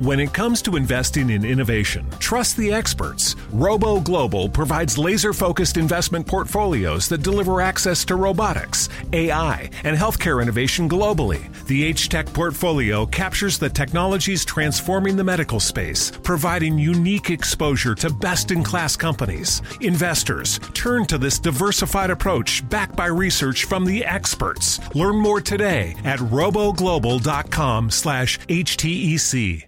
When 0.00 0.20
it 0.20 0.32
comes 0.32 0.62
to 0.62 0.76
investing 0.76 1.28
in 1.30 1.44
innovation, 1.44 2.08
trust 2.20 2.56
the 2.56 2.72
experts. 2.72 3.34
Robo 3.52 3.98
Global 3.98 4.48
provides 4.48 4.96
laser 4.96 5.32
focused 5.32 5.76
investment 5.76 6.24
portfolios 6.24 7.08
that 7.08 7.24
deliver 7.24 7.60
access 7.60 8.04
to 8.04 8.14
robotics, 8.14 8.88
AI, 9.12 9.68
and 9.82 9.96
healthcare 9.96 10.40
innovation 10.40 10.88
globally. 10.88 11.52
The 11.66 11.84
H 11.84 12.08
Tech 12.08 12.32
portfolio 12.32 13.06
captures 13.06 13.58
the 13.58 13.68
technologies 13.68 14.44
transforming 14.44 15.16
the 15.16 15.24
medical 15.24 15.58
space, 15.58 16.12
providing 16.22 16.78
unique 16.78 17.30
exposure 17.30 17.96
to 17.96 18.08
best 18.08 18.52
in 18.52 18.62
class 18.62 18.94
companies. 18.94 19.62
Investors, 19.80 20.60
turn 20.74 21.06
to 21.06 21.18
this 21.18 21.40
diversified 21.40 22.10
approach 22.10 22.66
backed 22.68 22.94
by 22.94 23.06
research 23.06 23.64
from 23.64 23.84
the 23.84 24.04
experts. 24.04 24.78
Learn 24.94 25.16
more 25.16 25.40
today 25.40 25.96
at 26.04 26.20
roboglobal.com 26.20 27.90
slash 27.90 28.38
HTEC. 28.46 29.67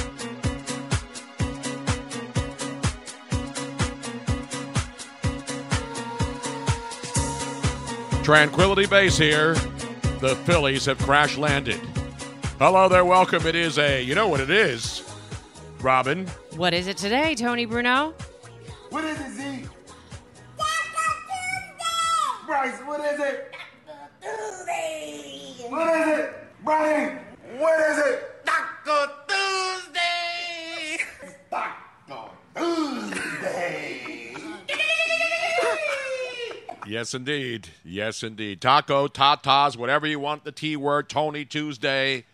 Tranquility 8.23 8.85
Base 8.85 9.17
here. 9.17 9.55
The 10.19 10.35
Phillies 10.45 10.85
have 10.85 10.99
crash 10.99 11.37
landed. 11.37 11.81
Hello 12.59 12.87
there, 12.87 13.03
welcome. 13.03 13.47
It 13.47 13.55
is 13.55 13.79
a, 13.79 13.99
you 14.03 14.13
know 14.13 14.27
what 14.27 14.39
it 14.39 14.51
is, 14.51 15.03
Robin. 15.81 16.27
What 16.55 16.75
is 16.75 16.85
it 16.85 16.97
today, 16.97 17.33
Tony 17.33 17.65
Bruno? 17.65 18.13
What 18.91 19.03
is 19.05 19.19
it, 19.19 19.31
Z? 19.31 19.65
Bryce, 22.45 22.79
what 22.81 22.99
is 23.11 23.19
it? 23.19 23.55
Tuesday. 24.21 25.65
What 25.67 25.97
is 25.97 26.19
it? 26.19 26.33
Brian, 26.63 27.17
what 27.57 27.79
is 27.89 27.97
it? 27.97 28.45
Taco 28.45 29.07
Tuesday! 29.27 30.99
Taco 31.49 32.29
Tuesday! 32.55 34.35
Yes, 36.87 37.13
indeed. 37.13 37.69
Yes, 37.85 38.23
indeed. 38.23 38.59
Taco, 38.59 39.07
tatas, 39.07 39.77
whatever 39.77 40.07
you 40.07 40.19
want, 40.19 40.43
the 40.43 40.51
T 40.51 40.75
word, 40.75 41.09
Tony 41.09 41.45
Tuesday, 41.45 42.25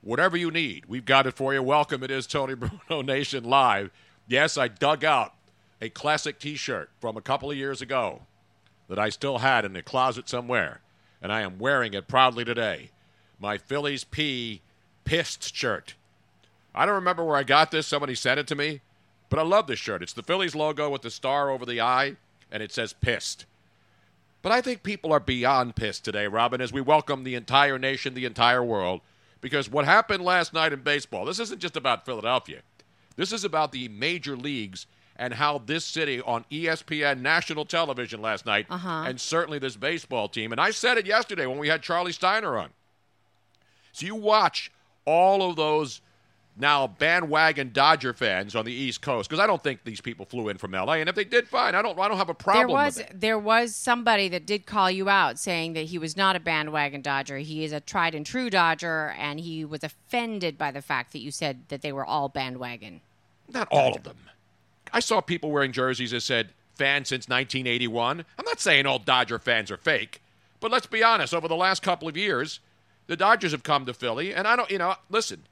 whatever 0.00 0.36
you 0.36 0.50
need. 0.50 0.86
We've 0.86 1.04
got 1.04 1.26
it 1.26 1.34
for 1.34 1.52
you. 1.52 1.62
Welcome. 1.62 2.02
It 2.04 2.10
is 2.10 2.26
Tony 2.26 2.54
Bruno 2.88 3.02
Nation 3.02 3.44
Live. 3.44 3.90
Yes, 4.28 4.56
I 4.56 4.68
dug 4.68 5.04
out 5.04 5.34
a 5.80 5.88
classic 5.90 6.38
t 6.38 6.54
shirt 6.54 6.90
from 7.00 7.16
a 7.16 7.20
couple 7.20 7.50
of 7.50 7.56
years 7.56 7.82
ago 7.82 8.22
that 8.88 8.98
I 8.98 9.08
still 9.08 9.38
had 9.38 9.64
in 9.64 9.72
the 9.72 9.82
closet 9.82 10.28
somewhere, 10.28 10.80
and 11.20 11.32
I 11.32 11.40
am 11.40 11.58
wearing 11.58 11.94
it 11.94 12.06
proudly 12.06 12.44
today. 12.44 12.90
My 13.40 13.58
Phillies 13.58 14.04
P 14.04 14.62
pissed 15.04 15.54
shirt. 15.54 15.94
I 16.74 16.86
don't 16.86 16.94
remember 16.94 17.24
where 17.24 17.36
I 17.36 17.42
got 17.42 17.70
this. 17.70 17.86
Somebody 17.86 18.14
sent 18.14 18.38
it 18.40 18.46
to 18.48 18.54
me, 18.54 18.82
but 19.28 19.38
I 19.38 19.42
love 19.42 19.66
this 19.66 19.78
shirt. 19.80 20.02
It's 20.02 20.12
the 20.12 20.22
Phillies 20.22 20.54
logo 20.54 20.88
with 20.90 21.02
the 21.02 21.10
star 21.10 21.50
over 21.50 21.66
the 21.66 21.80
eye, 21.80 22.16
and 22.52 22.62
it 22.62 22.72
says 22.72 22.92
pissed. 22.92 23.46
But 24.44 24.52
I 24.52 24.60
think 24.60 24.82
people 24.82 25.10
are 25.10 25.20
beyond 25.20 25.74
pissed 25.74 26.04
today, 26.04 26.26
Robin, 26.28 26.60
as 26.60 26.70
we 26.70 26.82
welcome 26.82 27.24
the 27.24 27.34
entire 27.34 27.78
nation, 27.78 28.12
the 28.12 28.26
entire 28.26 28.62
world, 28.62 29.00
because 29.40 29.70
what 29.70 29.86
happened 29.86 30.22
last 30.22 30.52
night 30.52 30.70
in 30.70 30.82
baseball, 30.82 31.24
this 31.24 31.40
isn't 31.40 31.62
just 31.62 31.78
about 31.78 32.04
Philadelphia. 32.04 32.60
This 33.16 33.32
is 33.32 33.42
about 33.44 33.72
the 33.72 33.88
major 33.88 34.36
leagues 34.36 34.86
and 35.16 35.32
how 35.32 35.56
this 35.64 35.86
city 35.86 36.20
on 36.20 36.44
ESPN 36.52 37.22
national 37.22 37.64
television 37.64 38.20
last 38.20 38.44
night, 38.44 38.66
Uh-huh. 38.68 39.04
and 39.06 39.18
certainly 39.18 39.58
this 39.58 39.76
baseball 39.76 40.28
team. 40.28 40.52
And 40.52 40.60
I 40.60 40.72
said 40.72 40.98
it 40.98 41.06
yesterday 41.06 41.46
when 41.46 41.56
we 41.56 41.68
had 41.68 41.80
Charlie 41.82 42.12
Steiner 42.12 42.58
on. 42.58 42.68
So 43.92 44.04
you 44.04 44.14
watch 44.14 44.70
all 45.06 45.48
of 45.48 45.56
those 45.56 46.02
now 46.56 46.86
bandwagon 46.86 47.70
Dodger 47.72 48.12
fans 48.12 48.54
on 48.54 48.64
the 48.64 48.72
East 48.72 49.02
Coast 49.02 49.28
because 49.28 49.42
I 49.42 49.46
don't 49.46 49.62
think 49.62 49.82
these 49.84 50.00
people 50.00 50.24
flew 50.24 50.48
in 50.48 50.58
from 50.58 50.72
LA, 50.72 50.94
and 50.94 51.08
if 51.08 51.14
they 51.14 51.24
did, 51.24 51.48
fine. 51.48 51.74
I 51.74 51.82
don't. 51.82 51.98
I 51.98 52.08
don't 52.08 52.16
have 52.16 52.28
a 52.28 52.34
problem. 52.34 52.68
There 52.68 52.76
was 52.76 53.02
there 53.12 53.38
was 53.38 53.74
somebody 53.74 54.28
that 54.28 54.46
did 54.46 54.64
call 54.66 54.90
you 54.90 55.08
out 55.08 55.38
saying 55.38 55.72
that 55.72 55.86
he 55.86 55.98
was 55.98 56.16
not 56.16 56.36
a 56.36 56.40
bandwagon 56.40 57.02
Dodger. 57.02 57.38
He 57.38 57.64
is 57.64 57.72
a 57.72 57.80
tried 57.80 58.14
and 58.14 58.24
true 58.24 58.50
Dodger, 58.50 59.14
and 59.18 59.40
he 59.40 59.64
was 59.64 59.82
offended 59.82 60.56
by 60.56 60.70
the 60.70 60.82
fact 60.82 61.12
that 61.12 61.20
you 61.20 61.30
said 61.30 61.62
that 61.68 61.82
they 61.82 61.92
were 61.92 62.04
all 62.04 62.28
bandwagon. 62.28 63.00
Not 63.48 63.68
all 63.70 63.94
of 63.94 64.04
them. 64.04 64.16
I 64.92 65.00
saw 65.00 65.20
people 65.20 65.50
wearing 65.50 65.72
jerseys 65.72 66.12
that 66.12 66.20
said 66.20 66.50
"fan 66.76 67.04
since 67.04 67.28
1981." 67.28 68.24
I'm 68.38 68.44
not 68.44 68.60
saying 68.60 68.86
all 68.86 69.00
Dodger 69.00 69.40
fans 69.40 69.72
are 69.72 69.76
fake, 69.76 70.20
but 70.60 70.70
let's 70.70 70.86
be 70.86 71.02
honest. 71.02 71.34
Over 71.34 71.48
the 71.48 71.56
last 71.56 71.82
couple 71.82 72.06
of 72.06 72.16
years, 72.16 72.60
the 73.08 73.16
Dodgers 73.16 73.50
have 73.50 73.64
come 73.64 73.86
to 73.86 73.94
Philly, 73.94 74.32
and 74.32 74.46
I 74.46 74.54
don't. 74.54 74.70
You 74.70 74.78
know, 74.78 74.94
listen. 75.10 75.42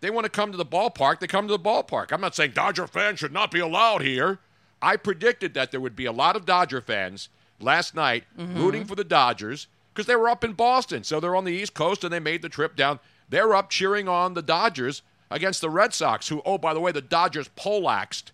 They 0.00 0.10
want 0.10 0.24
to 0.24 0.30
come 0.30 0.52
to 0.52 0.58
the 0.58 0.66
ballpark. 0.66 1.20
They 1.20 1.26
come 1.26 1.48
to 1.48 1.52
the 1.52 1.62
ballpark. 1.62 2.12
I'm 2.12 2.20
not 2.20 2.34
saying 2.34 2.52
Dodger 2.54 2.86
fans 2.86 3.18
should 3.18 3.32
not 3.32 3.50
be 3.50 3.60
allowed 3.60 4.02
here. 4.02 4.38
I 4.82 4.96
predicted 4.96 5.54
that 5.54 5.70
there 5.70 5.80
would 5.80 5.96
be 5.96 6.04
a 6.04 6.12
lot 6.12 6.36
of 6.36 6.44
Dodger 6.44 6.80
fans 6.80 7.28
last 7.60 7.94
night 7.94 8.24
mm-hmm. 8.38 8.60
rooting 8.60 8.84
for 8.84 8.94
the 8.94 9.04
Dodgers 9.04 9.66
because 9.92 10.06
they 10.06 10.16
were 10.16 10.28
up 10.28 10.44
in 10.44 10.52
Boston. 10.52 11.02
So 11.02 11.18
they're 11.18 11.36
on 11.36 11.44
the 11.44 11.52
East 11.52 11.74
Coast 11.74 12.04
and 12.04 12.12
they 12.12 12.20
made 12.20 12.42
the 12.42 12.48
trip 12.48 12.76
down. 12.76 13.00
They're 13.28 13.54
up 13.54 13.70
cheering 13.70 14.08
on 14.08 14.34
the 14.34 14.42
Dodgers 14.42 15.02
against 15.30 15.60
the 15.60 15.70
Red 15.70 15.94
Sox, 15.94 16.28
who, 16.28 16.42
oh, 16.44 16.58
by 16.58 16.74
the 16.74 16.80
way, 16.80 16.92
the 16.92 17.00
Dodgers 17.00 17.48
poleaxed 17.56 18.32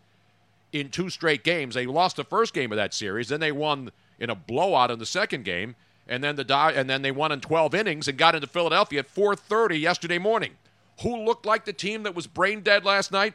in 0.72 0.88
two 0.88 1.10
straight 1.10 1.44
games. 1.44 1.74
They 1.74 1.86
lost 1.86 2.16
the 2.16 2.24
first 2.24 2.52
game 2.54 2.72
of 2.72 2.76
that 2.76 2.92
series, 2.92 3.28
then 3.28 3.40
they 3.40 3.52
won 3.52 3.92
in 4.18 4.30
a 4.30 4.34
blowout 4.34 4.90
in 4.90 4.98
the 4.98 5.06
second 5.06 5.44
game, 5.44 5.74
and 6.08 6.22
then 6.22 6.36
the 6.36 6.44
Do- 6.44 6.54
and 6.54 6.88
then 6.88 7.02
they 7.02 7.10
won 7.10 7.32
in 7.32 7.40
12 7.40 7.74
innings 7.74 8.08
and 8.08 8.18
got 8.18 8.34
into 8.34 8.46
Philadelphia 8.46 9.00
at 9.00 9.08
4:30 9.08 9.78
yesterday 9.78 10.18
morning. 10.18 10.56
Who 11.00 11.24
looked 11.24 11.46
like 11.46 11.64
the 11.64 11.72
team 11.72 12.02
that 12.02 12.14
was 12.14 12.26
brain 12.26 12.60
dead 12.60 12.84
last 12.84 13.10
night? 13.10 13.34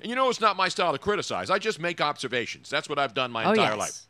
And 0.00 0.08
you 0.08 0.14
know 0.14 0.30
it's 0.30 0.40
not 0.40 0.56
my 0.56 0.68
style 0.68 0.92
to 0.92 0.98
criticize. 0.98 1.50
I 1.50 1.58
just 1.58 1.80
make 1.80 2.00
observations. 2.00 2.70
That's 2.70 2.88
what 2.88 2.98
I've 2.98 3.14
done 3.14 3.32
my 3.32 3.44
oh 3.44 3.50
entire 3.50 3.70
yes. 3.70 3.78
life. 3.78 4.00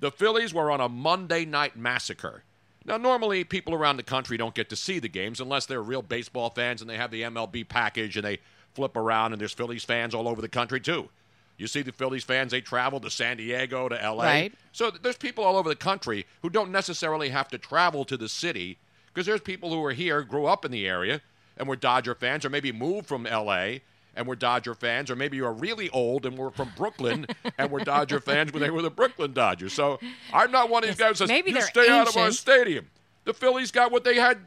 The 0.00 0.10
Phillies 0.10 0.54
were 0.54 0.70
on 0.70 0.80
a 0.80 0.88
Monday 0.88 1.44
night 1.44 1.76
massacre. 1.76 2.44
Now, 2.86 2.96
normally 2.96 3.44
people 3.44 3.74
around 3.74 3.98
the 3.98 4.02
country 4.02 4.38
don't 4.38 4.54
get 4.54 4.70
to 4.70 4.76
see 4.76 4.98
the 4.98 5.08
games 5.08 5.40
unless 5.40 5.66
they're 5.66 5.82
real 5.82 6.00
baseball 6.00 6.48
fans 6.48 6.80
and 6.80 6.88
they 6.88 6.96
have 6.96 7.10
the 7.10 7.22
MLB 7.22 7.68
package 7.68 8.16
and 8.16 8.24
they 8.24 8.38
flip 8.74 8.96
around 8.96 9.32
and 9.32 9.40
there's 9.40 9.52
Phillies 9.52 9.84
fans 9.84 10.14
all 10.14 10.26
over 10.26 10.40
the 10.40 10.48
country 10.48 10.80
too. 10.80 11.10
You 11.58 11.66
see 11.66 11.82
the 11.82 11.92
Phillies 11.92 12.24
fans, 12.24 12.52
they 12.52 12.62
travel 12.62 12.98
to 13.00 13.10
San 13.10 13.36
Diego, 13.36 13.90
to 13.90 13.94
LA. 13.94 14.24
Right. 14.24 14.54
So 14.72 14.90
there's 14.90 15.18
people 15.18 15.44
all 15.44 15.56
over 15.56 15.68
the 15.68 15.76
country 15.76 16.24
who 16.40 16.48
don't 16.48 16.72
necessarily 16.72 17.28
have 17.28 17.48
to 17.48 17.58
travel 17.58 18.06
to 18.06 18.16
the 18.16 18.30
city 18.30 18.78
because 19.12 19.26
there's 19.26 19.40
people 19.40 19.70
who 19.70 19.84
are 19.84 19.92
here, 19.92 20.22
grew 20.22 20.46
up 20.46 20.64
in 20.64 20.70
the 20.70 20.86
area, 20.86 21.20
and 21.56 21.68
were 21.68 21.76
Dodger 21.76 22.14
fans, 22.14 22.44
or 22.44 22.50
maybe 22.50 22.72
moved 22.72 23.06
from 23.06 23.24
LA 23.24 23.78
and 24.16 24.26
were 24.26 24.36
Dodger 24.36 24.74
fans, 24.74 25.10
or 25.10 25.16
maybe 25.16 25.36
you're 25.36 25.52
really 25.52 25.88
old 25.90 26.26
and 26.26 26.36
were 26.36 26.50
from 26.50 26.70
Brooklyn 26.76 27.26
and 27.58 27.70
were 27.70 27.80
Dodger 27.80 28.20
fans 28.20 28.52
when 28.52 28.62
they 28.62 28.70
were 28.70 28.82
the 28.82 28.90
Brooklyn 28.90 29.32
Dodgers. 29.32 29.72
So 29.72 30.00
I'm 30.32 30.50
not 30.50 30.68
one 30.68 30.82
of 30.82 30.88
these 30.88 30.98
guys 30.98 31.18
who 31.18 31.26
says, 31.26 31.42
you 31.46 31.60
stay 31.60 31.88
out 31.88 32.08
of 32.08 32.16
our 32.16 32.32
stadium. 32.32 32.88
The 33.24 33.34
Phillies 33.34 33.70
got 33.70 33.92
what 33.92 34.04
they 34.04 34.16
had. 34.16 34.38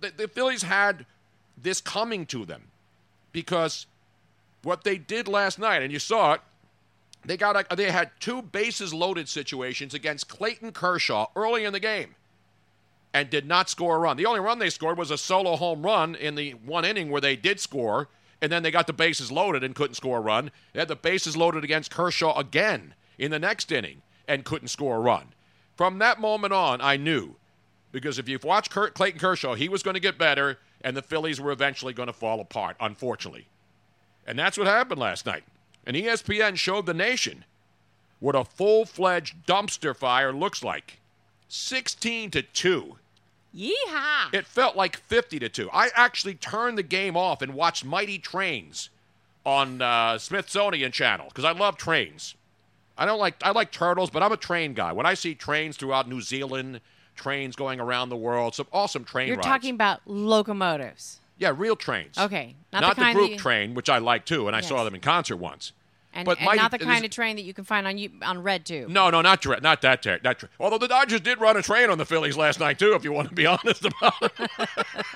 The, 0.00 0.10
the 0.16 0.28
Phillies 0.28 0.62
had 0.62 1.06
this 1.56 1.80
coming 1.80 2.26
to 2.26 2.44
them 2.44 2.62
because 3.32 3.86
what 4.62 4.84
they 4.84 4.98
did 4.98 5.28
last 5.28 5.58
night, 5.58 5.82
and 5.82 5.92
you 5.92 5.98
saw 5.98 6.34
it, 6.34 6.40
they 7.24 7.36
got 7.36 7.72
a, 7.72 7.76
they 7.76 7.90
had 7.90 8.10
two 8.20 8.42
bases 8.42 8.92
loaded 8.92 9.28
situations 9.28 9.94
against 9.94 10.28
Clayton 10.28 10.72
Kershaw 10.72 11.28
early 11.36 11.64
in 11.64 11.72
the 11.72 11.80
game 11.80 12.14
and 13.14 13.30
did 13.30 13.46
not 13.46 13.70
score 13.70 13.94
a 13.94 13.98
run. 14.00 14.16
The 14.16 14.26
only 14.26 14.40
run 14.40 14.58
they 14.58 14.68
scored 14.68 14.98
was 14.98 15.12
a 15.12 15.16
solo 15.16 15.54
home 15.56 15.82
run 15.82 16.16
in 16.16 16.34
the 16.34 16.50
one 16.50 16.84
inning 16.84 17.10
where 17.10 17.20
they 17.20 17.36
did 17.36 17.60
score, 17.60 18.08
and 18.42 18.50
then 18.50 18.64
they 18.64 18.72
got 18.72 18.88
the 18.88 18.92
bases 18.92 19.30
loaded 19.30 19.62
and 19.62 19.74
couldn't 19.74 19.94
score 19.94 20.18
a 20.18 20.20
run. 20.20 20.50
They 20.72 20.80
had 20.80 20.88
the 20.88 20.96
bases 20.96 21.36
loaded 21.36 21.62
against 21.62 21.92
Kershaw 21.92 22.36
again 22.36 22.94
in 23.16 23.30
the 23.30 23.38
next 23.38 23.70
inning 23.70 24.02
and 24.26 24.44
couldn't 24.44 24.68
score 24.68 24.96
a 24.96 25.00
run. 25.00 25.28
From 25.76 25.98
that 26.00 26.20
moment 26.20 26.52
on, 26.52 26.80
I 26.80 26.96
knew 26.96 27.36
Because 27.92 28.18
if 28.18 28.28
you've 28.28 28.42
watched 28.42 28.72
Kurt, 28.72 28.92
Clayton 28.94 29.20
Kershaw, 29.20 29.54
he 29.54 29.68
was 29.68 29.84
going 29.84 29.94
to 29.94 30.00
get 30.00 30.18
better, 30.18 30.58
and 30.80 30.96
the 30.96 31.02
Phillies 31.02 31.40
were 31.40 31.52
eventually 31.52 31.92
going 31.92 32.08
to 32.08 32.12
fall 32.12 32.40
apart, 32.40 32.76
unfortunately. 32.80 33.46
And 34.26 34.36
that's 34.36 34.58
what 34.58 34.66
happened 34.66 34.98
last 34.98 35.24
night. 35.26 35.44
And 35.86 35.96
ESPN 35.96 36.56
showed 36.56 36.86
the 36.86 36.94
nation 36.94 37.44
what 38.18 38.34
a 38.34 38.44
full 38.44 38.84
fledged 38.84 39.46
dumpster 39.46 39.94
fire 39.94 40.32
looks 40.32 40.64
like 40.64 40.98
16 41.46 42.32
to 42.32 42.42
2. 42.42 42.96
Yeehaw! 43.56 44.32
It 44.34 44.46
felt 44.46 44.76
like 44.76 44.96
50 44.96 45.38
to 45.38 45.48
2. 45.48 45.70
I 45.72 45.90
actually 45.94 46.34
turned 46.34 46.76
the 46.76 46.82
game 46.82 47.16
off 47.16 47.40
and 47.42 47.54
watched 47.54 47.84
Mighty 47.84 48.18
Trains 48.18 48.90
on 49.46 49.80
uh, 49.80 50.18
Smithsonian 50.18 50.90
Channel 50.92 51.26
because 51.28 51.44
I 51.44 51.52
love 51.52 51.76
trains. 51.76 52.34
I 52.96 53.06
don't 53.06 53.18
like 53.18 53.34
I 53.42 53.50
like 53.50 53.72
turtles, 53.72 54.10
but 54.10 54.22
I'm 54.22 54.32
a 54.32 54.36
train 54.36 54.72
guy. 54.74 54.92
When 54.92 55.06
I 55.06 55.14
see 55.14 55.34
trains 55.34 55.76
throughout 55.76 56.08
New 56.08 56.20
Zealand, 56.20 56.80
trains 57.16 57.56
going 57.56 57.80
around 57.80 58.08
the 58.08 58.16
world, 58.16 58.54
some 58.54 58.66
awesome 58.72 59.04
train 59.04 59.28
You're 59.28 59.36
rides. 59.36 59.46
talking 59.46 59.74
about 59.74 60.00
locomotives. 60.06 61.18
yeah, 61.38 61.52
real 61.56 61.76
trains. 61.76 62.16
Okay, 62.18 62.54
not, 62.72 62.80
Not, 62.82 62.96
the 62.96 63.04
the, 63.04 63.12
group 63.12 63.30
you, 63.30 63.36
train, 63.36 63.74
which 63.74 63.88
I 63.88 63.98
like 63.98 64.24
too, 64.24 64.46
and 64.46 64.54
I 64.56 64.60
saw 64.60 64.84
them 64.84 64.94
in 64.94 65.00
concert 65.00 65.36
once. 65.36 65.72
And, 66.14 66.24
but 66.26 66.40
and 66.40 66.56
not 66.56 66.70
the 66.70 66.78
kind 66.78 67.04
of 67.04 67.10
train 67.10 67.36
that 67.36 67.42
you 67.42 67.52
can 67.52 67.64
find 67.64 67.86
on 67.86 67.98
you 67.98 68.10
on 68.22 68.42
Red 68.42 68.64
too. 68.64 68.86
No, 68.88 69.10
no, 69.10 69.20
not 69.20 69.40
direct, 69.42 69.62
not 69.62 69.82
that 69.82 70.02
ter- 70.02 70.20
that. 70.20 70.38
Tra- 70.38 70.48
Although 70.60 70.78
the 70.78 70.88
Dodgers 70.88 71.20
did 71.20 71.40
run 71.40 71.56
a 71.56 71.62
train 71.62 71.90
on 71.90 71.98
the 71.98 72.06
Phillies 72.06 72.36
last 72.36 72.60
night 72.60 72.78
too, 72.78 72.94
if 72.94 73.04
you 73.04 73.12
want 73.12 73.28
to 73.28 73.34
be 73.34 73.46
honest 73.54 73.84
about 73.84 74.14
it. 74.22 74.50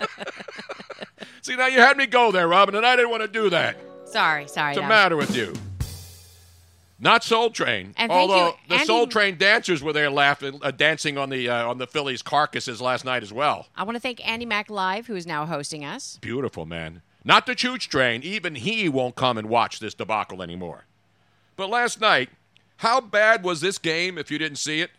See, 1.42 1.56
now 1.56 1.66
you 1.66 1.78
had 1.78 1.96
me 1.96 2.06
go 2.06 2.32
there, 2.32 2.48
Robin, 2.48 2.74
and 2.74 2.84
I 2.84 2.96
didn't 2.96 3.10
want 3.10 3.22
to 3.22 3.28
do 3.28 3.48
that. 3.50 3.76
Sorry, 4.04 4.48
sorry. 4.48 4.74
What's 4.74 4.80
the 4.80 4.88
matter 4.88 5.16
with 5.16 5.34
you? 5.36 5.54
Not 7.00 7.22
Soul 7.22 7.50
Train. 7.50 7.94
And 7.96 8.10
thank 8.10 8.12
Although 8.12 8.56
you, 8.68 8.78
the 8.78 8.84
Soul 8.84 9.06
Train 9.06 9.38
dancers 9.38 9.82
were 9.82 9.92
there 9.92 10.10
laughing, 10.10 10.58
uh, 10.62 10.72
dancing 10.72 11.16
on 11.16 11.30
the 11.30 11.48
uh, 11.48 11.68
on 11.68 11.78
the 11.78 11.86
Phillies 11.86 12.22
carcasses 12.22 12.80
last 12.80 13.04
night 13.04 13.22
as 13.22 13.32
well. 13.32 13.68
I 13.76 13.84
want 13.84 13.94
to 13.94 14.00
thank 14.00 14.26
Andy 14.28 14.46
Mack 14.46 14.68
Live, 14.68 15.06
who 15.06 15.14
is 15.14 15.26
now 15.26 15.46
hosting 15.46 15.84
us. 15.84 16.18
Beautiful, 16.20 16.66
man. 16.66 17.02
Not 17.24 17.46
the 17.46 17.54
Chooch 17.54 17.88
Train. 17.88 18.22
Even 18.22 18.56
he 18.56 18.88
won't 18.88 19.14
come 19.14 19.38
and 19.38 19.48
watch 19.48 19.78
this 19.78 19.94
debacle 19.94 20.42
anymore. 20.42 20.86
But 21.58 21.70
last 21.70 22.00
night, 22.00 22.30
how 22.76 23.00
bad 23.00 23.42
was 23.42 23.60
this 23.60 23.78
game 23.78 24.16
if 24.16 24.30
you 24.30 24.38
didn't 24.38 24.58
see 24.58 24.80
it? 24.80 24.92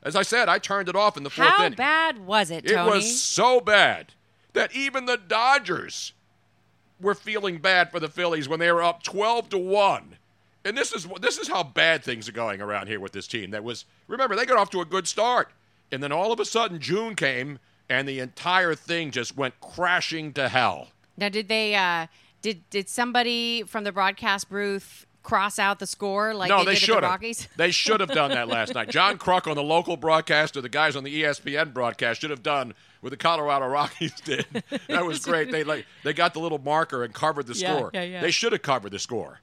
As 0.00 0.14
I 0.14 0.22
said, 0.22 0.48
I 0.48 0.58
turned 0.58 0.88
it 0.88 0.94
off 0.94 1.16
in 1.16 1.24
the 1.24 1.28
fourth 1.28 1.48
How 1.48 1.64
inning. 1.64 1.72
How 1.72 2.12
bad 2.12 2.24
was 2.24 2.52
it, 2.52 2.68
Tony? 2.68 2.88
It 2.88 2.94
was 2.94 3.20
so 3.20 3.60
bad 3.60 4.12
that 4.52 4.72
even 4.76 5.06
the 5.06 5.16
Dodgers 5.16 6.12
were 7.00 7.16
feeling 7.16 7.58
bad 7.58 7.90
for 7.90 7.98
the 7.98 8.08
Phillies 8.08 8.48
when 8.48 8.60
they 8.60 8.70
were 8.70 8.82
up 8.82 9.02
12 9.02 9.48
to 9.48 9.58
1. 9.58 10.16
And 10.64 10.78
this 10.78 10.92
is 10.92 11.08
this 11.20 11.36
is 11.36 11.48
how 11.48 11.64
bad 11.64 12.04
things 12.04 12.28
are 12.28 12.32
going 12.32 12.62
around 12.62 12.86
here 12.86 13.00
with 13.00 13.10
this 13.10 13.26
team. 13.26 13.50
That 13.50 13.64
was 13.64 13.84
remember 14.06 14.36
they 14.36 14.46
got 14.46 14.56
off 14.56 14.70
to 14.70 14.80
a 14.80 14.86
good 14.86 15.08
start. 15.08 15.50
And 15.90 16.00
then 16.00 16.12
all 16.12 16.30
of 16.30 16.38
a 16.38 16.44
sudden 16.44 16.78
June 16.78 17.16
came 17.16 17.58
and 17.88 18.08
the 18.08 18.20
entire 18.20 18.76
thing 18.76 19.10
just 19.10 19.36
went 19.36 19.60
crashing 19.60 20.32
to 20.34 20.48
hell. 20.48 20.88
Now, 21.16 21.28
did 21.28 21.48
they? 21.48 21.74
Uh, 21.74 22.06
did 22.40 22.68
did 22.70 22.88
somebody 22.88 23.64
from 23.64 23.82
the 23.82 23.92
broadcast 23.92 24.48
booth 24.48 25.06
cross 25.24 25.58
out 25.58 25.80
the 25.80 25.86
score 25.86 26.32
like 26.34 26.48
no, 26.48 26.58
they, 26.60 26.72
they, 26.72 26.74
should 26.76 26.90
the 26.90 27.00
have. 27.00 27.10
Rockies? 27.10 27.48
They 27.56 27.72
should 27.72 27.98
have 28.00 28.10
done 28.10 28.30
that 28.30 28.46
last 28.46 28.74
night. 28.74 28.90
John 28.90 29.18
Kruk 29.18 29.48
on 29.48 29.56
the 29.56 29.62
local 29.62 29.96
broadcast 29.96 30.56
or 30.56 30.60
the 30.60 30.68
guys 30.68 30.94
on 30.94 31.02
the 31.02 31.22
ESPN 31.22 31.72
broadcast 31.74 32.20
should 32.20 32.30
have 32.30 32.42
done 32.42 32.74
what 33.00 33.10
the 33.10 33.16
Colorado 33.16 33.66
Rockies 33.68 34.12
did. 34.20 34.46
That 34.88 35.04
was 35.04 35.18
great. 35.24 35.50
They 35.50 35.64
like 35.64 35.86
they 36.04 36.12
got 36.12 36.34
the 36.34 36.40
little 36.40 36.58
marker 36.58 37.02
and 37.02 37.12
covered 37.12 37.46
the 37.48 37.54
Yeah, 37.54 37.76
score. 37.76 37.90
yeah, 37.92 38.02
yeah. 38.02 38.20
They 38.20 38.30
should 38.30 38.52
have 38.52 38.62
covered 38.62 38.92
the 38.92 38.98
score. 39.00 39.40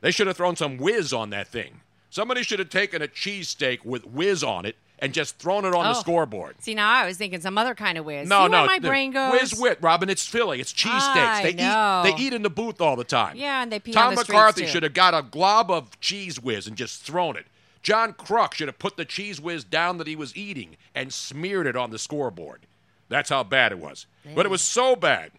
They 0.00 0.10
should 0.10 0.28
have 0.28 0.36
thrown 0.36 0.56
some 0.56 0.78
whiz 0.78 1.12
on 1.12 1.28
that 1.30 1.48
thing. 1.48 1.82
Somebody 2.08 2.42
should 2.42 2.58
have 2.58 2.70
taken 2.70 3.02
a 3.02 3.08
cheesesteak 3.08 3.84
with 3.84 4.06
whiz 4.06 4.42
on 4.42 4.64
it 4.64 4.76
and 5.02 5.12
just 5.14 5.38
thrown 5.38 5.64
it 5.64 5.74
on 5.74 5.84
the 5.84 5.90
Oh. 5.98 6.00
scoreboard. 6.00 6.56
See, 6.60 6.74
now 6.74 6.90
I 6.90 7.06
was 7.06 7.16
thinking 7.16 7.40
some 7.40 7.56
other 7.56 7.74
kind 7.74 7.96
of 7.98 8.04
whiz. 8.04 8.28
No, 8.28 8.44
See 8.44 8.50
no. 8.50 8.58
where 8.58 8.66
my 8.66 8.78
brain 8.78 9.12
goes. 9.12 9.32
Whiz 9.32 9.54
wit, 9.58 9.78
Robin. 9.80 10.10
It's 10.10 10.26
Philly. 10.26 10.60
It's 10.60 10.72
cheesesteaks. 10.72 11.42
They 11.42 11.54
know. 11.54 12.02
eat. 12.06 12.16
They 12.16 12.22
eat 12.22 12.32
in 12.32 12.42
the 12.42 12.50
booth 12.50 12.80
all 12.80 12.96
the 12.96 13.04
time. 13.04 13.36
Yeah, 13.36 13.62
and 13.62 13.72
they 13.72 13.80
pee 13.80 13.92
Tom 13.92 14.14
the 14.14 14.20
McCarthy 14.20 14.66
should 14.66 14.82
have 14.82 14.94
got 14.94 15.14
a 15.14 15.22
glob 15.22 15.70
of 15.70 15.98
cheese 16.00 16.38
whiz 16.40 16.66
and 16.66 16.76
just 16.76 17.02
thrown 17.02 17.36
it. 17.36 17.46
John 17.82 18.12
Kruk 18.12 18.52
should 18.54 18.68
have 18.68 18.78
put 18.78 18.96
the 18.98 19.06
cheese 19.06 19.40
whiz 19.40 19.64
down 19.64 19.96
that 19.98 20.06
he 20.06 20.14
was 20.16 20.36
eating 20.36 20.76
and 20.94 21.12
smeared 21.14 21.66
it 21.66 21.76
on 21.76 21.90
the 21.90 21.98
scoreboard. 21.98 22.66
That's 23.08 23.30
how 23.30 23.42
bad 23.42 23.72
it 23.72 23.78
was. 23.78 24.06
But 24.34 24.44
it 24.44 24.50
was 24.50 24.60
so 24.62 24.94
bad. 24.94 25.32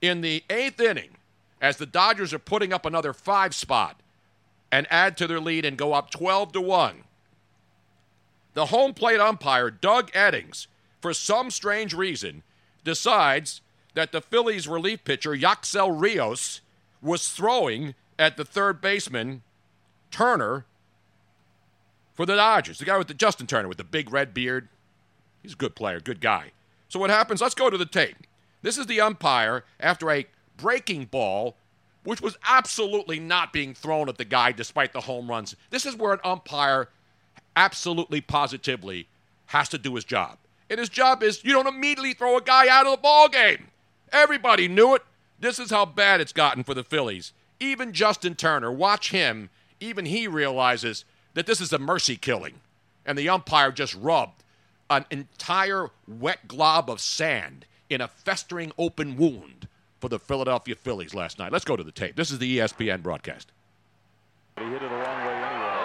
In 0.00 0.20
the 0.20 0.44
eighth 0.48 0.80
inning, 0.80 1.16
as 1.60 1.76
the 1.78 1.84
Dodgers 1.86 2.32
are 2.32 2.38
putting 2.38 2.72
up 2.72 2.86
another 2.86 3.12
five 3.12 3.52
spot 3.54 4.00
and 4.70 4.86
add 4.88 5.16
to 5.16 5.26
their 5.26 5.40
lead 5.40 5.64
and 5.64 5.76
go 5.76 5.92
up 5.92 6.10
12 6.10 6.52
to 6.52 6.60
1, 6.60 7.02
the 8.58 8.66
home 8.66 8.92
plate 8.92 9.20
umpire, 9.20 9.70
Doug 9.70 10.10
Eddings, 10.10 10.66
for 11.00 11.14
some 11.14 11.48
strange 11.48 11.94
reason, 11.94 12.42
decides 12.82 13.60
that 13.94 14.10
the 14.10 14.20
Phillies 14.20 14.66
relief 14.66 15.04
pitcher, 15.04 15.32
Yacksel 15.32 15.92
Rios, 15.92 16.60
was 17.00 17.28
throwing 17.28 17.94
at 18.18 18.36
the 18.36 18.44
third 18.44 18.80
baseman, 18.80 19.42
Turner, 20.10 20.64
for 22.14 22.26
the 22.26 22.34
Dodgers. 22.34 22.80
The 22.80 22.84
guy 22.84 22.98
with 22.98 23.06
the 23.06 23.14
Justin 23.14 23.46
Turner 23.46 23.68
with 23.68 23.78
the 23.78 23.84
big 23.84 24.10
red 24.12 24.34
beard. 24.34 24.66
He's 25.40 25.52
a 25.52 25.56
good 25.56 25.76
player, 25.76 26.00
good 26.00 26.20
guy. 26.20 26.50
So 26.88 26.98
what 26.98 27.10
happens? 27.10 27.40
Let's 27.40 27.54
go 27.54 27.70
to 27.70 27.78
the 27.78 27.86
tape. 27.86 28.16
This 28.62 28.76
is 28.76 28.86
the 28.86 29.00
umpire 29.00 29.62
after 29.78 30.10
a 30.10 30.26
breaking 30.56 31.04
ball, 31.04 31.54
which 32.02 32.20
was 32.20 32.36
absolutely 32.44 33.20
not 33.20 33.52
being 33.52 33.72
thrown 33.72 34.08
at 34.08 34.18
the 34.18 34.24
guy 34.24 34.50
despite 34.50 34.92
the 34.92 35.02
home 35.02 35.30
runs. 35.30 35.54
This 35.70 35.86
is 35.86 35.94
where 35.94 36.12
an 36.12 36.20
umpire 36.24 36.88
absolutely 37.58 38.20
positively 38.20 39.08
has 39.46 39.68
to 39.70 39.78
do 39.78 39.94
his 39.96 40.04
job. 40.04 40.38
And 40.70 40.78
his 40.78 40.88
job 40.88 41.22
is 41.22 41.44
you 41.44 41.52
don't 41.52 41.66
immediately 41.66 42.12
throw 42.14 42.36
a 42.36 42.40
guy 42.42 42.68
out 42.68 42.86
of 42.86 42.92
the 42.92 42.98
ball 42.98 43.28
game. 43.28 43.68
Everybody 44.12 44.68
knew 44.68 44.94
it. 44.94 45.02
This 45.40 45.58
is 45.58 45.70
how 45.70 45.84
bad 45.84 46.20
it's 46.20 46.32
gotten 46.32 46.62
for 46.62 46.74
the 46.74 46.84
Phillies. 46.84 47.32
Even 47.60 47.92
Justin 47.92 48.34
Turner, 48.36 48.70
watch 48.70 49.10
him, 49.10 49.50
even 49.80 50.06
he 50.06 50.28
realizes 50.28 51.04
that 51.34 51.46
this 51.46 51.60
is 51.60 51.72
a 51.72 51.78
mercy 51.78 52.16
killing. 52.16 52.54
And 53.04 53.18
the 53.18 53.28
umpire 53.28 53.72
just 53.72 53.94
rubbed 53.94 54.44
an 54.90 55.04
entire 55.10 55.88
wet 56.06 56.46
glob 56.46 56.88
of 56.90 57.00
sand 57.00 57.64
in 57.90 58.00
a 58.00 58.08
festering 58.08 58.70
open 58.78 59.16
wound 59.16 59.66
for 60.00 60.08
the 60.08 60.18
Philadelphia 60.18 60.74
Phillies 60.76 61.14
last 61.14 61.38
night. 61.38 61.50
Let's 61.52 61.64
go 61.64 61.76
to 61.76 61.82
the 61.84 61.90
tape. 61.92 62.14
This 62.16 62.30
is 62.30 62.38
the 62.38 62.58
ESPN 62.58 63.02
broadcast. 63.02 63.50
He 64.58 64.64
hit 64.64 64.82
it 64.82 64.82
a 64.82 64.94
long 64.94 65.20
way 65.26 65.34
anyway. 65.34 65.78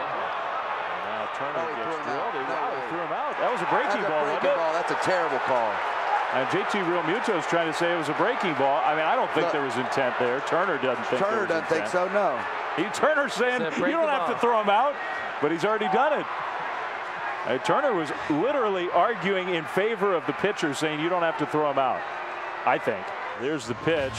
And 0.83 1.03
now 1.07 1.29
Turner 1.35 1.53
No, 1.53 1.67
he 1.69 1.75
gets 1.79 1.83
threw 1.83 1.95
him 1.95 2.03
drilled. 2.03 2.19
out. 2.19 2.33
He, 2.33 2.39
No, 2.39 2.53
wow, 2.53 2.69
he 2.73 2.81
no. 2.81 2.89
threw 2.89 3.01
him 3.05 3.13
out. 3.13 3.33
That 3.39 3.51
was 3.53 3.61
a 3.61 3.69
breaking 3.71 4.01
That's 4.01 4.07
a 4.07 4.09
ball, 4.09 4.23
breaking 4.25 4.49
wasn't 4.49 4.53
it? 4.53 4.57
ball. 4.57 4.73
That's 4.73 4.91
a 4.91 4.92
terrible 5.03 5.39
call. 5.39 5.71
And 6.33 6.47
JT 6.47 6.81
Realmuto 6.89 7.37
is 7.37 7.45
trying 7.45 7.71
to 7.71 7.77
say 7.77 7.93
it 7.93 7.97
was 7.97 8.09
a 8.09 8.13
breaking 8.13 8.55
ball. 8.55 8.81
I 8.83 8.95
mean, 8.95 9.05
I 9.05 9.15
don't 9.15 9.29
think 9.31 9.45
Look. 9.45 9.53
there 9.53 9.61
was 9.61 9.75
intent 9.77 10.15
there. 10.17 10.41
Turner 10.47 10.81
doesn't 10.81 11.05
think 11.05 11.21
Turner 11.21 11.45
doesn't 11.45 11.67
think 11.67 11.87
so. 11.87 12.07
No. 12.09 12.39
He 12.75 12.83
Turner's 12.89 13.33
saying 13.33 13.61
you 13.61 13.91
don't 13.91 14.07
the 14.07 14.11
have 14.11 14.33
to 14.33 14.39
throw 14.39 14.59
him 14.59 14.69
out, 14.69 14.95
but 15.41 15.51
he's 15.51 15.63
already 15.63 15.89
done 15.89 16.19
it. 16.19 16.25
Uh, 17.45 17.57
Turner 17.59 17.93
was 17.93 18.09
literally 18.29 18.89
arguing 18.91 19.49
in 19.49 19.65
favor 19.65 20.15
of 20.15 20.25
the 20.25 20.33
pitcher, 20.33 20.73
saying 20.73 20.99
you 20.99 21.09
don't 21.09 21.21
have 21.21 21.37
to 21.37 21.45
throw 21.45 21.69
him 21.69 21.77
out. 21.77 22.01
I 22.65 22.77
think. 22.79 23.05
There's 23.41 23.67
the 23.67 23.75
pitch. 23.75 24.13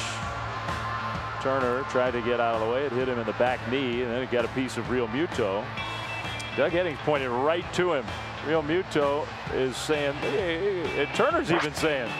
Turner 1.40 1.82
tried 1.90 2.12
to 2.12 2.22
get 2.22 2.38
out 2.38 2.54
of 2.54 2.60
the 2.60 2.72
way. 2.72 2.84
It 2.84 2.92
hit 2.92 3.08
him 3.08 3.18
in 3.18 3.26
the 3.26 3.32
back 3.34 3.58
knee, 3.70 4.02
and 4.02 4.10
then 4.12 4.22
it 4.22 4.30
got 4.30 4.44
a 4.44 4.48
piece 4.48 4.76
of 4.76 4.84
Realmuto. 4.86 5.64
Doug 6.56 6.72
Eddings 6.72 6.98
pointed 6.98 7.30
right 7.30 7.70
to 7.74 7.94
him. 7.94 8.04
Realmuto 8.44 9.26
is 9.54 9.76
saying, 9.76 10.12
hey, 10.14 11.02
and 11.02 11.12
Turner's 11.14 11.50
even 11.50 11.74
saying, 11.74 12.10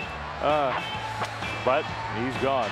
uh, 0.41 0.81
but 1.65 1.85
he's 2.19 2.37
gone. 2.43 2.71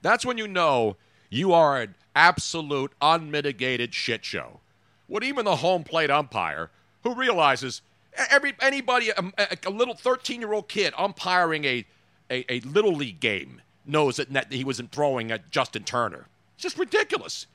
That's 0.00 0.24
when 0.24 0.38
you 0.38 0.48
know 0.48 0.96
you 1.28 1.52
are 1.52 1.80
an 1.80 1.94
absolute 2.16 2.92
unmitigated 3.02 3.92
shit 3.94 4.24
show. 4.24 4.60
What 5.08 5.24
even 5.24 5.44
the 5.44 5.56
home 5.56 5.84
plate 5.84 6.10
umpire, 6.10 6.70
who 7.02 7.14
realizes 7.14 7.82
every 8.30 8.54
anybody, 8.60 9.10
a, 9.10 9.22
a- 9.36 9.56
a 9.66 9.70
little 9.70 9.94
13 9.94 10.40
year 10.40 10.52
old 10.52 10.68
kid 10.68 10.94
umpiring 10.96 11.64
a, 11.64 11.84
a, 12.30 12.50
a 12.52 12.60
little 12.60 12.92
league 12.94 13.20
game, 13.20 13.60
knows 13.84 14.16
that 14.16 14.52
he 14.52 14.64
wasn't 14.64 14.92
throwing 14.92 15.30
at 15.30 15.50
Justin 15.50 15.82
Turner. 15.84 16.26
It's 16.54 16.62
just 16.62 16.78
ridiculous. 16.78 17.46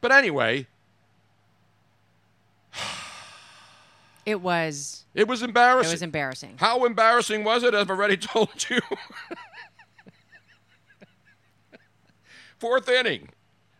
But 0.00 0.12
anyway, 0.12 0.66
It 4.26 4.40
was. 4.40 5.04
it 5.12 5.28
was 5.28 5.42
embarrassing. 5.42 5.90
It 5.90 5.94
was 5.96 6.02
embarrassing. 6.02 6.54
How 6.56 6.86
embarrassing 6.86 7.44
was 7.44 7.62
it? 7.62 7.74
I've 7.74 7.90
already 7.90 8.16
told 8.32 8.70
you. 8.70 8.80
Fourth 12.58 12.88
inning. 12.88 13.28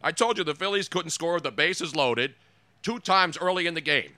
I 0.02 0.12
told 0.12 0.36
you 0.36 0.44
the 0.44 0.54
Phillies 0.54 0.90
couldn't 0.90 1.12
score 1.12 1.32
with 1.32 1.44
the 1.44 1.50
bases 1.50 1.96
loaded 1.96 2.34
two 2.82 2.98
times 2.98 3.38
early 3.38 3.66
in 3.66 3.72
the 3.72 3.80
game. 3.80 4.12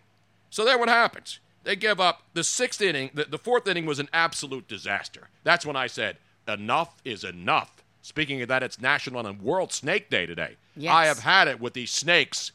So 0.51 0.65
then 0.65 0.81
what 0.81 0.89
happens? 0.89 1.39
They 1.63 1.77
give 1.77 2.01
up 2.01 2.23
the 2.35 2.43
sixth 2.43 2.83
inning. 2.83 3.11
The, 3.15 3.25
the 3.25 3.39
fourth 3.39 3.69
inning 3.69 3.87
was 3.87 4.01
an 4.01 4.09
absolute 4.13 4.67
disaster. 4.67 5.29
That's 5.45 5.65
when 5.65 5.77
I 5.77 5.87
said, 5.87 6.17
enough 6.49 7.01
is 7.05 7.23
enough. 7.23 7.85
Speaking 8.03 8.43
of 8.43 8.49
that, 8.49 8.63
it's 8.63 8.81
National 8.81 9.27
and 9.27 9.41
World 9.41 9.73
Snake 9.73 10.11
Day 10.11 10.27
today. 10.27 10.57
Yes. 10.77 10.93
I 10.93 11.07
have 11.07 11.21
had 11.21 11.49
it 11.49 11.61
with 11.61 11.75
these 11.75 11.91
snakes, 11.91 12.53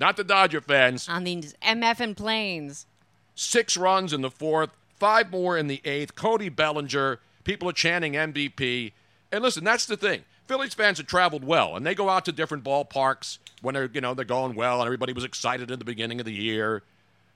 not 0.00 0.16
the 0.16 0.24
Dodger 0.24 0.62
fans. 0.62 1.08
On 1.08 1.24
these 1.24 1.54
MF 1.62 2.00
and 2.00 2.16
planes. 2.16 2.86
Six 3.34 3.76
runs 3.76 4.12
in 4.12 4.22
the 4.22 4.30
fourth, 4.30 4.70
five 4.98 5.30
more 5.30 5.56
in 5.56 5.66
the 5.66 5.80
eighth. 5.84 6.14
Cody 6.14 6.48
Bellinger. 6.48 7.20
People 7.44 7.68
are 7.68 7.74
chanting 7.74 8.14
MVP. 8.14 8.92
And 9.30 9.42
listen, 9.42 9.62
that's 9.62 9.86
the 9.86 9.96
thing. 9.96 10.24
Phillies 10.46 10.74
fans 10.74 10.98
have 10.98 11.06
traveled 11.06 11.44
well, 11.44 11.76
and 11.76 11.86
they 11.86 11.94
go 11.94 12.08
out 12.08 12.24
to 12.24 12.32
different 12.32 12.64
ballparks 12.64 13.38
when 13.62 13.74
they're 13.74 13.88
you 13.92 14.00
know 14.00 14.14
they're 14.14 14.24
going 14.24 14.56
well, 14.56 14.80
and 14.80 14.86
everybody 14.86 15.12
was 15.12 15.22
excited 15.22 15.70
in 15.70 15.78
the 15.78 15.84
beginning 15.84 16.18
of 16.18 16.26
the 16.26 16.32
year. 16.32 16.82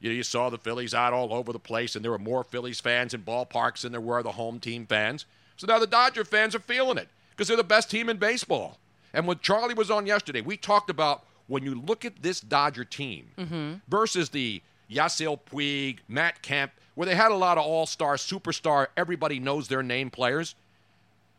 You 0.01 0.11
know, 0.11 0.17
you 0.17 0.25
saw 0.25 0.51
the 0.51 0.59
Phillies 0.59 0.95
out 0.95 1.13
all 1.13 1.33
over 1.33 1.53
the 1.53 1.61
place, 1.61 1.95
and 1.95 2.05
there 2.05 2.11
were 2.11 2.19
more 2.19 2.43
Phillies 2.43 2.81
fans 2.81 3.15
in 3.15 3.23
ballparks 3.23 3.83
than 3.83 3.93
there 3.93 4.01
were 4.01 4.23
the 4.23 4.33
home 4.33 4.59
team 4.59 4.85
fans. 4.85 5.27
So 5.57 5.67
now 5.69 5.79
the 5.79 5.87
Dodger 5.87 6.25
fans 6.25 6.55
are 6.57 6.61
feeling 6.61 6.99
it 6.99 7.09
because 7.31 7.47
they're 7.47 7.57
the 7.57 7.63
best 7.63 7.89
team 7.89 8.09
in 8.09 8.17
baseball. 8.17 8.79
And 9.13 9.29
when 9.29 9.39
Charlie 9.39 9.75
was 9.75 9.93
on 9.93 10.07
yesterday, 10.07 10.41
we 10.41 10.57
talked 10.57 10.91
about 10.91 11.25
when 11.47 11.63
you 11.63 11.75
look 11.75 12.05
at 12.05 12.23
this 12.23 12.41
Dodger 12.41 12.85
team 12.85 13.29
mm-hmm. 13.39 13.75
versus 13.89 14.31
the 14.31 14.63
Yasiel 14.91 15.39
Puig, 15.51 15.99
Matt 16.09 16.43
Kemp, 16.43 16.73
where 16.95 17.07
they 17.07 17.15
had 17.15 17.33
a 17.33 17.37
lot 17.37 17.59
of 17.59 17.65
all-star, 17.65 18.15
superstar, 18.15 18.89
everybody 18.97 19.39
knows 19.39 19.69
their 19.69 19.83
name 19.83 20.11
players. 20.11 20.55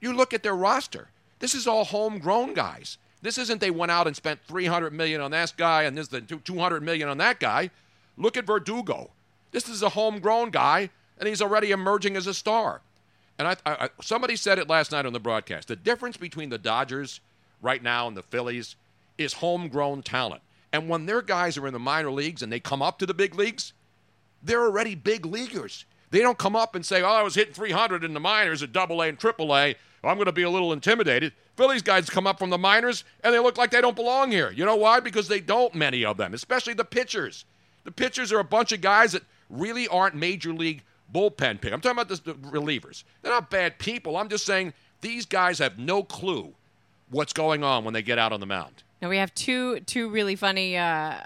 You 0.02 0.14
look 0.14 0.34
at 0.34 0.44
their 0.44 0.56
roster. 0.56 1.10
This 1.40 1.56
is 1.56 1.68
all 1.68 1.86
homegrown 1.86 2.54
guys. 2.54 2.98
This 3.22 3.38
isn't 3.38 3.60
they 3.60 3.72
went 3.72 3.92
out 3.92 4.08
and 4.08 4.16
spent 4.16 4.40
300 4.48 4.94
million 4.94 5.22
on 5.22 5.32
this 5.32 5.52
guy 5.52 5.84
and 5.84 5.98
this 5.98 6.10
the 6.10 6.22
200 6.22 6.84
million 6.84 7.10
on 7.10 7.18
that 7.18 7.40
guy. 7.40 7.72
Look 8.18 8.38
at 8.38 8.46
Verdugo. 8.46 9.10
This 9.52 9.68
is 9.68 9.82
a 9.82 9.90
homegrown 9.90 10.52
guy, 10.52 10.90
and 11.18 11.28
he's 11.28 11.42
already 11.42 11.72
emerging 11.72 12.18
as 12.18 12.28
a 12.28 12.34
star. 12.34 12.82
And 13.38 13.48
I, 13.48 13.56
I, 13.66 13.90
somebody 14.02 14.36
said 14.36 14.60
it 14.60 14.70
last 14.70 14.92
night 14.92 15.06
on 15.06 15.14
the 15.14 15.20
broadcast. 15.20 15.68
The 15.68 15.76
difference 15.76 16.18
between 16.18 16.50
the 16.50 16.58
Dodgers 16.58 17.20
right 17.62 17.82
now 17.82 18.08
and 18.08 18.16
the 18.16 18.22
Phillies 18.22 18.76
is 19.18 19.34
homegrown 19.34 20.04
talent. 20.04 20.42
And 20.72 20.90
when 20.90 21.06
their 21.06 21.22
guys 21.22 21.58
are 21.58 21.68
in 21.68 21.74
the 21.74 21.80
minor 21.80 22.12
leagues 22.12 22.42
and 22.42 22.52
they 22.52 22.60
come 22.60 22.82
up 22.82 23.00
to 23.00 23.06
the 23.06 23.14
big 23.14 23.36
leagues, 23.36 23.74
they're 24.44 24.64
already 24.64 24.96
big 24.96 25.26
leaguers. 25.26 25.86
They 26.12 26.20
don't 26.20 26.38
come 26.38 26.56
up 26.56 26.76
and 26.76 26.86
say, 26.86 27.02
"Oh, 27.02 27.08
I 27.08 27.24
was 27.24 27.36
hitting 27.36 27.54
300 27.54 28.04
in 28.04 28.14
the 28.14 28.20
minors 28.20 28.62
at 28.62 28.72
Double 28.72 29.02
A 29.02 29.08
and 29.08 29.20
Triple 29.20 29.56
A. 29.56 29.76
Oh, 30.04 30.10
I'm 30.10 30.18
going 30.18 30.26
to 30.26 30.32
be 30.32 30.44
a 30.44 30.50
little 30.50 30.74
intimidated." 30.74 31.34
Phillies 31.56 31.82
guys 31.82 32.10
come 32.10 32.28
up 32.28 32.38
from 32.38 32.50
the 32.50 32.58
minors 32.58 33.04
and 33.24 33.34
they 33.34 33.40
look 33.40 33.58
like 33.58 33.72
they 33.72 33.82
don't 33.82 33.96
belong 33.96 34.32
here. 34.32 34.52
You 34.52 34.66
know 34.66 34.76
why? 34.76 35.00
Because 35.00 35.28
they 35.28 35.40
don't. 35.40 35.74
Many 35.74 36.04
of 36.04 36.18
them, 36.18 36.34
especially 36.34 36.74
the 36.74 36.86
pitchers. 36.86 37.46
The 37.86 37.92
pitchers 37.92 38.32
are 38.32 38.40
a 38.40 38.44
bunch 38.44 38.72
of 38.72 38.82
guys 38.82 39.14
that 39.14 39.24
really 39.50 39.88
aren't 39.88 40.16
major 40.16 40.54
league 40.54 40.84
bullpen 41.14 41.62
pick. 41.62 41.72
I'm 41.72 41.82
talking 41.82 42.00
about 42.00 42.10
the 42.10 42.34
relievers. 42.34 43.04
They're 43.22 43.32
not 43.32 43.50
bad 43.50 43.80
people. 43.80 44.18
I'm 44.18 44.30
just 44.30 44.46
saying 44.46 44.74
these 45.02 45.26
guys 45.26 45.60
have 45.60 45.78
no 45.78 46.04
clue 46.04 46.54
what's 47.10 47.34
going 47.34 47.64
on 47.64 47.84
when 47.84 47.94
they 47.94 48.02
get 48.02 48.18
out 48.18 48.34
on 48.34 48.40
the 48.40 48.46
mound. 48.46 48.84
Now 49.02 49.10
we 49.10 49.18
have 49.18 49.34
two 49.36 49.80
two 49.82 50.10
really 50.10 50.36
funny 50.36 50.78
uh, 50.78 51.22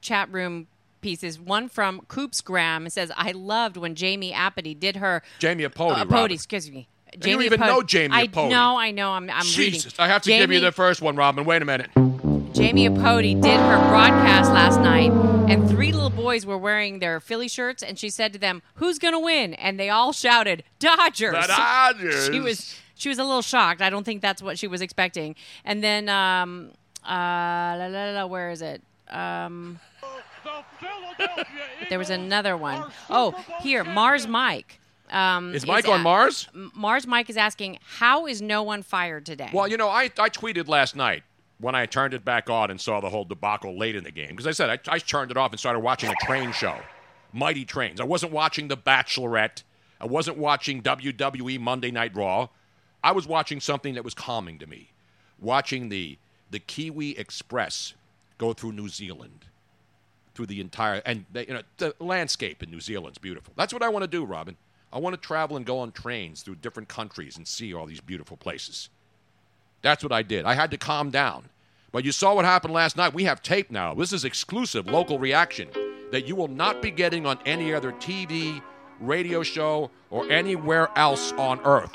chat 0.00 0.30
room 0.32 0.66
pieces. 1.00 1.38
One 1.40 1.68
from 1.68 2.00
Coops 2.08 2.40
Graham 2.40 2.86
it 2.86 2.92
says, 2.92 3.10
"I 3.16 3.32
loved 3.32 3.76
when 3.76 3.94
Jamie 3.94 4.32
Apathy 4.32 4.74
did 4.74 4.96
her 4.96 5.22
Jamie 5.38 5.64
Apody. 5.64 6.00
uh, 6.02 6.06
Robin. 6.06 6.32
Excuse 6.32 6.70
me." 6.70 6.88
you 7.14 7.20
don't 7.32 7.42
even 7.42 7.58
Apody- 7.60 7.66
know 7.68 7.82
Jamie 7.82 8.14
I 8.14 8.26
Apody. 8.26 8.50
know, 8.50 8.76
I 8.78 8.90
know. 8.90 9.10
I'm, 9.12 9.30
I'm 9.30 9.42
Jesus, 9.42 9.86
reading. 9.86 9.92
I 9.98 10.08
have 10.08 10.20
to 10.22 10.30
give 10.30 10.52
you 10.52 10.60
the 10.60 10.72
first 10.72 11.00
one, 11.00 11.16
Robin. 11.16 11.44
Wait 11.46 11.62
a 11.62 11.64
minute. 11.64 11.90
Jamie 12.52 12.88
Apody 12.88 13.40
did 13.40 13.56
her 13.58 13.78
broadcast 13.88 14.52
last 14.52 14.80
night, 14.80 15.10
and 15.50 15.68
three 15.70 15.92
little 15.92 16.10
boys 16.10 16.44
were 16.44 16.58
wearing 16.58 16.98
their 16.98 17.18
Philly 17.20 17.48
shirts, 17.48 17.82
and 17.82 17.98
she 17.98 18.10
said 18.10 18.32
to 18.34 18.38
them, 18.38 18.60
"Who's 18.74 18.98
going 18.98 19.14
to 19.14 19.18
win?" 19.20 19.54
And 19.54 19.80
they 19.80 19.88
all 19.88 20.12
shouted, 20.12 20.64
"Dodgers!" 20.78 21.32
The 21.32 21.46
Dodgers. 21.56 22.26
She 22.26 22.40
was 22.40 22.74
she 22.94 23.08
was 23.08 23.18
a 23.18 23.24
little 23.24 23.42
shocked. 23.42 23.80
I 23.80 23.88
don't 23.90 24.04
think 24.04 24.20
that's 24.20 24.42
what 24.42 24.58
she 24.58 24.66
was 24.66 24.80
expecting. 24.82 25.34
And 25.64 25.82
then, 25.82 26.08
um, 26.08 26.72
uh, 27.08 27.76
la, 27.78 27.86
la, 27.86 28.10
la, 28.10 28.26
where 28.26 28.50
is 28.50 28.62
it? 28.62 28.82
Um, 29.08 29.80
there 31.88 31.98
was 31.98 32.10
another 32.10 32.56
one. 32.56 32.84
Oh, 33.08 33.34
here, 33.62 33.84
Mars 33.84 34.26
Mike. 34.26 34.80
Um, 35.10 35.54
Is 35.54 35.66
Mike 35.66 35.88
on 35.88 36.02
Mars? 36.02 36.48
Mars 36.52 37.06
Mike 37.06 37.30
is 37.30 37.38
asking, 37.38 37.78
"How 37.82 38.26
is 38.26 38.42
no 38.42 38.62
one 38.62 38.82
fired 38.82 39.24
today?" 39.24 39.48
Well, 39.54 39.66
you 39.66 39.78
know, 39.78 39.88
I, 39.88 40.10
I 40.18 40.28
tweeted 40.28 40.68
last 40.68 40.94
night 40.96 41.22
when 41.58 41.74
I 41.74 41.86
turned 41.86 42.12
it 42.12 42.26
back 42.26 42.50
on 42.50 42.70
and 42.70 42.78
saw 42.78 43.00
the 43.00 43.08
whole 43.08 43.24
debacle 43.24 43.76
late 43.78 43.96
in 43.96 44.04
the 44.04 44.10
game. 44.10 44.28
Because 44.28 44.46
I 44.46 44.50
said 44.50 44.68
I, 44.68 44.78
I 44.94 44.98
turned 44.98 45.30
it 45.30 45.38
off 45.38 45.50
and 45.52 45.58
started 45.58 45.80
watching 45.80 46.10
a 46.10 46.26
train 46.26 46.52
show, 46.52 46.76
Mighty 47.32 47.64
Trains. 47.64 48.02
I 48.02 48.04
wasn't 48.04 48.32
watching 48.32 48.68
The 48.68 48.76
Bachelorette. 48.76 49.62
I 49.98 50.04
wasn't 50.06 50.36
watching 50.36 50.82
WWE 50.82 51.58
Monday 51.58 51.90
Night 51.90 52.14
Raw. 52.14 52.48
I 53.02 53.12
was 53.12 53.26
watching 53.26 53.60
something 53.60 53.94
that 53.94 54.04
was 54.04 54.12
calming 54.14 54.58
to 54.58 54.66
me, 54.66 54.92
watching 55.40 55.88
the 55.88 56.18
the 56.50 56.58
Kiwi 56.58 57.18
Express 57.18 57.94
go 58.38 58.52
through 58.52 58.72
New 58.72 58.88
Zealand, 58.88 59.46
through 60.34 60.46
the 60.46 60.60
entire 60.60 61.02
and 61.04 61.24
they, 61.32 61.46
you 61.46 61.54
know 61.54 61.62
the 61.78 61.94
landscape 61.98 62.62
in 62.62 62.70
New 62.70 62.80
Zealand's 62.80 63.18
beautiful. 63.18 63.52
That's 63.56 63.72
what 63.72 63.82
I 63.82 63.88
want 63.88 64.04
to 64.04 64.08
do, 64.08 64.24
Robin. 64.24 64.56
I 64.92 64.98
want 64.98 65.14
to 65.14 65.20
travel 65.20 65.56
and 65.56 65.66
go 65.66 65.80
on 65.80 65.92
trains 65.92 66.42
through 66.42 66.56
different 66.56 66.88
countries 66.88 67.36
and 67.36 67.46
see 67.46 67.74
all 67.74 67.86
these 67.86 68.00
beautiful 68.00 68.36
places. 68.36 68.88
That's 69.82 70.02
what 70.02 70.12
I 70.12 70.22
did. 70.22 70.44
I 70.44 70.54
had 70.54 70.70
to 70.70 70.78
calm 70.78 71.10
down. 71.10 71.50
But 71.92 72.04
you 72.04 72.12
saw 72.12 72.34
what 72.34 72.44
happened 72.44 72.74
last 72.74 72.96
night. 72.96 73.14
We 73.14 73.24
have 73.24 73.42
tape 73.42 73.70
now. 73.70 73.94
This 73.94 74.12
is 74.12 74.24
exclusive 74.24 74.86
local 74.86 75.18
reaction 75.18 75.68
that 76.10 76.26
you 76.26 76.36
will 76.36 76.48
not 76.48 76.82
be 76.82 76.90
getting 76.90 77.26
on 77.26 77.38
any 77.44 77.72
other 77.72 77.92
TV, 77.92 78.62
radio 79.00 79.42
show, 79.42 79.90
or 80.10 80.30
anywhere 80.30 80.90
else 80.96 81.32
on 81.32 81.60
earth. 81.60 81.94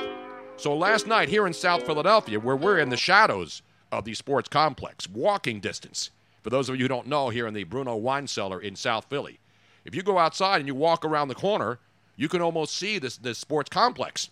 So 0.58 0.76
last 0.76 1.08
night 1.08 1.30
here 1.30 1.48
in 1.48 1.54
South 1.54 1.84
Philadelphia, 1.84 2.40
where 2.40 2.56
we're 2.56 2.80
in 2.80 2.90
the 2.90 2.98
shadows 2.98 3.62
of 3.94 4.06
the 4.06 4.14
sports 4.14 4.50
complex, 4.50 5.10
walking 5.10 5.60
distance. 5.60 6.10
For 6.42 6.50
those 6.50 6.68
of 6.68 6.76
you 6.76 6.84
who 6.84 6.90
don't 6.90 7.08
know, 7.08 7.30
here 7.30 7.48
in 7.48 7.54
the 7.54 7.64
Bruno 7.64 7.96
Wine 7.96 8.28
Cellar 8.28 8.60
in 8.60 8.76
South 8.76 9.06
Philly, 9.06 9.40
if 9.86 9.96
you 9.96 10.02
go 10.02 10.18
outside 10.18 10.58
and 10.58 10.68
you 10.68 10.76
walk 10.76 11.06
around 11.06 11.28
the 11.28 11.36
corner, 11.36 11.80
you 12.16 12.28
can 12.28 12.42
almost 12.42 12.76
see 12.76 13.00
this, 13.00 13.18
this 13.18 13.38
sports 13.38 13.70
complex. 13.70 14.30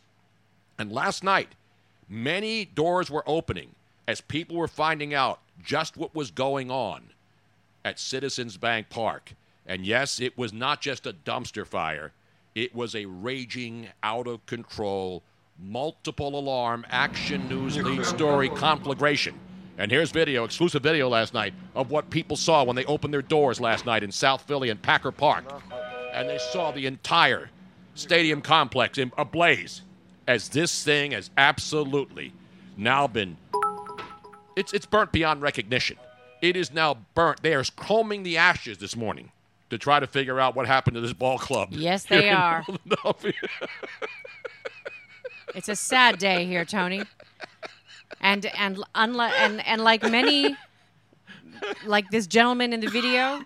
And 0.78 0.92
last 0.92 1.24
night, 1.24 1.50
many 2.10 2.66
doors 2.66 3.10
were 3.10 3.24
opening 3.28 3.76
as 4.08 4.22
people 4.22 4.58
were 4.58 4.68
finding 4.68 5.14
out 5.14 5.40
just 5.64 5.96
what 5.96 6.16
was 6.16 6.32
going 6.32 6.70
on 6.72 7.12
at 7.86 8.00
Citizens 8.00 8.58
Bank 8.58 8.90
Park. 8.90 9.34
And 9.66 9.86
yes, 9.86 10.20
it 10.20 10.38
was 10.38 10.52
not 10.52 10.82
just 10.82 11.06
a 11.06 11.14
dumpster 11.14 11.66
fire, 11.66 12.12
it 12.56 12.76
was 12.76 12.96
a 12.96 13.06
raging, 13.06 13.88
out 14.04 14.28
of 14.28 14.46
control, 14.46 15.24
multiple 15.58 16.38
alarm 16.38 16.86
action 16.90 17.48
news 17.48 17.78
lead 17.78 18.06
story 18.06 18.50
conflagration. 18.50 19.40
And 19.82 19.90
here's 19.92 20.12
video, 20.12 20.44
exclusive 20.44 20.84
video 20.84 21.10
last 21.10 21.34
night 21.34 21.56
of 21.74 21.90
what 21.90 22.12
people 22.12 22.38
saw 22.38 22.64
when 22.64 22.76
they 22.76 22.86
opened 22.86 23.12
their 23.12 23.24
doors 23.24 23.60
last 23.60 23.84
night 23.84 24.04
in 24.04 24.12
South 24.12 24.44
Philly 24.44 24.70
and 24.70 24.80
Packer 24.80 25.12
Park. 25.12 25.44
And 26.14 26.30
they 26.30 26.38
saw 26.38 26.70
the 26.70 26.86
entire 26.86 27.50
stadium 27.96 28.44
complex 28.44 29.00
in 29.00 29.12
ablaze 29.18 29.82
as 30.28 30.50
this 30.50 30.84
thing 30.84 31.14
has 31.14 31.32
absolutely 31.36 32.32
now 32.78 33.08
been 33.08 33.38
it's 34.56 34.72
it's 34.72 34.86
burnt 34.86 35.12
beyond 35.12 35.42
recognition. 35.42 35.98
It 36.44 36.56
is 36.56 36.72
now 36.72 36.98
burnt. 37.16 37.42
They 37.42 37.56
are 37.56 37.64
combing 37.76 38.22
the 38.22 38.38
ashes 38.38 38.78
this 38.78 38.96
morning 38.96 39.32
to 39.72 39.80
try 39.80 40.00
to 40.00 40.06
figure 40.06 40.40
out 40.40 40.56
what 40.56 40.68
happened 40.68 40.94
to 40.94 41.02
this 41.02 41.14
ball 41.14 41.40
club. 41.40 41.70
Yes, 41.72 42.04
they 42.10 42.30
are. 42.30 42.64
It's 45.56 45.70
a 45.70 45.76
sad 45.76 46.20
day 46.20 46.46
here, 46.46 46.66
Tony. 46.66 47.04
And 48.20 48.46
and 48.46 48.84
unlike 48.96 49.34
and, 49.40 49.66
and 49.66 49.84
like 49.84 50.04
many 50.04 50.56
like 51.86 52.10
this 52.12 52.28
gentleman 52.28 52.74
in 52.74 52.80
the 52.80 52.90
video, 52.90 53.42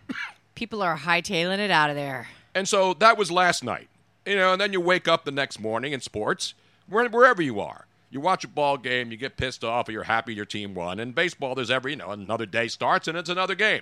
people 0.56 0.82
are 0.82 0.98
hightailing 0.98 1.60
it 1.60 1.72
out 1.72 1.90
of 1.90 1.96
there. 1.96 2.28
And 2.54 2.68
so 2.68 2.94
that 2.96 3.18
was 3.18 3.32
last 3.32 3.64
night. 3.64 3.90
You 4.26 4.36
know, 4.36 4.54
and 4.54 4.62
then 4.62 4.74
you 4.74 4.82
wake 4.82 5.08
up 5.08 5.24
the 5.24 5.32
next 5.32 5.60
morning 5.60 5.94
in 5.94 6.02
sports, 6.02 6.56
where, 6.90 7.08
wherever 7.10 7.42
you 7.42 7.60
are. 7.60 7.86
You 8.10 8.22
watch 8.22 8.44
a 8.44 8.48
ball 8.48 8.78
game, 8.78 9.12
you 9.12 9.18
get 9.18 9.38
pissed 9.38 9.64
off, 9.64 9.90
or 9.90 9.92
you're 9.92 10.04
happy 10.04 10.34
your 10.34 10.46
team 10.46 10.74
won. 10.74 11.00
And 11.00 11.14
baseball, 11.14 11.54
there's 11.54 11.70
every, 11.70 11.92
you 11.92 11.98
know, 11.98 12.12
another 12.12 12.46
day 12.46 12.68
starts 12.68 13.08
and 13.08 13.18
it's 13.18 13.30
another 13.30 13.56
game. 13.56 13.82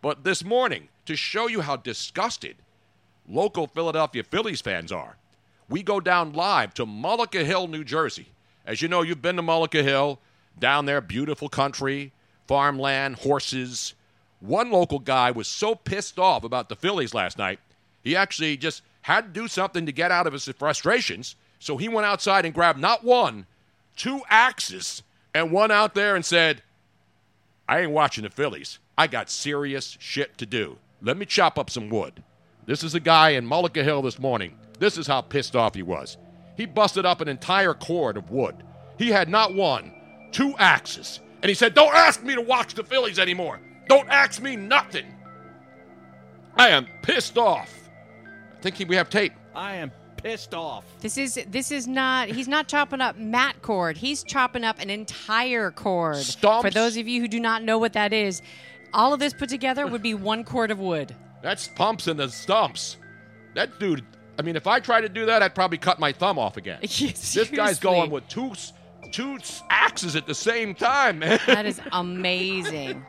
But 0.00 0.24
this 0.24 0.42
morning, 0.42 0.88
to 1.06 1.14
show 1.14 1.46
you 1.48 1.60
how 1.60 1.76
disgusted 1.76 2.56
local 3.28 3.66
Philadelphia 3.66 4.24
Phillies 4.24 4.60
fans 4.60 4.90
are, 4.90 5.16
we 5.68 5.82
go 5.82 6.00
down 6.00 6.32
live 6.32 6.74
to 6.74 6.86
Mullica 6.86 7.44
Hill, 7.44 7.68
New 7.68 7.84
Jersey. 7.84 8.28
As 8.66 8.80
you 8.80 8.88
know, 8.88 9.02
you've 9.02 9.22
been 9.22 9.36
to 9.36 9.42
Mullica 9.42 9.82
Hill, 9.82 10.20
down 10.58 10.86
there, 10.86 11.00
beautiful 11.00 11.48
country, 11.48 12.12
farmland, 12.46 13.16
horses. 13.16 13.94
One 14.40 14.70
local 14.70 14.98
guy 14.98 15.30
was 15.30 15.48
so 15.48 15.74
pissed 15.74 16.18
off 16.18 16.44
about 16.44 16.68
the 16.68 16.76
Phillies 16.76 17.14
last 17.14 17.38
night, 17.38 17.58
he 18.02 18.16
actually 18.16 18.56
just 18.56 18.82
had 19.02 19.22
to 19.34 19.40
do 19.40 19.48
something 19.48 19.86
to 19.86 19.92
get 19.92 20.10
out 20.10 20.26
of 20.26 20.32
his 20.32 20.44
frustrations. 20.48 21.36
So 21.58 21.76
he 21.76 21.88
went 21.88 22.06
outside 22.06 22.44
and 22.44 22.54
grabbed 22.54 22.80
not 22.80 23.04
one, 23.04 23.46
two 23.96 24.22
axes, 24.28 25.02
and 25.34 25.52
went 25.52 25.72
out 25.72 25.94
there 25.94 26.14
and 26.16 26.24
said, 26.24 26.62
I 27.68 27.80
ain't 27.80 27.92
watching 27.92 28.24
the 28.24 28.30
Phillies. 28.30 28.78
I 28.98 29.06
got 29.06 29.30
serious 29.30 29.96
shit 30.00 30.36
to 30.38 30.46
do. 30.46 30.78
Let 31.00 31.16
me 31.16 31.26
chop 31.26 31.58
up 31.58 31.70
some 31.70 31.88
wood. 31.88 32.22
This 32.66 32.84
is 32.84 32.94
a 32.94 33.00
guy 33.00 33.30
in 33.30 33.48
Mullica 33.48 33.82
Hill 33.82 34.02
this 34.02 34.18
morning. 34.18 34.56
This 34.78 34.98
is 34.98 35.06
how 35.06 35.20
pissed 35.20 35.56
off 35.56 35.74
he 35.74 35.82
was. 35.82 36.16
He 36.62 36.66
busted 36.66 37.04
up 37.04 37.20
an 37.20 37.26
entire 37.26 37.74
cord 37.74 38.16
of 38.16 38.30
wood. 38.30 38.62
He 38.96 39.08
had 39.08 39.28
not 39.28 39.52
one, 39.52 39.92
two 40.30 40.54
axes. 40.60 41.18
And 41.42 41.48
he 41.48 41.56
said, 41.56 41.74
Don't 41.74 41.92
ask 41.92 42.22
me 42.22 42.36
to 42.36 42.40
watch 42.40 42.74
the 42.74 42.84
Phillies 42.84 43.18
anymore. 43.18 43.60
Don't 43.88 44.08
ask 44.08 44.40
me 44.40 44.54
nothing. 44.54 45.06
I 46.54 46.68
am 46.68 46.86
pissed 47.02 47.36
off. 47.36 47.68
I 48.56 48.60
think 48.60 48.76
he, 48.76 48.84
we 48.84 48.94
have 48.94 49.10
tape. 49.10 49.32
I 49.56 49.74
am 49.74 49.90
pissed 50.18 50.54
off. 50.54 50.84
This 51.00 51.18
is 51.18 51.40
this 51.48 51.72
is 51.72 51.88
not. 51.88 52.28
He's 52.28 52.46
not 52.46 52.68
chopping 52.68 53.00
up 53.00 53.16
mat 53.16 53.60
cord. 53.60 53.96
He's 53.96 54.22
chopping 54.22 54.62
up 54.62 54.78
an 54.78 54.88
entire 54.88 55.72
cord. 55.72 56.18
Stumps. 56.18 56.62
For 56.62 56.70
those 56.70 56.96
of 56.96 57.08
you 57.08 57.20
who 57.20 57.26
do 57.26 57.40
not 57.40 57.64
know 57.64 57.78
what 57.78 57.94
that 57.94 58.12
is, 58.12 58.40
all 58.94 59.12
of 59.12 59.18
this 59.18 59.34
put 59.34 59.48
together 59.48 59.88
would 59.88 60.00
be 60.00 60.14
one 60.14 60.44
cord 60.44 60.70
of 60.70 60.78
wood. 60.78 61.12
That's 61.42 61.66
pumps 61.66 62.06
and 62.06 62.20
the 62.20 62.28
stumps. 62.28 62.98
That 63.56 63.80
dude. 63.80 64.04
I 64.42 64.44
mean, 64.44 64.56
if 64.56 64.66
I 64.66 64.80
tried 64.80 65.02
to 65.02 65.08
do 65.08 65.26
that, 65.26 65.40
I'd 65.40 65.54
probably 65.54 65.78
cut 65.78 66.00
my 66.00 66.10
thumb 66.10 66.36
off 66.36 66.56
again. 66.56 66.78
this 66.82 67.48
guy's 67.54 67.78
going 67.78 68.10
with 68.10 68.26
two 68.26 68.52
two 69.12 69.38
axes 69.70 70.16
at 70.16 70.26
the 70.26 70.34
same 70.34 70.74
time, 70.74 71.20
man. 71.20 71.38
That 71.46 71.64
is 71.64 71.80
amazing. 71.92 73.04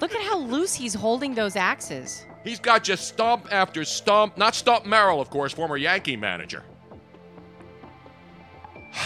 Look 0.00 0.12
at 0.12 0.20
how 0.22 0.38
loose 0.38 0.74
he's 0.74 0.92
holding 0.92 1.34
those 1.34 1.54
axes. 1.54 2.26
He's 2.42 2.58
got 2.58 2.82
just 2.82 3.06
stump 3.06 3.46
after 3.52 3.84
stump. 3.84 4.36
Not 4.36 4.56
Stump 4.56 4.86
Merrill, 4.86 5.20
of 5.20 5.30
course, 5.30 5.52
former 5.52 5.76
Yankee 5.76 6.16
manager. 6.16 6.64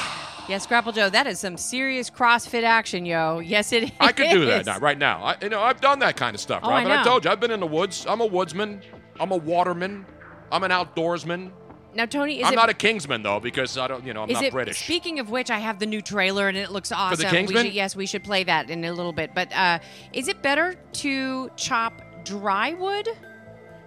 Yes, 0.48 0.66
Grapple 0.66 0.90
Joe, 0.90 1.08
that 1.08 1.28
is 1.28 1.38
some 1.38 1.56
serious 1.56 2.10
CrossFit 2.10 2.64
action, 2.64 3.06
yo. 3.06 3.38
Yes, 3.38 3.72
it 3.72 3.84
is. 3.84 3.90
I 4.00 4.10
could 4.10 4.28
do 4.30 4.44
that 4.46 4.66
now, 4.66 4.80
right 4.80 4.98
now. 4.98 5.22
I, 5.22 5.36
you 5.40 5.48
know, 5.48 5.62
I've 5.62 5.80
done 5.80 6.00
that 6.00 6.16
kind 6.16 6.34
of 6.34 6.40
stuff, 6.40 6.62
Oh, 6.64 6.68
I 6.68 6.78
Robin. 6.78 6.90
I, 6.90 6.96
know. 6.96 7.04
told 7.04 7.24
you, 7.24 7.30
I've 7.30 7.38
been 7.38 7.52
in 7.52 7.60
the 7.60 7.66
woods. 7.66 8.04
I'm 8.08 8.20
a 8.20 8.26
woodsman. 8.26 8.82
I'm 9.20 9.30
a 9.30 9.36
waterman. 9.36 10.04
I'm 10.52 10.62
an 10.64 10.70
outdoorsman. 10.70 11.50
Now, 11.94 12.06
Tony, 12.06 12.40
is 12.40 12.46
I'm 12.46 12.52
it 12.52 12.56
not 12.56 12.70
a 12.70 12.74
Kingsman 12.74 13.22
though, 13.22 13.40
because 13.40 13.76
I 13.76 13.86
don't, 13.88 14.04
you 14.06 14.14
know, 14.14 14.22
I'm 14.22 14.30
Is 14.30 14.34
not 14.36 14.44
it 14.44 14.52
British. 14.52 14.82
speaking 14.84 15.18
of 15.18 15.28
which, 15.30 15.50
I 15.50 15.58
have 15.58 15.78
the 15.78 15.86
new 15.86 16.00
trailer 16.00 16.48
and 16.48 16.56
it 16.56 16.70
looks 16.70 16.90
awesome. 16.92 17.24
We 17.26 17.30
Kingsman? 17.30 17.64
should, 17.66 17.74
yes, 17.74 17.96
we 17.96 18.06
should 18.06 18.24
play 18.24 18.44
that 18.44 18.70
in 18.70 18.84
a 18.84 18.92
little 18.92 19.12
bit. 19.12 19.32
But 19.34 19.52
uh, 19.54 19.78
is 20.12 20.28
it 20.28 20.40
better 20.42 20.74
to 20.94 21.50
chop 21.56 22.00
dry 22.24 22.72
wood? 22.74 23.08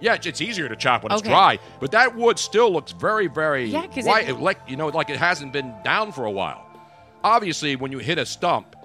Yeah, 0.02 0.14
it's- 0.16 0.42
easier 0.42 0.68
to 0.70 0.76
chop 0.76 1.04
when 1.04 1.14
it's 1.14 1.22
dry, 1.22 1.58
but 1.80 1.92
that 1.92 2.16
wood 2.16 2.38
still 2.38 2.72
looks 2.72 2.92
very, 2.92 3.28
very 3.28 3.66
Yeah, 3.66 3.88
white, 4.04 4.30
it- 4.30 4.40
like 4.40 4.60
you 4.68 4.76
know, 4.76 4.88
like 4.90 5.10
it 5.10 5.18
hasn't 5.18 5.54
been 5.54 5.74
down 5.84 6.12
for 6.12 6.26
a 6.26 6.32
while. 6.32 6.64
Obviously, 7.24 7.76
when 7.76 7.92
you 7.92 7.98
hit 8.00 8.20
a 8.20 8.26
stump, 8.26 8.76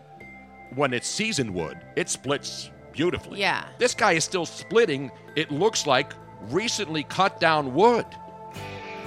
when 0.76 0.94
it's 0.94 1.08
seasoned 1.08 1.52
wood, 1.52 1.78
it 1.96 2.08
splits 2.08 2.70
beautifully. 2.92 3.40
Yeah. 3.40 3.64
This 3.78 3.94
guy 3.94 4.12
is 4.12 4.24
still 4.24 4.46
splitting. 4.46 5.10
It 5.36 5.50
looks 5.50 5.86
like 5.86 6.14
recently 6.48 7.02
cut 7.04 7.40
down 7.40 7.74
wood. 7.74 8.06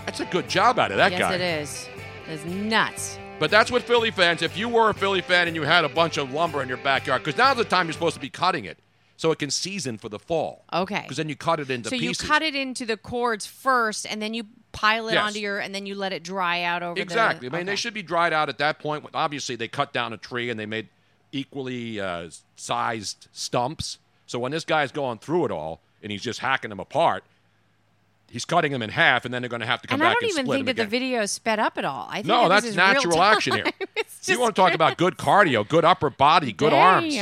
That's 0.05 0.19
a 0.19 0.25
good 0.25 0.49
job 0.49 0.79
out 0.79 0.91
of 0.91 0.97
that 0.97 1.11
yes, 1.11 1.19
guy. 1.19 1.35
Yes, 1.35 1.87
it 2.27 2.35
is. 2.35 2.43
It's 2.45 2.45
nuts. 2.45 3.17
But 3.39 3.51
that's 3.51 3.71
what 3.71 3.83
Philly 3.83 4.11
fans, 4.11 4.41
if 4.41 4.57
you 4.57 4.69
were 4.69 4.89
a 4.89 4.93
Philly 4.93 5.21
fan 5.21 5.47
and 5.47 5.55
you 5.55 5.63
had 5.63 5.85
a 5.85 5.89
bunch 5.89 6.17
of 6.17 6.31
lumber 6.31 6.61
in 6.61 6.67
your 6.67 6.77
backyard, 6.77 7.23
because 7.23 7.37
now's 7.37 7.57
the 7.57 7.65
time 7.65 7.87
you're 7.87 7.93
supposed 7.93 8.15
to 8.15 8.21
be 8.21 8.29
cutting 8.29 8.65
it 8.65 8.79
so 9.17 9.31
it 9.31 9.39
can 9.39 9.49
season 9.49 9.97
for 9.97 10.09
the 10.09 10.19
fall. 10.19 10.65
Okay. 10.71 11.01
Because 11.01 11.17
then 11.17 11.29
you 11.29 11.35
cut 11.35 11.59
it 11.59 11.69
into 11.69 11.89
so 11.89 11.97
pieces. 11.97 12.21
you 12.21 12.27
cut 12.27 12.41
it 12.41 12.55
into 12.55 12.85
the 12.85 12.97
cords 12.97 13.45
first, 13.45 14.05
and 14.09 14.21
then 14.21 14.33
you 14.33 14.45
pile 14.71 15.07
it 15.07 15.13
Yes. 15.13 15.27
onto 15.27 15.39
your, 15.39 15.59
and 15.59 15.73
then 15.73 15.85
you 15.85 15.95
let 15.95 16.13
it 16.13 16.23
dry 16.23 16.63
out 16.63 16.83
over 16.83 16.99
Exactly. 16.99 17.49
the. 17.49 17.55
I 17.55 17.59
mean, 17.59 17.65
they 17.65 17.75
should 17.75 17.93
be 17.93 18.03
dried 18.03 18.33
out 18.33 18.49
at 18.49 18.57
that 18.57 18.79
point. 18.79 19.05
Obviously, 19.13 19.55
they 19.55 19.67
cut 19.67 19.93
down 19.93 20.13
a 20.13 20.17
tree 20.17 20.49
and 20.49 20.59
they 20.59 20.65
made 20.65 20.89
equally 21.31 21.99
uh, 21.99 22.29
sized 22.55 23.27
stumps. 23.31 23.97
So 24.25 24.39
when 24.39 24.51
this 24.51 24.65
guy's 24.65 24.91
going 24.91 25.19
through 25.19 25.45
it 25.45 25.51
all 25.51 25.81
and 26.03 26.11
he's 26.11 26.21
just 26.21 26.39
hacking 26.39 26.69
them 26.69 26.79
apart, 26.79 27.23
he's 28.29 28.45
cutting 28.45 28.71
them 28.71 28.81
in 28.81 28.89
half, 28.89 29.25
and 29.25 29.33
then 29.33 29.41
they're 29.41 29.49
going 29.49 29.61
to 29.61 29.65
have 29.65 29.81
to 29.81 29.87
come 29.87 29.99
back 29.99 30.05
And 30.05 30.11
I 30.17 30.19
don't 30.19 30.29
even 30.29 30.45
think 30.45 30.65
that 30.65 30.75
the 30.75 30.85
video 30.85 31.21
is 31.21 31.31
sped 31.31 31.59
up 31.59 31.77
at 31.77 31.85
all. 31.85 32.07
I 32.09 32.15
think 32.15 32.27
no, 32.27 32.49
that 32.49 32.63
that's 32.63 32.75
natural 32.75 33.21
action 33.21 33.53
here. 33.53 33.65
You 34.25 34.39
want 34.39 34.55
to 34.55 34.61
talk 34.61 34.73
about 34.73 34.97
good 34.97 35.17
cardio, 35.17 35.67
good 35.67 35.83
upper 35.83 36.09
body, 36.09 36.53
good 36.53 36.71
arms. 36.71 37.13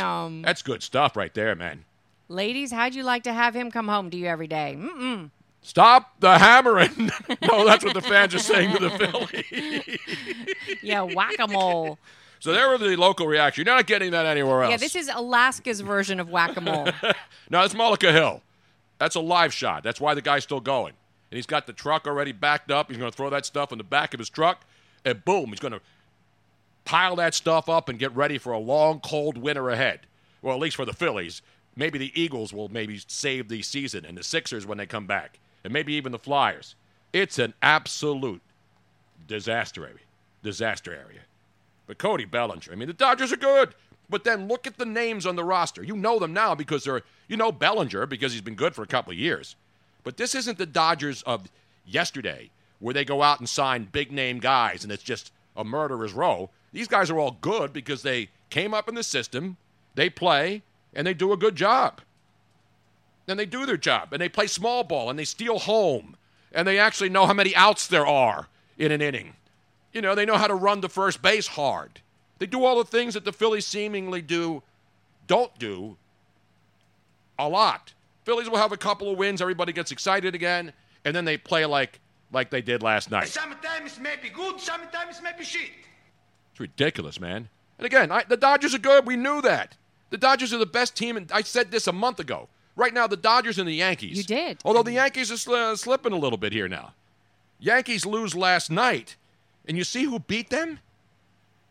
That's 0.44 0.62
good 0.62 0.84
stuff 0.84 1.16
right 1.16 1.34
there, 1.34 1.56
man. 1.56 1.84
Ladies, 2.30 2.72
how'd 2.72 2.94
you 2.94 3.02
like 3.04 3.24
to 3.24 3.34
have 3.34 3.56
him 3.56 3.72
come 3.72 3.88
home 3.88 4.12
to 4.12 4.18
you 4.18 4.28
every 4.28 4.46
day? 4.46 4.78
Mm-mm. 4.78 5.32
Stop 5.64 6.14
the 6.20 6.38
hammering. 6.38 7.12
no, 7.42 7.66
that's 7.66 7.84
what 7.84 7.96
the 7.96 8.02
fans 8.02 8.36
are 8.36 8.40
saying 8.40 8.72
to 8.78 8.80
the 8.80 8.90
Philly. 8.92 10.00
Yeah, 10.84 11.02
whack-a-mole. 11.02 11.98
so 12.40 12.54
there 12.54 12.70
was 12.70 12.80
the 12.82 12.96
local 12.96 13.26
reaction. 13.26 13.66
You're 13.66 13.76
not 13.76 13.88
getting 13.88 14.12
that 14.12 14.28
anywhere 14.28 14.62
else. 14.63 14.72
yeah, 14.72 14.78
this 14.78 14.96
is 14.96 15.10
Alaska's 15.12 15.82
version 15.82 16.20
of 16.20 16.30
whack-a-mole. 16.30 16.89
No, 17.50 17.63
it's 17.63 17.74
Mullica 17.74 18.12
Hill. 18.13 18.41
That's 19.02 19.16
a 19.16 19.20
live 19.20 19.52
shot. 19.52 19.82
That's 19.82 20.00
why 20.00 20.14
the 20.14 20.22
guy's 20.22 20.44
still 20.44 20.60
going. 20.60 20.94
And 21.32 21.36
he's 21.36 21.48
got 21.48 21.66
the 21.66 21.74
truck 21.74 22.06
already 22.06 22.34
backed 22.34 22.70
up. 22.70 22.88
He's 22.88 23.00
going 23.00 23.10
to 23.10 23.18
throw 23.18 23.32
that 23.32 23.48
stuff 23.48 23.72
in 23.72 23.80
the 23.80 23.84
back 23.84 24.14
of 24.14 24.20
his 24.20 24.30
truck, 24.30 24.64
and 25.04 25.26
boom, 25.26 25.50
he's 25.50 25.60
going 25.60 25.72
to 25.72 25.82
pile 26.86 27.16
that 27.16 27.34
stuff 27.34 27.68
up 27.68 27.90
and 27.90 27.98
get 27.98 28.16
ready 28.16 28.38
for 28.38 28.54
a 28.54 28.60
long, 28.60 29.00
cold 29.00 29.40
winter 29.40 29.72
ahead. 29.72 30.02
Well, 30.44 30.54
at 30.54 30.62
least 30.62 30.76
for 30.76 30.86
the 30.86 30.94
Phillies. 30.94 31.42
Maybe 31.76 31.98
the 31.98 32.12
Eagles 32.14 32.54
will 32.54 32.70
maybe 32.70 33.02
save 33.08 33.50
the 33.50 33.64
season, 33.64 34.06
and 34.06 34.16
the 34.16 34.24
Sixers 34.24 34.68
when 34.68 34.78
they 34.78 34.86
come 34.86 35.08
back, 35.08 35.40
and 35.64 35.74
maybe 35.74 35.94
even 35.94 36.12
the 36.12 36.20
Flyers. 36.20 36.76
It's 37.12 37.40
an 37.40 37.56
absolute 37.64 38.44
disaster 39.28 39.84
area. 39.84 40.06
Disaster 40.44 40.94
area. 40.94 41.22
But 41.88 41.98
Cody 41.98 42.26
Bellinger, 42.26 42.72
I 42.72 42.76
mean, 42.76 42.88
the 42.88 42.94
Dodgers 42.94 43.34
are 43.34 43.38
good. 43.38 43.74
But 44.12 44.26
then 44.26 44.50
look 44.50 44.67
at 44.67 44.78
the 44.78 44.86
names 44.86 45.26
on 45.26 45.38
the 45.38 45.43
roster. 45.43 45.82
You 45.82 45.95
know 45.95 46.19
them 46.19 46.34
now 46.34 46.54
because 46.54 46.84
they're, 46.84 47.02
you 47.30 47.38
know 47.38 47.52
Bellinger 47.52 48.06
because 48.06 48.34
he's 48.34 48.41
been 48.41 48.56
good 48.56 48.76
for 48.76 48.84
a 48.84 48.88
couple 48.88 49.13
of 49.13 49.17
years. 49.17 49.56
But 50.04 50.17
this 50.17 50.36
isn't 50.36 50.58
the 50.58 50.65
Dodgers 50.65 51.21
of 51.24 51.50
yesterday 51.86 52.50
where 52.80 52.93
they 52.93 53.06
go 53.06 53.24
out 53.24 53.39
and 53.39 53.47
sign 53.47 53.88
big 53.89 54.12
name 54.12 54.39
guys 54.39 54.84
and 54.84 54.91
it's 54.91 55.02
just 55.02 55.32
a 55.56 55.63
murderer's 55.63 56.12
row. 56.12 56.50
These 56.74 56.89
guys 56.89 57.10
are 57.10 57.19
all 57.19 57.38
good 57.39 57.71
because 57.71 58.02
they 58.02 58.30
came 58.50 58.74
up 58.74 58.89
in 58.89 58.95
the 58.95 59.04
system, 59.04 59.56
they 59.95 60.10
play, 60.10 60.62
and 60.93 61.08
they 61.08 61.13
do 61.13 61.32
a 61.32 61.38
good 61.38 61.56
job. 61.56 62.02
And 63.30 63.39
they 63.39 63.45
do 63.45 63.65
their 63.65 63.78
job 63.78 64.12
and 64.12 64.21
they 64.21 64.28
play 64.28 64.47
small 64.47 64.84
ball 64.84 65.10
and 65.10 65.17
they 65.17 65.24
steal 65.24 65.60
home 65.60 66.17
and 66.52 66.67
they 66.67 66.78
actually 66.78 67.10
know 67.10 67.26
how 67.26 67.34
many 67.34 67.56
outs 67.56 67.88
there 67.88 68.06
are 68.06 68.47
in 68.78 68.91
an 68.91 69.02
inning. 69.02 69.36
You 69.93 70.02
know, 70.02 70.15
they 70.15 70.26
know 70.26 70.38
how 70.38 70.47
to 70.47 70.56
run 70.56 70.82
the 70.82 70.89
first 70.89 71.21
base 71.21 71.47
hard. 71.47 72.02
They 72.41 72.47
do 72.47 72.65
all 72.65 72.80
the 72.80 72.86
things 72.86 73.13
that 73.13 73.23
the 73.23 73.32
Phillies 73.32 73.67
seemingly 73.67 74.19
do, 74.23 74.63
don't 75.27 75.56
do 75.60 75.95
a 77.38 77.47
lot. 77.47 77.93
Phillies 78.23 78.49
will 78.49 78.58
have 78.58 78.71
a 78.71 78.77
couple 78.77 79.12
of 79.12 79.19
wins, 79.19 79.43
everybody 79.43 79.71
gets 79.71 79.91
excited 79.91 80.34
again, 80.34 80.73
and 81.06 81.15
then 81.15 81.23
they 81.23 81.38
play 81.38 81.67
like 81.67 81.99
like 82.32 82.49
they 82.49 82.63
did 82.63 82.82
last 82.82 83.12
night. 83.12 83.27
Sometimes 83.27 83.99
maybe 83.99 84.30
good, 84.30 84.60
sometimes 84.60 85.21
maybe 85.21 85.43
shit. 85.43 85.69
It's 86.49 86.60
ridiculous, 86.60 87.19
man. 87.19 87.47
And 87.77 87.86
again, 87.86 88.12
I, 88.12 88.23
the 88.23 88.38
Dodgers 88.38 88.73
are 88.73 88.80
good. 88.80 89.06
We 89.06 89.17
knew 89.17 89.43
that. 89.43 89.77
The 90.10 90.17
Dodgers 90.17 90.51
are 90.51 90.58
the 90.58 90.65
best 90.65 90.95
team, 90.95 91.17
and 91.17 91.32
I 91.32 91.43
said 91.43 91.69
this 91.69 91.86
a 91.86 91.93
month 91.93 92.19
ago. 92.19 92.49
Right 92.75 92.91
now, 92.91 93.06
the 93.06 93.17
Dodgers 93.17 93.60
and 93.60 93.67
the 93.67 93.75
Yankees. 93.75 94.17
You 94.17 94.23
did. 94.23 94.58
Although 94.65 94.82
the 94.82 94.93
Yankees 94.93 95.32
are 95.32 95.36
sli- 95.36 95.77
slipping 95.77 96.12
a 96.12 96.17
little 96.17 96.39
bit 96.39 96.54
here 96.54 96.67
now. 96.67 96.93
Yankees 97.60 98.04
lose 98.04 98.34
last 98.34 98.71
night, 98.71 99.15
and 99.67 99.77
you 99.77 99.84
see 99.84 100.06
who 100.06 100.17
beat 100.17 100.49
them? 100.49 100.80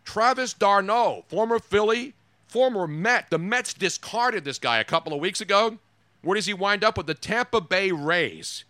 Travis 0.04 0.52
d'Arnaud, 0.52 1.24
former 1.28 1.58
Philly, 1.58 2.14
former 2.48 2.86
Met. 2.86 3.30
The 3.30 3.38
Mets 3.38 3.74
discarded 3.74 4.44
this 4.44 4.58
guy 4.58 4.78
a 4.78 4.84
couple 4.84 5.12
of 5.12 5.20
weeks 5.20 5.40
ago. 5.40 5.78
Where 6.22 6.34
does 6.34 6.46
he 6.46 6.54
wind 6.54 6.84
up 6.84 6.96
with? 6.96 7.06
The 7.06 7.14
Tampa 7.14 7.60
Bay 7.60 7.92
Rays. 7.92 8.64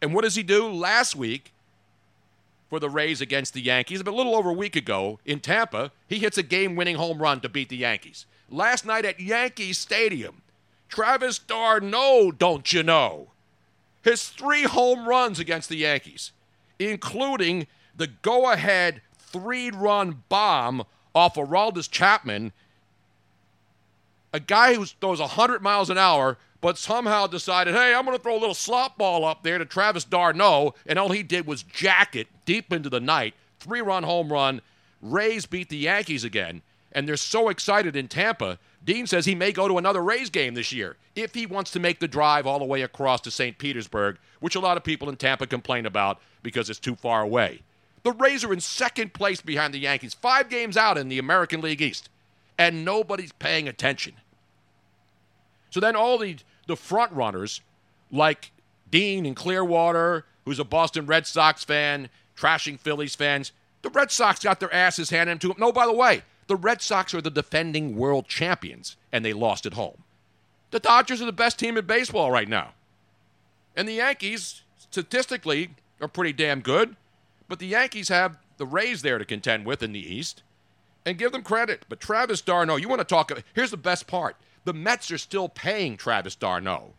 And 0.00 0.14
what 0.14 0.22
does 0.22 0.36
he 0.36 0.42
do? 0.42 0.68
Last 0.68 1.16
week, 1.16 1.52
for 2.68 2.80
the 2.80 2.90
Rays 2.90 3.20
against 3.20 3.54
the 3.54 3.60
Yankees. 3.60 4.02
But 4.02 4.14
a 4.14 4.16
little 4.16 4.36
over 4.36 4.50
a 4.50 4.54
week 4.54 4.76
ago 4.76 5.18
in 5.24 5.40
Tampa, 5.40 5.92
he 6.08 6.18
hits 6.18 6.38
a 6.38 6.42
game 6.42 6.76
winning 6.76 6.96
home 6.96 7.20
run 7.20 7.40
to 7.40 7.48
beat 7.48 7.68
the 7.68 7.76
Yankees. 7.76 8.26
Last 8.50 8.84
night 8.84 9.04
at 9.04 9.20
Yankee 9.20 9.72
Stadium, 9.72 10.42
Travis 10.88 11.38
d'Arnaud, 11.38 12.32
don't 12.32 12.72
you 12.72 12.82
know? 12.82 13.28
His 14.02 14.28
three 14.28 14.62
home 14.62 15.08
runs 15.08 15.40
against 15.40 15.68
the 15.68 15.76
Yankees, 15.76 16.32
including 16.78 17.66
the 17.96 18.06
go 18.06 18.50
ahead 18.50 19.00
three 19.36 19.70
run 19.70 20.22
bomb 20.28 20.84
off 21.14 21.34
Aroldis 21.34 21.90
Chapman, 21.90 22.52
a 24.32 24.40
guy 24.40 24.74
who 24.74 24.84
throws 24.84 25.20
100 25.20 25.62
miles 25.62 25.90
an 25.90 25.98
hour, 25.98 26.38
but 26.60 26.78
somehow 26.78 27.26
decided, 27.26 27.74
hey, 27.74 27.94
I'm 27.94 28.04
going 28.04 28.16
to 28.16 28.22
throw 28.22 28.36
a 28.36 28.40
little 28.40 28.54
slop 28.54 28.98
ball 28.98 29.24
up 29.24 29.42
there 29.42 29.58
to 29.58 29.64
Travis 29.64 30.04
d'Arnaud, 30.04 30.74
and 30.86 30.98
all 30.98 31.10
he 31.10 31.22
did 31.22 31.46
was 31.46 31.62
jack 31.62 32.16
it 32.16 32.28
deep 32.44 32.72
into 32.72 32.90
the 32.90 33.00
night. 33.00 33.34
Three 33.60 33.80
run 33.80 34.02
home 34.02 34.32
run. 34.32 34.60
Rays 35.02 35.46
beat 35.46 35.68
the 35.68 35.76
Yankees 35.76 36.24
again, 36.24 36.62
and 36.92 37.06
they're 37.06 37.16
so 37.16 37.48
excited 37.48 37.94
in 37.94 38.08
Tampa. 38.08 38.58
Dean 38.84 39.06
says 39.06 39.26
he 39.26 39.34
may 39.34 39.52
go 39.52 39.68
to 39.68 39.78
another 39.78 40.02
Rays 40.02 40.30
game 40.30 40.54
this 40.54 40.72
year 40.72 40.96
if 41.14 41.34
he 41.34 41.46
wants 41.46 41.70
to 41.72 41.80
make 41.80 41.98
the 41.98 42.08
drive 42.08 42.46
all 42.46 42.58
the 42.58 42.64
way 42.64 42.82
across 42.82 43.20
to 43.22 43.30
St. 43.30 43.58
Petersburg, 43.58 44.18
which 44.40 44.54
a 44.54 44.60
lot 44.60 44.76
of 44.76 44.84
people 44.84 45.08
in 45.08 45.16
Tampa 45.16 45.46
complain 45.46 45.86
about 45.86 46.20
because 46.42 46.70
it's 46.70 46.78
too 46.78 46.94
far 46.94 47.22
away. 47.22 47.62
The 48.06 48.12
Rays 48.12 48.44
are 48.44 48.52
in 48.52 48.60
second 48.60 49.14
place 49.14 49.40
behind 49.40 49.74
the 49.74 49.80
Yankees, 49.80 50.14
five 50.14 50.48
games 50.48 50.76
out 50.76 50.96
in 50.96 51.08
the 51.08 51.18
American 51.18 51.60
League 51.60 51.82
East, 51.82 52.08
and 52.56 52.84
nobody's 52.84 53.32
paying 53.32 53.66
attention. 53.66 54.12
So 55.70 55.80
then 55.80 55.96
all 55.96 56.16
the, 56.16 56.36
the 56.68 56.76
front 56.76 57.10
runners, 57.10 57.62
like 58.12 58.52
Dean 58.92 59.26
in 59.26 59.34
Clearwater, 59.34 60.24
who's 60.44 60.60
a 60.60 60.64
Boston 60.64 61.06
Red 61.06 61.26
Sox 61.26 61.64
fan, 61.64 62.08
trashing 62.36 62.78
Phillies 62.78 63.16
fans, 63.16 63.50
the 63.82 63.90
Red 63.90 64.12
Sox 64.12 64.38
got 64.38 64.60
their 64.60 64.72
asses 64.72 65.10
handed 65.10 65.40
to 65.40 65.48
them. 65.48 65.56
No, 65.58 65.72
by 65.72 65.84
the 65.84 65.92
way, 65.92 66.22
the 66.46 66.54
Red 66.54 66.82
Sox 66.82 67.12
are 67.12 67.20
the 67.20 67.28
defending 67.28 67.96
world 67.96 68.28
champions, 68.28 68.96
and 69.10 69.24
they 69.24 69.32
lost 69.32 69.66
at 69.66 69.74
home. 69.74 70.04
The 70.70 70.78
Dodgers 70.78 71.20
are 71.20 71.26
the 71.26 71.32
best 71.32 71.58
team 71.58 71.76
in 71.76 71.84
baseball 71.86 72.30
right 72.30 72.48
now. 72.48 72.74
And 73.74 73.88
the 73.88 73.94
Yankees, 73.94 74.62
statistically 74.78 75.70
are 76.00 76.06
pretty 76.06 76.32
damn 76.32 76.60
good, 76.60 76.94
but 77.48 77.58
the 77.58 77.66
Yankees 77.66 78.08
have 78.08 78.38
the 78.56 78.66
Rays 78.66 79.02
there 79.02 79.18
to 79.18 79.24
contend 79.24 79.66
with 79.66 79.82
in 79.82 79.92
the 79.92 80.14
East, 80.14 80.42
and 81.04 81.18
give 81.18 81.32
them 81.32 81.42
credit. 81.42 81.84
But 81.88 82.00
Travis 82.00 82.40
d'Arnaud, 82.40 82.76
you 82.76 82.88
want 82.88 83.00
to 83.00 83.04
talk? 83.04 83.30
Here's 83.54 83.70
the 83.70 83.76
best 83.76 84.06
part: 84.06 84.36
the 84.64 84.72
Mets 84.72 85.10
are 85.10 85.18
still 85.18 85.48
paying 85.48 85.96
Travis 85.96 86.34
d'Arnaud, 86.34 86.94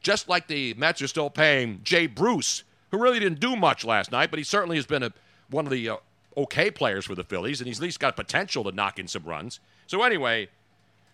just 0.00 0.28
like 0.28 0.46
the 0.46 0.74
Mets 0.74 1.02
are 1.02 1.08
still 1.08 1.30
paying 1.30 1.80
Jay 1.82 2.06
Bruce, 2.06 2.64
who 2.90 2.98
really 2.98 3.20
didn't 3.20 3.40
do 3.40 3.56
much 3.56 3.84
last 3.84 4.10
night, 4.10 4.30
but 4.30 4.38
he 4.38 4.44
certainly 4.44 4.76
has 4.76 4.86
been 4.86 5.02
a, 5.02 5.12
one 5.50 5.66
of 5.66 5.72
the 5.72 5.88
uh, 5.88 5.96
okay 6.36 6.70
players 6.70 7.04
for 7.04 7.14
the 7.14 7.24
Phillies, 7.24 7.60
and 7.60 7.66
he's 7.66 7.78
at 7.78 7.82
least 7.82 8.00
got 8.00 8.16
potential 8.16 8.64
to 8.64 8.72
knock 8.72 8.98
in 8.98 9.08
some 9.08 9.24
runs. 9.24 9.60
So 9.86 10.02
anyway, 10.02 10.48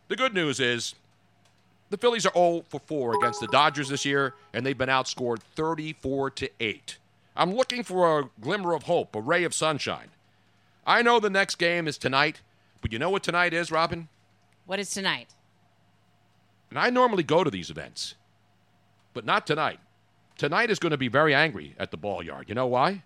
the 0.08 0.16
good 0.16 0.34
news 0.34 0.60
is 0.60 0.94
the 1.90 1.96
Phillies 1.96 2.26
are 2.26 2.32
0 2.34 2.64
for 2.68 2.80
4 2.80 3.16
against 3.16 3.40
the 3.40 3.46
Dodgers 3.48 3.88
this 3.88 4.04
year, 4.04 4.34
and 4.52 4.64
they've 4.64 4.76
been 4.76 4.88
outscored 4.88 5.40
34 5.40 6.30
to 6.30 6.50
8. 6.60 6.98
I'm 7.36 7.54
looking 7.54 7.82
for 7.82 8.18
a 8.18 8.30
glimmer 8.40 8.74
of 8.74 8.84
hope, 8.84 9.14
a 9.14 9.20
ray 9.20 9.44
of 9.44 9.54
sunshine. 9.54 10.08
I 10.86 11.02
know 11.02 11.20
the 11.20 11.30
next 11.30 11.56
game 11.56 11.86
is 11.86 11.98
tonight, 11.98 12.40
but 12.80 12.92
you 12.92 12.98
know 12.98 13.10
what 13.10 13.22
tonight 13.22 13.52
is, 13.52 13.70
Robin? 13.70 14.08
What 14.64 14.78
is 14.78 14.90
tonight? 14.90 15.34
And 16.70 16.78
I 16.78 16.90
normally 16.90 17.22
go 17.22 17.44
to 17.44 17.50
these 17.50 17.70
events, 17.70 18.14
but 19.12 19.24
not 19.24 19.46
tonight. 19.46 19.80
Tonight 20.36 20.70
is 20.70 20.78
going 20.78 20.90
to 20.90 20.96
be 20.96 21.08
very 21.08 21.34
angry 21.34 21.74
at 21.78 21.90
the 21.90 21.96
ball 21.96 22.22
yard. 22.22 22.48
You 22.48 22.54
know 22.54 22.66
why? 22.66 23.02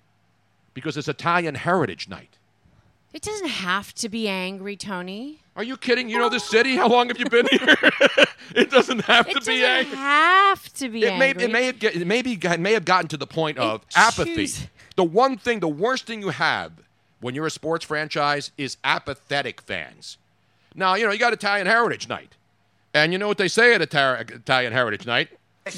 Because 0.75 0.97
it's 0.97 1.09
Italian 1.09 1.55
Heritage 1.55 2.09
Night. 2.09 2.39
It 3.13 3.23
doesn't 3.23 3.49
have 3.49 3.93
to 3.95 4.09
be 4.09 4.29
angry, 4.29 4.77
Tony. 4.77 5.41
Are 5.57 5.65
you 5.65 5.77
kidding? 5.77 6.09
You 6.09 6.19
know 6.19 6.29
the 6.29 6.39
city? 6.39 6.77
How 6.77 6.89
long 6.89 7.09
have 7.09 7.19
you 7.19 7.27
been 7.29 7.47
here? 7.51 7.77
it 8.55 8.71
doesn't 8.71 9.01
have 9.05 9.27
It 9.27 9.33
to 9.33 9.39
doesn't 9.41 9.53
be 9.55 9.65
angry. 9.65 9.97
have 9.97 10.73
to 10.75 10.89
be 10.89 11.03
It 11.05 11.19
may, 11.19 11.29
angry. 11.31 11.45
it 11.45 11.51
may 11.53 11.65
have 11.67 11.79
get, 11.81 11.97
it 11.97 12.07
maybe 12.07 12.33
it 12.41 12.61
may 12.61 12.73
have 12.73 12.85
gotten 12.85 13.09
to 13.09 13.17
the 13.17 13.27
point 13.27 13.59
of 13.59 13.83
It 13.83 13.89
apathy. 13.97 14.35
choose- 14.37 14.67
The 14.97 15.05
one 15.05 15.37
thing, 15.39 15.59
the 15.61 15.69
worst 15.69 16.07
thing 16.07 16.21
you 16.21 16.29
have 16.31 16.73
when 17.21 17.35
you're 17.35 17.47
a 17.47 17.51
sports 17.51 17.85
franchise 17.85 18.53
is 18.57 18.77
apathetic 18.85 19.61
fans. 19.63 20.17
Now 20.75 20.95
you 20.95 21.05
know 21.05 21.13
you 21.13 21.19
got 21.19 21.33
Italian 21.33 21.67
Heritage 21.67 22.09
Night, 22.09 22.37
and 22.95 23.13
you 23.13 23.19
know 23.19 23.27
what 23.27 23.39
they 23.39 23.49
say 23.49 23.75
at 23.75 23.83
Ita- 23.83 24.25
Italian 24.33 24.73
Heritage 24.73 25.05
Night. 25.05 25.29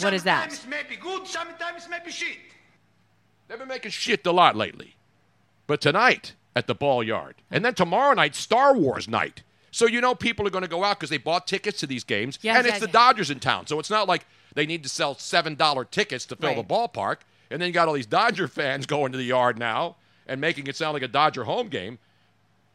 What 0.01 0.13
is 0.13 0.23
that? 0.25 0.53
Sometimes 0.53 0.67
maybe 0.69 1.01
good, 1.01 1.27
sometimes 1.27 1.89
maybe 1.89 2.11
shit. 2.11 2.37
They've 3.49 3.59
been 3.59 3.69
making 3.69 3.91
shit 3.91 4.25
a 4.27 4.33
lot 4.33 4.55
lately, 4.55 4.97
but 5.67 5.81
tonight 5.81 6.35
at 6.55 6.67
the 6.67 6.75
Ball 6.75 7.03
Yard, 7.03 7.37
and 7.51 7.65
then 7.65 7.75
tomorrow 7.75 8.15
night 8.15 8.35
Star 8.35 8.75
Wars 8.77 9.09
night. 9.09 9.43
So 9.71 9.87
you 9.87 10.01
know 10.03 10.15
people 10.15 10.47
are 10.47 10.51
going 10.51 10.63
to 10.65 10.69
go 10.69 10.85
out 10.85 10.99
because 10.99 11.09
they 11.09 11.17
bought 11.17 11.47
tickets 11.47 11.81
to 11.81 11.87
these 11.87 12.05
games, 12.05 12.39
Yes, 12.43 12.59
and 12.59 12.67
it's 12.67 12.79
the. 12.81 12.89
Dodgers 12.89 13.31
in 13.31 13.41
town. 13.41 13.67
So 13.67 13.79
it's 13.79 13.89
not 13.89 14.07
like 14.07 14.27
they 14.55 14.67
need 14.67 14.83
to 14.83 14.89
sell 14.91 15.15
seven 15.15 15.55
dollar 15.55 15.85
tickets 15.87 16.27
to 16.27 16.37
fill 16.37 16.51
Right. 16.55 16.69
the 16.69 16.75
ballpark, 16.75 17.19
and 17.51 17.61
then 17.61 17.69
you 17.69 17.73
got 17.73 17.89
all 17.89 17.95
these 17.95 18.05
Dodger 18.07 18.49
fans 18.59 18.85
going 18.87 19.13
to 19.13 19.19
the 19.19 19.25
yard 19.25 19.59
now 19.59 19.97
and 20.27 20.41
making 20.41 20.67
it 20.67 20.77
sound 20.77 20.93
like 20.93 21.03
a 21.03 21.09
Dodger 21.09 21.45
home 21.45 21.69
game. 21.69 21.99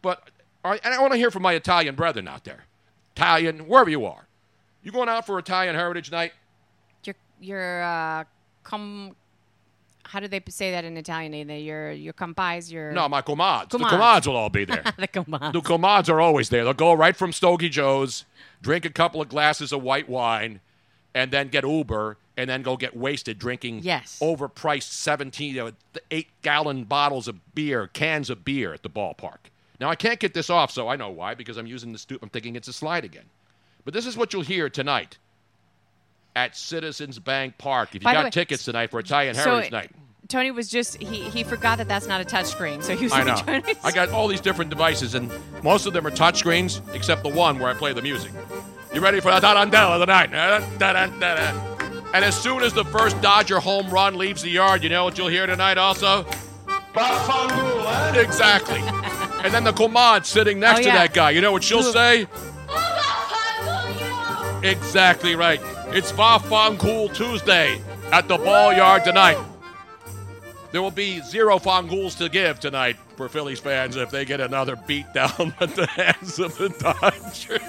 But 0.02 0.30
and 0.64 0.80
I 0.84 1.00
want 1.00 1.14
to 1.14 1.18
hear 1.18 1.30
from 1.32 1.44
my 1.44 1.54
Italian 1.54 1.94
brethren 1.96 2.28
out 2.28 2.44
there, 2.46 2.66
Italian 3.16 3.68
wherever 3.68 3.90
you 3.90 4.06
are. 4.06 4.28
You 4.84 4.92
going 4.92 5.08
out 5.10 5.26
for 5.26 5.38
Italian 5.38 5.76
Heritage 5.76 6.12
Night? 6.12 6.34
Your 7.04 7.16
your 7.40 7.84
uh, 7.84 8.24
com. 8.64 9.16
How 10.08 10.20
do 10.20 10.28
they 10.28 10.42
say 10.50 10.72
that 10.72 10.84
in 10.86 10.98
Italian? 10.98 11.34
Either 11.34 11.58
Your 11.58 11.92
your 11.92 12.14
compais, 12.14 12.72
your 12.72 12.92
No, 12.92 13.08
my 13.10 13.22
comads. 13.22 13.70
The 13.70 13.78
Comads. 13.80 13.90
comads 13.92 14.28
will 14.28 14.36
all 14.36 14.50
be 14.50 14.66
there. 14.66 14.84
the 14.98 15.08
compas. 15.08 15.54
The 15.54 15.62
comads 15.62 16.10
are 16.10 16.20
always 16.22 16.50
there. 16.50 16.64
They'll 16.64 16.74
go 16.74 16.94
right 16.94 17.16
from 17.16 17.32
Stogie 17.32 17.70
Joe's, 17.70 18.26
drink 18.62 18.86
a 18.86 18.90
couple 18.90 19.22
of 19.22 19.30
glasses 19.30 19.72
of 19.72 19.84
white 19.84 20.08
wine, 20.10 20.60
and 21.14 21.32
then 21.32 21.50
get 21.50 21.64
Uber, 21.66 22.18
and 22.38 22.50
then 22.50 22.62
go 22.62 22.78
get 22.78 22.96
wasted 22.96 23.40
drinking 23.40 23.80
Yes. 23.84 24.20
overpriced 24.22 24.92
17, 24.92 25.56
you 25.56 25.66
know, 25.66 25.72
eight 26.12 26.28
gallon 26.42 26.84
bottles 26.84 27.28
of 27.28 27.54
beer, 27.56 27.88
cans 27.88 28.30
of 28.30 28.46
beer 28.46 28.74
at 28.74 28.84
the 28.84 28.90
ballpark. 28.90 29.50
Now, 29.80 29.90
I 29.90 29.96
can't 29.96 30.20
get 30.20 30.34
this 30.34 30.50
off, 30.50 30.72
so 30.72 30.88
I 30.88 30.96
know 30.96 31.10
why, 31.10 31.34
because 31.36 31.58
I'm 31.58 31.68
using 31.68 31.92
the 31.94 32.00
stoop. 32.00 32.22
I'm 32.24 32.30
thinking 32.30 32.56
it's 32.56 32.68
a 32.68 32.74
slide 32.74 33.06
again. 33.06 33.26
But 33.86 33.94
this 33.94 34.06
is 34.06 34.18
what 34.18 34.34
you'll 34.34 34.42
hear 34.44 34.70
tonight 34.70 35.18
at 36.38 36.56
Citizens 36.56 37.18
Bank 37.18 37.58
Park. 37.58 37.90
If 37.90 37.96
you 37.96 38.06
By 38.06 38.14
got 38.14 38.26
way, 38.26 38.30
tickets 38.30 38.64
tonight 38.64 38.92
for 38.92 39.00
Italian 39.00 39.34
so 39.34 39.42
Heritage 39.42 39.72
Night. 39.72 39.92
Tony 40.28 40.52
was 40.52 40.70
just 40.70 40.98
he 41.02 41.22
he 41.30 41.44
forgot 41.44 41.80
that 41.80 41.88
that's 41.88 42.06
not 42.06 42.22
a 42.22 42.26
touchscreen, 42.26 42.84
so 42.84 42.96
he 42.96 43.06
was 43.06 43.14
I 43.14 43.24
know. 43.24 43.36
trying 43.38 43.64
to- 43.64 43.76
I 43.84 43.92
got 43.92 44.10
all 44.10 44.28
these 44.28 44.42
different 44.42 44.70
devices, 44.70 45.16
and 45.16 45.32
most 45.64 45.88
of 45.88 45.94
them 45.94 46.06
are 46.06 46.12
touchscreens, 46.12 46.82
except 46.94 47.24
the 47.24 47.30
one 47.30 47.58
where 47.58 47.72
I 47.72 47.74
play 47.74 47.92
the 47.94 48.04
music. 48.04 48.32
You 48.94 49.02
ready 49.02 49.20
for 49.20 49.32
the 49.32 49.40
tarantella 49.40 49.96
of 49.96 50.00
the 50.00 50.06
night? 50.06 50.32
And 52.14 52.24
as 52.24 52.40
soon 52.40 52.62
as 52.62 52.72
the 52.74 52.86
first 52.86 53.20
Dodger 53.22 53.60
home 53.60 53.90
run 53.90 54.18
leaves 54.18 54.44
the 54.44 54.50
yard, 54.50 54.84
you 54.84 54.90
know 54.90 55.04
what 55.06 55.18
you'll 55.18 55.28
hear 55.28 55.46
tonight 55.48 55.78
also? 55.78 56.26
Eh? 56.96 58.20
Exactly. 58.20 58.82
And 59.44 59.54
then 59.54 59.64
the 59.64 59.74
comad 59.74 60.26
sitting 60.26 60.60
next 60.60 60.80
Oh, 60.82 60.84
to 60.84 60.90
that 60.90 61.14
guy. 61.14 61.32
You 61.32 61.42
know 61.42 61.52
what 61.52 61.64
she'll 61.64 61.84
say? 61.84 62.28
Exactly 64.68 65.34
right. 65.36 65.62
It's 65.88 66.12
Cool 66.12 67.08
Tuesday 67.10 67.82
at 68.12 68.28
the 68.28 68.38
ball 68.38 68.74
yard 68.74 69.06
tonight. 69.06 69.38
There 70.74 70.82
will 70.82 70.92
be 70.92 71.22
zero 71.22 71.58
Fongools 71.58 72.18
to 72.18 72.28
give 72.28 72.60
tonight 72.60 72.98
for 73.16 73.30
Phillies 73.30 73.62
fans 73.62 73.96
if 73.96 74.12
they 74.12 74.26
get 74.26 74.42
another 74.42 74.76
beat 74.76 75.06
down 75.14 75.54
at 75.62 75.74
the 75.74 75.88
hands 75.88 76.40
of 76.40 76.58
the 76.58 76.68
Dodgers. 76.68 77.62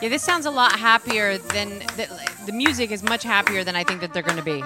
yeah, 0.00 0.08
this 0.08 0.22
sounds 0.22 0.46
a 0.46 0.50
lot 0.50 0.72
happier 0.72 1.36
than 1.36 1.80
the, 1.98 2.08
the 2.46 2.52
music 2.52 2.90
is 2.90 3.02
much 3.02 3.22
happier 3.22 3.62
than 3.62 3.76
I 3.76 3.84
think 3.84 4.00
that 4.00 4.14
they're 4.14 4.22
going 4.22 4.38
to 4.38 4.42
be. 4.42 4.64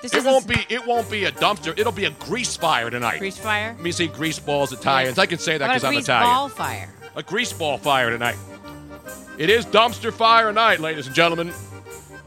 This 0.00 0.14
It 0.14 0.24
won't 0.24 0.48
be. 0.48 0.66
It 0.70 0.84
won't 0.86 1.10
be 1.10 1.26
a 1.26 1.30
dumpster. 1.30 1.78
It'll 1.78 1.92
be 1.92 2.06
a 2.06 2.10
grease 2.10 2.56
fire 2.56 2.88
tonight. 2.88 3.18
grease 3.18 3.36
fire. 3.36 3.74
Let 3.74 3.82
me 3.82 3.92
see 3.92 4.06
grease 4.06 4.38
balls 4.38 4.72
and 4.72 4.80
Italians. 4.80 5.18
I 5.18 5.26
can 5.26 5.38
say 5.38 5.58
that 5.58 5.68
because 5.68 5.84
I'm 5.84 5.92
grease 5.92 6.04
Italian. 6.04 6.32
ball 6.32 6.48
fire? 6.48 6.88
A 7.14 7.22
grease 7.22 7.52
ball 7.52 7.76
fire 7.76 8.08
tonight. 8.10 8.36
It 9.38 9.50
is 9.50 9.64
dumpster 9.66 10.12
fire 10.12 10.52
night, 10.52 10.80
ladies 10.80 11.06
and 11.06 11.16
gentlemen. 11.16 11.52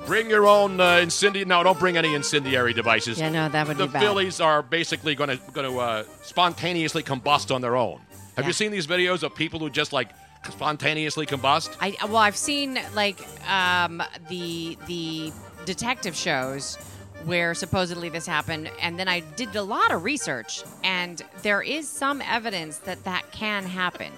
Bring 0.05 0.29
your 0.29 0.47
own 0.47 0.79
uh, 0.79 0.97
incendiary. 0.97 1.45
No, 1.45 1.63
don't 1.63 1.79
bring 1.79 1.97
any 1.97 2.13
incendiary 2.13 2.73
devices. 2.73 3.19
Yeah, 3.19 3.29
no, 3.29 3.49
that 3.49 3.67
would 3.67 3.77
the 3.77 3.87
be 3.87 3.93
bad. 3.93 4.01
The 4.01 4.05
Phillies 4.05 4.39
are 4.39 4.61
basically 4.61 5.15
going 5.15 5.29
to 5.31 5.37
going 5.53 5.71
to 5.71 5.79
uh, 5.79 6.03
spontaneously 6.23 7.03
combust 7.03 7.53
on 7.53 7.61
their 7.61 7.75
own. 7.75 7.99
Have 8.35 8.43
Yeah. 8.45 8.47
you 8.47 8.53
seen 8.53 8.71
these 8.71 8.85
videos 8.87 9.23
of 9.23 9.33
people 9.33 9.59
who 9.59 9.69
just 9.69 9.93
like 9.93 10.09
spontaneously 10.49 11.25
combust? 11.25 11.75
I 11.79 11.95
well, 12.05 12.17
I've 12.17 12.37
seen 12.37 12.79
like 12.93 13.19
um, 13.49 14.03
the 14.29 14.77
the 14.87 15.31
detective 15.65 16.15
shows 16.15 16.75
where 17.23 17.55
supposedly 17.55 18.09
this 18.09 18.27
happened, 18.27 18.69
and 18.81 18.99
then 18.99 19.07
I 19.07 19.21
did 19.21 19.55
a 19.55 19.63
lot 19.63 19.91
of 19.91 20.03
research, 20.03 20.61
and 20.83 21.23
there 21.41 21.61
is 21.63 21.87
some 21.89 22.21
evidence 22.21 22.77
that 22.79 23.03
that 23.05 23.31
can 23.31 23.63
happen. 23.63 24.11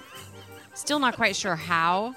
Still 0.74 0.98
not 0.98 1.16
quite 1.16 1.34
sure 1.34 1.56
how, 1.56 2.14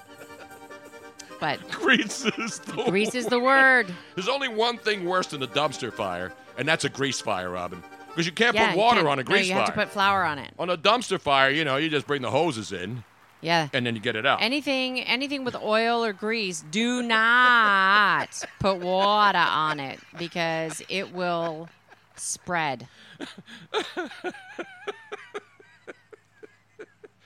but 1.42 1.58
Grease 1.72 2.24
is 2.24 2.60
the 2.60 2.84
grease 2.84 3.16
is 3.16 3.26
the 3.26 3.40
word. 3.40 3.92
There's 4.14 4.28
only 4.28 4.46
one 4.46 4.78
thing 4.78 5.04
worse 5.04 5.26
than 5.26 5.42
a 5.42 5.48
dumpster 5.48 5.92
fire, 5.92 6.32
and 6.56 6.68
that's 6.68 6.84
a 6.84 6.88
grease 6.88 7.20
fire, 7.20 7.50
Robin. 7.50 7.82
Because 8.06 8.26
you 8.26 8.32
can't 8.32 8.54
yeah, 8.54 8.68
put 8.70 8.78
water 8.78 8.96
can't- 8.98 9.08
on 9.08 9.18
a 9.18 9.22
no, 9.24 9.26
grease 9.26 9.48
you 9.48 9.54
fire. 9.54 9.62
You 9.62 9.64
have 9.66 9.74
to 9.74 9.80
put 9.80 9.88
flour 9.88 10.22
on 10.22 10.38
it. 10.38 10.52
on 10.56 10.70
a 10.70 10.76
dumpster 10.78 11.20
fire, 11.20 11.50
you 11.50 11.64
know, 11.64 11.78
you 11.78 11.88
just 11.88 12.06
bring 12.06 12.22
the 12.22 12.30
hoses 12.30 12.70
in 12.70 13.02
Yeah. 13.40 13.68
and 13.72 13.84
then 13.84 13.96
you 13.96 14.00
get 14.00 14.14
it 14.14 14.24
out. 14.24 14.40
Anything 14.40 15.00
anything 15.00 15.42
with 15.42 15.56
oil 15.56 16.04
or 16.04 16.12
grease, 16.12 16.64
do 16.70 17.02
not 17.02 18.40
put 18.60 18.78
water 18.78 19.36
on 19.38 19.80
it 19.80 19.98
because 20.16 20.80
it 20.88 21.12
will 21.12 21.68
spread. 22.14 22.86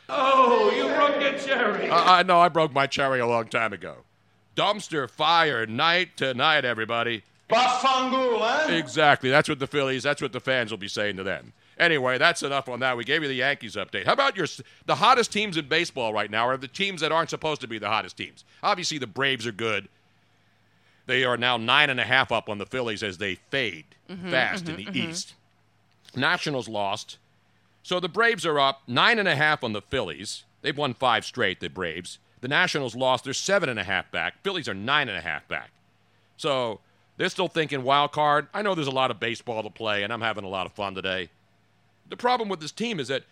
Oh, 0.08 0.70
you 0.74 0.86
broke 0.94 1.20
the 1.20 1.44
cherry. 1.46 1.90
I, 1.90 2.20
I 2.20 2.22
know 2.22 2.38
I 2.40 2.48
broke 2.48 2.72
my 2.72 2.86
cherry 2.86 3.20
a 3.20 3.26
long 3.26 3.48
time 3.48 3.74
ago. 3.74 3.96
Dumpster 4.56 5.08
fire 5.08 5.66
night 5.66 6.16
tonight, 6.16 6.64
everybody. 6.64 7.22
Bafangul, 7.48 8.68
eh? 8.68 8.76
Exactly. 8.76 9.30
That's 9.30 9.48
what 9.48 9.58
the 9.58 9.66
Phillies, 9.66 10.02
that's 10.02 10.20
what 10.20 10.32
the 10.32 10.40
fans 10.40 10.70
will 10.70 10.78
be 10.78 10.88
saying 10.88 11.16
to 11.18 11.22
them. 11.22 11.52
Anyway, 11.78 12.16
that's 12.16 12.42
enough 12.42 12.68
on 12.68 12.80
that. 12.80 12.96
We 12.96 13.04
gave 13.04 13.22
you 13.22 13.28
the 13.28 13.34
Yankees 13.34 13.76
update. 13.76 14.06
How 14.06 14.14
about 14.14 14.36
your 14.36 14.46
the 14.86 14.94
hottest 14.94 15.30
teams 15.30 15.58
in 15.58 15.68
baseball 15.68 16.12
right 16.12 16.30
now 16.30 16.48
are 16.48 16.56
the 16.56 16.68
teams 16.68 17.02
that 17.02 17.12
aren't 17.12 17.30
supposed 17.30 17.60
to 17.60 17.68
be 17.68 17.78
the 17.78 17.88
hottest 17.88 18.16
teams. 18.16 18.44
Obviously, 18.62 18.96
the 18.96 19.06
Braves 19.06 19.46
are 19.46 19.52
good. 19.52 19.88
They 21.04 21.22
are 21.22 21.36
now 21.36 21.58
nine 21.58 21.90
and 21.90 22.00
a 22.00 22.04
half 22.04 22.32
up 22.32 22.48
on 22.48 22.58
the 22.58 22.66
Phillies 22.66 23.02
as 23.02 23.18
they 23.18 23.34
fade 23.34 23.84
mm-hmm, 24.10 24.30
fast 24.30 24.68
in 24.68 24.76
mm-hmm, 24.76 24.92
the 24.92 25.00
mm-hmm. 25.00 25.10
East. 25.10 25.34
Nationals 26.16 26.66
lost. 26.66 27.18
So 27.82 28.00
the 28.00 28.08
Braves 28.08 28.46
are 28.46 28.58
up 28.58 28.82
nine 28.88 29.18
and 29.18 29.28
a 29.28 29.36
half 29.36 29.62
on 29.62 29.74
the 29.74 29.82
Phillies. 29.82 30.44
They've 30.62 30.76
won 30.76 30.94
five 30.94 31.24
straight, 31.24 31.60
the 31.60 31.68
Braves. 31.68 32.18
The 32.40 32.48
Nationals 32.48 32.94
lost. 32.94 33.24
They're 33.24 33.32
seven 33.32 33.68
and 33.68 33.78
a 33.78 33.84
half 33.84 34.10
back. 34.10 34.42
Phillies 34.42 34.68
are 34.68 34.74
nine 34.74 35.08
and 35.08 35.16
a 35.18 35.20
half 35.20 35.46
back. 35.48 35.70
So 36.36 36.80
they're 37.16 37.28
still 37.28 37.48
thinking 37.48 37.82
wild 37.82 38.12
card. 38.12 38.48
I 38.52 38.62
know 38.62 38.74
there's 38.74 38.86
a 38.86 38.92
lot 38.92 39.10
of 39.10 39.18
baseball 39.18 39.62
to 39.62 39.70
play, 39.70 40.02
and 40.02 40.12
I'm 40.12 40.20
having 40.20 40.44
a 40.44 40.48
lot 40.48 40.66
of 40.66 40.72
fun 40.72 40.94
today. 40.94 41.30
The 42.08 42.16
problem 42.16 42.48
with 42.48 42.60
this 42.60 42.72
team 42.72 43.00
is 43.00 43.08
that 43.08 43.24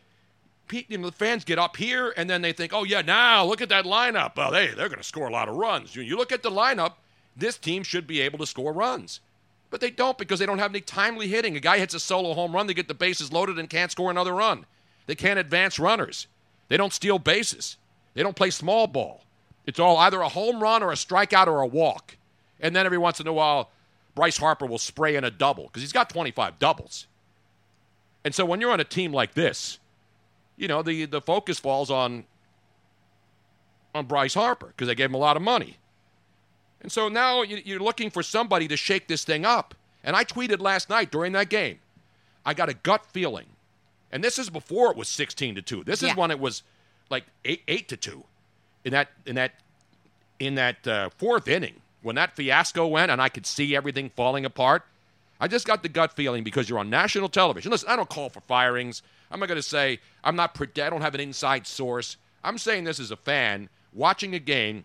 you 0.72 0.98
know, 0.98 1.06
the 1.06 1.12
fans 1.12 1.44
get 1.44 1.58
up 1.58 1.76
here 1.76 2.14
and 2.16 2.28
then 2.28 2.42
they 2.42 2.52
think, 2.52 2.72
oh, 2.72 2.84
yeah, 2.84 3.02
now 3.02 3.44
look 3.44 3.60
at 3.60 3.68
that 3.68 3.84
lineup. 3.84 4.36
Well, 4.36 4.50
they, 4.50 4.68
they're 4.68 4.88
going 4.88 4.98
to 4.98 5.04
score 5.04 5.28
a 5.28 5.32
lot 5.32 5.48
of 5.48 5.56
runs. 5.56 5.94
You 5.94 6.16
look 6.16 6.32
at 6.32 6.42
the 6.42 6.50
lineup, 6.50 6.94
this 7.36 7.58
team 7.58 7.82
should 7.82 8.06
be 8.06 8.20
able 8.22 8.38
to 8.38 8.46
score 8.46 8.72
runs. 8.72 9.20
But 9.70 9.80
they 9.80 9.90
don't 9.90 10.16
because 10.16 10.38
they 10.38 10.46
don't 10.46 10.58
have 10.58 10.70
any 10.70 10.80
timely 10.80 11.28
hitting. 11.28 11.56
A 11.56 11.60
guy 11.60 11.78
hits 11.78 11.94
a 11.94 12.00
solo 12.00 12.32
home 12.32 12.54
run, 12.54 12.66
they 12.66 12.74
get 12.74 12.88
the 12.88 12.94
bases 12.94 13.32
loaded 13.32 13.58
and 13.58 13.68
can't 13.68 13.90
score 13.90 14.10
another 14.10 14.32
run. 14.32 14.66
They 15.06 15.14
can't 15.14 15.38
advance 15.38 15.78
runners. 15.78 16.26
They 16.68 16.76
don't 16.76 16.92
steal 16.92 17.18
bases. 17.18 17.76
They 18.14 18.22
don't 18.22 18.36
play 18.36 18.50
small 18.50 18.86
ball. 18.86 19.22
It's 19.66 19.78
all 19.80 19.96
either 19.98 20.20
a 20.20 20.28
home 20.28 20.62
run 20.62 20.82
or 20.82 20.92
a 20.92 20.94
strikeout 20.96 21.46
or 21.46 21.60
a 21.60 21.66
walk. 21.66 22.16
And 22.60 22.74
then 22.74 22.86
every 22.86 22.98
once 22.98 23.20
in 23.20 23.26
a 23.26 23.32
while, 23.32 23.70
Bryce 24.14 24.36
Harper 24.36 24.66
will 24.66 24.78
spray 24.78 25.16
in 25.16 25.24
a 25.24 25.30
double 25.30 25.64
because 25.64 25.82
he's 25.82 25.92
got 25.92 26.08
25 26.10 26.58
doubles. 26.58 27.06
And 28.24 28.34
so 28.34 28.44
when 28.44 28.60
you're 28.60 28.70
on 28.70 28.80
a 28.80 28.84
team 28.84 29.12
like 29.12 29.34
this, 29.34 29.78
you 30.56 30.68
know, 30.68 30.82
the, 30.82 31.06
the 31.06 31.20
focus 31.20 31.58
falls 31.58 31.90
on, 31.90 32.24
on 33.94 34.06
Bryce 34.06 34.34
Harper 34.34 34.66
because 34.68 34.88
they 34.88 34.94
gave 34.94 35.10
him 35.10 35.14
a 35.14 35.18
lot 35.18 35.36
of 35.36 35.42
money. 35.42 35.78
And 36.80 36.92
so 36.92 37.08
now 37.08 37.42
you- 37.42 37.62
you're 37.64 37.80
looking 37.80 38.10
for 38.10 38.22
somebody 38.22 38.68
to 38.68 38.76
shake 38.76 39.08
this 39.08 39.24
thing 39.24 39.44
up. 39.44 39.74
And 40.02 40.14
I 40.14 40.24
tweeted 40.24 40.60
last 40.60 40.90
night 40.90 41.10
during 41.10 41.32
that 41.32 41.48
game, 41.48 41.80
I 42.44 42.54
got 42.54 42.68
a 42.68 42.74
gut 42.74 43.06
feeling. 43.06 43.46
And 44.12 44.22
this 44.22 44.38
is 44.38 44.50
before 44.50 44.90
it 44.90 44.96
was 44.96 45.08
16 45.08 45.54
to 45.56 45.62
2. 45.62 45.82
This 45.84 46.02
Yeah. 46.02 46.10
is 46.10 46.16
when 46.16 46.30
it 46.30 46.38
was 46.38 46.62
like 47.14 47.24
8 47.44 47.62
8 47.68 47.88
to 47.88 47.96
2 47.96 48.24
in 48.84 48.92
that 48.92 49.08
in 49.24 49.36
that 49.36 49.52
in 50.38 50.56
that 50.56 50.86
uh, 50.86 51.10
fourth 51.16 51.48
inning 51.48 51.80
when 52.02 52.16
that 52.16 52.36
fiasco 52.36 52.86
went 52.86 53.10
and 53.10 53.22
I 53.22 53.28
could 53.28 53.46
see 53.46 53.74
everything 53.74 54.10
falling 54.10 54.44
apart. 54.44 54.84
I 55.40 55.48
just 55.48 55.66
got 55.66 55.82
the 55.82 55.88
gut 55.88 56.14
feeling 56.14 56.44
because 56.44 56.68
you're 56.68 56.78
on 56.78 56.90
national 56.90 57.28
television. 57.28 57.70
Listen, 57.70 57.88
I 57.88 57.96
don't 57.96 58.08
call 58.08 58.28
for 58.28 58.40
firings. 58.40 59.02
I'm 59.30 59.40
not 59.40 59.46
going 59.46 59.56
to 59.56 59.62
say 59.62 60.00
I'm 60.22 60.36
not. 60.36 60.60
I 60.60 60.90
don't 60.90 61.02
have 61.02 61.14
an 61.14 61.20
inside 61.20 61.66
source. 61.66 62.16
I'm 62.42 62.58
saying 62.58 62.84
this 62.84 63.00
as 63.00 63.10
a 63.10 63.16
fan 63.16 63.68
watching 63.92 64.34
a 64.34 64.38
game, 64.38 64.84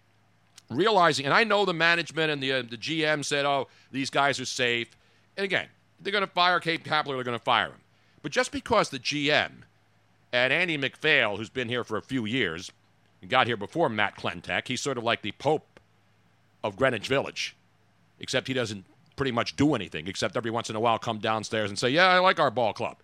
realizing, 0.69 1.25
and 1.25 1.33
I 1.33 1.43
know 1.43 1.65
the 1.65 1.73
management 1.73 2.31
and 2.31 2.41
the 2.41 2.53
uh, 2.53 2.61
the 2.61 2.77
GM 2.77 3.23
said, 3.25 3.45
"Oh, 3.45 3.67
these 3.91 4.09
guys 4.09 4.39
are 4.39 4.45
safe." 4.45 4.95
And 5.37 5.45
again, 5.45 5.67
they're 5.99 6.11
going 6.11 6.25
to 6.25 6.31
fire 6.31 6.59
Gabe 6.59 6.83
Kapler. 6.83 7.15
They're 7.15 7.23
going 7.23 7.37
to 7.37 7.43
fire 7.43 7.67
him. 7.67 7.81
But 8.21 8.31
just 8.31 8.51
because 8.51 8.89
the 8.89 8.99
GM 8.99 9.51
and 10.31 10.53
Andy 10.53 10.77
MacPhail, 10.77 11.37
who's 11.37 11.49
been 11.49 11.69
here 11.69 11.83
for 11.83 11.97
a 11.97 12.01
few 12.01 12.25
years, 12.25 12.71
got 13.27 13.47
here 13.47 13.57
before 13.57 13.89
Matt 13.89 14.15
Klentak, 14.17 14.67
he's 14.67 14.81
sort 14.81 14.97
of 14.97 15.03
like 15.03 15.21
the 15.21 15.31
Pope 15.33 15.79
of 16.63 16.75
Greenwich 16.75 17.07
Village, 17.07 17.55
except 18.19 18.47
he 18.47 18.53
doesn't 18.53 18.85
pretty 19.15 19.31
much 19.31 19.55
do 19.55 19.75
anything, 19.75 20.07
except 20.07 20.37
every 20.37 20.51
once 20.51 20.69
in 20.69 20.75
a 20.75 20.79
while 20.79 20.97
come 20.99 21.19
downstairs 21.19 21.69
and 21.69 21.77
say, 21.77 21.89
Yeah, 21.89 22.07
I 22.07 22.19
like 22.19 22.39
our 22.39 22.51
ball 22.51 22.73
club. 22.73 22.97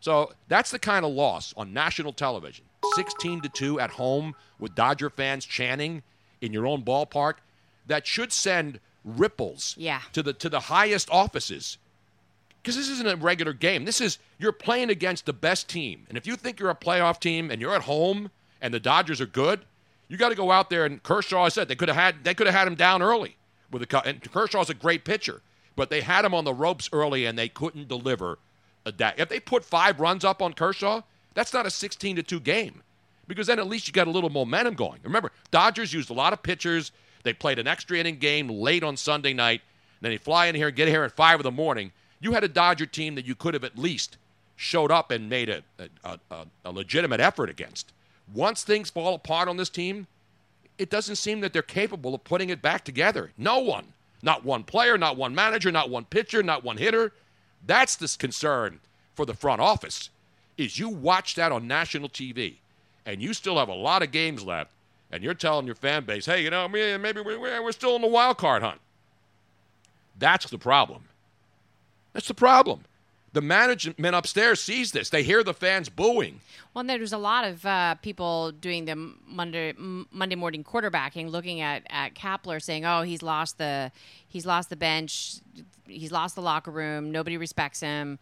So 0.00 0.32
that's 0.48 0.70
the 0.70 0.78
kind 0.78 1.04
of 1.04 1.12
loss 1.12 1.54
on 1.56 1.72
national 1.72 2.12
television. 2.12 2.64
16 2.94 3.40
to 3.42 3.48
2 3.48 3.80
at 3.80 3.90
home 3.90 4.34
with 4.58 4.74
Dodger 4.74 5.08
fans 5.08 5.44
chanting 5.46 6.02
in 6.40 6.52
your 6.52 6.66
own 6.66 6.82
ballpark 6.82 7.34
that 7.86 8.06
should 8.06 8.32
send 8.32 8.80
ripples 9.04 9.74
Yeah. 9.78 10.00
to 10.12 10.22
the 10.22 10.32
to 10.34 10.48
the 10.48 10.60
highest 10.60 11.08
offices. 11.10 11.78
Because 12.64 12.76
this 12.76 12.88
isn't 12.88 13.06
a 13.06 13.16
regular 13.16 13.52
game. 13.52 13.84
This 13.84 14.00
is 14.00 14.18
you're 14.38 14.50
playing 14.50 14.88
against 14.88 15.26
the 15.26 15.34
best 15.34 15.68
team. 15.68 16.06
And 16.08 16.16
if 16.16 16.26
you 16.26 16.34
think 16.34 16.58
you're 16.58 16.70
a 16.70 16.74
playoff 16.74 17.20
team 17.20 17.50
and 17.50 17.60
you're 17.60 17.74
at 17.74 17.82
home 17.82 18.30
and 18.62 18.72
the 18.72 18.80
Dodgers 18.80 19.20
are 19.20 19.26
good, 19.26 19.66
you 20.08 20.16
got 20.16 20.30
to 20.30 20.34
go 20.34 20.50
out 20.50 20.70
there 20.70 20.86
and 20.86 21.02
Kershaw 21.02 21.44
I 21.44 21.50
said 21.50 21.68
they 21.68 21.74
could 21.74 21.88
have 21.90 21.96
had 21.96 22.24
they 22.24 22.32
could 22.32 22.46
have 22.46 22.56
had 22.56 22.66
him 22.66 22.74
down 22.74 23.02
early 23.02 23.36
with 23.70 23.82
a 23.82 23.86
cut. 23.86 24.06
And 24.06 24.22
Kershaw's 24.32 24.70
a 24.70 24.74
great 24.74 25.04
pitcher, 25.04 25.42
but 25.76 25.90
they 25.90 26.00
had 26.00 26.24
him 26.24 26.32
on 26.32 26.44
the 26.44 26.54
ropes 26.54 26.88
early 26.90 27.26
and 27.26 27.38
they 27.38 27.50
couldn't 27.50 27.86
deliver 27.86 28.38
a 28.86 28.94
If 29.18 29.28
they 29.28 29.40
put 29.40 29.62
5 29.62 30.00
runs 30.00 30.24
up 30.24 30.40
on 30.40 30.54
Kershaw, 30.54 31.02
that's 31.34 31.52
not 31.52 31.66
a 31.66 31.70
16 31.70 32.16
to 32.16 32.22
2 32.22 32.40
game. 32.40 32.82
Because 33.26 33.46
then 33.46 33.58
at 33.58 33.66
least 33.66 33.86
you 33.86 33.92
got 33.92 34.06
a 34.06 34.10
little 34.10 34.30
momentum 34.30 34.74
going. 34.74 35.00
Remember, 35.02 35.32
Dodgers 35.50 35.92
used 35.92 36.10
a 36.10 36.14
lot 36.14 36.32
of 36.32 36.42
pitchers. 36.42 36.92
They 37.24 37.34
played 37.34 37.58
an 37.58 37.66
extra 37.66 37.98
inning 37.98 38.16
game 38.16 38.48
late 38.48 38.82
on 38.82 38.96
Sunday 38.96 39.34
night. 39.34 39.60
Then 40.00 40.12
they 40.12 40.18
fly 40.18 40.46
in 40.46 40.54
here 40.54 40.68
and 40.68 40.76
get 40.76 40.88
here 40.88 41.04
at 41.04 41.12
5 41.12 41.40
in 41.40 41.44
the 41.44 41.50
morning. 41.50 41.92
You 42.24 42.32
had 42.32 42.42
a 42.42 42.48
Dodger 42.48 42.86
team 42.86 43.16
that 43.16 43.26
you 43.26 43.34
could 43.34 43.52
have 43.52 43.64
at 43.64 43.76
least 43.76 44.16
showed 44.56 44.90
up 44.90 45.10
and 45.10 45.28
made 45.28 45.50
a, 45.50 45.62
a, 46.02 46.18
a, 46.30 46.46
a 46.64 46.72
legitimate 46.72 47.20
effort 47.20 47.50
against. 47.50 47.92
Once 48.32 48.64
things 48.64 48.88
fall 48.88 49.14
apart 49.14 49.46
on 49.46 49.58
this 49.58 49.68
team, 49.68 50.06
it 50.78 50.88
doesn't 50.88 51.16
seem 51.16 51.40
that 51.40 51.52
they're 51.52 51.60
capable 51.60 52.14
of 52.14 52.24
putting 52.24 52.48
it 52.48 52.62
back 52.62 52.82
together. 52.82 53.32
No 53.36 53.58
one. 53.58 53.92
Not 54.22 54.42
one 54.42 54.64
player, 54.64 54.96
not 54.96 55.18
one 55.18 55.34
manager, 55.34 55.70
not 55.70 55.90
one 55.90 56.06
pitcher, 56.06 56.42
not 56.42 56.64
one 56.64 56.78
hitter. 56.78 57.12
That's 57.66 57.94
this 57.94 58.16
concern 58.16 58.80
for 59.14 59.26
the 59.26 59.34
front 59.34 59.60
office. 59.60 60.08
Is 60.56 60.78
you 60.78 60.88
watch 60.88 61.34
that 61.34 61.52
on 61.52 61.68
national 61.68 62.08
TV 62.08 62.54
and 63.04 63.20
you 63.20 63.34
still 63.34 63.58
have 63.58 63.68
a 63.68 63.74
lot 63.74 64.02
of 64.02 64.12
games 64.12 64.42
left 64.42 64.70
and 65.12 65.22
you're 65.22 65.34
telling 65.34 65.66
your 65.66 65.74
fan 65.74 66.06
base, 66.06 66.24
hey, 66.24 66.42
you 66.42 66.48
know, 66.48 66.68
maybe 66.68 66.96
maybe 66.96 67.20
we're 67.20 67.72
still 67.72 67.96
in 67.96 68.00
the 68.00 68.08
wild 68.08 68.38
card 68.38 68.62
hunt. 68.62 68.80
That's 70.18 70.48
the 70.48 70.56
problem. 70.56 71.04
That's 72.14 72.28
the 72.28 72.34
problem. 72.34 72.84
The 73.34 73.42
management 73.42 74.14
upstairs 74.14 74.60
sees 74.62 74.92
this. 74.92 75.10
They 75.10 75.24
hear 75.24 75.42
the 75.42 75.52
fans 75.52 75.88
booing. 75.88 76.40
Well, 76.72 76.80
and 76.80 76.88
there's 76.88 77.12
a 77.12 77.18
lot 77.18 77.44
of 77.44 77.66
uh, 77.66 77.96
people 77.96 78.52
doing 78.52 78.84
the 78.84 78.94
Monday 79.26 79.74
Monday 79.76 80.36
morning 80.36 80.62
quarterbacking, 80.62 81.30
looking 81.30 81.60
at 81.60 81.82
at 81.90 82.14
Kapler, 82.14 82.62
saying, 82.62 82.84
"Oh, 82.84 83.02
he's 83.02 83.22
lost 83.22 83.58
the 83.58 83.90
he's 84.28 84.46
lost 84.46 84.70
the 84.70 84.76
bench, 84.76 85.34
he's 85.88 86.12
lost 86.12 86.36
the 86.36 86.42
locker 86.42 86.70
room. 86.70 87.10
Nobody 87.10 87.36
respects 87.36 87.80
him." 87.80 88.20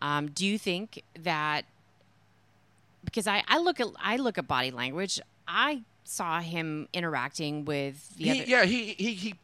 Um, 0.00 0.30
do 0.30 0.46
you 0.46 0.56
think 0.58 1.02
that 1.18 1.64
because 3.04 3.26
I, 3.26 3.42
I 3.48 3.58
look 3.58 3.80
at 3.80 3.88
I 4.00 4.16
look 4.16 4.38
at 4.38 4.46
body 4.46 4.70
language, 4.70 5.20
I 5.48 5.82
saw 6.04 6.40
him 6.40 6.88
interacting 6.92 7.64
with 7.64 8.14
the 8.16 8.24
He, 8.24 8.30
other. 8.30 8.50
yeah, 8.50 8.64
he, 8.64 8.94
he 8.94 9.14
he. 9.14 9.34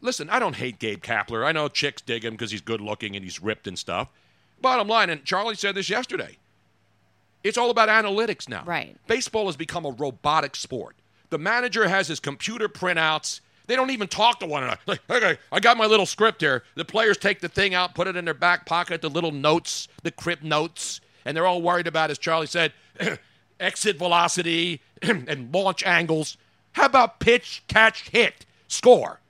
Listen, 0.00 0.30
I 0.30 0.38
don't 0.38 0.56
hate 0.56 0.78
Gabe 0.78 1.02
Kapler. 1.02 1.44
I 1.44 1.52
know 1.52 1.68
chicks 1.68 2.02
dig 2.02 2.24
him 2.24 2.34
because 2.34 2.50
he's 2.50 2.60
good 2.60 2.80
looking 2.80 3.16
and 3.16 3.24
he's 3.24 3.42
ripped 3.42 3.66
and 3.66 3.78
stuff. 3.78 4.08
Bottom 4.60 4.88
line, 4.88 5.10
and 5.10 5.24
Charlie 5.24 5.54
said 5.54 5.74
this 5.74 5.88
yesterday. 5.88 6.36
It's 7.42 7.56
all 7.56 7.70
about 7.70 7.88
analytics 7.88 8.48
now. 8.48 8.64
Right. 8.64 8.96
Baseball 9.06 9.46
has 9.46 9.56
become 9.56 9.86
a 9.86 9.90
robotic 9.90 10.54
sport. 10.54 10.96
The 11.30 11.38
manager 11.38 11.88
has 11.88 12.08
his 12.08 12.20
computer 12.20 12.68
printouts. 12.68 13.40
They 13.66 13.76
don't 13.76 13.90
even 13.90 14.08
talk 14.08 14.40
to 14.40 14.46
one 14.46 14.64
another. 14.64 14.80
Like, 14.86 15.00
okay, 15.08 15.38
I 15.52 15.60
got 15.60 15.76
my 15.76 15.86
little 15.86 16.06
script 16.06 16.40
here. 16.40 16.64
The 16.74 16.84
players 16.84 17.16
take 17.16 17.40
the 17.40 17.48
thing 17.48 17.72
out, 17.72 17.94
put 17.94 18.08
it 18.08 18.16
in 18.16 18.24
their 18.24 18.34
back 18.34 18.66
pocket, 18.66 19.00
the 19.00 19.08
little 19.08 19.32
notes, 19.32 19.88
the 20.02 20.10
crypt 20.10 20.42
notes, 20.42 21.00
and 21.24 21.36
they're 21.36 21.46
all 21.46 21.62
worried 21.62 21.86
about, 21.86 22.10
as 22.10 22.18
Charlie 22.18 22.46
said, 22.46 22.72
exit 23.60 23.96
velocity 23.96 24.80
and 25.02 25.54
launch 25.54 25.84
angles. 25.84 26.36
How 26.72 26.86
about 26.86 27.20
pitch, 27.20 27.62
catch, 27.68 28.08
hit, 28.10 28.44
score? 28.68 29.20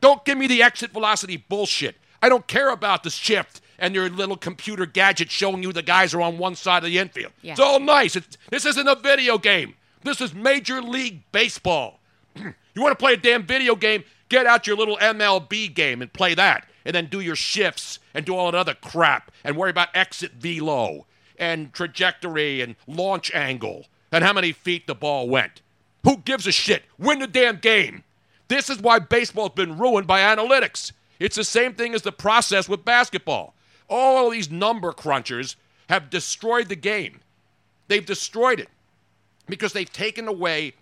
Don't 0.00 0.24
give 0.24 0.38
me 0.38 0.46
the 0.46 0.62
exit 0.62 0.92
velocity 0.92 1.36
bullshit. 1.36 1.96
I 2.22 2.28
don't 2.28 2.46
care 2.46 2.70
about 2.70 3.02
the 3.02 3.10
shift 3.10 3.60
and 3.78 3.94
your 3.94 4.08
little 4.08 4.36
computer 4.36 4.86
gadget 4.86 5.30
showing 5.30 5.62
you 5.62 5.72
the 5.72 5.82
guys 5.82 6.14
are 6.14 6.20
on 6.20 6.38
one 6.38 6.54
side 6.54 6.84
of 6.84 6.90
the 6.90 6.98
infield. 6.98 7.32
Yeah. 7.42 7.52
It's 7.52 7.60
all 7.60 7.80
nice. 7.80 8.14
It's, 8.14 8.36
this 8.50 8.66
isn't 8.66 8.86
a 8.86 8.94
video 8.94 9.38
game. 9.38 9.74
This 10.02 10.20
is 10.20 10.34
Major 10.34 10.80
League 10.82 11.22
Baseball. 11.32 12.00
you 12.36 12.82
want 12.82 12.92
to 12.92 13.02
play 13.02 13.14
a 13.14 13.16
damn 13.16 13.42
video 13.42 13.74
game? 13.74 14.04
Get 14.28 14.46
out 14.46 14.66
your 14.66 14.76
little 14.76 14.96
MLB 14.98 15.74
game 15.74 16.02
and 16.02 16.12
play 16.12 16.34
that. 16.34 16.66
And 16.84 16.94
then 16.94 17.06
do 17.06 17.20
your 17.20 17.36
shifts 17.36 17.98
and 18.14 18.24
do 18.24 18.34
all 18.34 18.50
that 18.50 18.56
other 18.56 18.74
crap 18.74 19.30
and 19.44 19.56
worry 19.56 19.70
about 19.70 19.88
exit 19.94 20.32
velo 20.32 21.06
and 21.38 21.72
trajectory 21.72 22.60
and 22.60 22.76
launch 22.86 23.30
angle 23.34 23.86
and 24.12 24.24
how 24.24 24.32
many 24.32 24.52
feet 24.52 24.86
the 24.86 24.94
ball 24.94 25.28
went. 25.28 25.62
Who 26.04 26.18
gives 26.18 26.46
a 26.46 26.52
shit? 26.52 26.84
Win 26.98 27.18
the 27.18 27.26
damn 27.26 27.56
game. 27.56 28.04
This 28.50 28.68
is 28.68 28.80
why 28.80 28.98
baseball's 28.98 29.52
been 29.52 29.78
ruined 29.78 30.08
by 30.08 30.22
analytics. 30.22 30.90
It's 31.20 31.36
the 31.36 31.44
same 31.44 31.72
thing 31.72 31.94
as 31.94 32.02
the 32.02 32.10
process 32.10 32.68
with 32.68 32.84
basketball. 32.84 33.54
All 33.88 34.26
of 34.26 34.32
these 34.32 34.50
number 34.50 34.90
crunchers 34.92 35.54
have 35.88 36.10
destroyed 36.10 36.68
the 36.68 36.74
game. 36.74 37.20
They've 37.86 38.04
destroyed 38.04 38.58
it 38.58 38.68
because 39.46 39.72
they've 39.72 39.92
taken 39.92 40.26
away 40.26 40.72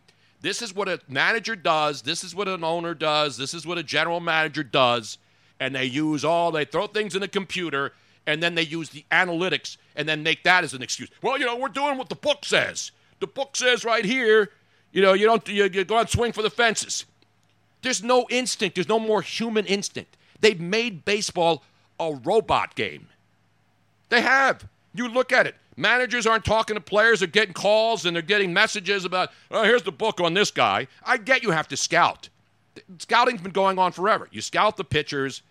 this 0.40 0.62
is 0.62 0.74
what 0.74 0.88
a 0.88 1.00
manager 1.08 1.54
does, 1.54 2.00
this 2.00 2.24
is 2.24 2.34
what 2.34 2.48
an 2.48 2.64
owner 2.64 2.94
does, 2.94 3.36
this 3.36 3.52
is 3.52 3.66
what 3.66 3.76
a 3.76 3.82
general 3.82 4.20
manager 4.20 4.62
does, 4.62 5.18
and 5.60 5.74
they 5.74 5.84
use 5.84 6.24
all 6.24 6.50
they 6.50 6.64
throw 6.64 6.86
things 6.86 7.14
in 7.14 7.20
the 7.20 7.28
computer 7.28 7.92
and 8.26 8.42
then 8.42 8.54
they 8.54 8.62
use 8.62 8.88
the 8.88 9.04
analytics 9.12 9.76
and 9.94 10.08
then 10.08 10.22
make 10.22 10.42
that 10.44 10.64
as 10.64 10.72
an 10.72 10.80
excuse. 10.80 11.10
Well, 11.20 11.38
you 11.38 11.44
know, 11.44 11.56
we're 11.56 11.68
doing 11.68 11.98
what 11.98 12.08
the 12.08 12.14
book 12.14 12.46
says. 12.46 12.92
The 13.20 13.26
book 13.26 13.56
says 13.56 13.84
right 13.84 14.06
here, 14.06 14.52
you 14.90 15.02
know, 15.02 15.12
you 15.12 15.26
don't 15.26 15.46
you, 15.46 15.64
you 15.64 15.84
go 15.84 15.96
out 15.96 16.00
and 16.00 16.08
swing 16.08 16.32
for 16.32 16.40
the 16.40 16.48
fences. 16.48 17.04
There's 17.82 18.02
no 18.02 18.26
instinct. 18.30 18.74
There's 18.74 18.88
no 18.88 18.98
more 18.98 19.22
human 19.22 19.66
instinct. 19.66 20.16
They've 20.40 20.60
made 20.60 21.04
baseball 21.04 21.62
a 21.98 22.14
robot 22.24 22.74
game. 22.74 23.08
They 24.08 24.20
have. 24.20 24.66
You 24.94 25.08
look 25.08 25.32
at 25.32 25.46
it. 25.46 25.54
Managers 25.76 26.26
aren't 26.26 26.44
talking 26.44 26.74
to 26.74 26.80
players. 26.80 27.20
They're 27.20 27.28
getting 27.28 27.54
calls 27.54 28.04
and 28.04 28.14
they're 28.14 28.22
getting 28.22 28.52
messages 28.52 29.04
about, 29.04 29.30
oh, 29.50 29.62
here's 29.62 29.84
the 29.84 29.92
book 29.92 30.20
on 30.20 30.34
this 30.34 30.50
guy. 30.50 30.88
I 31.04 31.18
get 31.18 31.42
you 31.42 31.50
have 31.50 31.68
to 31.68 31.76
scout. 31.76 32.28
Scouting's 32.98 33.42
been 33.42 33.52
going 33.52 33.78
on 33.78 33.92
forever. 33.92 34.28
You 34.32 34.40
scout 34.40 34.76
the 34.76 34.84
pitchers, 34.84 35.42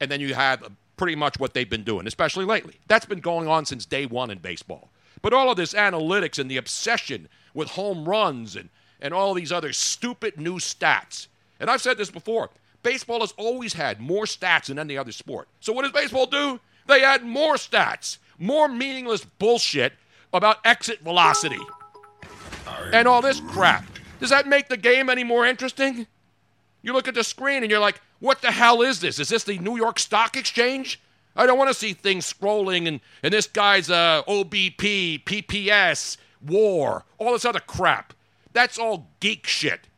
and 0.00 0.10
then 0.10 0.20
you 0.20 0.34
have 0.34 0.70
pretty 0.96 1.16
much 1.16 1.38
what 1.38 1.54
they've 1.54 1.68
been 1.68 1.84
doing, 1.84 2.06
especially 2.06 2.44
lately. 2.44 2.74
That's 2.88 3.06
been 3.06 3.20
going 3.20 3.48
on 3.48 3.66
since 3.66 3.84
day 3.84 4.06
one 4.06 4.30
in 4.30 4.38
baseball. 4.38 4.88
But 5.22 5.32
all 5.32 5.50
of 5.50 5.56
this 5.56 5.74
analytics 5.74 6.38
and 6.38 6.50
the 6.50 6.56
obsession 6.56 7.28
with 7.54 7.70
home 7.70 8.08
runs 8.08 8.56
and, 8.56 8.68
and 9.00 9.12
all 9.12 9.34
these 9.34 9.52
other 9.52 9.72
stupid 9.72 10.38
new 10.38 10.56
stats. 10.56 11.26
And 11.60 11.70
I've 11.70 11.82
said 11.82 11.98
this 11.98 12.10
before 12.10 12.50
Baseball 12.82 13.20
has 13.20 13.32
always 13.36 13.74
had 13.74 14.00
more 14.00 14.24
stats 14.24 14.66
than 14.66 14.78
any 14.78 14.96
other 14.96 15.12
sport. 15.12 15.48
So 15.60 15.72
what 15.72 15.82
does 15.82 15.92
baseball 15.92 16.26
do? 16.26 16.60
They 16.86 17.02
add 17.02 17.24
more 17.24 17.54
stats, 17.54 18.18
more 18.38 18.68
meaningless 18.68 19.24
bullshit 19.24 19.92
about 20.32 20.58
exit 20.64 21.00
velocity 21.00 21.58
and 22.92 23.08
all 23.08 23.20
this 23.20 23.40
crap. 23.40 23.84
Does 24.20 24.30
that 24.30 24.46
make 24.46 24.68
the 24.68 24.76
game 24.76 25.08
any 25.08 25.24
more 25.24 25.46
interesting? 25.46 26.06
You 26.82 26.92
look 26.92 27.08
at 27.08 27.14
the 27.14 27.24
screen 27.24 27.62
and 27.62 27.70
you're 27.70 27.80
like, 27.80 28.00
what 28.20 28.40
the 28.42 28.50
hell 28.50 28.82
is 28.82 29.00
this? 29.00 29.18
Is 29.18 29.28
this 29.28 29.44
the 29.44 29.58
New 29.58 29.76
York 29.76 29.98
Stock 29.98 30.36
Exchange? 30.36 31.00
I 31.36 31.46
don't 31.46 31.58
want 31.58 31.70
to 31.70 31.74
see 31.74 31.92
things 31.92 32.32
scrolling 32.32 32.88
and, 32.88 33.00
and 33.22 33.32
this 33.32 33.46
guy's 33.46 33.90
uh, 33.90 34.22
OBP, 34.26 35.24
PPS, 35.24 36.16
war, 36.44 37.04
all 37.18 37.32
this 37.32 37.44
other 37.44 37.60
crap. 37.60 38.12
That's 38.52 38.78
all 38.78 39.08
geek 39.20 39.46
shit. 39.46 39.88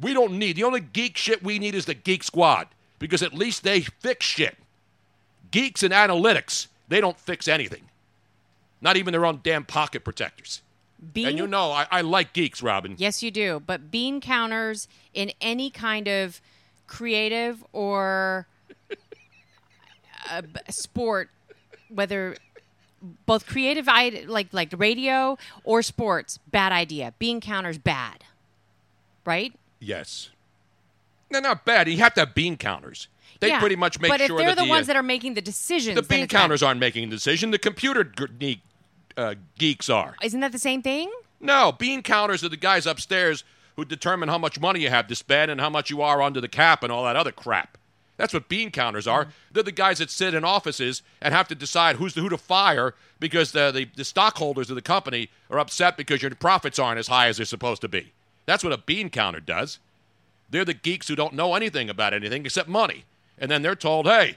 We 0.00 0.12
don't 0.12 0.38
need, 0.38 0.56
the 0.56 0.64
only 0.64 0.80
geek 0.80 1.16
shit 1.16 1.42
we 1.42 1.58
need 1.58 1.74
is 1.74 1.86
the 1.86 1.94
Geek 1.94 2.22
Squad 2.22 2.68
because 2.98 3.22
at 3.22 3.32
least 3.32 3.62
they 3.64 3.80
fix 3.80 4.26
shit. 4.26 4.56
Geeks 5.50 5.82
and 5.82 5.92
analytics, 5.92 6.66
they 6.88 7.00
don't 7.00 7.18
fix 7.18 7.48
anything. 7.48 7.82
Not 8.80 8.96
even 8.96 9.12
their 9.12 9.24
own 9.24 9.40
damn 9.42 9.64
pocket 9.64 10.04
protectors. 10.04 10.60
Bean, 11.12 11.28
And 11.28 11.38
you 11.38 11.46
know, 11.46 11.72
I, 11.72 11.86
I 11.90 12.00
like 12.02 12.32
geeks, 12.32 12.62
Robin. 12.62 12.94
yes, 12.98 13.22
you 13.22 13.30
do. 13.30 13.62
But 13.64 13.90
bean 13.90 14.20
counters 14.20 14.88
in 15.14 15.32
any 15.40 15.70
kind 15.70 16.08
of 16.08 16.40
creative 16.86 17.64
or 17.72 18.46
uh, 20.30 20.42
sport, 20.70 21.30
whether 21.88 22.36
both 23.26 23.46
creative, 23.46 23.86
like 23.86 24.48
like 24.52 24.72
radio 24.76 25.38
or 25.64 25.82
sports, 25.82 26.38
bad 26.50 26.72
idea. 26.72 27.12
Bean 27.18 27.40
counters 27.40 27.78
bad, 27.78 28.24
right? 29.24 29.52
Yes. 29.78 30.30
They're 31.30 31.40
not 31.40 31.64
bad. 31.64 31.88
You 31.88 31.98
have 31.98 32.14
to 32.14 32.20
have 32.20 32.34
bean 32.34 32.56
counters. 32.56 33.08
They 33.40 33.48
Yeah, 33.48 33.60
pretty 33.60 33.76
much 33.76 34.00
make 34.00 34.10
But 34.10 34.20
if 34.20 34.28
they're 34.28 34.46
that 34.46 34.56
the, 34.56 34.64
the, 34.64 34.68
ones 34.68 34.86
uh, 34.86 34.94
that 34.94 34.96
are 34.96 35.02
making 35.02 35.34
the 35.34 35.42
decisions, 35.42 35.96
the 35.96 36.02
bean 36.02 36.26
counters 36.26 36.62
aren't 36.62 36.80
making 36.80 37.04
a 37.04 37.10
decision. 37.10 37.50
The 37.50 37.58
computer 37.58 38.04
g- 38.04 38.62
uh, 39.16 39.34
geeks 39.58 39.90
are. 39.90 40.16
Isn't 40.22 40.40
that 40.40 40.52
the 40.52 40.58
same 40.58 40.82
thing? 40.82 41.10
No, 41.40 41.72
bean 41.72 42.02
counters 42.02 42.42
are 42.44 42.48
the 42.48 42.56
guys 42.56 42.86
upstairs 42.86 43.44
who 43.76 43.84
determine 43.84 44.28
how 44.28 44.38
much 44.38 44.58
money 44.58 44.80
you 44.80 44.88
have 44.88 45.06
to 45.08 45.14
spend 45.14 45.50
and 45.50 45.60
how 45.60 45.68
much 45.68 45.90
you 45.90 46.00
are 46.00 46.22
under 46.22 46.40
the 46.40 46.48
cap 46.48 46.82
and 46.82 46.90
all 46.90 47.04
that 47.04 47.16
other 47.16 47.32
crap. 47.32 47.76
That's 48.16 48.32
what 48.32 48.48
bean 48.48 48.70
counters 48.70 49.06
are. 49.06 49.28
They're 49.52 49.62
the 49.62 49.72
guys 49.72 49.98
that 49.98 50.10
sit 50.10 50.32
in 50.32 50.42
offices 50.44 51.02
and 51.20 51.34
have 51.34 51.48
to 51.48 51.54
decide 51.54 51.96
who's 51.96 52.14
the, 52.14 52.22
who 52.22 52.30
to 52.30 52.38
fire 52.38 52.94
because 53.20 53.52
the, 53.52 53.70
the, 53.70 53.88
the 53.94 54.04
stockholders 54.04 54.70
of 54.70 54.76
the 54.76 54.82
company 54.82 55.28
are 55.50 55.58
upset 55.58 55.98
because 55.98 56.22
your 56.22 56.34
profits 56.34 56.78
aren't 56.78 56.98
as 56.98 57.08
high 57.08 57.28
as 57.28 57.36
they're 57.36 57.44
supposed 57.44 57.82
to 57.82 57.88
be. 57.88 58.12
That's 58.46 58.64
what 58.64 58.72
a 58.72 58.78
bean 58.78 59.10
counter 59.10 59.40
does. 59.40 59.78
They're 60.48 60.64
the 60.64 60.74
geeks 60.74 61.08
who 61.08 61.16
don't 61.16 61.34
know 61.34 61.54
anything 61.54 61.90
about 61.90 62.14
anything 62.14 62.44
except 62.46 62.68
money. 62.68 63.04
And 63.38 63.50
then 63.50 63.62
they're 63.62 63.74
told, 63.74 64.06
hey, 64.06 64.36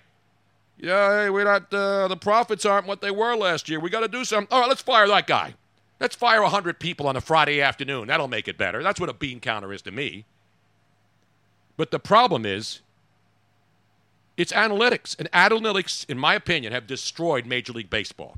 yeah, 0.78 1.24
hey, 1.24 1.30
we're 1.30 1.44
not, 1.44 1.74
uh, 1.74 2.08
the 2.08 2.18
profits 2.18 2.66
aren't 2.66 2.88
what 2.88 3.02
they 3.02 3.12
were 3.12 3.36
last 3.36 3.70
year. 3.70 3.80
We 3.80 3.90
got 3.90 4.02
to 4.02 4.08
do 4.08 4.26
something. 4.26 4.48
All 4.52 4.62
right, 4.62 4.70
let's 4.70 4.82
fire 4.82 5.08
that 5.08 5.28
guy. 5.28 5.54
Let's 6.00 6.16
fire 6.16 6.42
100 6.42 6.80
people 6.80 7.08
on 7.08 7.16
a 7.16 7.22
Friday 7.22 7.62
afternoon. 7.62 8.08
That'll 8.08 8.28
make 8.28 8.48
it 8.48 8.58
better. 8.58 8.82
That's 8.82 9.00
what 9.00 9.10
a 9.10 9.14
bean 9.14 9.40
counter 9.40 9.74
is 9.74 9.82
to 9.84 9.92
me. 9.92 10.26
But 11.76 11.92
the 11.92 12.00
problem 12.00 12.46
is, 12.46 12.80
it's 14.38 14.54
analytics. 14.54 15.20
And 15.20 15.30
analytics, 15.32 16.10
in 16.10 16.18
my 16.18 16.34
opinion, 16.34 16.72
have 16.72 16.88
destroyed 16.88 17.46
Major 17.46 17.74
League 17.74 17.90
Baseball. 17.90 18.38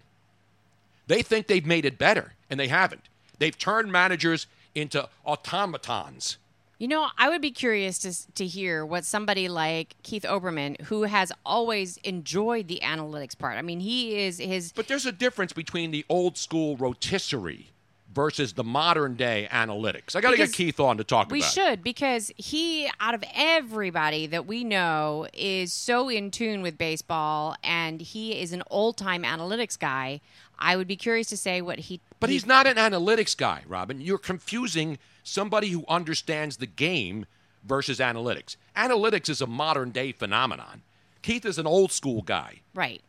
They 1.06 1.22
think 1.22 1.46
they've 1.46 1.66
made 1.66 1.86
it 1.86 2.00
better, 2.00 2.34
and 2.50 2.60
they 2.60 2.68
haven't. 2.68 3.08
They've 3.38 3.58
turned 3.58 3.92
managers 3.92 4.48
into 4.76 5.08
automatons. 5.26 6.38
You 6.78 6.88
know, 6.88 7.10
I 7.18 7.30
would 7.30 7.42
be 7.42 7.52
curious 7.52 8.00
to 8.00 8.34
to 8.34 8.46
hear 8.46 8.86
what 8.86 9.06
somebody 9.06 9.48
like 9.50 9.96
Keith 10.04 10.24
Olbermann, 10.24 10.82
who 10.82 11.04
has 11.04 11.32
always 11.46 11.98
enjoyed 11.98 12.68
the 12.68 12.80
analytics 12.84 13.38
part. 13.38 13.58
I 13.58 13.62
mean, 13.62 13.80
he 13.80 14.20
is 14.20 14.40
his. 14.40 14.72
But 14.72 14.88
there's 14.88 15.06
a 15.06 15.12
difference 15.12 15.54
between 15.54 15.92
the 15.92 16.06
old 16.10 16.38
school 16.38 16.78
rotisserie 16.78 17.71
versus 18.14 18.54
the 18.54 18.64
modern 18.64 19.16
day 19.16 19.48
analytics. 19.52 20.16
I 20.16 20.22
got 20.22 20.32
to 20.32 20.38
get 20.38 20.52
Keith 20.54 20.80
on 20.80 20.98
to 20.98 21.04
talk 21.04 21.32
We 21.32 21.40
about 21.40 21.48
it. 21.48 21.54
should 21.54 21.84
because 21.84 22.32
he, 22.36 22.90
out 23.00 23.14
of 23.14 23.24
everybody 23.34 24.28
that 24.28 24.46
we 24.46 24.64
know, 24.64 25.28
is 25.34 25.72
so 25.72 26.10
in 26.10 26.32
tune 26.32 26.62
with 26.62 26.78
baseball, 26.78 27.56
and 27.64 28.02
he 28.02 28.40
is 28.40 28.52
an 28.54 28.64
old 28.70 28.98
time 28.98 29.24
analytics 29.24 29.78
guy. 29.80 30.22
I 30.60 30.76
would 30.76 30.88
be 30.88 30.96
curious 30.96 31.28
to 31.30 31.38
say 31.38 31.62
what 31.62 31.80
he. 31.80 32.02
But 32.20 32.30
he- 32.30 32.36
he's 32.36 32.46
not 32.46 32.68
an 32.68 32.76
analytics 32.78 33.36
guy, 33.36 33.64
Robin. 33.68 34.02
You're 34.02 34.18
confusing 34.18 34.98
somebody 35.24 35.70
who 35.70 35.86
understands 35.88 36.58
the 36.58 36.68
game 36.68 37.26
versus 37.64 38.00
analytics. 38.00 38.56
Analytics 38.76 39.30
is 39.30 39.42
a 39.42 39.48
modern 39.48 39.92
day 39.92 40.12
phenomenon. 40.12 40.82
Keith 41.22 41.46
is 41.46 41.58
an 41.60 41.68
old 41.68 41.92
school 41.92 42.22
guy. 42.24 42.62
right. 42.74 43.02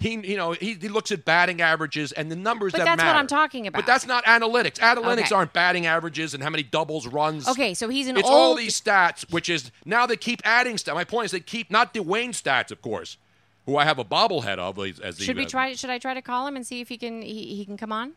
He, 0.00 0.12
you 0.14 0.36
know, 0.38 0.52
he, 0.52 0.74
he 0.74 0.88
looks 0.88 1.12
at 1.12 1.26
batting 1.26 1.60
averages 1.60 2.10
and 2.12 2.30
the 2.30 2.36
numbers 2.36 2.72
But 2.72 2.78
that 2.78 2.84
that's 2.96 3.02
what. 3.02 3.16
I'm 3.16 3.26
talking 3.26 3.66
about. 3.66 3.80
But 3.80 3.86
that's 3.86 4.06
not 4.06 4.24
analytics. 4.24 4.78
Analytics 4.78 5.26
Okay. 5.26 5.34
aren't 5.34 5.52
batting 5.52 5.84
averages 5.84 6.32
and 6.32 6.42
how 6.42 6.48
many 6.48 6.62
doubles, 6.62 7.06
runs. 7.06 7.46
Okay, 7.46 7.74
so 7.74 7.90
he's 7.90 8.08
an 8.08 8.16
It's 8.16 8.26
all 8.28 8.54
these 8.54 8.80
stats, 8.80 9.30
which 9.30 9.50
is 9.50 9.70
now 9.84 10.06
they 10.06 10.16
keep 10.16 10.40
adding 10.42 10.78
stuff. 10.78 10.94
My 10.94 11.04
point 11.04 11.26
is 11.26 11.30
they 11.32 11.40
keep 11.40 11.70
not 11.70 11.92
Dwayne 11.92 12.30
stats, 12.30 12.70
of 12.70 12.80
course, 12.80 13.18
who 13.66 13.76
I 13.76 13.84
have 13.84 13.98
a 13.98 14.04
bobblehead 14.04 14.58
of 14.58 14.78
as, 14.78 15.18
the. 15.18 15.24
Should 15.24 15.36
we 15.36 15.44
try? 15.44 15.74
Should 15.74 15.90
I 15.90 15.98
try 15.98 16.14
to 16.14 16.22
call 16.22 16.46
him 16.46 16.56
and 16.56 16.66
see 16.66 16.80
if 16.80 16.88
he 16.88 16.96
can 16.96 17.20
he, 17.20 17.54
he 17.54 17.66
can 17.66 17.76
come 17.76 17.92
on? 17.92 18.12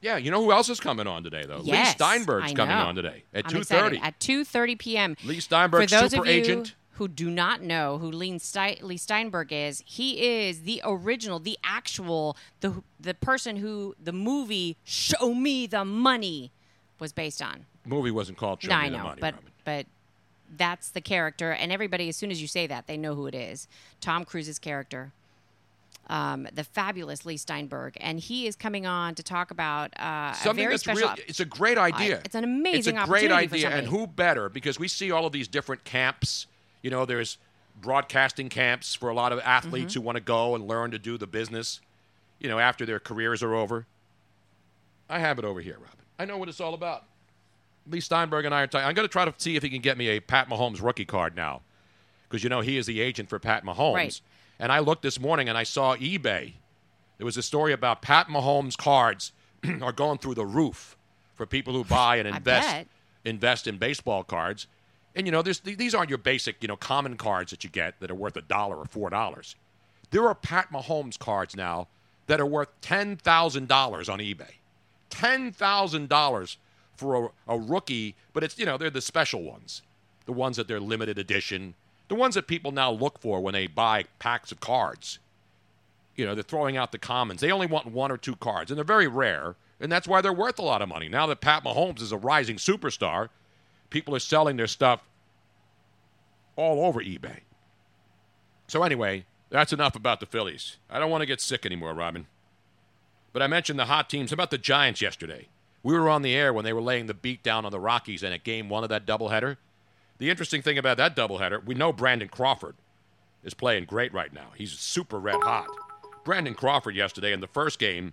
Yeah, 0.00 0.16
you 0.16 0.30
know 0.30 0.42
who 0.42 0.52
else 0.52 0.68
is 0.68 0.80
coming 0.80 1.06
on 1.06 1.22
today 1.22 1.44
though? 1.46 1.58
Lee 1.58 1.68
Yes, 1.68 1.92
Steinberg's 1.92 2.50
I 2.50 2.54
coming 2.54 2.76
on 2.76 2.94
today 2.96 3.22
at 3.32 3.48
two 3.48 3.62
thirty. 3.62 3.98
At 3.98 4.18
two 4.20 4.44
thirty 4.44 4.74
p.m. 4.76 5.16
Lee 5.24 5.40
Steinberg, 5.40 5.88
super 5.88 6.26
you 6.26 6.32
agent. 6.32 6.74
Who 6.94 7.08
do 7.08 7.30
not 7.30 7.60
know 7.62 7.98
who 7.98 8.10
Lee, 8.10 8.38
Stein, 8.38 8.78
Lee 8.82 8.96
Steinberg 8.96 9.52
is, 9.52 9.82
he 9.84 10.44
is 10.46 10.62
the 10.62 10.80
original, 10.84 11.38
the 11.38 11.58
actual, 11.64 12.36
the 12.60 12.82
the 13.00 13.14
person 13.14 13.56
who 13.56 13.94
the 14.02 14.12
movie 14.12 14.76
"Show 14.84 15.34
Me 15.34 15.66
the 15.66 15.84
Money" 15.84 16.52
was 16.98 17.12
based 17.12 17.42
on. 17.42 17.66
The 17.82 17.88
Movie 17.90 18.10
wasn't 18.10 18.38
called 18.38 18.62
Show 18.62 18.68
no, 18.70 18.78
Me 18.78 18.86
I 18.86 18.90
the 18.90 18.98
Money. 18.98 19.20
but 19.20 19.34
Robin. 19.34 19.50
but 19.64 19.86
that's 20.56 20.90
the 20.90 21.00
character, 21.00 21.50
and 21.52 21.72
everybody, 21.72 22.08
as 22.08 22.16
soon 22.16 22.30
as 22.30 22.40
you 22.40 22.46
say 22.48 22.66
that, 22.68 22.86
they 22.86 22.96
know 22.96 23.14
who 23.14 23.26
it 23.26 23.34
is. 23.34 23.66
Tom 24.00 24.24
Cruise's 24.24 24.58
character. 24.58 25.12
Um, 26.06 26.46
the 26.52 26.64
fabulous 26.64 27.24
Lee 27.24 27.38
Steinberg, 27.38 27.96
and 27.98 28.20
he 28.20 28.46
is 28.46 28.56
coming 28.56 28.84
on 28.84 29.14
to 29.14 29.22
talk 29.22 29.50
about 29.50 29.90
uh, 29.98 30.32
a 30.32 30.36
something 30.36 30.62
very 30.62 30.74
that's 30.74 30.82
special. 30.82 31.08
real. 31.08 31.16
It's 31.26 31.40
a 31.40 31.46
great 31.46 31.78
idea. 31.78 32.20
it's 32.26 32.34
an 32.34 32.44
amazing 32.44 32.94
It's 32.96 33.04
a 33.04 33.06
great 33.06 33.32
idea, 33.32 33.70
and 33.70 33.86
who 33.86 34.06
better? 34.06 34.50
Because 34.50 34.78
we 34.78 34.86
see 34.86 35.10
all 35.10 35.24
of 35.24 35.32
these 35.32 35.48
different 35.48 35.84
camps. 35.84 36.46
You 36.84 36.90
know, 36.90 37.06
there's 37.06 37.38
broadcasting 37.80 38.50
camps 38.50 38.94
for 38.94 39.08
a 39.08 39.14
lot 39.14 39.32
of 39.32 39.40
athletes 39.40 39.94
Mm-hmm. 39.94 40.00
who 40.00 40.04
want 40.06 40.16
to 40.16 40.22
go 40.22 40.54
and 40.54 40.68
learn 40.68 40.90
to 40.90 40.98
do 40.98 41.16
the 41.16 41.26
business. 41.26 41.80
You 42.38 42.48
know, 42.50 42.58
after 42.58 42.84
their 42.84 43.00
careers 43.00 43.42
are 43.42 43.54
over. 43.54 43.86
I 45.08 45.18
have 45.18 45.38
it 45.38 45.44
over 45.46 45.60
here, 45.62 45.74
Robin. 45.80 46.04
I 46.18 46.26
know 46.26 46.36
what 46.36 46.48
it's 46.50 46.60
all 46.60 46.74
about. 46.74 47.04
Lee 47.88 48.00
Steinberg 48.00 48.44
and 48.44 48.54
I 48.54 48.62
are 48.62 48.66
talking. 48.66 48.86
I'm 48.86 48.94
going 48.94 49.08
to 49.08 49.12
try 49.12 49.24
to 49.24 49.32
see 49.38 49.56
if 49.56 49.62
he 49.62 49.70
can 49.70 49.80
get 49.80 49.96
me 49.96 50.08
a 50.08 50.20
Pat 50.20 50.48
Mahomes 50.50 50.82
rookie 50.82 51.04
card 51.06 51.34
now, 51.34 51.62
because 52.28 52.42
you 52.44 52.50
know 52.50 52.60
he 52.60 52.76
is 52.76 52.84
the 52.86 53.00
agent 53.00 53.28
for 53.30 53.38
Pat 53.38 53.64
Mahomes. 53.64 53.94
Right. 53.94 54.20
And 54.58 54.70
I 54.70 54.78
looked 54.80 55.02
this 55.02 55.18
morning 55.18 55.48
and 55.48 55.56
I 55.56 55.62
saw 55.62 55.96
eBay. 55.96 56.52
There 57.18 57.24
was 57.24 57.36
a 57.38 57.42
story 57.42 57.72
about 57.72 58.02
Pat 58.02 58.28
Mahomes 58.28 58.76
cards 58.76 59.32
are 59.82 59.92
going 59.92 60.18
through 60.18 60.34
the 60.34 60.46
roof 60.46 60.96
for 61.34 61.46
people 61.46 61.72
who 61.72 61.84
buy 61.84 62.16
and 62.16 62.28
invest 62.28 62.86
invest 63.24 63.66
in 63.66 63.78
baseball 63.78 64.22
cards. 64.22 64.66
And 65.16 65.26
you 65.26 65.32
know, 65.32 65.42
these 65.42 65.94
aren't 65.94 66.08
your 66.08 66.18
basic, 66.18 66.60
you 66.60 66.68
know, 66.68 66.76
common 66.76 67.16
cards 67.16 67.50
that 67.52 67.62
you 67.62 67.70
get 67.70 68.00
that 68.00 68.10
are 68.10 68.16
worth 68.16 68.36
a 68.36 68.42
dollar 68.42 68.76
or 68.76 68.84
four 68.84 69.10
dollars. 69.10 69.54
There 70.10 70.26
are 70.28 70.34
Pat 70.34 70.70
Mahomes 70.72 71.18
cards 71.18 71.56
now 71.56 71.88
that 72.26 72.40
are 72.40 72.46
worth 72.46 72.68
ten 72.80 73.16
thousand 73.16 73.68
dollars 73.68 74.08
on 74.08 74.18
eBay. 74.18 74.54
Ten 75.10 75.52
thousand 75.52 76.08
dollars 76.08 76.58
for 76.96 77.26
a, 77.48 77.54
a 77.54 77.58
rookie, 77.58 78.14
but 78.32 78.42
it's 78.42 78.58
you 78.58 78.66
know 78.66 78.76
they're 78.76 78.90
the 78.90 79.00
special 79.00 79.42
ones, 79.42 79.82
the 80.26 80.32
ones 80.32 80.56
that 80.56 80.66
they're 80.66 80.80
limited 80.80 81.18
edition, 81.18 81.74
the 82.08 82.14
ones 82.14 82.34
that 82.34 82.46
people 82.46 82.72
now 82.72 82.90
look 82.90 83.18
for 83.20 83.40
when 83.40 83.54
they 83.54 83.66
buy 83.66 84.04
packs 84.18 84.50
of 84.50 84.60
cards. 84.60 85.18
You 86.16 86.24
know, 86.24 86.34
they're 86.34 86.44
throwing 86.44 86.76
out 86.76 86.92
the 86.92 86.98
commons. 86.98 87.40
They 87.40 87.50
only 87.50 87.66
want 87.66 87.86
one 87.86 88.12
or 88.12 88.16
two 88.16 88.36
cards, 88.36 88.70
and 88.70 88.78
they're 88.78 88.84
very 88.84 89.08
rare, 89.08 89.56
and 89.80 89.90
that's 89.90 90.06
why 90.06 90.20
they're 90.20 90.32
worth 90.32 90.58
a 90.58 90.62
lot 90.62 90.82
of 90.82 90.88
money. 90.88 91.08
Now 91.08 91.26
that 91.26 91.40
Pat 91.40 91.64
Mahomes 91.64 92.00
is 92.00 92.12
a 92.12 92.16
rising 92.16 92.56
superstar, 92.56 93.30
people 93.94 94.12
are 94.12 94.18
selling 94.18 94.56
their 94.56 94.66
stuff 94.66 95.08
all 96.56 96.84
over 96.84 97.00
eBay. 97.00 97.42
So 98.66 98.82
anyway, 98.82 99.24
that's 99.50 99.72
enough 99.72 99.94
about 99.94 100.18
the 100.18 100.26
Phillies. 100.26 100.78
I 100.90 100.98
don't 100.98 101.12
want 101.12 101.22
to 101.22 101.26
get 101.26 101.40
sick 101.40 101.64
anymore, 101.64 101.94
Robin. 101.94 102.26
But 103.32 103.40
I 103.40 103.46
mentioned 103.46 103.78
the 103.78 103.84
hot 103.84 104.10
teams. 104.10 104.30
How 104.30 104.34
about 104.34 104.50
the 104.50 104.58
Giants 104.58 105.00
yesterday? 105.00 105.46
We 105.84 105.94
were 105.94 106.08
on 106.08 106.22
the 106.22 106.34
air 106.34 106.52
when 106.52 106.64
they 106.64 106.72
were 106.72 106.82
laying 106.82 107.06
the 107.06 107.14
beat 107.14 107.44
down 107.44 107.64
on 107.64 107.70
the 107.70 107.78
Rockies 107.78 108.24
in 108.24 108.32
at 108.32 108.42
game 108.42 108.68
one 108.68 108.82
of 108.82 108.88
that 108.88 109.06
doubleheader. 109.06 109.58
The 110.18 110.28
interesting 110.28 110.60
thing 110.60 110.76
about 110.76 110.96
that 110.96 111.14
doubleheader, 111.14 111.64
we 111.64 111.76
know 111.76 111.92
Brandon 111.92 112.28
Crawford 112.28 112.74
is 113.44 113.54
playing 113.54 113.84
great 113.84 114.12
right 114.12 114.32
now. 114.32 114.48
He's 114.56 114.72
super 114.72 115.20
red 115.20 115.40
hot. 115.40 115.68
Brandon 116.24 116.54
Crawford 116.54 116.96
yesterday 116.96 117.32
in 117.32 117.40
the 117.40 117.46
first 117.46 117.78
game 117.78 118.12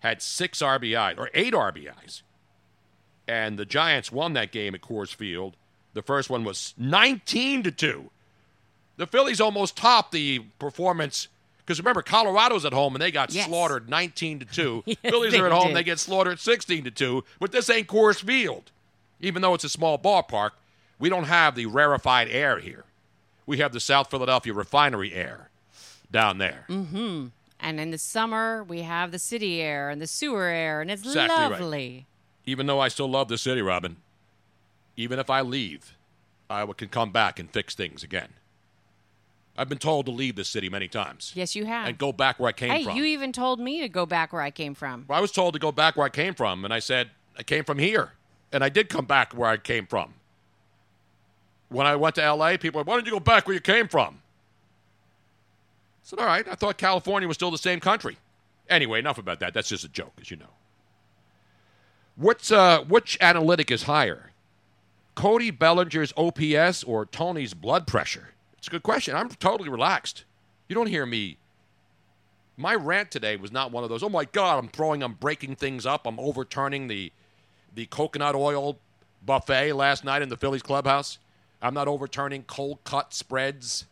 had 0.00 0.22
six 0.22 0.60
RBIs 0.60 1.18
or 1.18 1.28
eight 1.34 1.52
RBIs. 1.52 2.22
And 3.28 3.58
the 3.58 3.64
Giants 3.64 4.10
won 4.10 4.32
that 4.34 4.50
game 4.52 4.74
at 4.74 4.80
Coors 4.80 5.14
Field 5.14 5.56
The 5.94 6.02
first 6.02 6.30
one 6.30 6.42
was 6.44 6.74
19 6.78 7.62
to 7.64 7.70
2. 7.70 8.10
The 8.96 9.06
Phillies 9.06 9.40
almost 9.40 9.76
topped 9.76 10.12
the 10.12 10.40
performance 10.58 11.28
because 11.58 11.78
remember 11.78 12.02
Colorado's 12.02 12.64
at 12.64 12.72
home 12.72 12.94
and 12.94 13.02
they 13.02 13.10
got 13.10 13.32
Yes. 13.32 13.46
slaughtered 13.46 13.88
19 13.88 14.40
to 14.40 14.44
2. 14.46 14.82
Yes, 14.86 14.96
Phillies 15.02 15.34
are 15.34 15.46
at 15.46 15.52
home, 15.52 15.68
did. 15.68 15.76
they 15.76 15.84
get 15.84 15.98
slaughtered 16.00 16.40
16 16.40 16.84
to 16.84 16.90
2, 16.90 17.24
but 17.38 17.52
this 17.52 17.70
ain't 17.70 17.86
Coors 17.88 18.22
Field. 18.24 18.70
Even 19.20 19.42
though 19.42 19.54
it's 19.54 19.64
a 19.64 19.68
small 19.68 19.98
ballpark, 19.98 20.50
we 20.98 21.08
don't 21.08 21.24
have 21.24 21.54
the 21.54 21.66
rarefied 21.66 22.28
air 22.28 22.58
here. 22.58 22.84
We 23.46 23.58
have 23.58 23.72
the 23.72 23.80
South 23.80 24.10
Philadelphia 24.10 24.52
refinery 24.52 25.12
air 25.12 25.50
down 26.10 26.38
there. 26.38 26.64
Mm-hmm. 26.68 27.26
And 27.60 27.80
in 27.80 27.90
the 27.92 27.98
summer, 27.98 28.64
we 28.64 28.82
have 28.82 29.12
the 29.12 29.18
city 29.18 29.60
air 29.60 29.88
and 29.90 30.00
the 30.00 30.06
sewer 30.06 30.44
air, 30.46 30.80
and 30.80 30.90
it's 30.90 31.02
Exactly 31.02 31.36
right. 31.36 32.04
Even 32.46 32.66
though 32.66 32.80
I 32.80 32.88
still 32.88 33.08
love 33.08 33.28
the 33.28 33.38
city, 33.38 33.62
Robin, 33.62 33.96
even 34.96 35.18
if 35.18 35.30
I 35.30 35.40
leave, 35.42 35.94
I 36.50 36.66
can 36.76 36.88
come 36.88 37.10
back 37.12 37.38
and 37.38 37.50
fix 37.50 37.74
things 37.74 38.02
again. 38.02 38.28
I've 39.56 39.68
been 39.68 39.78
told 39.78 40.06
to 40.06 40.12
leave 40.12 40.36
the 40.36 40.44
city 40.44 40.70
many 40.70 40.88
times 40.88 41.32
Yes, 41.34 41.54
you 41.54 41.66
have. 41.66 41.86
and 41.86 41.98
go 41.98 42.10
back 42.10 42.40
where 42.40 42.48
I 42.48 42.52
came 42.52 42.70
hey, 42.70 42.84
from. 42.84 42.96
you 42.96 43.04
even 43.04 43.32
told 43.32 43.60
me 43.60 43.80
to 43.82 43.88
go 43.88 44.06
back 44.06 44.32
where 44.32 44.40
I 44.40 44.50
came 44.50 44.74
from. 44.74 45.04
Well, 45.06 45.18
I 45.18 45.20
was 45.20 45.30
told 45.30 45.52
to 45.52 45.60
go 45.60 45.70
back 45.70 45.96
where 45.96 46.06
I 46.06 46.10
came 46.10 46.34
from, 46.34 46.64
and 46.64 46.72
I 46.72 46.78
said, 46.78 47.10
I 47.38 47.42
came 47.42 47.64
from 47.64 47.78
here. 47.78 48.12
And 48.50 48.62
I 48.64 48.68
did 48.68 48.88
come 48.88 49.04
back 49.06 49.32
where 49.32 49.48
I 49.48 49.56
came 49.56 49.86
from. 49.86 50.14
When 51.68 51.86
I 51.86 51.96
went 51.96 52.16
to 52.16 52.32
LA, 52.34 52.56
people 52.58 52.80
were, 52.80 52.84
why 52.84 52.94
don't 52.96 53.06
you 53.06 53.12
go 53.12 53.20
back 53.20 53.46
where 53.46 53.54
you 53.54 53.60
came 53.60 53.88
from? 53.88 54.14
I 54.14 56.04
said, 56.04 56.18
all 56.18 56.26
right, 56.26 56.46
I 56.46 56.54
thought 56.54 56.76
California 56.76 57.26
was 57.28 57.36
still 57.36 57.50
the 57.50 57.56
same 57.58 57.80
country. 57.80 58.18
Anyway, 58.68 58.98
enough 58.98 59.18
about 59.18 59.40
that. 59.40 59.54
That's 59.54 59.68
just 59.68 59.84
a 59.84 59.88
joke, 59.88 60.12
as 60.20 60.30
you 60.30 60.36
know. 60.36 60.50
What's, 62.16 62.50
uh, 62.52 62.82
which 62.84 63.18
analytic 63.20 63.70
is 63.70 63.84
higher? 63.84 64.32
Cody 65.14 65.50
Bellinger's 65.50 66.12
OPS 66.16 66.84
or 66.84 67.06
Tony's 67.06 67.54
blood 67.54 67.86
pressure? 67.86 68.30
It's 68.58 68.68
a 68.68 68.70
good 68.70 68.82
question. 68.82 69.16
I'm 69.16 69.28
totally 69.28 69.68
relaxed. 69.68 70.24
You 70.68 70.74
don't 70.74 70.86
hear 70.86 71.04
me 71.04 71.38
my 72.56 72.74
rant 72.74 73.10
today 73.10 73.36
was 73.36 73.52
not 73.52 73.72
one 73.72 73.84
of 73.84 73.90
those. 73.90 74.02
Oh 74.02 74.08
my 74.08 74.24
God! 74.24 74.58
I'm 74.58 74.68
throwing, 74.68 75.02
I'm 75.02 75.14
breaking 75.14 75.56
things 75.56 75.86
up. 75.86 76.06
I'm 76.06 76.18
overturning 76.18 76.88
the 76.88 77.12
the 77.74 77.86
coconut 77.86 78.34
oil 78.34 78.78
buffet 79.24 79.72
last 79.72 80.04
night 80.04 80.22
in 80.22 80.28
the 80.28 80.36
Phillies 80.36 80.62
clubhouse. 80.62 81.18
I'm 81.60 81.74
not 81.74 81.88
overturning 81.88 82.44
cold 82.44 82.78
cut 82.84 83.14
spreads. 83.14 83.86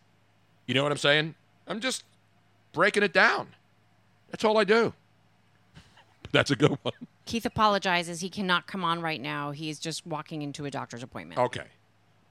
You 0.66 0.74
know 0.74 0.82
what 0.82 0.92
I'm 0.92 0.98
saying? 0.98 1.34
I'm 1.66 1.80
just 1.80 2.04
breaking 2.72 3.02
it 3.02 3.12
down. 3.12 3.48
That's 4.30 4.44
all 4.44 4.58
I 4.58 4.64
do. 4.64 4.92
That's 6.32 6.50
a 6.50 6.56
good 6.56 6.78
one. 6.82 6.94
Keith 7.30 7.46
apologizes. 7.46 8.20
He 8.20 8.28
cannot 8.28 8.66
come 8.66 8.82
on 8.82 9.00
right 9.00 9.20
now. 9.20 9.52
He's 9.52 9.78
just 9.78 10.04
walking 10.04 10.42
into 10.42 10.64
a 10.64 10.70
doctor's 10.70 11.04
appointment. 11.04 11.38
Okay, 11.40 11.66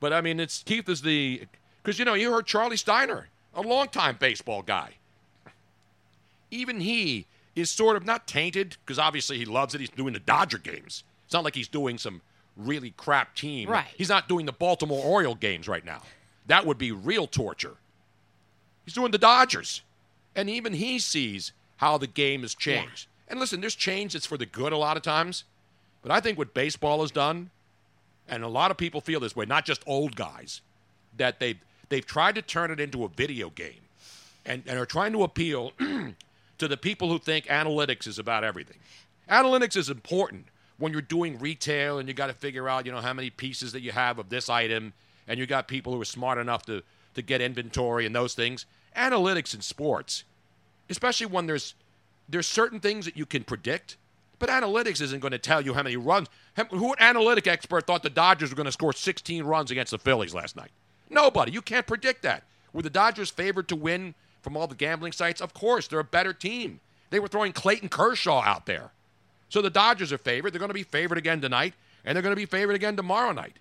but 0.01 0.11
I 0.11 0.19
mean, 0.19 0.41
it's 0.41 0.61
Keith 0.61 0.89
is 0.89 1.01
the 1.01 1.43
because 1.81 1.97
you 1.97 2.03
know 2.03 2.15
you 2.15 2.29
heard 2.33 2.45
Charlie 2.45 2.75
Steiner, 2.75 3.29
a 3.55 3.61
longtime 3.61 4.17
baseball 4.19 4.61
guy. 4.61 4.95
Even 6.51 6.81
he 6.81 7.27
is 7.55 7.71
sort 7.71 7.95
of 7.95 8.05
not 8.05 8.27
tainted 8.27 8.75
because 8.83 8.99
obviously 8.99 9.37
he 9.37 9.45
loves 9.45 9.73
it. 9.73 9.79
He's 9.79 9.89
doing 9.89 10.11
the 10.11 10.19
Dodger 10.19 10.57
games. 10.57 11.05
It's 11.23 11.33
not 11.33 11.45
like 11.45 11.55
he's 11.55 11.69
doing 11.69 11.97
some 11.97 12.21
really 12.57 12.91
crap 12.97 13.35
team. 13.35 13.69
Right. 13.69 13.87
He's 13.95 14.09
not 14.09 14.27
doing 14.27 14.45
the 14.45 14.51
Baltimore 14.51 15.01
Oriole 15.01 15.35
games 15.35 15.69
right 15.69 15.85
now. 15.85 16.01
That 16.47 16.65
would 16.65 16.77
be 16.77 16.91
real 16.91 17.25
torture. 17.25 17.77
He's 18.83 18.95
doing 18.95 19.11
the 19.11 19.17
Dodgers. 19.17 19.81
And 20.35 20.49
even 20.49 20.73
he 20.73 20.99
sees 20.99 21.53
how 21.77 21.97
the 21.97 22.07
game 22.07 22.41
has 22.41 22.53
changed. 22.53 23.07
And 23.29 23.39
listen, 23.39 23.61
there's 23.61 23.75
change 23.75 24.13
that's 24.13 24.25
for 24.25 24.37
the 24.37 24.45
good 24.45 24.73
a 24.73 24.77
lot 24.77 24.97
of 24.97 25.03
times. 25.03 25.43
But 26.01 26.11
I 26.11 26.19
think 26.19 26.37
what 26.37 26.53
baseball 26.53 27.01
has 27.01 27.11
done, 27.11 27.51
and 28.27 28.43
a 28.43 28.47
lot 28.47 28.71
of 28.71 28.77
people 28.77 29.01
feel 29.01 29.19
this 29.19 29.35
way, 29.35 29.45
not 29.45 29.65
just 29.65 29.83
old 29.85 30.15
guys, 30.15 30.61
that 31.17 31.39
they've, 31.39 31.59
they've 31.89 32.05
tried 32.05 32.35
to 32.35 32.41
turn 32.41 32.71
it 32.71 32.79
into 32.79 33.03
a 33.03 33.09
video 33.09 33.49
game 33.49 33.81
and, 34.45 34.63
and 34.65 34.79
are 34.79 34.85
trying 34.85 35.11
to 35.13 35.23
appeal 35.23 35.73
to 36.57 36.67
the 36.67 36.77
people 36.77 37.09
who 37.09 37.19
think 37.19 37.45
analytics 37.45 38.07
is 38.07 38.17
about 38.17 38.43
everything. 38.43 38.77
Analytics 39.29 39.75
is 39.77 39.89
important 39.89 40.45
when 40.77 40.93
you're 40.93 41.01
doing 41.01 41.37
retail 41.37 41.99
and 41.99 42.07
you 42.07 42.13
got 42.13 42.27
to 42.27 42.33
figure 42.33 42.69
out, 42.69 42.85
you 42.85 42.91
know, 42.91 43.01
how 43.01 43.13
many 43.13 43.29
pieces 43.29 43.73
that 43.73 43.81
you 43.81 43.91
have 43.91 44.17
of 44.17 44.29
this 44.29 44.49
item, 44.49 44.93
and 45.27 45.37
you 45.39 45.45
got 45.45 45.67
people 45.67 45.93
who 45.93 46.01
are 46.01 46.05
smart 46.05 46.37
enough 46.37 46.65
to, 46.65 46.81
to 47.13 47.21
get 47.21 47.41
inventory 47.41 48.05
and 48.05 48.15
those 48.15 48.33
things. 48.33 48.65
Analytics 48.95 49.53
in 49.53 49.61
sports, 49.61 50.23
especially 50.89 51.27
when 51.27 51.45
there's 51.45 51.75
there's 52.29 52.47
certain 52.47 52.79
things 52.79 53.05
that 53.05 53.17
you 53.17 53.25
can 53.25 53.43
predict, 53.43 53.97
but 54.37 54.49
analytics 54.49 55.01
isn't 55.01 55.19
going 55.19 55.31
to 55.31 55.39
tell 55.39 55.61
you 55.61 55.73
how 55.73 55.83
many 55.83 55.97
runs. 55.97 56.27
Who 56.69 56.95
analytic 56.99 57.47
expert 57.47 57.87
thought 57.87 58.03
the 58.03 58.09
Dodgers 58.09 58.51
were 58.51 58.55
going 58.55 58.65
to 58.65 58.71
score 58.71 58.93
16 58.93 59.43
runs 59.43 59.71
against 59.71 59.91
the 59.91 59.97
Phillies 59.97 60.33
last 60.33 60.55
night? 60.55 60.71
Nobody. 61.09 61.51
You 61.51 61.61
can't 61.61 61.87
predict 61.87 62.21
that. 62.23 62.43
Were 62.71 62.83
the 62.83 62.89
Dodgers 62.89 63.29
favored 63.29 63.67
to 63.69 63.75
win 63.75 64.13
from 64.41 64.55
all 64.55 64.67
the 64.67 64.75
gambling 64.75 65.11
sites? 65.11 65.41
Of 65.41 65.53
course, 65.53 65.87
they're 65.87 65.99
a 65.99 66.03
better 66.03 66.33
team. 66.33 66.79
They 67.09 67.19
were 67.19 67.27
throwing 67.27 67.51
Clayton 67.51 67.89
Kershaw 67.89 68.43
out 68.43 68.65
there. 68.67 68.91
So 69.49 69.61
the 69.61 69.71
Dodgers 69.71 70.13
are 70.13 70.19
favored. 70.19 70.53
They're 70.53 70.59
going 70.59 70.69
to 70.69 70.75
be 70.75 70.83
favored 70.83 71.17
again 71.17 71.41
tonight, 71.41 71.73
and 72.05 72.15
they're 72.15 72.21
going 72.21 72.35
to 72.35 72.39
be 72.39 72.45
favored 72.45 72.75
again 72.75 72.95
tomorrow 72.95 73.31
night. 73.31 73.57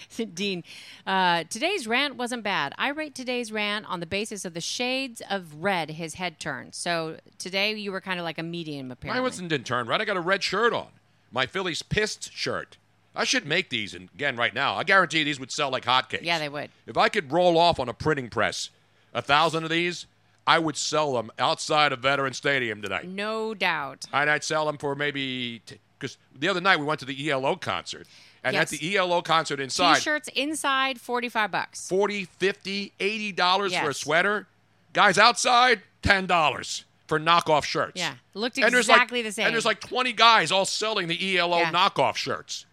Dean, 0.34 0.64
uh, 1.06 1.44
today's 1.44 1.86
rant 1.86 2.16
wasn't 2.16 2.42
bad. 2.42 2.72
I 2.78 2.88
rate 2.88 3.14
today's 3.14 3.52
rant 3.52 3.86
on 3.88 4.00
the 4.00 4.06
basis 4.06 4.44
of 4.44 4.54
the 4.54 4.60
shades 4.60 5.22
of 5.30 5.62
red 5.62 5.90
his 5.90 6.14
head 6.14 6.38
turned. 6.38 6.74
So 6.74 7.18
today 7.38 7.74
you 7.74 7.92
were 7.92 8.00
kind 8.00 8.18
of 8.18 8.24
like 8.24 8.38
a 8.38 8.42
medium, 8.42 8.90
I 8.90 8.92
apparently. 8.92 9.22
wasn't 9.22 9.48
didn't 9.48 9.66
turn 9.66 9.86
red. 9.86 10.00
I 10.00 10.04
got 10.04 10.16
a 10.16 10.20
red 10.20 10.42
shirt 10.42 10.72
on. 10.72 10.88
My 11.30 11.46
Phillies 11.46 11.82
pissed 11.82 12.32
shirt. 12.32 12.76
I 13.14 13.24
should 13.24 13.46
make 13.46 13.68
these 13.68 13.94
and 13.94 14.08
again 14.14 14.36
right 14.36 14.54
now. 14.54 14.74
I 14.74 14.84
guarantee 14.84 15.22
these 15.22 15.38
would 15.38 15.50
sell 15.50 15.70
like 15.70 15.84
hotcakes. 15.84 16.22
Yeah, 16.22 16.38
they 16.38 16.48
would. 16.48 16.70
If 16.86 16.96
I 16.96 17.08
could 17.08 17.30
roll 17.30 17.58
off 17.58 17.78
on 17.78 17.88
a 17.88 17.94
printing 17.94 18.30
press 18.30 18.70
a 19.12 19.20
thousand 19.20 19.64
of 19.64 19.70
these, 19.70 20.06
I 20.46 20.58
would 20.58 20.76
sell 20.76 21.12
them 21.12 21.30
outside 21.38 21.92
of 21.92 22.00
Veteran 22.00 22.32
Stadium 22.32 22.82
tonight. 22.82 23.06
No 23.06 23.54
doubt. 23.54 24.06
And 24.12 24.30
I'd 24.30 24.44
sell 24.44 24.66
them 24.66 24.78
for 24.78 24.94
maybe 24.94 25.62
because 25.98 26.16
the 26.36 26.48
other 26.48 26.60
night 26.60 26.78
we 26.78 26.84
went 26.84 27.00
to 27.00 27.06
the 27.06 27.30
ELO 27.30 27.56
concert, 27.56 28.06
and 28.44 28.54
Yes. 28.54 28.72
at 28.72 28.78
the 28.80 28.96
ELO 28.96 29.22
concert 29.22 29.60
inside, 29.60 29.96
T-shirts 29.96 30.28
inside, 30.34 31.00
forty-five 31.00 31.50
bucks. 31.50 31.88
40 31.88 32.24
50 32.24 32.92
80 32.98 33.32
dollars 33.32 33.74
for 33.76 33.90
a 33.90 33.94
sweater 33.94 34.46
guys 34.92 35.16
outside 35.18 35.82
ten 36.02 36.26
dollars 36.26 36.84
for 37.06 37.18
knockoff 37.20 37.64
shirts 37.64 37.92
Yeah, 37.96 38.14
looked 38.34 38.58
And 38.58 38.72
there's 38.74 38.88
like- 38.88 38.96
exactly 38.96 39.22
the 39.22 39.32
same. 39.32 39.46
and 39.46 39.54
there's 39.54 39.64
like 39.66 39.80
20 39.80 40.12
guys 40.12 40.50
all 40.50 40.64
selling 40.64 41.08
the 41.08 41.38
elo 41.38 41.58
Yeah. 41.58 41.70
knockoff 41.72 42.16
shirts 42.16 42.66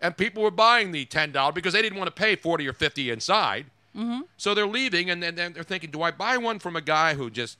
and 0.00 0.16
people 0.16 0.42
were 0.42 0.50
buying 0.50 0.92
the 0.92 1.06
$10 1.06 1.54
because 1.54 1.72
they 1.72 1.80
didn't 1.82 1.96
want 1.98 2.08
to 2.08 2.12
pay 2.12 2.34
40 2.36 2.66
or 2.68 2.72
50 2.72 3.10
inside 3.10 3.66
hmm 3.94 4.20
so 4.36 4.52
they're 4.54 4.66
leaving 4.66 5.08
and 5.10 5.22
then 5.22 5.34
they're 5.52 5.62
thinking 5.62 5.90
do 5.90 6.02
i 6.02 6.10
buy 6.10 6.36
one 6.36 6.58
from 6.58 6.74
a 6.76 6.80
guy 6.80 7.14
who 7.14 7.30
just 7.30 7.56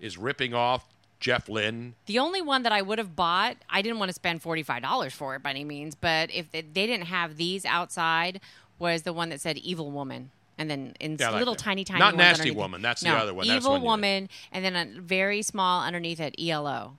is 0.00 0.16
ripping 0.18 0.54
off 0.54 0.84
jeff 1.20 1.48
lynne 1.48 1.94
The 2.06 2.18
only 2.18 2.42
one 2.42 2.62
that 2.64 2.72
I 2.72 2.82
would 2.82 2.98
have 2.98 3.16
bought, 3.16 3.56
I 3.70 3.82
didn't 3.82 3.98
want 3.98 4.08
to 4.10 4.14
spend 4.14 4.42
forty-five 4.42 4.82
dollars 4.82 5.12
for 5.14 5.34
it 5.36 5.42
by 5.42 5.50
any 5.50 5.64
means, 5.64 5.94
but 5.94 6.30
if 6.32 6.50
they, 6.50 6.60
they 6.62 6.86
didn't 6.86 7.06
have 7.06 7.36
these 7.36 7.64
outside, 7.64 8.40
was 8.78 9.02
the 9.02 9.12
one 9.12 9.28
that 9.30 9.40
said 9.40 9.56
"Evil 9.58 9.90
Woman," 9.90 10.30
and 10.58 10.70
then 10.70 10.94
in 11.00 11.16
Yeah, 11.18 11.30
like 11.30 11.38
little 11.38 11.54
that. 11.54 11.62
tiny, 11.62 11.84
tiny 11.84 11.98
Not 12.00 12.14
ones 12.14 12.18
Nasty 12.18 12.40
underneath 12.42 12.52
it. 12.56 12.60
Woman, 12.60 12.82
that's 12.82 13.00
the 13.02 13.10
other 13.10 13.32
one. 13.34 13.46
Evil 13.46 13.72
one 13.72 13.82
Woman, 13.82 14.28
and 14.52 14.64
then 14.64 14.76
a 14.76 15.00
very 15.00 15.40
small 15.42 15.82
underneath 15.82 16.20
it, 16.20 16.34
ELO. 16.38 16.98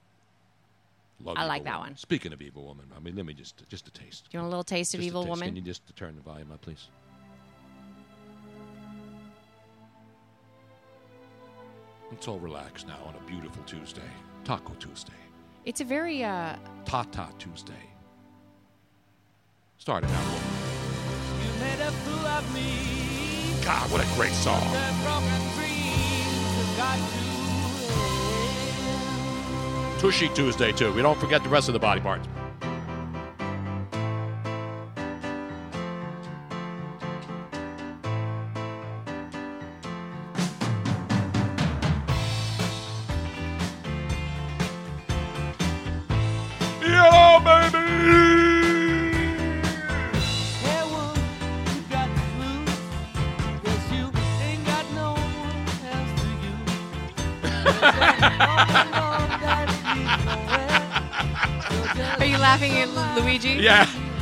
Love 1.22 1.36
I 1.36 1.40
Evil 1.40 1.48
like 1.48 1.64
that 1.64 1.74
Woman. 1.78 1.90
one. 1.90 1.96
speaking 1.96 2.32
of 2.32 2.40
evil 2.40 2.64
woman 2.64 2.86
i 2.96 3.00
mean 3.00 3.16
let 3.16 3.26
me 3.26 3.34
just 3.34 3.68
just 3.68 3.88
a 3.88 3.90
taste 3.90 4.28
Do 4.30 4.36
you 4.36 4.40
want 4.40 4.46
a 4.46 4.50
little 4.50 4.62
taste 4.62 4.94
of 4.94 5.00
Just 5.00 5.04
a 5.04 5.08
Evil 5.08 5.22
taste. 5.22 5.30
Woman? 5.30 5.48
can 5.48 5.56
you 5.56 5.62
just 5.62 5.82
turn 5.96 6.14
the 6.14 6.22
volume 6.22 6.52
up 6.52 6.60
please 6.60 6.86
Let's 12.10 12.26
all 12.26 12.38
relax 12.38 12.86
now 12.86 12.96
on 13.06 13.14
a 13.14 13.20
beautiful 13.30 13.62
Tuesday. 13.64 14.00
Taco 14.44 14.72
Tuesday. 14.74 15.12
It's 15.66 15.82
a 15.82 15.84
very 15.84 16.24
uh, 16.24 16.56
Tata 16.86 17.28
Tuesday. 17.38 17.74
Starting 19.76 20.08
out. 20.10 20.24
You 21.42 21.50
made 21.60 21.80
a 21.80 21.90
fool 21.90 22.26
of 22.26 22.54
me. 22.54 23.60
God, 23.62 23.90
what 23.92 24.00
a 24.00 24.06
great 24.14 24.32
song. 24.32 24.62
The 24.72 24.94
broken 25.04 25.42
dreams 25.54 26.56
have 26.56 26.76
got 26.78 26.96
to 26.96 27.02
Tushy 30.00 30.28
Tuesday, 30.30 30.72
too. 30.72 30.90
We 30.94 31.02
don't 31.02 31.18
forget 31.18 31.42
the 31.42 31.50
rest 31.50 31.68
of 31.68 31.74
the 31.74 31.80
body 31.80 32.00
parts. 32.00 32.26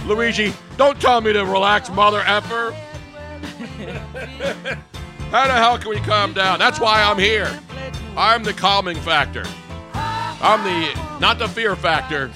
Luigi? 0.06 0.52
Don't 0.76 1.00
tell 1.00 1.20
me 1.20 1.32
to 1.32 1.44
relax, 1.44 1.90
mother 1.90 2.22
effer. 2.26 2.72
How 5.30 5.46
the 5.46 5.52
hell 5.52 5.78
can 5.78 5.90
we 5.90 5.98
calm 5.98 6.32
down? 6.32 6.58
That's 6.58 6.78
why 6.78 7.02
I'm 7.02 7.18
here. 7.18 7.60
I'm 8.16 8.44
the 8.44 8.52
calming 8.52 8.98
factor. 8.98 9.44
I'm 9.94 10.62
the, 10.62 11.18
not 11.20 11.38
the 11.38 11.48
fear 11.48 11.74
factor. 11.74 12.30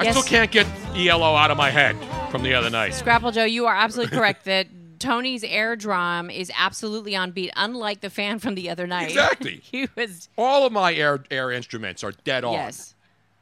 I 0.00 0.04
Yes. 0.04 0.16
still 0.16 0.26
can't 0.26 0.50
get 0.50 0.66
ELO 0.96 1.34
out 1.34 1.50
of 1.50 1.58
my 1.58 1.68
head 1.70 1.94
from 2.30 2.42
the 2.42 2.54
other 2.54 2.70
night. 2.70 2.94
Scrapple 2.94 3.32
Joe, 3.32 3.44
you 3.44 3.66
are 3.66 3.74
absolutely 3.74 4.16
correct 4.18 4.46
that 4.46 4.66
Tony's 4.98 5.44
air 5.44 5.76
drum 5.76 6.30
is 6.30 6.50
absolutely 6.56 7.14
on 7.14 7.32
beat, 7.32 7.50
unlike 7.54 8.00
the 8.00 8.08
fan 8.08 8.38
from 8.38 8.54
the 8.54 8.70
other 8.70 8.86
night. 8.86 9.08
Exactly. 9.10 9.56
he 9.62 9.88
was 9.96 10.30
All 10.38 10.64
of 10.66 10.72
my 10.72 10.94
air 10.94 11.22
air 11.30 11.50
instruments 11.50 12.02
are 12.02 12.12
dead 12.24 12.44
on. 12.44 12.54
yes. 12.54 12.94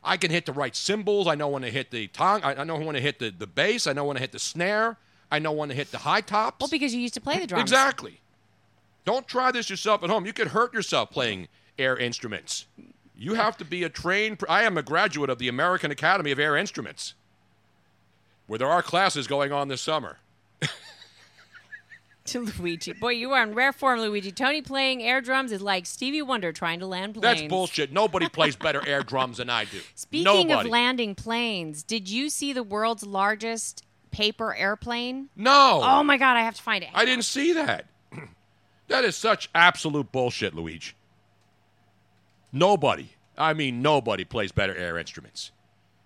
I 0.02 0.16
can 0.16 0.30
hit 0.32 0.46
the 0.46 0.52
right 0.52 0.74
cymbals. 0.74 1.26
I 1.28 1.34
know 1.36 1.48
when 1.48 1.62
to 1.62 1.70
hit 1.70 1.90
the 1.92 2.06
tongue. 2.08 2.40
I, 2.42 2.54
I 2.54 2.64
know 2.64 2.76
when 2.78 2.94
to 2.94 3.00
hit 3.00 3.18
the, 3.18 3.30
the 3.30 3.46
bass. 3.48 3.86
I 3.86 3.92
know 3.92 4.04
when 4.04 4.14
to 4.16 4.20
hit 4.20 4.32
the 4.32 4.38
snare. 4.38 4.96
I 5.30 5.38
know 5.38 5.52
when 5.52 5.68
to 5.68 5.74
hit 5.74 5.90
the 5.92 5.98
high 5.98 6.22
tops. 6.22 6.60
Well, 6.60 6.68
because 6.70 6.94
you 6.94 7.00
used 7.00 7.14
to 7.14 7.20
play 7.20 7.38
the 7.38 7.46
drums. 7.46 7.62
Exactly. 7.70 8.20
Don't 9.04 9.26
try 9.28 9.50
this 9.52 9.68
yourself 9.70 10.02
at 10.02 10.10
home. 10.10 10.24
You 10.26 10.32
could 10.32 10.48
hurt 10.48 10.72
yourself 10.72 11.10
playing 11.10 11.48
air 11.78 11.96
instruments. 11.96 12.66
You 13.20 13.34
have 13.34 13.56
to 13.56 13.64
be 13.64 13.82
a 13.82 13.88
trained. 13.88 14.38
I 14.48 14.62
am 14.62 14.78
a 14.78 14.82
graduate 14.82 15.28
of 15.28 15.38
the 15.38 15.48
American 15.48 15.90
Academy 15.90 16.30
of 16.30 16.38
Air 16.38 16.56
Instruments, 16.56 17.14
where 18.46 18.60
there 18.60 18.68
are 18.68 18.80
classes 18.80 19.26
going 19.26 19.52
on 19.52 19.68
this 19.68 19.80
summer. 19.80 20.18
To 22.26 22.40
Luigi. 22.40 22.92
Boy, 22.92 23.12
you 23.12 23.32
are 23.32 23.42
in 23.42 23.54
rare 23.54 23.72
form, 23.72 24.00
Luigi. 24.00 24.30
Tony 24.30 24.60
playing 24.60 25.02
air 25.02 25.22
drums 25.22 25.50
is 25.50 25.62
like 25.62 25.86
Stevie 25.86 26.20
Wonder 26.20 26.52
trying 26.52 26.78
to 26.80 26.86
land 26.86 27.14
planes. 27.14 27.22
That's 27.22 27.48
bullshit. 27.48 27.90
Nobody 27.90 28.28
plays 28.32 28.54
better 28.54 28.86
air 28.86 29.02
drums 29.02 29.38
than 29.38 29.48
I 29.48 29.64
do. 29.64 29.78
Speaking 29.94 30.24
Nobody. 30.24 30.52
of 30.52 30.66
landing 30.66 31.14
planes, 31.14 31.82
did 31.82 32.06
you 32.06 32.28
see 32.28 32.52
the 32.52 32.62
world's 32.62 33.06
largest 33.06 33.82
paper 34.10 34.54
airplane? 34.54 35.30
no. 35.36 35.80
Oh 35.82 36.02
my 36.02 36.18
god, 36.18 36.36
I 36.36 36.42
have 36.42 36.54
to 36.56 36.62
find 36.62 36.84
it. 36.84 36.90
I 36.92 37.06
didn't 37.06 37.24
see 37.24 37.54
that. 37.54 37.86
that 38.88 39.04
is 39.06 39.16
such 39.16 39.48
absolute 39.54 40.12
bullshit, 40.12 40.54
Luigi. 40.54 40.92
Nobody, 42.52 43.10
I 43.36 43.54
mean 43.54 43.82
nobody 43.82 44.24
plays 44.24 44.52
better 44.52 44.74
air 44.76 44.98
instruments. 44.98 45.52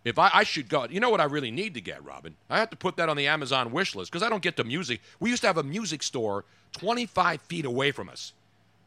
If 0.05 0.19
I, 0.19 0.31
I 0.35 0.43
should 0.43 0.69
go, 0.69 0.87
you 0.91 0.99
know 0.99 1.11
what 1.11 1.21
I 1.21 1.25
really 1.25 1.53
need 1.53 1.75
to 1.75 1.81
get, 1.81 2.05
Robin? 2.05 2.35
I 2.51 2.59
have 2.59 2.71
to 2.71 2.77
put 2.77 2.97
that 2.97 3.09
on 3.09 3.17
the 3.17 3.29
Amazon 3.29 3.71
wish 3.71 3.95
list 3.95 4.11
because 4.11 4.25
I 4.25 4.29
don't 4.29 4.43
get 4.43 4.57
the 4.57 4.65
music. 4.65 5.01
We 5.21 5.31
used 5.31 5.43
to 5.43 5.47
have 5.47 5.59
a 5.59 5.63
music 5.63 6.03
store 6.03 6.45
25 6.73 7.41
feet 7.43 7.65
away 7.65 7.93
from 7.93 8.09
us. 8.09 8.33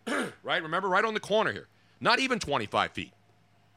right? 0.44 0.62
Remember? 0.62 0.90
Right 0.90 1.06
on 1.06 1.14
the 1.14 1.20
corner 1.22 1.54
here. 1.54 1.68
Not 2.02 2.20
even 2.20 2.40
25 2.40 2.92
feet. 2.92 3.14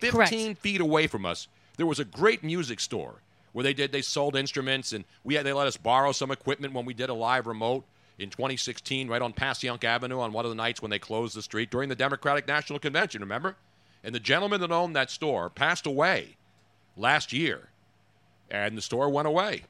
15 0.00 0.10
Correct. 0.10 0.60
feet 0.60 0.80
away 0.80 1.06
from 1.06 1.24
us, 1.24 1.48
there 1.76 1.86
was 1.86 2.00
a 2.00 2.04
great 2.04 2.42
music 2.42 2.80
store 2.80 3.22
where 3.52 3.62
they 3.62 3.72
did 3.72 3.92
they 3.92 4.02
sold 4.02 4.36
instruments 4.36 4.92
and 4.92 5.04
we 5.24 5.34
had 5.34 5.46
they 5.46 5.52
let 5.52 5.66
us 5.66 5.76
borrow 5.76 6.12
some 6.12 6.30
equipment 6.30 6.74
when 6.74 6.84
we 6.84 6.94
did 6.94 7.08
a 7.08 7.14
live 7.14 7.46
remote 7.46 7.84
in 8.18 8.30
2016 8.30 9.08
right 9.08 9.22
on 9.22 9.32
Passyunk 9.32 9.84
Avenue 9.84 10.20
on 10.20 10.32
one 10.32 10.44
of 10.44 10.50
the 10.50 10.56
nights 10.56 10.82
when 10.82 10.90
they 10.90 10.98
closed 10.98 11.36
the 11.36 11.42
street 11.42 11.70
during 11.70 11.88
the 11.88 11.94
Democratic 11.94 12.46
National 12.46 12.78
Convention, 12.78 13.20
remember? 13.20 13.56
And 14.02 14.14
the 14.14 14.20
gentleman 14.20 14.60
that 14.60 14.72
owned 14.72 14.94
that 14.96 15.10
store 15.10 15.50
passed 15.50 15.86
away 15.86 16.36
last 16.96 17.32
year 17.32 17.68
and 18.50 18.76
the 18.76 18.82
store 18.82 19.08
went 19.08 19.28
away. 19.28 19.64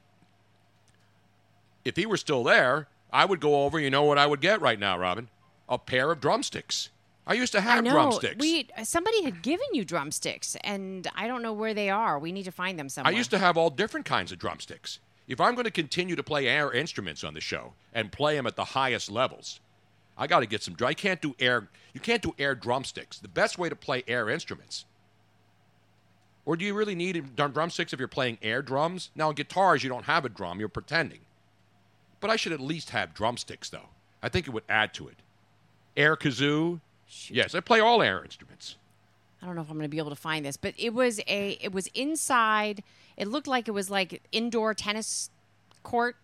If 1.85 1.97
he 1.97 2.07
were 2.07 2.17
still 2.17 2.45
there, 2.45 2.89
I 3.13 3.25
would 3.25 3.41
go 3.41 3.65
over, 3.65 3.81
you 3.81 3.91
know 3.91 4.05
what 4.05 4.19
I 4.19 4.27
would 4.27 4.41
get 4.41 4.61
right 4.61 4.79
now, 4.79 4.99
Robin? 4.99 5.29
A 5.69 5.79
pair 5.79 6.11
of 6.11 6.21
drumsticks. 6.21 6.91
I 7.27 7.35
used 7.35 7.53
to 7.53 7.59
I 7.59 7.63
have 7.63 7.85
know. 7.85 7.91
drumsticks. 7.91 8.37
We 8.39 8.69
somebody 8.85 9.23
had 9.23 9.43
given 9.43 9.67
you 9.73 9.85
drumsticks, 9.85 10.57
and 10.65 11.07
I 11.15 11.27
don't 11.27 11.43
know 11.43 11.53
where 11.53 11.75
they 11.75 11.91
are. 11.91 12.19
We 12.19 12.33
need 12.33 12.45
to 12.45 12.51
find 12.51 12.79
them 12.79 12.89
somewhere. 12.89 13.13
I 13.13 13.17
used 13.17 13.31
to 13.31 13.39
have 13.39 13.59
all 13.59 13.69
different 13.69 14.07
kinds 14.07 14.33
of 14.33 14.39
drumsticks. 14.39 14.99
If 15.27 15.39
I'm 15.39 15.55
going 15.55 15.67
to 15.67 15.71
continue 15.71 16.17
to 16.17 16.23
play 16.23 16.49
air 16.49 16.73
instruments 16.73 17.23
on 17.23 17.35
the 17.35 17.41
show 17.43 17.75
and 17.93 18.11
play 18.11 18.35
them 18.35 18.47
at 18.47 18.57
the 18.57 18.65
highest 18.65 19.11
levels, 19.11 19.61
I 20.19 20.27
got 20.27 20.41
to 20.41 20.47
get 20.47 20.63
some. 20.63 20.77
I 20.85 20.95
can't 20.95 21.23
do 21.23 21.35
air. 21.39 21.69
You 21.95 22.01
can't 22.01 22.21
do 22.21 22.35
air 22.39 22.55
drumsticks. 22.55 23.19
The 23.19 23.29
best 23.29 23.57
way 23.57 23.69
to 23.69 23.77
play 23.77 24.03
air 24.09 24.29
instruments. 24.29 24.85
Or 26.45 26.57
do 26.57 26.65
you 26.65 26.75
really 26.75 26.95
need 26.95 27.37
drumsticks 27.37 27.93
if 27.93 27.99
you're 27.99 28.09
playing 28.09 28.39
air 28.43 28.63
drums? 28.63 29.11
Now, 29.15 29.29
on 29.29 29.35
guitars, 29.35 29.85
you 29.85 29.89
don't 29.89 30.07
have 30.07 30.25
a 30.25 30.29
drum. 30.29 30.59
You're 30.59 30.69
pretending. 30.69 31.21
But 32.21 32.31
I 32.31 32.37
should 32.37 32.53
at 32.53 32.61
least 32.61 32.91
have 32.91 33.15
drumsticks, 33.15 33.71
though. 33.71 33.91
I 34.23 34.29
think 34.29 34.49
it 34.49 34.51
would 34.51 34.65
add 34.69 34.93
to 34.95 35.09
it. 35.09 35.17
Air 35.97 36.17
kazoo. 36.17 36.81
Yes, 37.29 37.55
I 37.55 37.61
play 37.61 37.81
all 37.81 38.03
air 38.03 38.25
instruments. 38.25 38.77
I 39.41 39.47
don't 39.47 39.55
know 39.55 39.63
if 39.63 39.71
I'm 39.71 39.77
going 39.77 39.85
to 39.85 39.89
be 39.89 39.99
able 39.99 40.11
to 40.11 40.17
find 40.17 40.45
this, 40.45 40.57
but 40.57 40.75
it 40.77 40.93
was 40.93 41.21
a 41.29 41.59
it 41.61 41.73
was 41.73 41.87
inside. 41.89 42.83
It 43.17 43.29
looked 43.29 43.47
like 43.47 43.69
it 43.69 43.73
was 43.73 43.89
like 43.89 44.23
indoor 44.33 44.75
tennis 44.75 45.31
court, 45.83 46.17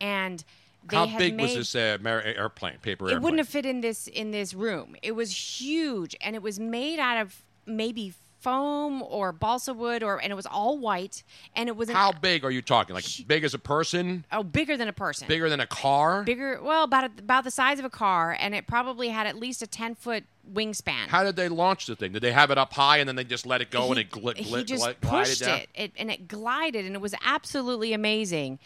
and 0.00 0.44
they 0.88 0.96
How 0.96 1.18
big 1.18 1.36
made, 1.36 1.42
was 1.44 1.54
this 1.54 1.74
uh, 1.74 1.98
airplane? 2.04 2.78
Paper 2.78 3.04
airplane? 3.06 3.10
It 3.10 3.12
airplane. 3.14 3.22
wouldn't 3.22 3.38
have 3.38 3.48
fit 3.48 3.66
in 3.66 3.80
this 3.80 4.06
in 4.06 4.30
this 4.30 4.54
room. 4.54 4.96
It 5.02 5.12
was 5.12 5.60
huge, 5.60 6.16
and 6.20 6.34
it 6.34 6.42
was 6.42 6.58
made 6.58 6.98
out 6.98 7.20
of 7.20 7.42
maybe 7.66 8.14
foam 8.40 9.02
or 9.02 9.32
balsa 9.32 9.74
wood, 9.74 10.02
or 10.02 10.20
and 10.20 10.32
it 10.32 10.34
was 10.34 10.46
all 10.46 10.78
white, 10.78 11.22
and 11.54 11.68
it 11.68 11.76
was 11.76 11.90
an, 11.90 11.94
How 11.94 12.12
big 12.12 12.42
are 12.44 12.50
you 12.50 12.62
talking? 12.62 12.94
Like 12.94 13.04
big 13.26 13.44
as 13.44 13.52
a 13.54 13.58
person? 13.58 14.24
oh 14.32 14.42
bigger 14.42 14.76
than 14.76 14.88
a 14.88 14.92
person, 14.92 15.28
Bigger 15.28 15.48
than 15.50 15.60
a 15.60 15.66
car? 15.66 16.22
bigger. 16.24 16.60
Well, 16.62 16.84
about 16.84 17.04
about 17.18 17.44
the 17.44 17.50
size 17.50 17.78
of 17.78 17.84
a 17.84 17.90
car, 17.90 18.36
and 18.40 18.54
it 18.54 18.66
probably 18.66 19.08
had 19.08 19.26
at 19.26 19.36
least 19.36 19.62
a 19.62 19.66
ten 19.66 19.94
foot 19.94 20.24
wingspan. 20.50 21.08
How 21.08 21.22
did 21.22 21.36
they 21.36 21.48
launch 21.48 21.86
the 21.86 21.94
thing? 21.94 22.12
Did 22.12 22.22
they 22.22 22.32
have 22.32 22.50
it 22.50 22.58
up 22.58 22.72
high 22.72 22.96
and 22.96 23.06
then 23.08 23.14
they 23.14 23.24
just 23.24 23.46
let 23.46 23.60
it 23.60 23.70
go 23.70 23.88
and 23.88 23.98
he, 23.98 24.00
it 24.00 24.10
gli- 24.10 24.34
he 24.42 24.64
just 24.64 24.82
glided 24.82 25.00
pushed 25.02 25.40
down? 25.40 25.58
it, 25.60 25.68
it, 25.74 25.92
and 25.98 26.10
it 26.10 26.26
glided, 26.26 26.86
and 26.86 26.94
it 26.94 27.00
was 27.00 27.14
absolutely 27.24 27.92
amazing. 27.92 28.58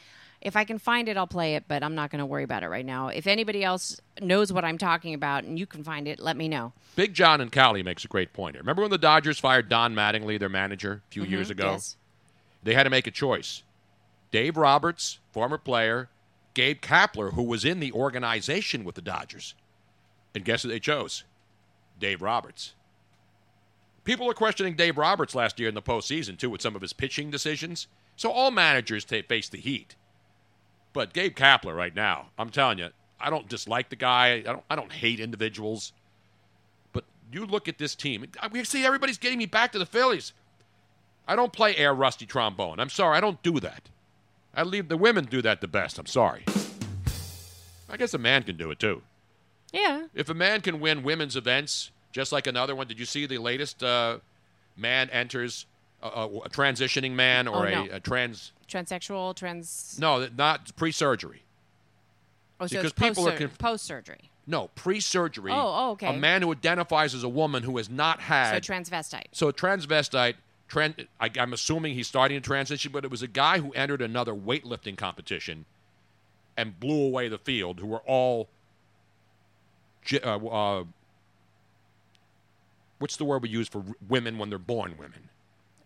If 0.44 0.56
I 0.56 0.64
can 0.64 0.78
find 0.78 1.08
it, 1.08 1.16
I'll 1.16 1.26
play 1.26 1.54
it, 1.54 1.64
but 1.66 1.82
I'm 1.82 1.94
not 1.94 2.10
going 2.10 2.18
to 2.18 2.26
worry 2.26 2.44
about 2.44 2.62
it 2.62 2.68
right 2.68 2.84
now. 2.84 3.08
If 3.08 3.26
anybody 3.26 3.64
else 3.64 3.98
knows 4.20 4.52
what 4.52 4.62
I'm 4.62 4.76
talking 4.76 5.14
about 5.14 5.44
and 5.44 5.58
you 5.58 5.64
can 5.66 5.82
find 5.82 6.06
it, 6.06 6.20
let 6.20 6.36
me 6.36 6.48
know. 6.48 6.74
Big 6.96 7.14
John 7.14 7.40
and 7.40 7.50
Cali 7.50 7.82
makes 7.82 8.04
a 8.04 8.08
great 8.08 8.34
point 8.34 8.54
here. 8.54 8.60
Remember 8.62 8.82
when 8.82 8.90
the 8.90 8.98
Dodgers 8.98 9.38
fired 9.38 9.70
Don 9.70 9.94
Mattingly, 9.94 10.38
their 10.38 10.50
manager, 10.50 11.00
a 11.08 11.10
few 11.10 11.22
Mhm, 11.24 11.30
years 11.30 11.48
ago? 11.50 11.72
yes. 11.72 11.96
They 12.62 12.74
had 12.74 12.82
to 12.84 12.90
make 12.90 13.06
a 13.06 13.10
choice. 13.10 13.62
Dave 14.30 14.58
Roberts, 14.58 15.18
former 15.32 15.56
player, 15.58 16.10
Gabe 16.52 16.80
Kapler, 16.82 17.32
who 17.32 17.42
was 17.42 17.64
in 17.64 17.80
the 17.80 17.92
organization 17.92 18.84
with 18.84 18.96
the 18.96 19.02
Dodgers. 19.02 19.54
And 20.34 20.44
guess 20.44 20.62
who 20.62 20.68
they 20.68 20.78
chose? 20.80 21.24
Dave 21.98 22.20
Roberts. 22.20 22.74
People 24.04 24.28
are 24.28 24.34
questioning 24.34 24.76
Dave 24.76 24.98
Roberts 24.98 25.34
last 25.34 25.58
year 25.58 25.70
in 25.70 25.74
the 25.74 25.80
postseason, 25.82 26.38
too, 26.38 26.50
with 26.50 26.60
some 26.60 26.76
of 26.76 26.82
his 26.82 26.92
pitching 26.92 27.30
decisions. 27.30 27.86
So 28.16 28.30
all 28.30 28.50
managers 28.50 29.04
ta 29.06 29.22
face 29.26 29.48
the 29.48 29.58
heat. 29.58 29.94
But 30.94 31.12
Gabe 31.12 31.36
Kapler 31.36 31.76
right 31.76 31.94
now, 31.94 32.28
I'm 32.38 32.48
telling 32.48 32.78
you, 32.78 32.88
I 33.20 33.28
don't 33.28 33.48
dislike 33.48 33.90
the 33.90 33.96
guy. 33.96 34.36
I 34.36 34.40
don't, 34.40 34.62
I 34.70 34.76
don't 34.76 34.92
hate 34.92 35.20
individuals. 35.20 35.92
But 36.94 37.04
you 37.30 37.44
look 37.44 37.68
at 37.68 37.76
this 37.76 37.94
team. 37.94 38.24
We 38.50 38.64
see 38.64 38.86
everybody's 38.86 39.18
getting 39.18 39.38
me 39.38 39.46
back 39.46 39.72
to 39.72 39.78
the 39.78 39.86
Phillies. 39.86 40.32
I 41.26 41.36
don't 41.36 41.52
play 41.52 41.76
air 41.76 41.92
rusty 41.92 42.26
trombone. 42.26 42.78
I'm 42.78 42.90
sorry, 42.90 43.16
I 43.16 43.20
don't 43.20 43.42
do 43.42 43.58
that. 43.60 43.90
I 44.54 44.62
leave 44.62 44.88
the 44.88 44.96
women 44.96 45.24
do 45.24 45.42
that 45.42 45.60
the 45.60 45.66
best. 45.68 45.98
I'm 45.98 46.06
sorry. 46.06 46.44
I 47.90 47.96
guess 47.96 48.14
a 48.14 48.18
man 48.18 48.44
can 48.44 48.56
do 48.56 48.70
it 48.70 48.78
too. 48.78 49.02
Yeah. 49.72 50.06
If 50.14 50.28
a 50.28 50.34
man 50.34 50.60
can 50.60 50.78
win 50.78 51.02
women's 51.02 51.34
events, 51.34 51.90
just 52.12 52.30
like 52.30 52.46
another 52.46 52.76
one, 52.76 52.86
did 52.86 53.00
you 53.00 53.04
see 53.04 53.26
the 53.26 53.38
latest 53.38 53.82
uh, 53.82 54.18
man 54.76 55.10
enters 55.10 55.66
a, 56.04 56.08
a, 56.08 56.26
a 56.26 56.48
transitioning 56.50 57.12
man 57.12 57.48
or 57.48 57.66
Oh, 57.66 57.68
a, 57.68 57.70
no. 57.70 57.88
a 57.92 58.00
trans? 58.00 58.52
Transsexual, 58.68 59.34
trans. 59.34 59.96
No, 60.00 60.28
not 60.36 60.74
pre-surgery. 60.76 61.42
Oh, 62.60 62.66
so 62.66 62.76
because 62.76 62.92
people 62.92 63.26
are 63.26 63.30
post, 63.32 63.38
conf- 63.38 63.58
post 63.58 63.84
surgery. 63.84 64.30
No, 64.46 64.68
pre-surgery. 64.74 65.50
Oh, 65.50 65.56
oh, 65.56 65.90
okay. 65.92 66.14
A 66.14 66.18
man 66.18 66.42
who 66.42 66.52
identifies 66.52 67.14
as 67.14 67.24
a 67.24 67.28
woman 67.28 67.62
who 67.62 67.78
has 67.78 67.88
not 67.88 68.20
had 68.20 68.64
So 68.64 68.72
transvestite. 68.72 69.24
So 69.32 69.50
transvestite, 69.50 70.34
tran- 70.70 71.06
I, 71.18 71.30
I'm 71.38 71.52
assuming 71.54 71.94
he's 71.94 72.06
starting 72.06 72.40
to 72.40 72.46
transition, 72.46 72.92
but 72.92 73.04
it 73.04 73.10
was 73.10 73.22
a 73.22 73.26
guy 73.28 73.58
who 73.58 73.72
entered 73.72 74.02
another 74.02 74.34
weightlifting 74.34 74.96
competition 74.96 75.64
and 76.56 76.78
blew 76.78 77.02
away 77.06 77.28
the 77.28 77.38
field, 77.38 77.80
who 77.80 77.86
were 77.86 78.02
all, 78.06 78.48
uh, 80.22 80.36
uh, 80.36 80.84
what's 82.98 83.16
the 83.16 83.24
word 83.24 83.42
we 83.42 83.48
use 83.48 83.66
for 83.68 83.82
women 84.08 84.38
when 84.38 84.50
they're 84.50 84.58
born 84.58 84.94
women? 84.98 85.30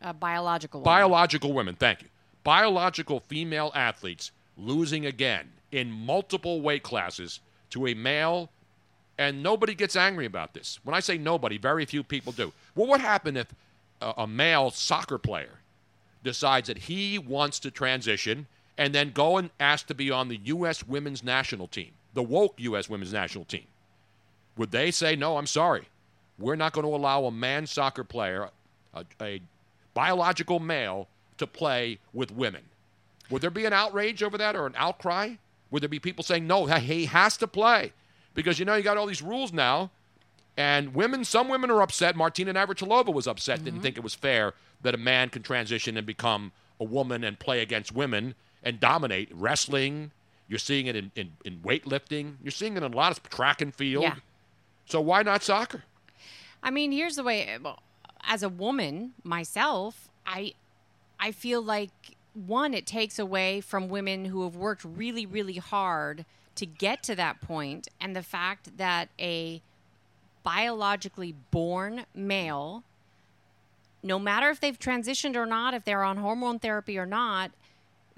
A 0.03 0.15
biological 0.15 0.81
woman. 0.81 0.85
Biological 0.85 1.53
women, 1.53 1.75
thank 1.75 2.03
you. 2.03 2.09
Biological 2.45 3.21
female 3.21 3.73
athletes 3.75 4.31
losing 4.57 5.07
again 5.07 5.51
in 5.73 5.91
multiple 5.91 6.61
weight 6.61 6.83
classes 6.83 7.41
to 7.71 7.87
a 7.87 7.95
male, 7.95 8.51
and 9.19 9.43
nobody 9.43 9.75
gets 9.75 9.97
angry 9.97 10.27
about 10.27 10.55
this. 10.55 10.79
When 10.85 10.95
I 10.95 11.01
say 11.01 11.19
nobody, 11.19 11.59
very 11.59 11.85
few 11.85 12.03
people 12.03 12.33
do. 12.33 12.53
Well, 12.75 12.87
what 12.87 13.01
happened 13.01 13.39
if 13.39 13.55
a, 14.01 14.15
a 14.19 14.27
male 14.27 14.71
soccer 14.71 15.19
player 15.19 15.59
decides 16.23 16.69
that 16.69 16.79
he 16.79 17.19
wants 17.19 17.59
to 17.61 17.71
transition 17.71 18.47
and 18.77 18.95
then 18.95 19.11
go 19.11 19.37
and 19.37 19.51
ask 19.59 19.87
to 19.89 19.95
be 19.95 20.11
on 20.11 20.29
the 20.29 20.39
U.S. 20.45 20.87
women's 20.87 21.25
national 21.25 21.67
team, 21.67 21.91
the 22.15 22.23
woke 22.23 22.55
U.S. 22.59 22.89
women's 22.89 23.13
national 23.13 23.45
team? 23.45 23.67
Would 24.57 24.71
they 24.71 24.91
say, 24.91 25.17
no, 25.17 25.37
I'm 25.37 25.47
sorry, 25.47 25.89
we're 26.39 26.57
not 26.57 26.73
going 26.73 26.87
to 26.87 26.95
allow 26.95 27.25
a 27.25 27.33
man 27.33 27.67
soccer 27.67 28.05
player, 28.05 28.51
a, 28.95 29.05
a 29.21 29.41
biological 29.99 30.61
male, 30.61 31.09
to 31.39 31.45
play 31.45 31.99
with 32.13 32.31
women? 32.31 32.63
Would 33.31 33.43
there 33.43 33.51
be 33.51 33.65
an 33.65 33.73
outrage 33.73 34.23
over 34.23 34.39
that 34.39 34.55
or 34.55 34.65
an 34.65 34.75
outcry? 34.77 35.35
Would 35.73 35.83
there 35.83 35.89
be 35.89 35.99
people 35.99 36.23
saying, 36.23 36.47
no, 36.47 36.67
he 36.67 37.07
has 37.07 37.37
to 37.39 37.49
play? 37.49 37.93
Because, 38.33 38.61
you 38.61 38.65
know, 38.65 38.77
you 38.77 38.85
got 38.85 38.97
all 38.97 39.07
these 39.07 39.23
rules 39.23 39.53
now. 39.53 39.91
And 40.57 40.95
women, 40.95 41.25
some 41.25 41.49
women 41.49 41.69
are 41.69 41.83
upset. 41.83 42.15
Martina 42.15 42.55
Navratilova 42.55 43.13
was 43.13 43.27
upset, 43.27 43.59
didn't 43.59 43.79
mm-hmm. 43.79 43.83
think 43.83 43.97
it 43.97 44.05
was 44.05 44.15
fair 44.15 44.55
that 44.83 44.95
a 44.95 44.99
man 44.99 45.31
can 45.31 45.43
transition 45.43 45.97
and 45.97 46.07
become 46.07 46.53
a 46.79 46.85
woman 46.85 47.25
and 47.25 47.37
play 47.37 47.61
against 47.61 47.93
women 47.93 48.37
and 48.63 48.79
dominate 48.79 49.31
wrestling. 49.35 50.13
You're 50.47 50.61
seeing 50.61 50.87
it 50.87 50.95
in, 50.95 51.11
in, 51.17 51.33
in 51.45 51.59
weightlifting. 51.59 52.37
You're 52.41 52.53
seeing 52.53 52.77
it 52.77 52.85
in 52.85 52.93
a 52.93 52.97
lot 52.97 53.11
of 53.11 53.29
track 53.29 53.61
and 53.61 53.75
field. 53.75 54.05
Yeah. 54.05 54.15
So 54.87 55.01
why 55.01 55.25
not 55.25 55.43
soccer? 55.43 55.83
I 56.63 56.71
mean, 56.71 56.93
here's 56.93 57.17
the 57.17 57.25
way. 57.25 57.59
well, 57.61 57.81
As 58.23 58.43
a 58.43 58.49
woman 58.49 59.13
myself, 59.25 60.09
I, 60.27 60.55
I 61.19 61.33
feel 61.33 61.63
like 61.63 62.17
one, 62.35 62.75
it 62.75 62.87
takes 62.87 63.19
away 63.19 63.61
from 63.61 63.89
women 63.89 64.27
who 64.27 64.45
have 64.45 64.55
worked 64.55 64.85
really, 64.85 65.27
really 65.27 65.57
hard 65.57 66.25
to 66.55 66.67
get 66.67 67.03
to 67.05 67.15
that 67.15 67.41
point, 67.41 67.89
and 68.01 68.15
the 68.17 68.23
fact 68.23 68.77
that 68.79 69.09
a 69.19 69.63
biologically 70.43 71.35
born 71.51 72.05
male, 72.15 72.83
no 74.03 74.19
matter 74.19 74.51
if 74.51 74.61
they've 74.61 74.79
transitioned 74.79 75.37
or 75.37 75.47
not, 75.47 75.75
if 75.75 75.85
they're 75.85 76.03
on 76.03 76.17
hormone 76.17 76.59
therapy 76.59 76.99
or 76.99 77.07
not, 77.07 77.53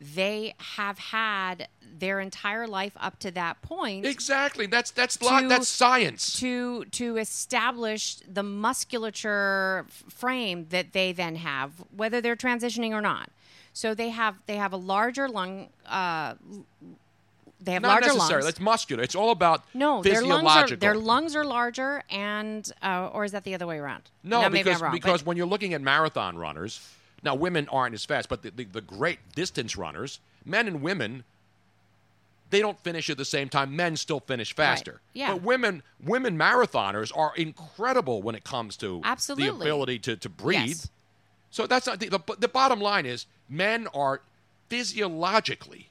they 0.01 0.55
have 0.77 0.99
had 0.99 1.69
their 1.99 2.21
entire 2.21 2.67
life 2.67 2.93
up 2.99 3.19
to 3.19 3.31
that 3.31 3.61
point 3.61 4.07
Exactly. 4.07 4.67
That's 4.67 4.91
that's 4.91 5.21
lot, 5.21 5.49
that's 5.49 5.69
science. 5.69 6.39
to 6.41 6.85
to 6.87 7.19
establish 7.19 8.17
the 8.27 8.43
musculature 8.43 9.85
frame 10.09 10.67
that 10.71 10.93
they 10.93 11.13
then 11.13 11.37
have, 11.37 11.73
whether 11.95 12.21
they're 12.21 12.37
transitioning 12.37 12.93
or 12.93 13.01
not. 13.03 13.29
So 13.73 13.95
they 13.95 14.09
have 14.09 14.37
they 14.47 14.57
have 14.57 14.73
a 14.73 14.77
larger 14.79 15.29
lung. 15.29 15.69
Uh, 15.87 16.35
they 17.63 17.73
have 17.73 17.83
Not 17.83 17.89
larger 17.89 18.15
necessarily. 18.15 18.45
lungs. 18.45 18.55
It's 18.55 18.61
muscular. 18.61 19.03
It's 19.03 19.15
all 19.15 19.31
about 19.31 19.65
no, 19.75 20.03
their 20.03 20.23
lungs 20.23 20.73
are 20.73 20.77
their 20.77 20.95
lungs 20.95 21.37
are 21.37 21.45
larger, 21.45 22.03
and 22.09 22.71
uh, 22.83 23.11
or 23.13 23.25
is 23.25 23.33
that 23.33 23.45
the 23.45 23.55
other 23.55 23.67
way 23.67 23.79
around? 23.79 24.05
No, 24.25 24.49
maybe 24.49 24.71
because 24.71 24.83
because 24.93 25.27
when 25.27 25.37
you're 25.37 25.47
looking 25.47 25.75
at 25.75 25.83
marathon 25.83 26.39
runners, 26.39 26.81
now 27.23 27.35
women 27.35 27.69
aren't 27.71 27.95
as 27.95 28.05
fast, 28.05 28.29
but 28.29 28.43
the, 28.43 28.51
the, 28.51 28.65
the 28.65 28.81
great 28.81 29.19
distance 29.35 29.77
runners, 29.77 30.21
men 30.45 30.67
and 30.67 30.83
women, 30.83 31.25
they 32.51 32.61
don't 32.61 32.79
finish 32.81 33.11
at 33.11 33.17
the 33.17 33.25
same 33.25 33.49
time. 33.49 33.77
Men 33.77 33.97
still 33.97 34.21
finish 34.21 34.55
faster. 34.55 35.01
Yeah. 35.13 35.33
But 35.33 35.43
women 35.43 35.83
women 36.03 36.37
marathoners 36.37 37.17
are 37.17 37.33
incredible 37.37 38.23
when 38.23 38.35
it 38.35 38.45
comes 38.45 38.77
to 38.79 39.01
Absolutely. 39.05 39.49
the 39.49 39.55
ability 39.55 39.99
to, 40.01 40.17
to 40.17 40.29
breathe. 40.29 40.69
Yes. 40.69 40.91
So 41.51 41.67
that's 41.67 41.87
not 41.87 42.01
the, 42.01 42.09
the 42.09 42.21
the 42.39 42.49
bottom 42.49 42.81
line 42.81 43.07
is 43.07 43.27
men 43.49 43.87
are 43.95 44.23
physiologically 44.69 45.89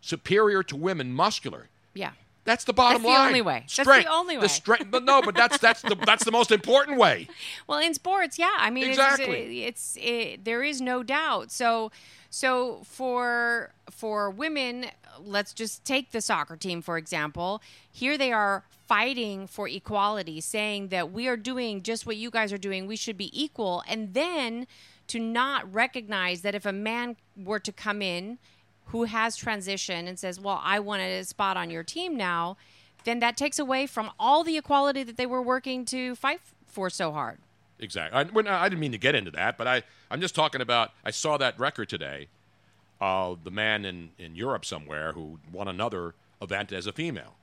superior 0.00 0.62
to 0.64 0.76
women 0.76 1.12
muscular. 1.12 1.68
yeah. 1.94 2.12
That's 2.48 2.64
the 2.64 2.72
bottom 2.72 3.02
line. 3.02 3.12
That's 3.12 3.18
the 3.18 3.20
line. 3.20 3.28
only 3.28 3.40
way. 3.42 3.64
That's 3.76 4.04
the 4.04 4.10
only 4.10 4.36
way. 4.38 4.42
The 4.42 4.48
strength, 4.48 4.90
but 4.90 5.04
no, 5.04 5.20
but 5.20 5.34
that's 5.34 5.58
that's 5.58 5.82
the 5.82 5.94
that's 6.06 6.24
the 6.24 6.30
most 6.30 6.50
important 6.50 6.96
way. 6.96 7.28
Well, 7.66 7.78
in 7.78 7.92
sports, 7.92 8.38
yeah. 8.38 8.56
I 8.56 8.70
mean, 8.70 8.88
Exactly. 8.88 9.62
Uh, 9.62 9.68
it's, 9.68 9.96
it's 9.96 10.06
it, 10.06 10.44
there 10.46 10.62
is 10.62 10.80
no 10.80 11.02
doubt. 11.02 11.52
So, 11.52 11.92
so 12.30 12.80
for 12.84 13.72
for 13.90 14.30
women, 14.30 14.86
let's 15.20 15.52
just 15.52 15.84
take 15.84 16.12
the 16.12 16.22
soccer 16.22 16.56
team 16.56 16.80
for 16.80 16.96
example. 16.96 17.60
Here 17.90 18.16
they 18.16 18.32
are 18.32 18.64
fighting 18.86 19.46
for 19.46 19.68
equality, 19.68 20.40
saying 20.40 20.88
that 20.88 21.12
we 21.12 21.28
are 21.28 21.36
doing 21.36 21.82
just 21.82 22.06
what 22.06 22.16
you 22.16 22.30
guys 22.30 22.50
are 22.50 22.58
doing. 22.58 22.86
We 22.86 22.96
should 22.96 23.18
be 23.18 23.30
equal, 23.38 23.82
and 23.86 24.14
then 24.14 24.66
to 25.08 25.18
not 25.18 25.70
recognize 25.70 26.40
that 26.42 26.54
if 26.54 26.64
a 26.64 26.72
man 26.72 27.16
were 27.36 27.60
to 27.60 27.72
come 27.72 28.00
in 28.00 28.38
who 28.88 29.04
has 29.04 29.36
transitioned 29.36 30.08
and 30.08 30.18
says, 30.18 30.40
"Well, 30.40 30.60
I 30.62 30.80
want 30.80 31.02
a 31.02 31.24
spot 31.24 31.56
on 31.56 31.70
your 31.70 31.82
team 31.82 32.16
now," 32.16 32.56
then 33.04 33.20
that 33.20 33.36
takes 33.36 33.58
away 33.58 33.86
from 33.86 34.10
all 34.18 34.44
the 34.44 34.56
equality 34.56 35.02
that 35.02 35.16
they 35.16 35.26
were 35.26 35.42
working 35.42 35.84
to 35.86 36.14
fight 36.14 36.40
for 36.66 36.90
so 36.90 37.12
hard. 37.12 37.38
Exactly. 37.78 38.18
I, 38.18 38.24
when, 38.24 38.48
I 38.48 38.68
didn't 38.68 38.80
mean 38.80 38.92
to 38.92 38.98
get 38.98 39.14
into 39.14 39.30
that, 39.32 39.56
but 39.56 39.66
I, 39.66 39.82
I'm 40.10 40.20
just 40.20 40.34
talking 40.34 40.60
about. 40.60 40.92
I 41.04 41.10
saw 41.10 41.36
that 41.38 41.58
record 41.58 41.88
today 41.88 42.28
of 43.00 43.44
the 43.44 43.50
man 43.50 43.84
in, 43.84 44.10
in 44.18 44.34
Europe 44.34 44.64
somewhere 44.64 45.12
who 45.12 45.38
won 45.52 45.68
another 45.68 46.14
event 46.42 46.72
as 46.72 46.86
a 46.86 46.92
female. 46.92 47.34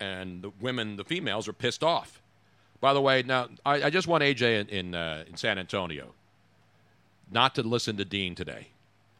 And 0.00 0.42
the 0.42 0.50
women, 0.60 0.96
the 0.96 1.04
females, 1.04 1.48
are 1.48 1.52
pissed 1.52 1.82
off. 1.82 2.20
By 2.80 2.92
the 2.92 3.00
way, 3.00 3.22
now, 3.22 3.48
I, 3.64 3.84
I 3.84 3.90
just 3.90 4.06
want 4.06 4.22
AJ 4.22 4.60
in, 4.60 4.68
in, 4.68 4.94
uh, 4.94 5.24
in 5.26 5.36
San 5.36 5.58
Antonio 5.58 6.12
not 7.30 7.54
to 7.54 7.62
listen 7.62 7.96
to 7.96 8.04
Dean 8.04 8.34
today. 8.34 8.68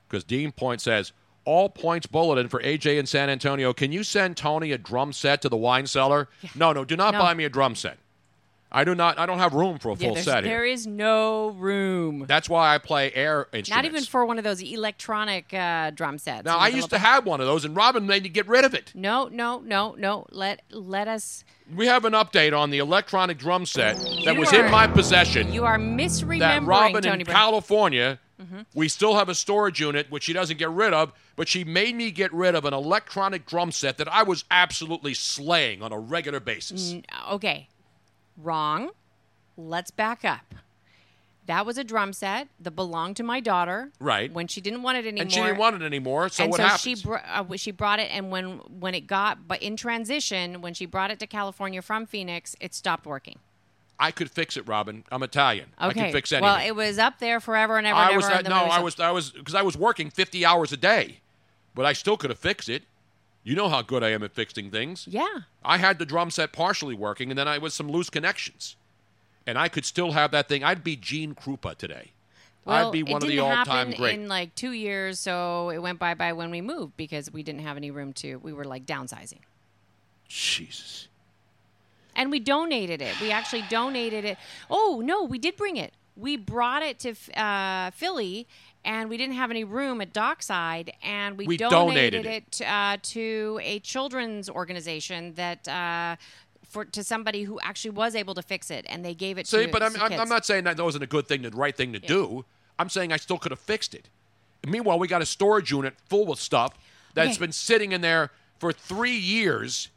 Because 0.06 0.24
Dean 0.24 0.52
Point 0.52 0.82
says, 0.82 1.12
all 1.44 1.68
points 1.68 2.06
bulletin 2.06 2.48
for 2.48 2.60
AJ 2.62 2.98
in 2.98 3.06
San 3.06 3.28
Antonio. 3.30 3.72
Can 3.72 3.92
you 3.92 4.02
send 4.02 4.36
Tony 4.36 4.72
a 4.72 4.78
drum 4.78 5.12
set 5.12 5.42
to 5.42 5.48
the 5.48 5.56
wine 5.56 5.86
cellar? 5.86 6.28
No, 6.54 6.72
no, 6.72 6.84
do 6.84 6.96
not 6.96 7.12
No. 7.14 7.20
buy 7.20 7.34
me 7.34 7.44
a 7.44 7.48
drum 7.48 7.74
set. 7.74 7.98
I 8.76 8.82
do 8.82 8.92
not. 8.96 9.20
I 9.20 9.26
don't 9.26 9.38
have 9.38 9.52
room 9.54 9.78
for 9.78 9.90
a 9.92 9.94
full 9.96 10.14
there's- 10.14 10.24
set 10.24 10.42
here. 10.42 10.52
there 10.52 10.64
is 10.64 10.84
no 10.84 11.50
room. 11.50 12.24
That's 12.26 12.48
why 12.48 12.74
I 12.74 12.78
play 12.78 13.12
air 13.14 13.46
instruments. 13.52 13.70
Not 13.70 13.84
even 13.84 14.02
for 14.02 14.26
one 14.26 14.36
of 14.36 14.42
those 14.42 14.60
electronic 14.60 15.54
uh, 15.54 15.90
drum 15.90 16.18
sets. 16.18 16.44
Now 16.44 16.58
I 16.58 16.66
used 16.68 16.88
to 16.88 16.96
little- 16.96 17.06
have 17.08 17.24
one 17.24 17.40
of 17.40 17.46
those, 17.46 17.64
and 17.64 17.76
Robin 17.76 18.04
made 18.04 18.24
me 18.24 18.30
get 18.30 18.48
rid 18.48 18.64
of 18.64 18.74
it. 18.74 18.90
No, 18.92 19.28
no, 19.30 19.60
no, 19.60 19.94
no. 19.96 20.26
Let 20.32 20.62
let 20.72 21.06
us. 21.06 21.44
We 21.72 21.86
have 21.86 22.04
an 22.04 22.14
update 22.14 22.52
on 22.58 22.70
the 22.70 22.78
electronic 22.78 23.38
drum 23.38 23.64
set 23.64 23.96
that 24.24 24.34
You 24.34 24.40
was 24.40 24.52
are- 24.52 24.64
in 24.64 24.72
my 24.72 24.88
possession. 24.88 25.52
You 25.52 25.64
are 25.64 25.78
misremembering 25.78 26.38
that 26.40 26.62
Robin 26.64 27.00
Tony 27.00 27.20
in 27.20 27.24
Brown. 27.26 27.36
California, 27.36 28.18
Mm-hmm. 28.54 28.78
we 28.78 28.88
still 28.88 29.16
have 29.16 29.28
a 29.28 29.34
storage 29.34 29.80
unit 29.80 30.10
which 30.10 30.24
she 30.24 30.32
doesn't 30.32 30.58
get 30.58 30.70
rid 30.70 30.92
of, 30.92 31.12
but 31.34 31.48
she 31.48 31.64
made 31.64 31.96
me 31.96 32.10
get 32.10 32.32
rid 32.32 32.54
of 32.54 32.64
an 32.64 32.72
electronic 32.72 33.46
drum 33.46 33.72
set 33.72 33.98
that 33.98 34.06
I 34.06 34.22
was 34.22 34.44
absolutely 34.50 35.14
slaying 35.14 35.82
on 35.82 35.92
a 35.92 35.98
regular 35.98 36.38
basis. 36.40 36.92
N- 36.92 37.04
okay, 37.30 37.68
wrong. 38.36 38.90
Let's 39.56 39.90
back 39.90 40.24
up. 40.24 40.54
That 41.46 41.66
was 41.66 41.76
a 41.76 41.84
drum 41.84 42.12
set 42.12 42.48
that 42.60 42.70
belonged 42.70 43.16
to 43.16 43.22
my 43.22 43.40
daughter. 43.40 43.90
Right. 44.00 44.32
When 44.32 44.46
she 44.46 44.60
didn't 44.60 44.82
want 44.82 44.98
it 44.98 45.06
anymore. 45.06 45.22
and 45.22 45.32
she 45.32 45.40
didn't 45.42 45.58
want 45.58 45.76
it 45.76 45.82
anymore, 45.82 46.28
so 46.30 46.44
and 46.44 46.50
what 46.50 46.58
so 46.58 46.62
happens? 46.62 46.80
she 47.00 47.06
br- 47.06 47.16
uh, 47.26 47.56
she 47.56 47.70
brought 47.70 47.98
it, 48.00 48.08
and 48.10 48.30
when 48.30 48.58
when 48.80 48.94
it 48.94 49.06
got, 49.06 49.46
but 49.46 49.62
in 49.62 49.76
transition, 49.76 50.60
when 50.62 50.74
she 50.74 50.86
brought 50.86 51.10
it 51.10 51.18
to 51.18 51.26
California 51.26 51.82
from 51.82 52.06
Phoenix, 52.06 52.56
it 52.60 52.72
stopped 52.74 53.04
working. 53.04 53.38
I 53.98 54.10
could 54.10 54.30
fix 54.30 54.56
it, 54.56 54.66
Robin. 54.66 55.04
I'm 55.12 55.22
Italian. 55.22 55.68
I 55.78 55.88
Okay. 55.88 56.00
can 56.04 56.12
fix 56.12 56.32
anything. 56.32 56.44
well, 56.44 56.66
it 56.66 56.74
was 56.74 56.98
up 56.98 57.18
there 57.20 57.38
forever 57.40 57.78
and 57.78 57.86
ever. 57.86 57.96
I 57.96 58.08
and 58.08 58.16
was 58.16 58.24
ever, 58.26 58.34
and 58.34 58.48
no, 58.48 58.56
I 58.56 58.80
was 58.80 58.98
I 58.98 59.10
was 59.12 59.30
because 59.30 59.54
I 59.54 59.62
was 59.62 59.76
working 59.76 60.10
50 60.10 60.44
hours 60.44 60.72
a 60.72 60.76
day, 60.76 61.20
but 61.74 61.86
I 61.86 61.92
still 61.92 62.16
could 62.16 62.30
have 62.30 62.38
fixed 62.38 62.68
it. 62.68 62.82
You 63.44 63.54
know 63.54 63.68
how 63.68 63.82
good 63.82 64.02
I 64.02 64.08
am 64.10 64.22
at 64.22 64.32
fixing 64.32 64.70
things. 64.70 65.06
Yeah. 65.08 65.26
I 65.64 65.76
had 65.78 65.98
the 65.98 66.06
drum 66.06 66.30
set 66.30 66.52
partially 66.52 66.94
working, 66.94 67.30
and 67.30 67.38
then 67.38 67.46
I 67.46 67.58
was 67.58 67.74
some 67.74 67.88
loose 67.90 68.08
connections, 68.10 68.74
and 69.46 69.58
I 69.58 69.68
could 69.68 69.84
still 69.84 70.12
have 70.12 70.30
that 70.32 70.48
thing. 70.48 70.64
I'd 70.64 70.82
be 70.82 70.96
Gene 70.96 71.34
Krupa 71.34 71.76
today. 71.76 72.12
Well, 72.64 72.88
I'd 72.88 72.92
be 72.92 73.02
one 73.02 73.16
of 73.16 73.28
the 73.28 73.36
didn't 73.36 73.44
all-time 73.44 73.88
happen 73.88 74.00
great. 74.00 74.14
in 74.18 74.26
like 74.28 74.54
two 74.54 74.72
years, 74.72 75.20
so 75.20 75.68
it 75.68 75.78
went 75.78 75.98
bye 75.98 76.14
bye 76.14 76.32
when 76.32 76.50
we 76.50 76.62
moved 76.62 76.96
because 76.96 77.30
we 77.30 77.42
didn't 77.42 77.60
have 77.60 77.76
any 77.76 77.90
room 77.90 78.14
to. 78.14 78.36
We 78.36 78.54
were 78.54 78.64
like 78.64 78.86
downsizing, 78.86 79.40
Jesus. 80.28 81.08
And 82.16 82.30
we 82.30 82.40
donated 82.40 83.00
it. 83.02 83.20
We 83.20 83.30
actually 83.30 83.64
donated 83.68 84.24
it. 84.24 84.38
Oh 84.70 85.02
no, 85.04 85.24
we 85.24 85.38
did 85.38 85.56
bring 85.56 85.76
it. 85.76 85.92
We 86.16 86.36
brought 86.36 86.82
it 86.82 86.98
to 87.00 87.40
uh, 87.40 87.90
Philly, 87.90 88.46
and 88.84 89.10
we 89.10 89.16
didn't 89.16 89.34
have 89.34 89.50
any 89.50 89.64
room 89.64 90.00
at 90.00 90.12
Dockside, 90.12 90.92
and 91.02 91.36
we, 91.36 91.46
We 91.46 91.56
donated, 91.56 92.22
donated 92.22 92.26
it 92.26 92.60
uh, 92.66 92.98
to 93.02 93.60
a 93.62 93.80
children's 93.80 94.48
organization 94.48 95.34
that. 95.34 95.66
Uh, 95.68 96.16
for, 96.68 96.84
to 96.84 97.04
somebody 97.04 97.44
who 97.44 97.60
actually 97.60 97.92
was 97.92 98.16
able 98.16 98.34
to 98.34 98.42
fix 98.42 98.68
it, 98.68 98.84
and 98.88 99.04
they 99.04 99.14
gave 99.14 99.38
it 99.38 99.46
See, 99.46 99.66
to. 99.66 99.70
but 99.70 99.80
I'm, 99.80 99.92
to 99.94 100.02
I'm, 100.02 100.28
not 100.28 100.44
saying 100.44 100.64
that 100.64 100.80
wasn't 100.80 101.04
a 101.04 101.06
good 101.06 101.28
thing, 101.28 101.42
the 101.42 101.50
right 101.50 101.76
thing 101.76 101.92
to 101.92 102.00
do. 102.00 102.44
I'm 102.80 102.88
saying 102.88 103.12
I 103.12 103.16
still 103.16 103.38
could 103.38 103.52
have 103.52 103.60
fixed 103.60 103.94
it. 103.94 104.08
Meanwhile, 104.66 104.98
we 104.98 105.06
got 105.06 105.22
a 105.22 105.26
storage 105.26 105.70
unit 105.70 105.94
full 106.08 106.32
of 106.32 106.40
stuff 106.40 106.76
that's 107.14 107.36
Okay. 107.36 107.38
been 107.38 107.52
sitting 107.52 107.92
in 107.92 108.00
there 108.00 108.32
for 108.58 108.72
three 108.72 109.16
years, 109.16 109.88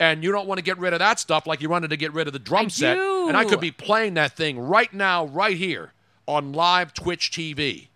and 0.00 0.22
you 0.24 0.32
don't 0.32 0.46
want 0.46 0.58
to 0.58 0.64
get 0.64 0.78
rid 0.78 0.92
of 0.92 0.98
that 0.98 1.20
stuff 1.20 1.46
like 1.46 1.60
you 1.60 1.68
wanted 1.68 1.90
to 1.90 1.96
get 1.96 2.12
rid 2.12 2.26
of 2.26 2.32
the 2.32 2.38
drum 2.38 2.66
I 2.66 2.68
set. 2.68 2.98
And 2.98 3.36
I 3.36 3.44
could 3.44 3.60
be 3.60 3.70
playing 3.70 4.14
that 4.14 4.36
thing 4.36 4.58
right 4.58 4.92
now, 4.92 5.26
right 5.26 5.56
here 5.56 5.92
on 6.26 6.52
live 6.52 6.92
Twitch 6.94 7.30
TV, 7.30 7.88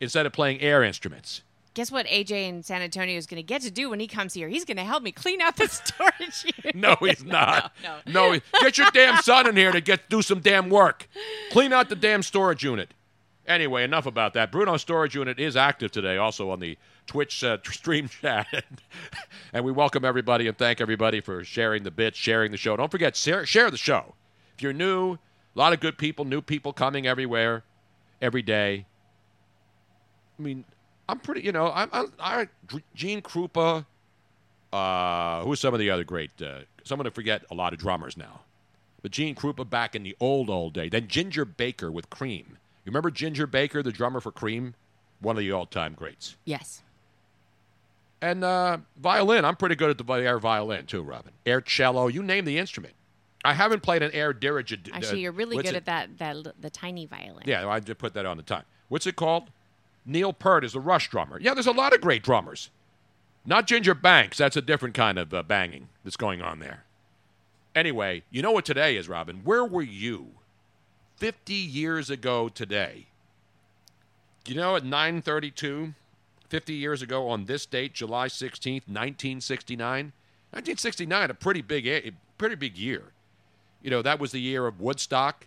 instead 0.00 0.26
of 0.26 0.32
playing 0.32 0.60
air 0.60 0.82
instruments. 0.82 1.42
Guess 1.74 1.92
what 1.92 2.06
AJ 2.06 2.30
in 2.48 2.62
San 2.62 2.80
Antonio 2.80 3.18
is 3.18 3.26
going 3.26 3.36
to 3.36 3.46
get 3.46 3.60
to 3.60 3.70
do 3.70 3.90
when 3.90 4.00
he 4.00 4.06
comes 4.06 4.32
here? 4.32 4.48
He's 4.48 4.64
going 4.64 4.78
to 4.78 4.84
help 4.84 5.02
me 5.02 5.12
clean 5.12 5.42
out 5.42 5.56
the 5.56 5.68
storage 5.68 6.46
unit. 6.56 6.74
No, 6.74 6.96
he's 7.00 7.22
not. 7.24 7.70
No, 7.82 7.96
no. 8.06 8.32
he- 8.32 8.42
get 8.60 8.78
your 8.78 8.90
damn 8.94 9.18
son 9.22 9.46
in 9.46 9.56
here 9.56 9.72
to 9.72 9.82
get 9.82 10.08
do 10.08 10.22
some 10.22 10.40
damn 10.40 10.70
work. 10.70 11.06
Clean 11.50 11.72
out 11.74 11.90
the 11.90 11.96
damn 11.96 12.22
storage 12.22 12.64
unit. 12.64 12.94
Anyway, 13.46 13.84
enough 13.84 14.06
about 14.06 14.32
that. 14.34 14.50
Bruno's 14.50 14.80
storage 14.80 15.14
unit 15.14 15.38
is 15.38 15.54
active 15.54 15.92
today, 15.92 16.16
also 16.16 16.50
on 16.50 16.60
the 16.60 16.78
Twitch 17.06 17.42
uh, 17.44 17.58
stream 17.64 18.08
chat, 18.08 18.64
and 19.52 19.64
we 19.64 19.72
welcome 19.72 20.04
everybody 20.04 20.46
and 20.48 20.56
thank 20.56 20.80
everybody 20.80 21.20
for 21.20 21.44
sharing 21.44 21.82
the 21.82 21.90
bits, 21.90 22.18
sharing 22.18 22.50
the 22.50 22.56
show. 22.56 22.76
Don't 22.76 22.90
forget 22.90 23.16
share, 23.16 23.46
share 23.46 23.70
the 23.70 23.76
show. 23.76 24.14
If 24.56 24.62
you're 24.62 24.72
new, 24.72 25.14
a 25.14 25.18
lot 25.58 25.72
of 25.72 25.80
good 25.80 25.98
people, 25.98 26.24
new 26.24 26.40
people 26.40 26.72
coming 26.72 27.06
everywhere, 27.06 27.62
every 28.20 28.42
day. 28.42 28.86
I 30.38 30.42
mean, 30.42 30.64
I'm 31.08 31.18
pretty, 31.18 31.42
you 31.42 31.52
know, 31.52 31.70
I'm, 31.72 31.88
I'm 31.92 32.12
I, 32.18 32.48
Gene 32.94 33.22
Krupa. 33.22 33.86
Uh, 34.72 35.42
who's 35.44 35.60
some 35.60 35.72
of 35.72 35.80
the 35.80 35.90
other 35.90 36.04
great? 36.04 36.30
Uh, 36.42 36.60
someone 36.84 37.04
to 37.04 37.10
forget 37.10 37.44
a 37.50 37.54
lot 37.54 37.72
of 37.72 37.78
drummers 37.78 38.16
now. 38.16 38.40
But 39.02 39.12
Gene 39.12 39.34
Krupa 39.34 39.68
back 39.68 39.94
in 39.94 40.02
the 40.02 40.16
old 40.20 40.50
old 40.50 40.74
day. 40.74 40.88
Then 40.88 41.08
Ginger 41.08 41.44
Baker 41.44 41.90
with 41.90 42.10
Cream. 42.10 42.58
You 42.84 42.90
remember 42.90 43.10
Ginger 43.10 43.46
Baker, 43.46 43.82
the 43.82 43.92
drummer 43.92 44.20
for 44.20 44.32
Cream, 44.32 44.74
one 45.20 45.36
of 45.36 45.40
the 45.40 45.52
all 45.52 45.66
time 45.66 45.94
greats. 45.94 46.36
Yes. 46.44 46.82
And 48.22 48.44
uh, 48.44 48.78
violin, 48.96 49.44
I'm 49.44 49.56
pretty 49.56 49.74
good 49.74 49.90
at 49.90 49.98
the 49.98 50.12
air 50.14 50.38
violin 50.38 50.86
too, 50.86 51.02
Robin. 51.02 51.32
Air 51.44 51.60
cello, 51.60 52.08
you 52.08 52.22
name 52.22 52.44
the 52.44 52.58
instrument. 52.58 52.94
I 53.44 53.52
haven't 53.52 53.82
played 53.82 54.02
an 54.02 54.10
air 54.12 54.32
dirigible. 54.32 54.90
Actually, 54.92 55.20
you're 55.20 55.32
really 55.32 55.56
good 55.56 55.66
it? 55.66 55.74
at 55.76 55.84
that, 55.84 56.18
that 56.18 56.60
the 56.60 56.70
tiny 56.70 57.06
violin. 57.06 57.44
Yeah, 57.46 57.68
I 57.68 57.78
did 57.78 57.98
put 57.98 58.14
that 58.14 58.26
on 58.26 58.36
the 58.36 58.42
time. 58.42 58.64
What's 58.88 59.06
it 59.06 59.16
called? 59.16 59.50
Neil 60.04 60.32
Peart 60.32 60.64
is 60.64 60.72
the 60.72 60.80
Rush 60.80 61.10
drummer. 61.10 61.38
Yeah, 61.40 61.54
there's 61.54 61.66
a 61.66 61.72
lot 61.72 61.92
of 61.92 62.00
great 62.00 62.22
drummers. 62.22 62.70
Not 63.44 63.66
Ginger 63.66 63.94
Banks. 63.94 64.38
That's 64.38 64.56
a 64.56 64.62
different 64.62 64.94
kind 64.94 65.18
of 65.18 65.32
uh, 65.32 65.42
banging 65.42 65.88
that's 66.02 66.16
going 66.16 66.42
on 66.42 66.58
there. 66.58 66.84
Anyway, 67.74 68.22
you 68.30 68.42
know 68.42 68.50
what 68.52 68.64
today 68.64 68.96
is, 68.96 69.08
Robin? 69.08 69.42
Where 69.44 69.64
were 69.64 69.82
you 69.82 70.28
50 71.18 71.52
years 71.52 72.10
ago 72.10 72.48
today? 72.48 73.06
You 74.46 74.54
know, 74.54 74.76
at 74.76 74.84
932, 74.84 75.94
50 76.48 76.74
years 76.74 77.02
ago 77.02 77.28
on 77.28 77.44
this 77.44 77.66
date, 77.66 77.92
July 77.92 78.28
16th, 78.28 78.88
1969? 78.88 80.12
1969, 80.50 81.30
a 81.30 81.34
pretty 81.34 81.62
big, 81.62 81.86
a 81.86 82.12
pretty 82.38 82.54
big 82.54 82.76
year. 82.76 83.12
You 83.82 83.90
know, 83.90 84.02
that 84.02 84.18
was 84.18 84.32
the 84.32 84.40
year 84.40 84.66
of 84.66 84.80
Woodstock, 84.80 85.46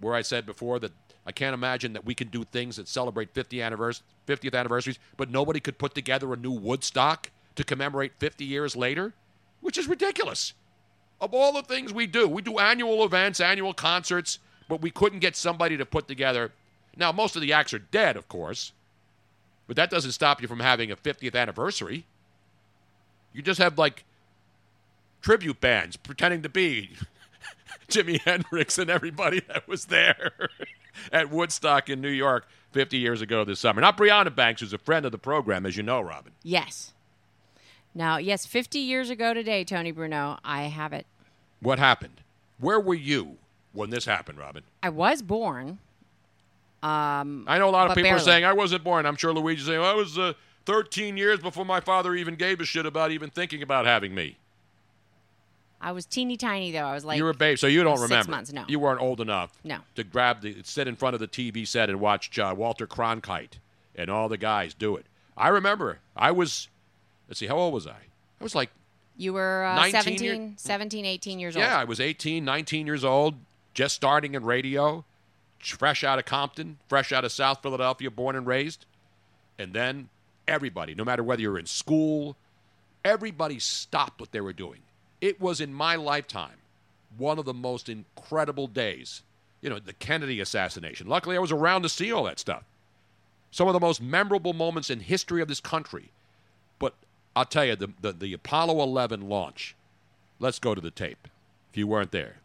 where 0.00 0.14
I 0.14 0.22
said 0.22 0.46
before 0.46 0.78
that 0.80 0.92
I 1.26 1.32
can't 1.32 1.54
imagine 1.54 1.92
that 1.94 2.04
we 2.04 2.14
can 2.14 2.28
do 2.28 2.44
things 2.44 2.76
that 2.76 2.88
celebrate 2.88 3.32
50 3.32 3.58
annivers- 3.58 4.02
50th 4.26 4.54
anniversaries, 4.54 4.98
but 5.16 5.30
nobody 5.30 5.60
could 5.60 5.78
put 5.78 5.94
together 5.94 6.32
a 6.32 6.36
new 6.36 6.50
Woodstock 6.50 7.30
to 7.56 7.64
commemorate 7.64 8.12
50 8.18 8.44
years 8.44 8.76
later, 8.76 9.14
which 9.60 9.78
is 9.78 9.88
ridiculous. 9.88 10.52
Of 11.20 11.32
all 11.32 11.52
the 11.52 11.62
things 11.62 11.92
we 11.92 12.06
do, 12.06 12.28
we 12.28 12.42
do 12.42 12.58
annual 12.58 13.04
events, 13.04 13.40
annual 13.40 13.72
concerts, 13.72 14.38
but 14.68 14.82
we 14.82 14.90
couldn't 14.90 15.20
get 15.20 15.36
somebody 15.36 15.76
to 15.76 15.86
put 15.86 16.08
together. 16.08 16.52
Now, 16.96 17.12
most 17.12 17.36
of 17.36 17.42
the 17.42 17.52
acts 17.52 17.72
are 17.72 17.78
dead, 17.78 18.16
of 18.16 18.28
course, 18.28 18.72
but 19.66 19.76
that 19.76 19.90
doesn't 19.90 20.12
stop 20.12 20.42
you 20.42 20.48
from 20.48 20.60
having 20.60 20.90
a 20.90 20.96
50th 20.96 21.34
anniversary. 21.34 22.06
You 23.32 23.42
just 23.42 23.58
have 23.58 23.78
like 23.78 24.04
tribute 25.22 25.60
bands 25.60 25.96
pretending 25.96 26.42
to 26.42 26.48
be 26.48 26.90
Jimi 27.88 28.20
Hendrix 28.20 28.78
and 28.78 28.90
everybody 28.90 29.40
that 29.48 29.66
was 29.66 29.86
there 29.86 30.32
at 31.12 31.30
Woodstock 31.30 31.88
in 31.88 32.00
New 32.00 32.10
York 32.10 32.46
50 32.72 32.98
years 32.98 33.20
ago 33.20 33.44
this 33.44 33.60
summer. 33.60 33.80
Not 33.80 33.96
Brianna 33.96 34.34
Banks, 34.34 34.60
who's 34.60 34.72
a 34.72 34.78
friend 34.78 35.06
of 35.06 35.12
the 35.12 35.18
program, 35.18 35.64
as 35.66 35.76
you 35.76 35.82
know, 35.82 36.00
Robin. 36.00 36.32
Yes. 36.42 36.92
Now, 37.94 38.18
yes, 38.18 38.44
50 38.46 38.78
years 38.78 39.10
ago 39.10 39.32
today, 39.34 39.64
Tony 39.64 39.92
Bruno, 39.92 40.38
I 40.44 40.64
have 40.64 40.92
it. 40.92 41.06
What 41.60 41.78
happened? 41.78 42.20
Where 42.58 42.80
were 42.80 42.94
you 42.94 43.36
when 43.72 43.90
this 43.90 44.04
happened, 44.04 44.38
Robin? 44.38 44.64
I 44.82 44.88
was 44.88 45.22
born. 45.22 45.78
Um, 46.84 47.44
I 47.48 47.56
know 47.58 47.68
a 47.68 47.70
lot 47.70 47.90
of 47.90 47.96
people 47.96 48.10
are 48.10 48.18
saying 48.18 48.44
I 48.44 48.52
wasn't 48.52 48.84
born. 48.84 49.06
I'm 49.06 49.16
sure 49.16 49.32
Luigi's 49.32 49.64
saying 49.66 49.80
I 49.80 49.94
was 49.94 50.18
uh, 50.18 50.34
13 50.66 51.16
years 51.16 51.40
before 51.40 51.64
my 51.64 51.80
father 51.80 52.14
even 52.14 52.34
gave 52.34 52.60
a 52.60 52.64
shit 52.64 52.84
about 52.84 53.10
even 53.10 53.30
thinking 53.30 53.62
about 53.62 53.86
having 53.86 54.14
me. 54.14 54.36
I 55.80 55.92
was 55.92 56.06
teeny 56.06 56.36
tiny, 56.36 56.72
though. 56.72 56.84
I 56.86 56.94
was 56.94 57.04
like, 57.04 57.18
you 57.18 57.24
were 57.24 57.30
a 57.30 57.34
babe, 57.34 57.58
so 57.58 57.66
you 57.66 57.82
don't 57.82 57.96
remember. 57.96 58.16
six 58.16 58.28
months, 58.28 58.52
no. 58.52 58.64
You 58.68 58.78
weren't 58.78 59.00
old 59.02 59.20
enough. 59.20 59.52
No. 59.64 59.78
To 59.96 60.04
grab 60.04 60.40
the 60.40 60.56
sit 60.62 60.88
in 60.88 60.96
front 60.96 61.14
of 61.14 61.20
the 61.20 61.28
TV 61.28 61.66
set 61.66 61.90
and 61.90 62.00
watch 62.00 62.38
uh, 62.38 62.54
Walter 62.56 62.86
Cronkite 62.86 63.58
and 63.94 64.10
all 64.10 64.28
the 64.28 64.38
guys 64.38 64.72
do 64.74 64.96
it. 64.96 65.04
I 65.36 65.48
remember. 65.48 65.98
I 66.16 66.30
was. 66.30 66.68
Let's 67.28 67.38
see. 67.40 67.46
How 67.46 67.56
old 67.56 67.74
was 67.74 67.86
I? 67.86 67.96
I 68.40 68.44
was 68.44 68.54
like 68.54 68.70
You 69.16 69.32
were 69.34 69.64
uh, 69.64 69.90
17, 69.90 70.22
year- 70.22 70.52
17, 70.56 71.04
18 71.04 71.38
years 71.38 71.56
old. 71.56 71.64
Yeah. 71.64 71.78
I 71.78 71.84
was 71.84 72.00
18, 72.00 72.44
19 72.44 72.86
years 72.86 73.04
old, 73.04 73.34
just 73.74 73.94
starting 73.94 74.34
in 74.34 74.44
radio, 74.44 75.04
fresh 75.72 76.04
out 76.04 76.18
of 76.18 76.24
Compton, 76.24 76.78
fresh 76.88 77.12
out 77.12 77.24
of 77.24 77.32
South 77.32 77.62
Philadelphia, 77.62 78.10
born 78.10 78.36
and 78.36 78.46
raised. 78.46 78.86
And 79.58 79.72
then 79.72 80.08
everybody, 80.46 80.94
no 80.94 81.04
matter 81.04 81.22
whether 81.22 81.42
you're 81.42 81.58
in 81.58 81.66
school, 81.66 82.36
everybody 83.04 83.58
stopped 83.58 84.20
what 84.20 84.32
they 84.32 84.40
were 84.40 84.52
doing. 84.52 84.80
It 85.20 85.40
was 85.40 85.60
in 85.60 85.72
my 85.72 85.96
lifetime 85.96 86.58
one 87.16 87.38
of 87.38 87.44
the 87.44 87.54
most 87.54 87.88
incredible 87.88 88.66
days. 88.66 89.22
You 89.60 89.70
know, 89.70 89.78
the 89.78 89.92
Kennedy 89.94 90.40
assassination. 90.40 91.06
Luckily, 91.06 91.36
I 91.36 91.40
was 91.40 91.52
around 91.52 91.82
to 91.82 91.88
see 91.88 92.12
all 92.12 92.24
that 92.24 92.38
stuff. 92.38 92.64
Some 93.50 93.68
of 93.68 93.72
the 93.72 93.80
most 93.80 94.02
memorable 94.02 94.52
moments 94.52 94.90
in 94.90 95.00
history 95.00 95.40
of 95.40 95.48
this 95.48 95.60
country. 95.60 96.10
But 96.78 96.94
I'll 97.34 97.44
tell 97.44 97.64
you, 97.64 97.76
the, 97.76 97.88
the, 98.00 98.12
the 98.12 98.32
Apollo 98.32 98.82
11 98.82 99.28
launch, 99.28 99.74
let's 100.38 100.58
go 100.58 100.74
to 100.74 100.80
the 100.80 100.90
tape. 100.90 101.28
If 101.70 101.78
you 101.78 101.86
weren't 101.86 102.12
there, 102.12 102.36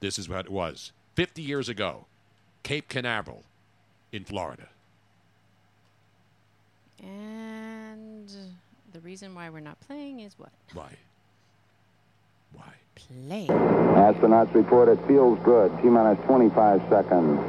this 0.00 0.18
is 0.18 0.28
what 0.28 0.46
it 0.46 0.52
was. 0.52 0.92
50 1.14 1.40
years 1.40 1.68
ago, 1.68 2.06
Cape 2.62 2.88
Canaveral 2.88 3.42
in 4.12 4.24
Florida. 4.24 4.68
And 7.02 8.30
the 8.92 9.00
reason 9.00 9.34
why 9.34 9.48
we're 9.50 9.60
not 9.60 9.80
playing 9.80 10.20
is 10.20 10.34
what? 10.38 10.50
Why? 10.74 10.92
Why? 12.52 12.72
Play. 12.94 13.46
Astronauts 13.46 14.52
report 14.54 14.88
it 14.88 14.98
feels 15.06 15.38
good. 15.40 15.70
T 15.80 15.88
minus 15.88 16.22
25 16.26 16.82
seconds. 16.90 17.40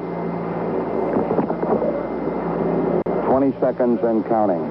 20 3.25 3.51
seconds 3.59 3.99
and 4.03 4.25
counting. 4.25 4.63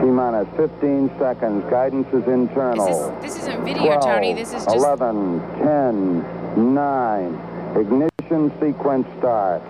T 0.00 0.06
minus 0.10 0.48
15 0.56 1.10
seconds. 1.18 1.64
Guidance 1.70 2.08
is 2.08 2.26
internal. 2.26 2.86
Is 2.86 3.22
this 3.22 3.34
this, 3.34 3.42
isn't 3.44 3.64
video, 3.64 4.00
Tony. 4.00 4.34
This 4.34 4.52
is 4.52 4.64
just. 4.64 4.76
11, 4.76 5.40
10, 5.58 6.74
9. 6.74 7.49
Ignition 7.76 8.50
sequence 8.60 9.06
start. 9.18 9.62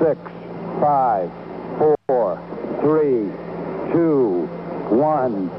6, 0.00 0.20
5, 0.80 1.30
4, 2.08 2.78
3, 2.80 3.92
2, 3.92 4.46
1, 4.90 5.50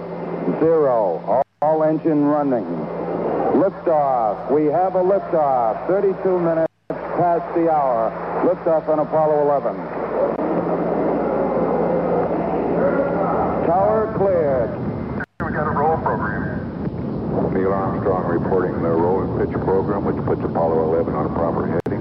0. 0.59 1.23
All, 1.25 1.43
all 1.61 1.83
engine 1.83 2.25
running. 2.25 2.65
Liftoff. 3.55 4.51
We 4.51 4.65
have 4.65 4.95
a 4.95 5.03
liftoff. 5.03 5.87
32 5.87 6.39
minutes 6.39 6.73
past 6.89 7.55
the 7.55 7.71
hour. 7.71 8.11
Liftoff 8.43 8.89
on 8.89 8.99
Apollo 8.99 9.43
11. 9.43 9.75
Tower 13.65 14.13
cleared. 14.17 14.69
We 15.39 15.53
got 15.55 15.67
a 15.67 15.71
roll 15.71 15.97
program. 15.97 16.52
Neil 17.53 17.71
Armstrong 17.71 18.25
reporting 18.25 18.81
the 18.81 18.89
roll 18.89 19.21
and 19.21 19.39
pitch 19.39 19.61
program, 19.61 20.05
which 20.05 20.17
puts 20.25 20.41
Apollo 20.43 20.95
11 20.95 21.13
on 21.13 21.25
a 21.27 21.29
proper 21.29 21.67
heading. 21.67 21.99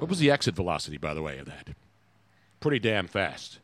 What 0.00 0.10
was 0.10 0.18
the 0.18 0.32
exit 0.32 0.56
velocity, 0.56 0.96
by 0.96 1.14
the 1.14 1.22
way, 1.22 1.38
of 1.38 1.46
that? 1.46 1.68
Pretty 2.58 2.80
damn 2.80 3.06
fast. 3.06 3.60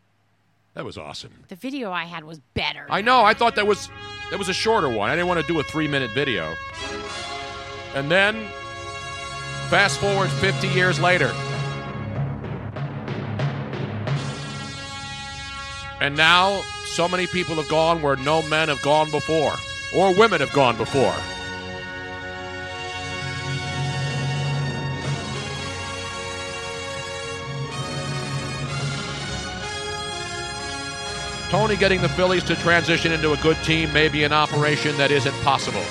That 0.74 0.84
was 0.84 0.96
awesome. 0.96 1.32
The 1.48 1.56
video 1.56 1.90
I 1.90 2.04
had 2.04 2.22
was 2.22 2.38
better. 2.54 2.86
I 2.88 3.02
know. 3.02 3.24
I 3.24 3.34
thought 3.34 3.56
that 3.56 3.66
was 3.66 3.88
that 4.30 4.38
was 4.38 4.48
a 4.48 4.54
shorter 4.54 4.88
one. 4.88 5.10
I 5.10 5.16
didn't 5.16 5.26
want 5.26 5.40
to 5.40 5.46
do 5.46 5.58
a 5.58 5.64
three 5.64 5.88
minute 5.88 6.12
video. 6.12 6.54
And 7.96 8.08
then, 8.08 8.46
fast 9.68 9.98
forward 9.98 10.30
50 10.30 10.68
years 10.68 11.00
later. 11.00 11.34
And 16.00 16.16
now, 16.16 16.62
so 16.84 17.08
many 17.08 17.26
people 17.26 17.56
have 17.56 17.68
gone 17.68 18.02
where 18.02 18.16
no 18.16 18.42
men 18.42 18.68
have 18.68 18.80
gone 18.82 19.10
before, 19.10 19.56
or 19.92 20.14
women 20.14 20.40
have 20.40 20.52
gone 20.52 20.76
before. 20.76 21.14
Tony 31.50 31.76
getting 31.76 32.02
the 32.02 32.08
Phillies 32.10 32.44
to 32.44 32.54
transition 32.56 33.10
into 33.10 33.32
a 33.32 33.36
good 33.38 33.56
team 33.64 33.90
may 33.92 34.08
be 34.08 34.22
an 34.22 34.32
operation 34.32 34.96
that 34.98 35.10
isn't 35.10 35.34
possible. 35.42 35.82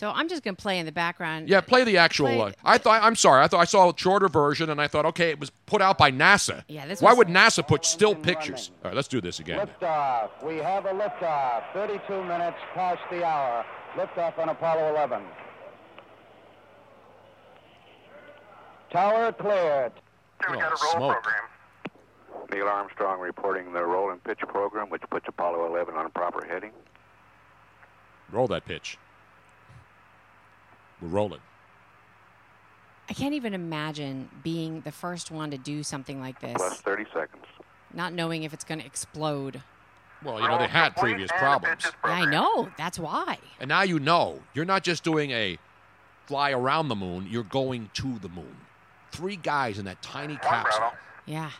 So 0.00 0.10
I'm 0.14 0.28
just 0.28 0.42
going 0.42 0.56
to 0.56 0.62
play 0.62 0.78
in 0.78 0.86
the 0.86 0.92
background. 0.92 1.50
Yeah, 1.50 1.60
play 1.60 1.84
the 1.84 1.98
actual. 1.98 2.28
Play- 2.28 2.40
uh, 2.40 2.52
I 2.64 2.78
thought. 2.78 3.02
I'm 3.02 3.14
sorry. 3.14 3.44
I 3.44 3.48
thought 3.48 3.60
I 3.60 3.66
saw 3.66 3.90
a 3.90 3.94
shorter 3.94 4.28
version, 4.28 4.70
and 4.70 4.80
I 4.80 4.88
thought, 4.88 5.04
okay, 5.04 5.28
it 5.28 5.38
was 5.38 5.50
put 5.66 5.82
out 5.82 5.98
by 5.98 6.10
NASA. 6.10 6.64
Yeah, 6.68 6.86
this 6.86 7.02
Why 7.02 7.10
was- 7.10 7.18
would 7.18 7.28
NASA 7.28 7.68
put 7.68 7.84
still 7.84 8.14
pictures? 8.14 8.70
All 8.82 8.88
right, 8.88 8.96
let's 8.96 9.08
do 9.08 9.20
this 9.20 9.40
again. 9.40 9.58
Liftoff. 9.58 10.30
We 10.42 10.56
have 10.56 10.86
a 10.86 10.94
liftoff. 10.94 11.64
32 11.74 12.24
minutes 12.24 12.56
past 12.72 13.02
the 13.10 13.22
hour. 13.22 13.62
Liftoff 13.94 14.38
on 14.38 14.48
Apollo 14.48 14.88
11. 14.88 15.22
Tower 18.90 19.32
cleared. 19.32 19.92
Oh, 20.48 20.94
smoke. 20.96 21.30
Neil 22.50 22.68
Armstrong 22.68 23.20
reporting 23.20 23.74
the 23.74 23.84
roll 23.84 24.12
and 24.12 24.24
pitch 24.24 24.40
program, 24.48 24.88
which 24.88 25.02
puts 25.10 25.28
Apollo 25.28 25.66
11 25.66 25.94
on 25.94 26.06
a 26.06 26.08
proper 26.08 26.42
heading. 26.46 26.70
Roll 28.32 28.46
that 28.46 28.64
pitch. 28.64 28.96
We're 31.00 31.08
rolling. 31.08 31.40
I 33.08 33.12
can't 33.12 33.34
even 33.34 33.54
imagine 33.54 34.28
being 34.44 34.82
the 34.82 34.92
first 34.92 35.30
one 35.30 35.50
to 35.50 35.58
do 35.58 35.82
something 35.82 36.20
like 36.20 36.40
this, 36.40 36.54
Plus 36.56 36.80
30 36.80 37.04
seconds. 37.12 37.44
not 37.92 38.12
knowing 38.12 38.44
if 38.44 38.54
it's 38.54 38.62
going 38.64 38.80
to 38.80 38.86
explode. 38.86 39.62
Well, 40.22 40.40
you 40.40 40.46
know 40.46 40.58
they 40.58 40.68
had 40.68 40.94
previous 40.96 41.30
problems, 41.32 41.86
I 42.04 42.26
know. 42.26 42.68
That's 42.76 42.98
why. 42.98 43.38
and 43.58 43.68
now 43.68 43.82
you 43.82 43.98
know 43.98 44.40
you're 44.54 44.66
not 44.66 44.84
just 44.84 45.02
doing 45.02 45.30
a 45.30 45.58
fly 46.26 46.52
around 46.52 46.88
the 46.88 46.94
moon. 46.94 47.26
You're 47.28 47.42
going 47.42 47.90
to 47.94 48.18
the 48.18 48.28
moon. 48.28 48.54
Three 49.12 49.36
guys 49.36 49.78
in 49.78 49.86
that 49.86 50.02
tiny 50.02 50.36
capsule. 50.36 50.92
Yeah. 51.26 51.50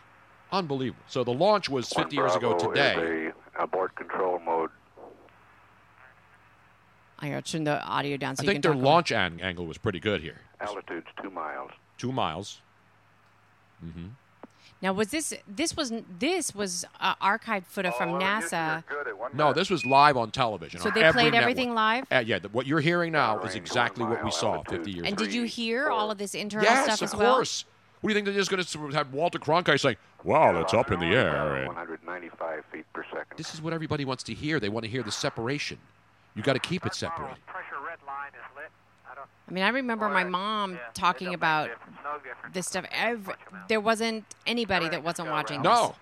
Unbelievable. 0.51 1.03
So 1.07 1.23
the 1.23 1.33
launch 1.33 1.69
was 1.69 1.89
50 1.89 2.15
years 2.15 2.35
ago 2.35 2.57
today. 2.57 3.27
Is 3.27 3.33
a 3.57 3.63
abort 3.63 3.95
control 3.95 4.39
mode. 4.39 4.69
I 7.21 7.29
gotta 7.29 7.41
turn 7.43 7.63
the 7.63 7.81
audio 7.83 8.17
down 8.17 8.35
so 8.35 8.43
you 8.43 8.47
can. 8.47 8.49
I 8.49 8.51
you 8.51 8.55
think 8.55 8.63
can 8.63 8.77
their 8.79 8.83
launch 8.83 9.11
an- 9.11 9.39
angle 9.41 9.65
was 9.67 9.77
pretty 9.77 9.99
good 9.99 10.21
here. 10.21 10.41
Altitude's 10.59 11.07
two 11.21 11.29
miles. 11.29 11.71
Two 11.97 12.11
miles. 12.11 12.61
Mm-hmm. 13.85 14.07
Now, 14.81 14.93
was 14.93 15.09
this 15.09 15.33
this 15.47 15.77
was 15.77 15.93
this 16.17 16.55
was 16.55 16.85
uh, 16.99 17.13
archived 17.15 17.65
footage 17.65 17.93
from 17.93 18.19
NASA? 18.19 18.83
No, 19.33 19.53
this 19.53 19.69
was 19.69 19.85
live 19.85 20.17
on 20.17 20.31
television. 20.31 20.79
So 20.79 20.89
on 20.89 20.95
they 20.95 21.03
every 21.03 21.21
played 21.21 21.33
network. 21.33 21.51
everything 21.51 21.73
live? 21.75 22.05
Uh, 22.11 22.23
yeah, 22.25 22.39
the, 22.39 22.49
what 22.49 22.65
you're 22.65 22.79
hearing 22.79 23.11
now 23.11 23.39
is 23.41 23.53
exactly 23.53 24.03
what 24.03 24.23
we 24.23 24.31
saw 24.31 24.63
50 24.63 24.89
years 24.89 24.99
ago. 25.01 25.07
And 25.07 25.17
did 25.17 25.33
you 25.33 25.43
hear 25.43 25.89
all 25.89 26.09
of 26.09 26.17
this 26.17 26.33
internal 26.33 26.65
yes, 26.65 26.85
stuff 26.85 27.01
of 27.01 27.03
as 27.03 27.15
well? 27.15 27.21
Yes, 27.21 27.29
of 27.29 27.35
course. 27.35 27.65
What 28.01 28.07
do 28.07 28.13
you 28.13 28.15
think 28.15 28.25
they're 28.25 28.33
just 28.33 28.49
going 28.49 28.91
to 28.91 28.97
have 28.97 29.13
Walter 29.13 29.37
Cronkite 29.37 29.79
saying, 29.79 29.97
"Wow, 30.23 30.53
that's 30.53 30.73
up 30.73 30.91
in 30.91 30.99
the 30.99 31.15
air"? 31.15 31.57
and 31.57 31.67
195 31.67 32.65
feet 32.71 32.85
per 32.93 33.03
second. 33.03 33.37
this 33.37 33.53
is 33.53 33.61
what 33.61 33.73
everybody 33.73 34.05
wants 34.05 34.23
to 34.23 34.33
hear. 34.33 34.59
They 34.59 34.69
want 34.69 34.85
to 34.85 34.89
hear 34.89 35.03
the 35.03 35.11
separation. 35.11 35.77
You 36.35 36.43
got 36.43 36.53
to 36.53 36.59
keep 36.59 36.85
it 36.85 36.93
separate. 36.95 37.37
I 39.47 39.51
mean, 39.53 39.63
I 39.63 39.69
remember 39.69 40.07
my 40.09 40.23
mom 40.23 40.79
talking 40.93 41.33
about 41.33 41.69
this 42.53 42.67
stuff. 42.67 42.85
Every, 42.91 43.33
there 43.67 43.81
wasn't 43.81 44.23
anybody 44.45 44.87
that 44.89 45.03
wasn't 45.03 45.29
watching. 45.29 45.61
No. 45.61 45.87
This. 45.87 45.95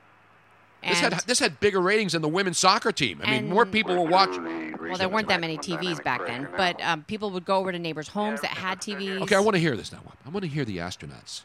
This 0.81 0.99
had 1.01 1.13
this 1.25 1.39
had 1.39 1.59
bigger 1.59 1.81
ratings 1.81 2.13
than 2.13 2.21
the 2.21 2.29
women's 2.29 2.57
soccer 2.57 2.93
team. 2.93 3.19
I 3.23 3.31
mean, 3.31 3.49
more 3.49 3.65
people 3.65 4.01
were 4.01 4.09
watching. 4.09 4.77
well, 4.79 4.97
there 4.97 5.09
weren't 5.09 5.27
that 5.27 5.41
many 5.41 5.57
TVs 5.57 6.01
back 6.03 6.25
then, 6.25 6.47
but 6.55 6.81
um, 6.81 7.03
people 7.03 7.31
would 7.31 7.43
go 7.43 7.57
over 7.57 7.71
to 7.71 7.79
neighbors' 7.79 8.07
homes 8.07 8.39
that 8.41 8.51
had 8.51 8.79
TVs. 8.79 9.21
Okay, 9.23 9.35
I 9.35 9.39
want 9.39 9.55
to 9.55 9.59
hear 9.59 9.75
this 9.75 9.91
now. 9.91 9.99
I 10.25 10.29
want 10.29 10.43
to 10.43 10.49
hear 10.49 10.63
the 10.63 10.77
astronauts 10.77 11.43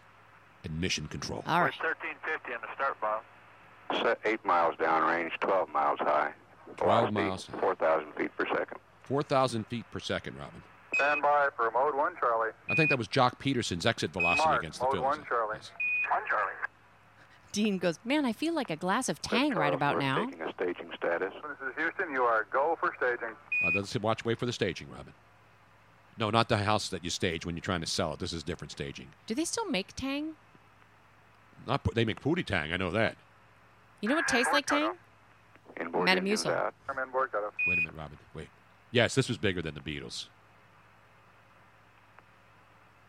and 0.62 0.80
mission 0.80 1.08
control. 1.08 1.42
All 1.46 1.62
right. 1.62 1.72
1350 1.82 2.52
in 2.52 2.60
the 2.60 2.74
start 2.74 3.00
box. 3.00 3.24
Set 4.02 4.18
8 4.24 4.44
miles 4.44 4.76
downrange, 4.76 5.32
12 5.40 5.68
miles 5.70 5.98
high. 5.98 6.32
12 6.76 7.10
Velocity, 7.12 7.28
miles. 7.28 7.44
4,000 7.60 8.12
feet 8.14 8.36
per 8.36 8.46
second. 8.46 8.78
4,000 9.02 9.66
feet 9.66 9.84
per 9.90 10.00
second, 10.00 10.36
Robin. 10.38 10.62
Stand 10.94 11.22
by 11.22 11.48
for 11.56 11.70
mode 11.70 11.94
1, 11.94 12.12
Charlie. 12.20 12.50
I 12.70 12.74
think 12.74 12.90
that 12.90 12.98
was 12.98 13.08
Joc 13.08 13.38
Pederson's 13.38 13.84
exit 13.84 14.12
velocity 14.12 14.48
Mark, 14.48 14.60
against 14.60 14.78
the 14.80 14.86
mode 14.86 14.94
Phillies. 14.94 15.18
1, 15.18 15.24
Charlie. 15.28 15.58
1, 15.58 15.60
Charlie. 16.28 16.52
Dean 17.52 17.78
goes, 17.78 17.98
man, 18.04 18.24
I 18.24 18.32
feel 18.32 18.52
like 18.54 18.70
a 18.70 18.76
glass 18.76 19.08
of 19.08 19.22
Tang 19.22 19.54
right 19.54 19.72
about 19.72 19.98
now. 19.98 20.24
Taking 20.24 20.42
a 20.42 20.52
staging 20.52 20.90
status. 20.96 21.32
This 21.32 21.68
is 21.68 21.74
Houston. 21.76 22.12
You 22.12 22.22
are 22.22 22.46
go 22.50 22.76
for 22.80 22.92
staging. 22.96 23.34
Uh, 23.64 23.70
let's 23.74 23.96
watch, 24.00 24.24
wait 24.24 24.38
for 24.38 24.46
the 24.46 24.52
staging, 24.52 24.88
Robin. 24.90 25.12
No, 26.18 26.30
not 26.30 26.48
the 26.48 26.58
house 26.58 26.88
that 26.88 27.04
you 27.04 27.10
stage 27.10 27.46
when 27.46 27.56
you're 27.56 27.62
trying 27.62 27.80
to 27.80 27.86
sell 27.86 28.12
it. 28.12 28.18
This 28.18 28.32
is 28.32 28.42
different 28.42 28.72
staging. 28.72 29.08
Do 29.26 29.34
they 29.34 29.44
still 29.44 29.66
make 29.66 29.94
Tang? 29.94 30.34
Not 31.66 31.82
they 31.94 32.04
make 32.04 32.20
Pootie 32.20 32.44
Tang. 32.44 32.72
I 32.72 32.76
know 32.76 32.90
that. 32.90 33.16
You 34.00 34.08
know 34.08 34.16
what 34.16 34.28
tastes 34.28 34.52
like 34.52 34.66
Tang? 34.66 34.94
Inboard 35.80 36.08
Metamucil. 36.08 36.18
engines 36.18 36.46
out. 36.46 36.74
I'm 36.88 36.98
inboard 36.98 37.32
cutoff. 37.32 37.52
Wait 37.66 37.78
a 37.78 37.80
minute, 37.80 37.94
Robin. 37.96 38.18
Wait. 38.34 38.48
Yes, 38.90 39.14
this 39.14 39.28
was 39.28 39.38
bigger 39.38 39.60
than 39.62 39.74
the 39.74 39.80
Beatles. 39.80 40.26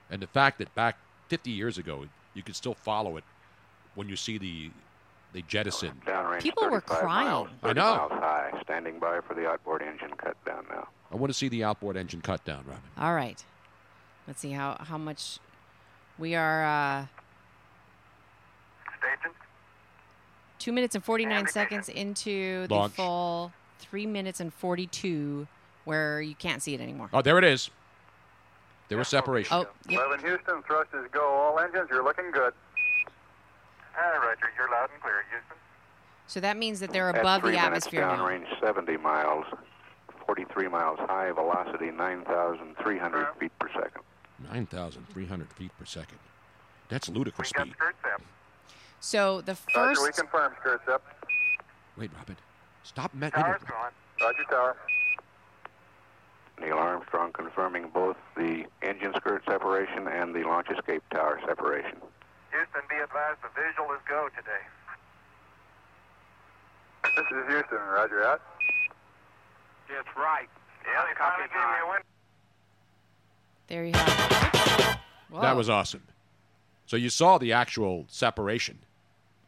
And 0.09 0.21
the 0.21 0.27
fact 0.27 0.59
that 0.59 0.73
back 0.75 0.97
50 1.29 1.51
years 1.51 1.77
ago, 1.77 2.05
you 2.33 2.43
could 2.43 2.55
still 2.55 2.73
follow 2.73 3.17
it 3.17 3.23
when 3.95 4.09
you 4.09 4.15
see 4.15 4.37
the 4.37 4.71
they 5.33 5.41
jettison. 5.41 5.91
Downrange 6.05 6.39
People 6.39 6.69
were 6.69 6.79
crying. 6.79 7.05
Miles, 7.27 7.49
I 7.61 7.73
know. 7.73 7.97
miles 7.97 8.11
high. 8.13 8.51
Standing 8.63 8.99
by 8.99 9.19
for 9.27 9.33
the 9.33 9.45
outboard 9.47 9.81
engine 9.81 10.11
cut 10.17 10.37
down 10.45 10.65
now. 10.69 10.87
I 11.11 11.17
want 11.17 11.29
to 11.29 11.37
see 11.37 11.49
the 11.49 11.63
outboard 11.65 11.97
engine 11.97 12.21
cut 12.21 12.45
down, 12.45 12.63
Robin. 12.65 12.81
All 12.97 13.13
right. 13.13 13.43
Let's 14.27 14.39
see 14.39 14.51
how, 14.51 14.77
how 14.79 14.97
much 14.97 15.39
we 16.17 16.35
are. 16.35 16.63
Uh, 16.63 17.05
Staging. 18.97 19.35
Two 20.65 20.71
minutes 20.71 20.95
and 20.95 21.03
49 21.03 21.45
seconds 21.45 21.89
into 21.89 22.65
the 22.65 22.89
full 22.89 23.53
three 23.77 24.07
minutes 24.07 24.39
and 24.39 24.51
42 24.51 25.47
where 25.83 26.19
you 26.19 26.33
can't 26.33 26.59
see 26.59 26.73
it 26.73 26.81
anymore. 26.81 27.07
Oh, 27.13 27.21
there 27.21 27.37
it 27.37 27.43
is. 27.43 27.69
There 28.89 28.97
was 28.97 29.07
separation. 29.07 29.55
Oh, 29.55 29.67
yep. 29.87 30.01
11 30.07 30.25
Houston, 30.25 30.63
thrust 30.63 30.89
is 30.95 31.05
go. 31.11 31.21
All 31.21 31.59
engines, 31.59 31.87
you're 31.91 32.03
looking 32.03 32.31
good. 32.31 32.51
All 33.95 34.09
right, 34.09 34.17
Roger. 34.27 34.49
You're 34.57 34.71
loud 34.71 34.89
and 34.91 34.99
clear, 35.03 35.23
Houston. 35.29 35.57
So 36.25 36.39
that 36.39 36.57
means 36.57 36.79
that 36.79 36.91
they're 36.91 37.09
At 37.09 37.19
above 37.19 37.41
three 37.41 37.51
the 37.51 37.57
minutes 37.57 37.85
atmosphere 37.85 38.01
now. 38.01 38.15
downrange, 38.25 38.59
70 38.59 38.97
miles, 38.97 39.45
43 40.25 40.67
miles 40.67 40.97
high, 41.01 41.31
velocity 41.31 41.91
9,300 41.91 43.27
feet 43.39 43.51
per 43.59 43.67
second. 43.69 44.01
9,300 44.51 45.53
feet 45.53 45.71
per 45.77 45.85
second. 45.85 46.17
That's 46.89 47.07
ludicrous 47.07 47.51
We 47.53 47.57
got 47.59 47.67
speed. 47.67 47.75
skirts 47.75 47.97
up. 48.15 48.21
So 49.05 49.41
the 49.41 49.53
first. 49.53 49.75
Roger, 49.75 50.01
we 50.01 50.07
first. 50.07 50.19
confirm 50.19 50.53
skirts 50.59 50.87
up. 50.91 51.03
Wait, 51.95 52.09
Robin. 52.17 52.35
Stop. 52.81 53.13
Me- 53.13 53.29
Tower's 53.29 53.61
gone. 53.61 53.91
Roger, 54.19 54.43
tower. 54.49 54.75
Neil 56.59 56.73
Armstrong 56.73 57.31
confirming 57.31 57.91
both 57.93 58.17
the 58.35 58.65
engine 58.81 59.13
skirt 59.15 59.43
separation 59.47 60.07
and 60.07 60.33
the 60.33 60.41
launch 60.41 60.69
escape 60.75 61.03
tower 61.11 61.39
separation. 61.45 61.97
Houston, 62.51 62.81
be 62.89 62.95
advised 62.95 63.37
the 63.43 63.49
visual 63.53 63.93
is 63.93 64.01
go 64.09 64.27
today. 64.35 64.63
This 67.03 67.25
is 67.29 67.47
Houston. 67.47 67.77
Roger 67.77 68.23
out. 68.23 68.41
It's 69.87 70.17
right. 70.17 70.49
Yeah, 70.83 71.03
they 71.05 71.15
finally 71.19 71.47
gave 71.47 71.61
me 71.61 71.77
a 71.85 71.89
win. 71.91 72.01
There 73.67 73.85
you 73.85 73.91
have 73.93 74.97
it. 75.35 75.41
That 75.41 75.55
was 75.55 75.69
awesome. 75.69 76.07
So 76.87 76.97
you 76.97 77.09
saw 77.11 77.37
the 77.37 77.53
actual 77.53 78.05
separation. 78.09 78.79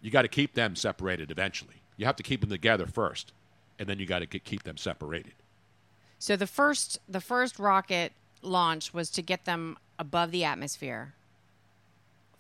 You 0.02 0.12
got 0.12 0.24
to 0.24 0.28
keep 0.28 0.54
them 0.54 0.76
separated 0.76 1.32
eventually. 1.32 1.82
You 1.98 2.06
have 2.06 2.16
to 2.18 2.24
keep 2.24 2.42
them 2.42 2.50
together 2.50 2.86
first, 2.86 3.34
and 3.80 3.88
then 3.88 4.00
you 4.00 4.06
got 4.06 4.20
to 4.20 4.28
keep 4.28 4.64
them 4.64 4.78
separated. 4.78 5.34
So 6.20 6.36
the 6.36 6.48
first 6.48 7.00
the 7.08 7.22
first 7.22 7.60
rocket 7.60 8.14
launch 8.42 8.94
was 8.94 9.10
to 9.12 9.22
get 9.22 9.46
them 9.46 9.78
above 10.00 10.32
the 10.32 10.44
atmosphere, 10.44 11.14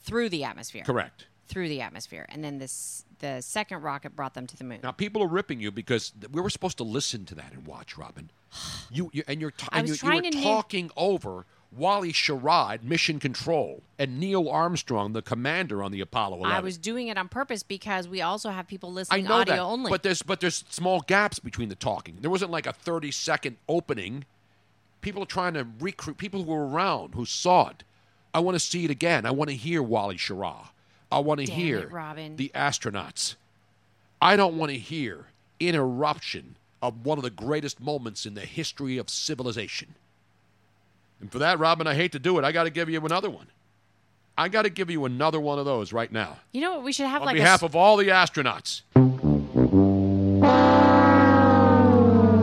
through 0.01 0.29
the 0.29 0.43
atmosphere. 0.43 0.83
Correct. 0.83 1.27
Through 1.47 1.69
the 1.69 1.81
atmosphere, 1.81 2.25
and 2.29 2.43
then 2.43 2.57
this 2.59 3.05
the 3.19 3.41
second 3.41 3.81
rocket 3.81 4.15
brought 4.15 4.33
them 4.33 4.47
to 4.47 4.57
the 4.57 4.63
moon. 4.63 4.79
Now 4.83 4.91
people 4.91 5.23
are 5.23 5.27
ripping 5.27 5.59
you 5.59 5.71
because 5.71 6.11
we 6.31 6.41
were 6.41 6.49
supposed 6.49 6.77
to 6.77 6.83
listen 6.83 7.25
to 7.25 7.35
that 7.35 7.53
and 7.53 7.65
watch, 7.65 7.97
Robin. 7.97 8.29
You, 8.89 9.09
you 9.11 9.23
and 9.27 9.41
you're 9.41 9.51
and 9.73 9.85
you, 9.85 9.95
you 10.01 10.15
were 10.15 10.21
to 10.21 10.29
name- 10.29 10.43
talking 10.43 10.91
over 10.95 11.45
Wally 11.75 12.11
Schirra, 12.13 12.81
Mission 12.81 13.19
Control, 13.19 13.83
and 13.99 14.19
Neil 14.19 14.49
Armstrong, 14.49 15.13
the 15.13 15.21
commander 15.21 15.83
on 15.83 15.91
the 15.91 16.01
Apollo 16.01 16.37
11. 16.37 16.55
I 16.55 16.59
was 16.61 16.77
doing 16.77 17.07
it 17.07 17.17
on 17.17 17.27
purpose 17.27 17.61
because 17.63 18.07
we 18.07 18.21
also 18.21 18.49
have 18.49 18.67
people 18.67 18.89
I 18.89 18.93
listening 18.93 19.25
know 19.25 19.33
audio 19.33 19.55
that, 19.55 19.61
only. 19.61 19.89
but 19.91 20.01
there's 20.03 20.21
but 20.21 20.39
there's 20.39 20.63
small 20.69 21.01
gaps 21.01 21.39
between 21.39 21.69
the 21.69 21.75
talking. 21.75 22.17
There 22.21 22.31
wasn't 22.31 22.51
like 22.51 22.65
a 22.65 22.73
30 22.73 23.11
second 23.11 23.57
opening. 23.67 24.25
People 25.01 25.23
are 25.23 25.27
trying 25.27 25.53
to 25.53 25.67
recruit 25.79 26.17
people 26.17 26.43
who 26.43 26.51
were 26.51 26.67
around 26.67 27.15
who 27.15 27.25
saw 27.25 27.69
it. 27.69 27.83
I 28.33 28.39
want 28.39 28.55
to 28.55 28.59
see 28.59 28.85
it 28.85 28.91
again. 28.91 29.25
I 29.25 29.31
want 29.31 29.49
to 29.49 29.55
hear 29.55 29.81
Wally 29.83 30.15
Schirra. 30.17 30.69
I 31.11 31.19
want 31.19 31.39
to 31.45 31.51
hear 31.51 31.79
it, 31.79 31.91
Robin. 31.91 32.35
the 32.35 32.51
astronauts. 32.53 33.35
I 34.21 34.35
don't 34.35 34.57
want 34.57 34.71
to 34.71 34.77
hear 34.77 35.27
interruption 35.59 36.57
of 36.81 37.05
one 37.05 37.17
of 37.17 37.23
the 37.23 37.29
greatest 37.29 37.79
moments 37.79 38.25
in 38.25 38.33
the 38.33 38.41
history 38.41 38.97
of 38.97 39.09
civilization. 39.09 39.95
And 41.19 41.31
for 41.31 41.39
that, 41.39 41.59
Robin, 41.59 41.87
I 41.87 41.95
hate 41.95 42.11
to 42.13 42.19
do 42.19 42.37
it. 42.37 42.43
I 42.45 42.51
got 42.51 42.65
to 42.65 42.69
give 42.69 42.89
you 42.89 43.03
another 43.05 43.29
one. 43.29 43.47
I 44.37 44.49
got 44.49 44.63
to 44.63 44.69
give 44.69 44.89
you 44.91 45.05
another 45.05 45.39
one 45.39 45.57
of 45.57 45.65
those 45.65 45.91
right 45.91 46.11
now. 46.11 46.37
you 46.53 46.61
know 46.61 46.73
what? 46.75 46.83
We 46.83 46.91
should 46.93 47.07
have 47.07 47.21
On 47.21 47.25
like 47.25 47.35
behalf 47.35 47.63
of 47.63 47.75
all 47.75 47.97
the 47.97 48.09
astronauts. 48.09 48.81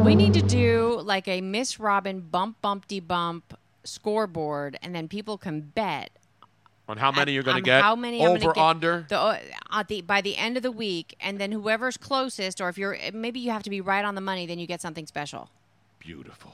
We 0.05 0.15
need 0.15 0.35
to 0.35 0.43
do 0.43 1.01
like 1.03 1.27
a 1.29 1.41
Miss 1.41 1.81
Robin 1.81 2.21
bump 2.21 2.61
bumpty 2.63 3.05
bump 3.07 3.57
scoreboard, 3.85 4.79
and 4.83 4.95
then 4.95 5.09
people 5.09 5.39
can 5.39 5.61
bet 5.61 6.11
On 6.89 6.97
how 6.97 7.11
many 7.11 7.33
you're 7.33 7.43
going 7.43 7.57
to 7.57 7.63
get? 7.63 7.83
How 7.83 7.97
many 7.97 8.25
over 8.27 8.39
get 8.39 8.57
under? 8.59 9.07
The, 9.09 9.19
uh, 9.19 9.39
at 9.73 9.89
the 9.89 10.03
by 10.03 10.21
the 10.21 10.37
end 10.37 10.57
of 10.57 10.63
the 10.63 10.73
week, 10.73 11.15
and 11.21 11.41
then 11.41 11.53
whoever's 11.53 11.97
closest, 11.97 12.61
or 12.61 12.69
if 12.69 12.77
you're 12.77 12.97
maybe 13.13 13.41
you 13.41 13.51
have 13.51 13.63
to 13.63 13.71
be 13.71 13.81
right 13.81 14.05
on 14.05 14.15
the 14.15 14.21
money, 14.21 14.47
then 14.47 14.59
you 14.59 14.67
get 14.67 14.81
something 14.81 15.07
special. 15.07 15.49
Beautiful. 15.99 16.53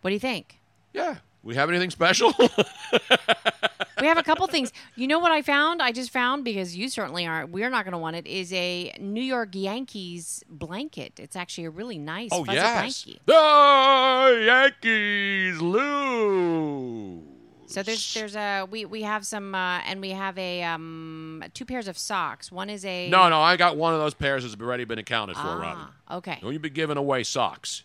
What 0.00 0.10
do 0.10 0.14
you 0.14 0.20
think? 0.20 0.58
Yeah. 0.92 1.16
We 1.46 1.54
have 1.54 1.70
anything 1.70 1.90
special? 1.90 2.34
we 4.00 4.06
have 4.08 4.18
a 4.18 4.22
couple 4.24 4.48
things. 4.48 4.72
You 4.96 5.06
know 5.06 5.20
what 5.20 5.30
I 5.30 5.42
found? 5.42 5.80
I 5.80 5.92
just 5.92 6.10
found 6.10 6.42
because 6.42 6.76
you 6.76 6.88
certainly 6.88 7.24
aren't. 7.24 7.50
We're 7.50 7.70
not 7.70 7.84
going 7.84 7.92
to 7.92 7.98
want 7.98 8.16
it. 8.16 8.26
Is 8.26 8.52
a 8.52 8.92
New 8.98 9.22
York 9.22 9.50
Yankees 9.52 10.42
blanket. 10.50 11.12
It's 11.20 11.36
actually 11.36 11.66
a 11.66 11.70
really 11.70 11.98
nice 11.98 12.30
oh 12.32 12.44
fuzzy 12.44 12.56
yes. 12.56 13.04
blanket. 13.04 13.22
The 13.26 14.44
Yankees 14.44 15.60
lose. 15.62 17.22
So 17.66 17.82
there's 17.84 18.14
there's 18.14 18.34
a 18.34 18.66
we 18.68 18.84
we 18.84 19.02
have 19.02 19.24
some 19.24 19.54
uh, 19.54 19.82
and 19.86 20.00
we 20.00 20.10
have 20.10 20.36
a 20.38 20.64
um 20.64 21.44
two 21.54 21.64
pairs 21.64 21.86
of 21.86 21.96
socks. 21.96 22.50
One 22.50 22.68
is 22.68 22.84
a 22.84 23.08
No, 23.08 23.28
no, 23.28 23.40
I 23.40 23.56
got 23.56 23.76
one 23.76 23.94
of 23.94 24.00
those 24.00 24.14
pairs 24.14 24.42
that's 24.42 24.60
already 24.60 24.84
been 24.84 24.98
accounted 24.98 25.36
for, 25.36 25.42
Ah, 25.42 25.60
Robin. 25.60 25.86
okay. 26.18 26.38
Don't 26.42 26.52
you 26.52 26.58
be 26.58 26.70
giving 26.70 26.96
away 26.96 27.22
socks. 27.22 27.84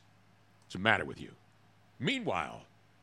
What's 0.66 0.74
the 0.74 0.80
matter 0.80 1.06
with 1.06 1.22
you? 1.22 1.30
Meanwhile, 2.00 2.62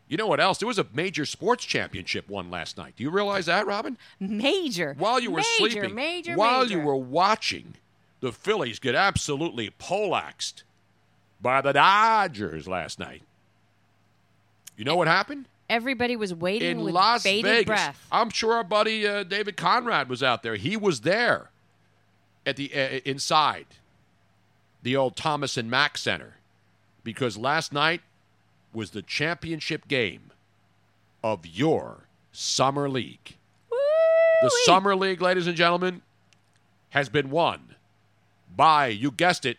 you 0.09 0.17
know 0.17 0.27
what 0.27 0.41
else? 0.41 0.59
There 0.59 0.67
was 0.69 0.79
a 0.79 0.87
major 0.93 1.25
sports 1.27 1.65
championship 1.65 2.29
won 2.29 2.51
last 2.51 2.77
night. 2.79 2.95
Do 2.97 3.03
you 3.05 3.11
realize 3.11 3.47
that, 3.47 3.67
Robin? 3.67 3.99
Major. 4.19 4.95
While 4.99 5.21
you 5.21 5.31
were 5.31 5.39
major, 5.61 5.71
sleeping, 5.71 5.95
Major, 5.95 6.35
while 6.35 6.63
major. 6.63 6.79
you 6.79 6.85
were 6.85 6.97
watching 6.97 7.75
the 8.21 8.33
Phillies 8.33 8.79
get 8.79 8.95
absolutely 8.95 9.71
poleaxed 9.71 10.65
by 11.41 11.61
the 11.61 11.73
Dodgers 11.73 12.67
last 12.67 12.99
night. 12.99 13.23
You 14.77 14.85
know 14.85 14.97
what 14.97 15.09
happened? 15.09 15.47
Everybody 15.69 16.17
was 16.17 16.33
waiting 16.33 16.79
in 16.79 16.81
with 16.85 16.95
Las 16.95 17.23
bated 17.23 17.45
Vegas. 17.45 17.67
breath. 17.67 18.07
I'm 18.11 18.31
sure 18.31 18.55
our 18.55 18.65
buddy 18.65 19.07
uh, 19.07 19.23
David 19.23 19.57
Conrad 19.57 20.09
was 20.09 20.23
out 20.23 20.43
there. 20.43 20.57
He 20.57 20.77
was 20.77 21.03
there 21.03 21.51
at 22.47 22.57
the 22.57 22.73
uh, 22.73 23.01
inside 23.05 23.67
the 24.83 24.97
old 24.97 25.15
Thomas 25.17 25.57
and 25.59 25.71
Mack 25.71 25.99
Center 25.99 26.37
because 27.05 27.37
last 27.37 27.73
night 27.73 28.01
was 28.79 28.91
the 28.91 29.03
championship 29.03 29.89
game 29.89 30.31
of 31.25 31.45
your 31.45 32.07
summer 32.31 32.89
league. 32.89 33.35
The 34.41 34.53
summer 34.67 34.95
league, 34.95 35.21
ladies 35.21 35.49
and 35.49 35.57
gentlemen, 35.57 36.03
has 36.91 37.09
been 37.09 37.29
won 37.29 37.75
by 38.57 38.87
you 38.87 39.11
guessed 39.11 39.45
it, 39.45 39.59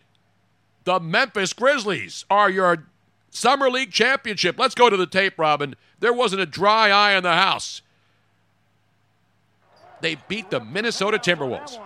the 0.84 0.98
Memphis 0.98 1.52
Grizzlies 1.52 2.24
are 2.30 2.48
your 2.48 2.86
summer 3.28 3.68
league 3.68 3.92
championship. 3.92 4.58
Let's 4.58 4.74
go 4.74 4.88
to 4.88 4.96
the 4.96 5.06
tape, 5.06 5.38
Robin. 5.38 5.76
There 5.98 6.14
wasn't 6.14 6.40
a 6.40 6.46
dry 6.46 6.88
eye 6.88 7.12
in 7.14 7.22
the 7.22 7.34
house. 7.34 7.82
They 10.00 10.16
beat 10.28 10.48
the 10.48 10.60
Minnesota 10.60 11.18
Timberwolves. 11.18 11.78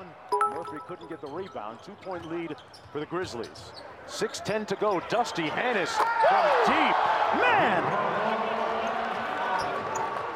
Murphy 0.51 0.79
couldn't 0.87 1.09
get 1.09 1.21
the 1.21 1.27
rebound. 1.27 1.81
Two 1.85 1.97
point 2.01 2.31
lead 2.31 2.55
for 2.93 3.01
the 3.01 3.07
Grizzlies. 3.07 3.73
6.10 4.07 4.67
to 4.69 4.77
go. 4.77 5.01
Dusty 5.09 5.45
Hannahs 5.45 5.89
from 5.89 6.47
deep. 6.67 6.97
Man! 7.41 7.83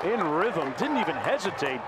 In 0.05 0.27
rhythm. 0.27 0.73
Didn't 0.79 0.99
even 0.99 1.17
hesitate. 1.17 1.81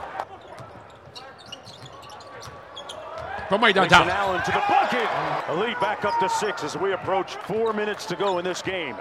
From 3.49 3.61
way 3.63 3.73
Nixon 3.73 3.89
downtown. 3.89 4.11
Allen 4.11 4.43
to 4.45 4.53
the 4.53 4.63
bucket. 4.69 5.09
A 5.49 5.55
lead 5.55 5.81
back 5.81 6.05
up 6.05 6.19
to 6.21 6.29
six 6.29 6.63
as 6.63 6.77
we 6.77 6.93
approach 6.93 7.35
four 7.35 7.73
minutes 7.73 8.07
to 8.07 8.17
go 8.17 8.39
in 8.39 8.45
this 8.45 8.63
game. 8.63 8.97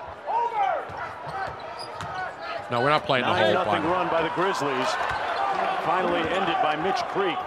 No, 2.71 2.81
we're 2.81 2.89
not 2.89 3.05
playing 3.05 3.25
the 3.25 3.33
whole 3.33 3.53
nothing 3.53 3.73
final. 3.73 3.91
run 3.91 4.09
by 4.09 4.21
the 4.21 4.29
Grizzlies. 4.29 4.87
Finally 5.85 6.21
ended 6.29 6.55
by 6.61 6.75
Mitch 6.81 7.01
Creek. 7.09 7.37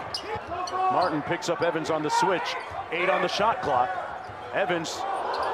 Martin 0.73 1.23
picks 1.23 1.49
up 1.49 1.63
Evans 1.63 1.91
on 1.91 2.03
the 2.03 2.11
switch. 2.11 2.55
Eight 2.91 3.09
on 3.09 3.23
the 3.23 3.29
shot 3.29 3.63
clock. 3.63 3.89
Evans, 4.55 5.01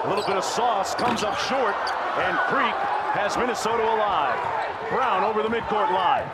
a 0.05 0.09
little 0.09 0.25
bit 0.25 0.37
of 0.37 0.45
sauce, 0.45 0.95
comes 0.95 1.23
up 1.23 1.39
short, 1.39 1.75
and 2.19 2.39
Creek 2.47 2.75
has 3.15 3.37
Minnesota 3.37 3.83
alive. 3.83 4.39
Brown 4.91 5.25
over 5.25 5.43
the 5.43 5.49
midcourt 5.49 5.91
line. 5.93 6.29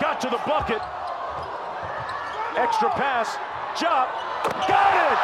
Got 0.00 0.20
to 0.22 0.28
the 0.28 0.40
bucket. 0.46 0.82
Extra 2.56 2.90
pass. 2.90 3.36
Chop. 3.78 4.10
Got 4.68 5.12
it! 5.12 5.18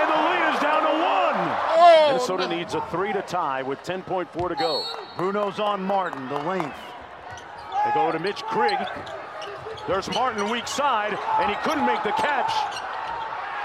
And 0.00 0.08
the 0.08 0.16
lead 0.16 0.54
is 0.54 0.60
down 0.62 0.82
to 0.82 0.88
one. 0.88 1.58
Oh, 1.76 2.06
Minnesota 2.12 2.48
needs 2.48 2.74
a 2.74 2.80
three 2.90 3.12
to 3.12 3.22
tie 3.22 3.62
with 3.62 3.82
10.4 3.82 4.48
to 4.48 4.54
go. 4.54 4.84
Bruno's 5.16 5.58
on 5.58 5.82
Martin, 5.84 6.28
the 6.28 6.38
length. 6.38 6.76
They 7.84 7.90
go 7.94 8.12
to 8.12 8.18
Mitch 8.18 8.42
Creek. 8.44 8.78
There's 9.88 10.08
Martin 10.14 10.48
weak 10.48 10.68
side, 10.68 11.18
and 11.40 11.50
he 11.50 11.56
couldn't 11.62 11.84
make 11.84 12.02
the 12.04 12.12
catch. 12.12 12.52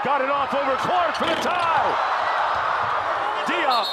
Got 0.04 0.22
it 0.22 0.30
off 0.30 0.54
over 0.54 0.76
Clarke 0.76 1.16
for 1.16 1.26
the 1.26 1.34
tie. 1.42 1.94
Diop 3.46 3.86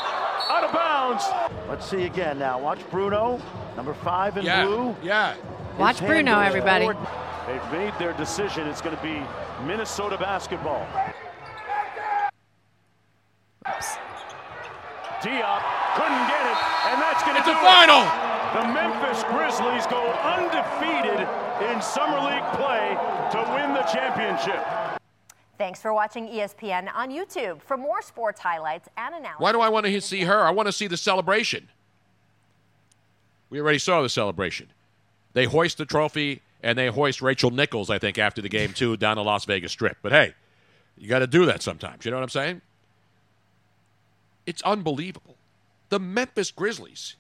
out 0.52 0.64
of 0.64 0.72
bounds. 0.72 1.24
Let's 1.68 1.86
see 1.90 2.04
again 2.04 2.38
now. 2.40 2.60
Watch 2.60 2.80
Bruno, 2.92 3.42
number 3.76 3.94
five 3.94 4.38
in 4.38 4.46
Yeah, 4.46 4.66
blue. 4.66 4.96
yeah. 5.02 5.36
Watch 5.80 6.00
Bruno, 6.00 6.40
everybody. 6.40 6.86
forward. 6.86 7.08
They've 7.48 7.72
made 7.72 7.94
their 8.00 8.14
decision. 8.14 8.68
It's 8.68 8.82
going 8.82 8.96
to 8.96 9.02
be 9.04 9.22
Minnesota 9.66 10.18
basketball. 10.18 10.86
Diop 15.22 15.62
couldn't 15.96 16.28
get 16.30 16.46
it, 16.46 16.60
and 16.92 17.02
that's 17.02 17.24
going 17.24 17.36
to 17.38 17.44
be. 17.44 17.50
It's 17.50 17.50
do 17.50 17.56
a 17.56 17.62
it. 17.62 17.66
final. 17.66 18.02
The 18.54 18.68
Memphis 18.72 19.24
Grizzlies 19.34 19.86
go 19.88 20.02
undefeated 20.22 21.28
in 21.72 21.82
summer 21.82 22.20
league 22.22 22.46
play 22.54 22.96
to 23.32 23.40
win 23.54 23.74
the 23.74 23.84
championship. 23.84 24.64
Thanks 25.58 25.82
for 25.82 25.94
watching 25.94 26.28
ESPN 26.28 26.94
on 26.94 27.10
YouTube. 27.10 27.62
For 27.62 27.78
more 27.78 28.02
sports 28.02 28.40
highlights 28.40 28.90
and 28.98 29.16
analysis. 29.16 29.40
Why 29.40 29.52
do 29.52 29.62
I 29.62 29.70
want 29.70 29.86
to 29.86 30.02
see 30.02 30.22
her? 30.22 30.42
I 30.42 30.52
want 30.52 30.68
to 30.68 30.74
see 30.74 30.88
the 30.88 30.98
celebration. 30.98 31.70
We 33.50 33.62
already 33.62 33.80
saw 33.80 34.02
the 34.02 34.10
celebration. 34.10 34.68
They 35.34 35.46
hoist 35.46 35.78
the 35.78 35.86
trophy 35.86 36.42
and 36.62 36.78
they 36.78 36.88
hoist 36.88 37.22
Rachel 37.22 37.52
Nichols, 37.52 37.90
I 37.90 38.00
think, 38.00 38.18
after 38.18 38.42
the 38.42 38.50
game, 38.50 38.74
too, 38.74 38.98
down 38.98 39.18
the 39.18 39.24
Las 39.24 39.46
Vegas 39.46 39.72
Strip. 39.72 39.98
But 40.02 40.12
hey, 40.12 40.34
you 40.98 41.08
got 41.08 41.20
to 41.20 41.28
do 41.28 41.46
that 41.46 41.62
sometimes. 41.62 42.06
You 42.06 42.12
know 42.12 42.18
what 42.18 42.24
I'm 42.24 42.30
saying? 42.30 42.62
It's 44.46 44.62
unbelievable. 44.64 45.36
The 45.90 46.00
Memphis 46.00 46.52
Grizzlies 46.52 47.16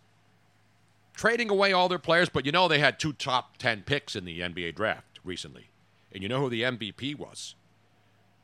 trading 1.14 1.50
away 1.50 1.74
all 1.74 1.88
their 1.88 2.00
players, 2.00 2.30
but 2.30 2.46
you 2.46 2.52
know 2.52 2.68
they 2.68 2.80
had 2.80 3.00
two 3.00 3.14
top 3.14 3.58
10 3.58 3.84
picks 3.84 4.16
in 4.16 4.26
the 4.26 4.42
NBA 4.42 4.76
draft 4.76 5.20
recently. 5.24 5.70
And 6.12 6.24
you 6.24 6.30
know 6.30 6.40
who 6.40 6.50
the 6.50 6.64
MVP 6.64 7.18
was? 7.18 7.56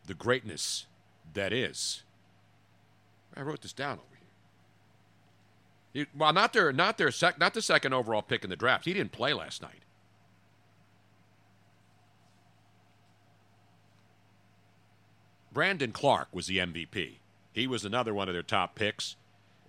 The 0.05 0.13
greatness 0.13 0.87
that 1.33 1.53
is. 1.53 2.03
I 3.35 3.41
wrote 3.41 3.61
this 3.61 3.73
down 3.73 3.93
over 3.93 4.17
here. 5.93 6.05
He- 6.05 6.17
well, 6.17 6.33
not 6.33 6.53
their, 6.53 6.71
not 6.73 6.97
their 6.97 7.11
sec, 7.11 7.39
not 7.39 7.53
the 7.53 7.61
second 7.61 7.93
overall 7.93 8.21
pick 8.21 8.43
in 8.43 8.49
the 8.49 8.55
draft. 8.55 8.85
He 8.85 8.93
didn't 8.93 9.11
play 9.11 9.33
last 9.33 9.61
night. 9.61 9.83
Brandon 15.53 15.91
Clarke 15.91 16.29
was 16.31 16.47
the 16.47 16.59
MVP. 16.59 17.17
He 17.53 17.67
was 17.67 17.83
another 17.83 18.13
one 18.13 18.29
of 18.29 18.33
their 18.33 18.43
top 18.43 18.75
picks. 18.75 19.15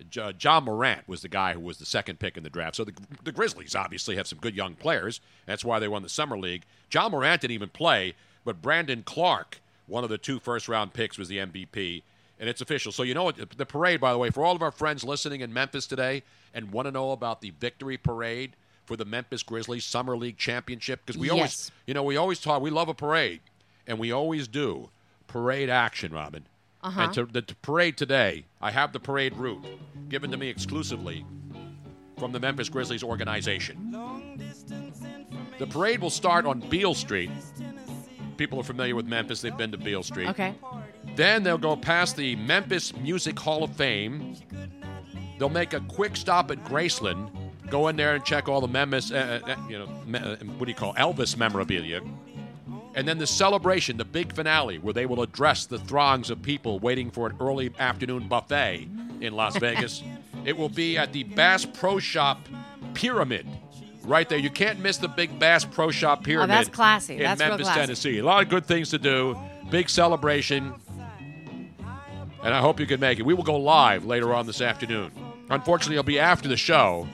John 0.09 0.63
Morant 0.65 1.07
was 1.07 1.21
the 1.21 1.27
guy 1.29 1.53
who 1.53 1.59
was 1.59 1.77
the 1.77 1.85
second 1.85 2.19
pick 2.19 2.35
in 2.35 2.43
the 2.43 2.49
draft. 2.49 2.75
So 2.75 2.83
the, 2.83 2.93
the 3.23 3.31
Grizzlies 3.31 3.75
obviously 3.75 4.15
have 4.15 4.27
some 4.27 4.39
good 4.39 4.55
young 4.55 4.75
players. 4.75 5.21
That's 5.45 5.63
why 5.63 5.79
they 5.79 5.87
won 5.87 6.03
the 6.03 6.09
Summer 6.09 6.37
League. 6.37 6.63
John 6.89 7.11
Morant 7.11 7.41
didn't 7.41 7.53
even 7.53 7.69
play, 7.69 8.13
but 8.43 8.61
Brandon 8.61 9.03
Clarke, 9.03 9.59
one 9.87 10.03
of 10.03 10.09
the 10.09 10.17
two 10.17 10.39
first 10.39 10.67
round 10.67 10.93
picks, 10.93 11.17
was 11.17 11.27
the 11.27 11.37
MVP. 11.37 12.03
And 12.39 12.49
it's 12.49 12.61
official. 12.61 12.91
So, 12.91 13.03
you 13.03 13.13
know 13.13 13.23
what? 13.23 13.57
The 13.57 13.65
parade, 13.65 14.01
by 14.01 14.11
the 14.11 14.17
way, 14.17 14.29
for 14.29 14.43
all 14.43 14.55
of 14.55 14.61
our 14.61 14.71
friends 14.71 15.03
listening 15.03 15.41
in 15.41 15.53
Memphis 15.53 15.87
today 15.87 16.23
and 16.53 16.71
want 16.71 16.87
to 16.87 16.91
know 16.91 17.11
about 17.11 17.41
the 17.41 17.51
victory 17.51 17.97
parade 17.97 18.55
for 18.85 18.97
the 18.97 19.05
Memphis 19.05 19.43
Grizzlies 19.43 19.85
Summer 19.85 20.17
League 20.17 20.37
Championship, 20.37 21.01
because 21.05 21.19
we 21.19 21.29
always, 21.29 21.71
you 21.85 21.93
know, 21.93 22.03
we 22.03 22.17
always 22.17 22.39
talk, 22.39 22.61
we 22.61 22.69
love 22.69 22.89
a 22.89 22.93
parade, 22.93 23.39
and 23.87 23.97
we 23.97 24.11
always 24.11 24.47
do 24.47 24.89
parade 25.27 25.69
action, 25.69 26.11
Robin. 26.11 26.45
Uh-huh. 26.83 27.01
And 27.01 27.13
to, 27.13 27.25
the 27.25 27.41
to 27.41 27.55
parade 27.55 27.95
today, 27.95 28.43
I 28.61 28.71
have 28.71 28.91
the 28.91 28.99
parade 28.99 29.37
route 29.37 29.63
given 30.09 30.31
to 30.31 30.37
me 30.37 30.49
exclusively 30.49 31.25
from 32.17 32.33
the 32.33 32.39
Memphis 32.39 32.67
Grizzlies 32.67 33.03
organization. 33.03 33.91
The 35.59 35.67
parade 35.67 36.01
will 36.01 36.09
start 36.09 36.45
on 36.45 36.59
Beale 36.59 36.93
Street. 36.93 37.31
People 38.43 38.59
are 38.59 38.63
familiar 38.63 38.93
with 38.93 39.05
Memphis, 39.05 39.39
they've 39.39 39.55
been 39.55 39.71
to 39.71 39.77
Beale 39.77 40.03
Street. 40.03 40.27
Okay. 40.27 40.53
Then 41.15 41.43
they'll 41.43 41.57
go 41.57 41.77
past 41.77 42.17
the 42.17 42.35
Memphis 42.35 42.93
Music 42.97 43.39
Hall 43.39 43.63
of 43.63 43.73
Fame. 43.77 44.35
They'll 45.39 45.47
make 45.47 45.71
a 45.71 45.79
quick 45.79 46.17
stop 46.17 46.51
at 46.51 46.61
Graceland, 46.65 47.29
go 47.69 47.87
in 47.87 47.95
there 47.95 48.15
and 48.15 48.25
check 48.25 48.49
all 48.49 48.59
the 48.59 48.67
Memphis, 48.67 49.13
uh, 49.13 49.39
uh, 49.47 49.55
you 49.69 49.79
know, 49.79 49.87
me- 50.05 50.19
uh, 50.19 50.35
what 50.57 50.65
do 50.65 50.71
you 50.71 50.75
call 50.75 50.93
Elvis 50.95 51.37
memorabilia. 51.37 52.01
And 52.95 53.07
then 53.07 53.17
the 53.17 53.25
celebration, 53.27 53.95
the 53.95 54.03
big 54.03 54.33
finale, 54.33 54.77
where 54.77 54.93
they 54.93 55.05
will 55.05 55.21
address 55.21 55.65
the 55.65 55.79
throngs 55.79 56.29
of 56.29 56.41
people 56.41 56.79
waiting 56.79 57.11
for 57.11 57.27
an 57.27 57.37
early 57.39 57.71
afternoon 57.79 58.27
buffet 58.27 58.89
in 59.21 59.37
Las 59.37 59.55
Vegas. 59.67 60.03
It 60.43 60.57
will 60.57 60.67
be 60.67 60.97
at 60.97 61.13
the 61.13 61.23
Bass 61.23 61.63
Pro 61.63 61.97
Shop 61.97 62.39
Pyramid. 62.93 63.47
Right 64.05 64.27
there. 64.27 64.37
You 64.37 64.49
can't 64.49 64.79
miss 64.79 64.97
the 64.97 65.07
big 65.07 65.39
Bass 65.39 65.63
Pro 65.63 65.89
Shop 65.89 66.23
Pyramid. 66.23 66.49
Oh, 66.49 66.53
that's 66.53 66.69
classy. 66.69 67.15
In 67.15 67.23
That's 67.23 67.39
Memphis, 67.39 67.67
classy. 67.67 67.79
Tennessee. 67.79 68.19
A 68.19 68.23
lot 68.25 68.43
of 68.43 68.49
good 68.49 68.65
things 68.65 68.89
to 68.89 68.97
do. 68.97 69.37
Big 69.71 69.89
celebration. 69.89 70.73
And 72.43 72.53
I 72.53 72.59
hope 72.59 72.79
you 72.79 72.85
can 72.85 72.99
make 72.99 73.19
it. 73.19 73.25
We 73.25 73.33
will 73.33 73.43
go 73.43 73.57
live 73.57 74.05
later 74.05 74.33
on 74.33 74.45
this 74.45 74.59
afternoon. 74.59 75.11
Unfortunately, 75.49 75.95
it'll 75.95 76.03
be 76.03 76.19
after 76.19 76.49
the 76.49 76.57
show, 76.57 77.07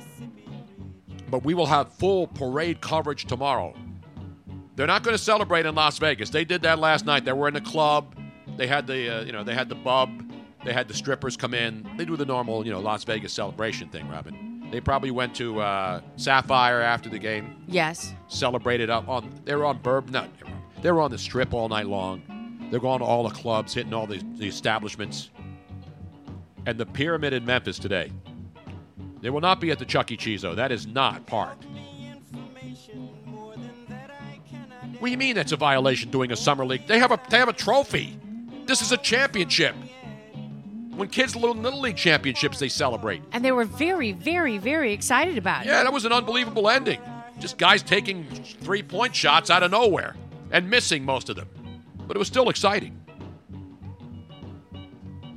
but 1.30 1.44
we 1.44 1.54
will 1.54 1.68
have 1.68 1.94
full 1.94 2.26
parade 2.26 2.82
coverage 2.82 3.26
tomorrow. 3.26 3.76
They're 4.76 4.88
not 4.88 5.04
going 5.04 5.16
to 5.16 5.24
celebrate 5.24 5.68
in 5.68 5.76
Las 5.76 6.00
Vegas. 6.00 6.32
They 6.32 6.46
did 6.46 6.64
that 6.64 6.80
last 6.80 7.06
night. 7.06 7.26
They 7.26 7.34
were 7.34 7.48
in 7.48 7.54
the 7.54 7.62
club. 7.62 8.16
They 8.58 8.66
had 8.66 8.88
the, 8.88 9.20
uh, 9.20 9.24
you 9.24 9.32
know, 9.32 9.44
they 9.44 9.54
had 9.54 9.70
the 9.70 9.76
bub. 9.76 10.10
They 10.66 10.74
had 10.74 10.88
the 10.88 10.94
strippers 10.94 11.38
come 11.38 11.54
in. 11.54 11.88
They 11.98 12.06
do 12.06 12.18
the 12.18 12.26
normal, 12.26 12.66
you 12.66 12.72
know, 12.72 12.80
Las 12.80 13.04
Vegas 13.04 13.32
celebration 13.32 13.90
thing, 13.90 14.10
Robin. 14.10 14.49
They 14.72 14.80
probably 14.82 15.12
went 15.12 15.36
to 15.36 15.60
uh, 15.62 16.02
Sapphire 16.16 16.82
after 16.82 17.10
the 17.10 17.20
game 17.20 17.56
Yes. 17.68 18.14
celebrated 18.28 18.90
up 18.90 19.08
on 19.10 19.32
they 19.46 19.56
were 19.56 19.66
on 19.66 19.80
Burb 19.80 20.10
no 20.12 20.28
they 20.82 20.92
were 20.92 21.02
on 21.02 21.12
the 21.12 21.18
strip 21.18 21.54
all 21.54 21.68
night 21.68 21.88
long. 21.88 22.22
They're 22.72 22.80
going 22.80 23.00
to 23.00 23.06
all 23.06 23.28
the 23.28 23.34
clubs, 23.34 23.74
hitting 23.74 23.94
all 23.94 24.08
the, 24.08 24.24
the 24.38 24.48
establishments. 24.48 25.30
And 26.66 26.78
the 26.78 26.86
pyramid 26.86 27.34
in 27.34 27.44
Memphis 27.46 27.80
today. 27.80 28.12
They 29.22 29.30
will 29.30 29.42
not 29.42 29.60
be 29.60 29.72
at 29.72 29.80
the 29.80 29.86
Chuck 29.86 30.12
E. 30.12 30.18
Cheese 30.18 30.44
though. 30.44 30.56
That 30.56 30.72
is 30.72 30.88
not 30.88 31.26
part. 31.26 31.58
What 35.00 35.08
do 35.08 35.12
you 35.12 35.18
mean 35.18 35.36
that's 35.36 35.52
a 35.52 35.58
violation 35.58 36.12
doing 36.12 36.32
a 36.32 36.36
summer 36.36 36.66
league? 36.66 36.86
They 36.88 37.00
have 37.00 37.12
a 37.12 37.20
they 37.30 37.38
have 37.38 37.50
a 37.50 37.54
trophy. 37.54 38.18
This 38.66 38.82
is 38.82 38.92
a 38.92 38.98
championship. 38.98 39.76
When 41.00 41.08
kids 41.08 41.34
little 41.34 41.56
little 41.56 41.80
league 41.80 41.96
championships 41.96 42.60
they 42.60 42.68
celebrate. 42.68 43.22
And 43.32 43.44
they 43.46 43.54
were 43.54 43.64
very, 43.64 44.12
very, 44.12 44.58
very 44.58 44.92
excited 44.92 45.38
about 45.38 45.66
it. 45.66 45.70
Yeah, 45.70 45.82
that 45.84 45.94
was 45.94 46.04
an 46.04 46.12
unbelievable 46.12 46.70
ending. 46.70 47.00
Just 47.40 47.58
guys 47.58 47.82
taking 47.82 48.26
three 48.26 48.84
point 48.84 49.16
shots 49.16 49.50
out 49.50 49.64
of 49.64 49.72
nowhere 49.72 50.18
and 50.52 50.70
missing 50.70 51.06
most 51.06 51.30
of 51.30 51.38
them. 51.38 51.48
But 52.06 52.18
it 52.18 52.20
was 52.20 52.28
still 52.28 52.50
exciting. 52.50 53.00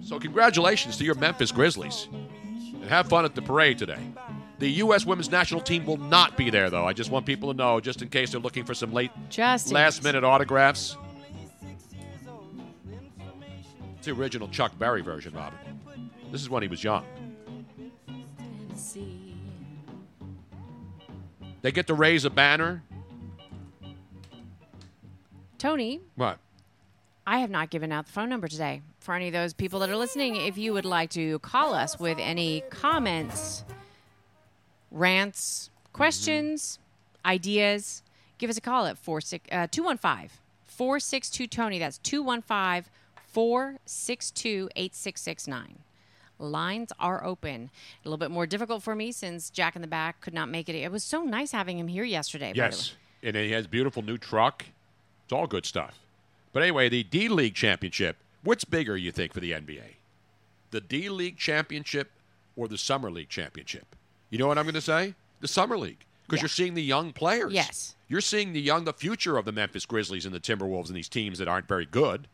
So, 0.03 0.19
congratulations 0.19 0.97
to 0.97 1.05
your 1.05 1.15
Memphis 1.15 1.53
Grizzlies. 1.53 2.09
And 2.11 2.85
have 2.87 3.09
fun 3.09 3.25
at 3.25 3.37
the 3.37 3.43
parade 3.43 3.79
today. 3.79 4.01
The 4.59 4.69
U.S. 4.69 5.07
women's 5.07 5.31
national 5.31 5.61
team 5.61 5.87
will 5.87 5.97
not 5.97 6.37
be 6.37 6.51
there, 6.51 6.71
though. 6.71 6.87
I 6.87 6.93
just 6.93 7.13
want 7.13 7.25
people 7.25 7.53
to 7.53 7.57
know, 7.57 7.79
just 7.79 8.03
in 8.03 8.09
case 8.09 8.33
they're 8.33 8.41
looking 8.41 8.65
for 8.65 8.75
some 8.75 8.93
late, 8.93 9.13
Just 9.31 9.71
last 9.71 10.03
minute 10.03 10.25
autographs. 10.25 10.97
It's 14.03 14.09
the 14.09 14.21
original 14.21 14.49
Chuck 14.49 14.77
Berry 14.81 15.01
version, 15.01 15.33
Robin. 15.33 15.57
This 16.33 16.41
is 16.41 16.51
when 16.51 16.61
he 16.61 16.69
was 16.69 16.83
young. 16.83 17.05
They 21.61 21.71
get 21.71 21.87
to 21.87 21.95
raise 21.95 22.25
a 22.25 22.31
banner. 22.31 22.83
Tony, 25.57 26.01
What? 26.17 26.41
I 27.29 27.39
have 27.39 27.51
not 27.51 27.71
given 27.71 27.93
out 27.93 28.07
the 28.07 28.13
phone 28.13 28.29
number 28.29 28.49
today. 28.49 28.83
For 28.99 29.15
any 29.15 29.29
of 29.29 29.35
those 29.35 29.53
people 29.53 29.79
that 29.79 29.89
are 29.89 29.97
listening, 29.97 30.35
if 30.35 30.59
you 30.59 30.73
would 30.73 30.85
like 30.85 31.11
to 31.11 31.39
call 31.39 31.73
us 31.73 32.01
with 32.01 32.19
any 32.19 32.65
comments, 32.71 33.63
rants, 34.91 35.71
questions, 35.93 36.81
ideas, 37.25 38.03
give 38.39 38.51
us 38.51 38.57
a 38.57 38.61
call 38.61 38.85
at 38.87 38.97
uh, 38.97 39.69
215 39.71 40.29
462 40.67 41.47
Tony. 41.47 41.79
That's 41.79 41.99
215 41.99 42.91
462 43.33 44.69
8669. 44.77 45.79
Lines 46.39 46.93
are 46.99 47.25
open. 47.25 47.71
A 48.05 48.09
little 48.09 48.19
bit 48.19 48.31
more 48.31 48.47
difficult 48.47 48.83
for 48.83 48.95
me 48.95 49.13
since 49.13 49.49
Jack 49.51 49.77
in 49.77 49.83
the 49.83 49.89
Back 49.89 50.21
could 50.21 50.35
not 50.35 50.49
make 50.49 50.69
it. 50.69 50.75
It 50.75 50.91
was 50.91 51.05
so 51.05 51.23
nice 51.23 51.53
having 51.53 51.79
him 51.79 51.89
here 51.89 52.05
yesterday. 52.05 52.49
by 52.51 52.55
the 52.55 52.61
way. 52.61 52.67
Yes. 52.67 52.95
And 53.23 53.37
he 53.37 53.53
has 53.53 53.67
beautiful 53.67 54.03
new 54.03 54.19
truck. 54.19 54.65
It's 55.25 55.33
all 55.33 55.47
good 55.47 55.65
stuff. 55.65 55.99
But 56.53 56.63
anyway, 56.63 56.89
the 56.89 57.05
D 57.05 57.29
League 57.29 57.55
Championship. 57.55 58.17
What's 58.43 58.65
bigger, 58.65 58.97
you 58.97 59.13
think, 59.13 59.33
for 59.33 59.41
the 59.41 59.53
NBA? 59.53 59.83
The 60.73 60.81
D 60.81 61.09
League 61.09 61.37
Championship 61.39 62.11
or 62.57 62.67
the 62.69 62.79
Summer 62.79 63.11
League 63.11 63.29
Championship? 63.29 63.95
You 64.31 64.39
know 64.39 64.49
what 64.49 64.59
I'm 64.59 64.65
going 64.65 64.75
to 64.75 64.81
say? 64.81 65.15
The 65.41 65.49
Summer 65.49 65.79
League. 65.79 66.05
Because 66.27 66.43
you're 66.43 66.49
seeing 66.49 66.75
the 66.75 66.83
young 66.83 67.13
players. 67.13 67.53
Yes. 67.53 67.95
You're 68.09 68.21
seeing 68.21 68.53
the 68.53 68.61
young, 68.61 68.85
the 68.85 68.93
future 68.93 69.37
of 69.37 69.45
the 69.45 69.53
Memphis 69.53 69.87
Grizzlies 69.87 70.25
and 70.25 70.35
the 70.35 70.41
Timberwolves 70.41 70.87
and 70.89 70.97
these 70.97 71.09
teams 71.09 71.39
that 71.39 71.49
aren't 71.49 71.69
very 71.69 71.87
good. 71.87 72.27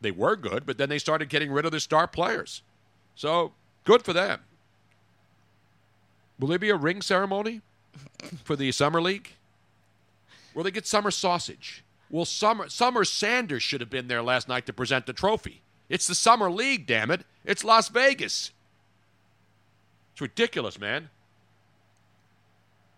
They 0.00 0.10
were 0.10 0.36
good, 0.36 0.64
but 0.66 0.78
then 0.78 0.88
they 0.88 0.98
started 0.98 1.28
getting 1.28 1.52
rid 1.52 1.64
of 1.64 1.70
their 1.70 1.80
star 1.80 2.06
players. 2.06 2.62
So 3.14 3.52
good 3.84 4.02
for 4.02 4.12
them. 4.12 4.40
Will 6.38 6.48
there 6.48 6.58
be 6.58 6.70
a 6.70 6.76
ring 6.76 7.02
ceremony 7.02 7.60
for 8.44 8.56
the 8.56 8.72
Summer 8.72 9.00
League? 9.00 9.34
Will 10.54 10.64
they 10.64 10.70
get 10.70 10.86
summer 10.86 11.10
sausage? 11.10 11.84
Well, 12.08 12.24
Summer 12.24 12.68
Summer 12.68 13.04
Sanders 13.04 13.62
should 13.62 13.80
have 13.80 13.90
been 13.90 14.08
there 14.08 14.22
last 14.22 14.48
night 14.48 14.66
to 14.66 14.72
present 14.72 15.06
the 15.06 15.12
trophy. 15.12 15.62
It's 15.88 16.06
the 16.06 16.14
Summer 16.14 16.50
League, 16.50 16.86
damn 16.86 17.10
it. 17.10 17.24
It's 17.44 17.62
Las 17.62 17.88
Vegas. 17.88 18.52
It's 20.12 20.20
ridiculous, 20.20 20.78
man. 20.78 21.10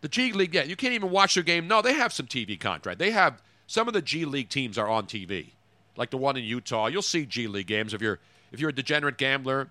The 0.00 0.08
G 0.08 0.32
League, 0.32 0.54
yeah, 0.54 0.64
you 0.64 0.76
can't 0.76 0.94
even 0.94 1.10
watch 1.10 1.34
their 1.34 1.42
game. 1.42 1.68
No, 1.68 1.82
they 1.82 1.94
have 1.94 2.12
some 2.12 2.26
TV 2.26 2.58
contract. 2.58 2.98
They 2.98 3.10
have 3.10 3.42
some 3.66 3.86
of 3.86 3.94
the 3.94 4.02
G 4.02 4.24
League 4.24 4.48
teams 4.48 4.78
are 4.78 4.88
on 4.88 5.06
TV, 5.06 5.50
like 5.96 6.10
the 6.10 6.16
one 6.16 6.36
in 6.36 6.44
Utah. 6.44 6.86
You'll 6.86 7.02
see 7.02 7.26
G 7.26 7.46
League 7.46 7.66
games 7.66 7.94
if 7.94 8.00
you're 8.02 8.18
if 8.50 8.60
you're 8.60 8.70
a 8.70 8.74
degenerate 8.74 9.18
gambler 9.18 9.68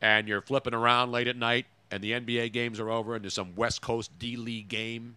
and 0.00 0.26
you're 0.28 0.40
flipping 0.40 0.74
around 0.74 1.12
late 1.12 1.28
at 1.28 1.36
night 1.36 1.66
and 1.90 2.02
the 2.02 2.12
NBA 2.12 2.52
games 2.52 2.80
are 2.80 2.90
over 2.90 3.14
and 3.14 3.24
there's 3.24 3.34
some 3.34 3.54
West 3.54 3.82
Coast 3.82 4.10
D 4.18 4.36
League 4.36 4.68
game 4.68 5.16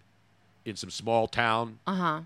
in 0.65 0.75
some 0.75 0.89
small 0.89 1.27
town. 1.27 1.79
Uh 1.87 1.95
huh. 1.95 2.21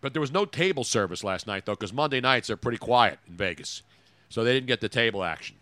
But 0.00 0.14
there 0.14 0.20
was 0.20 0.32
no 0.32 0.44
table 0.44 0.82
service 0.82 1.22
last 1.22 1.46
night, 1.46 1.66
though, 1.66 1.74
because 1.74 1.92
Monday 1.92 2.20
nights 2.20 2.48
are 2.48 2.56
pretty 2.56 2.78
quiet 2.78 3.18
in 3.28 3.34
Vegas. 3.34 3.82
So 4.30 4.44
they 4.44 4.54
didn't 4.54 4.66
get 4.66 4.80
the 4.80 4.88
table 4.88 5.22
action. 5.22 5.56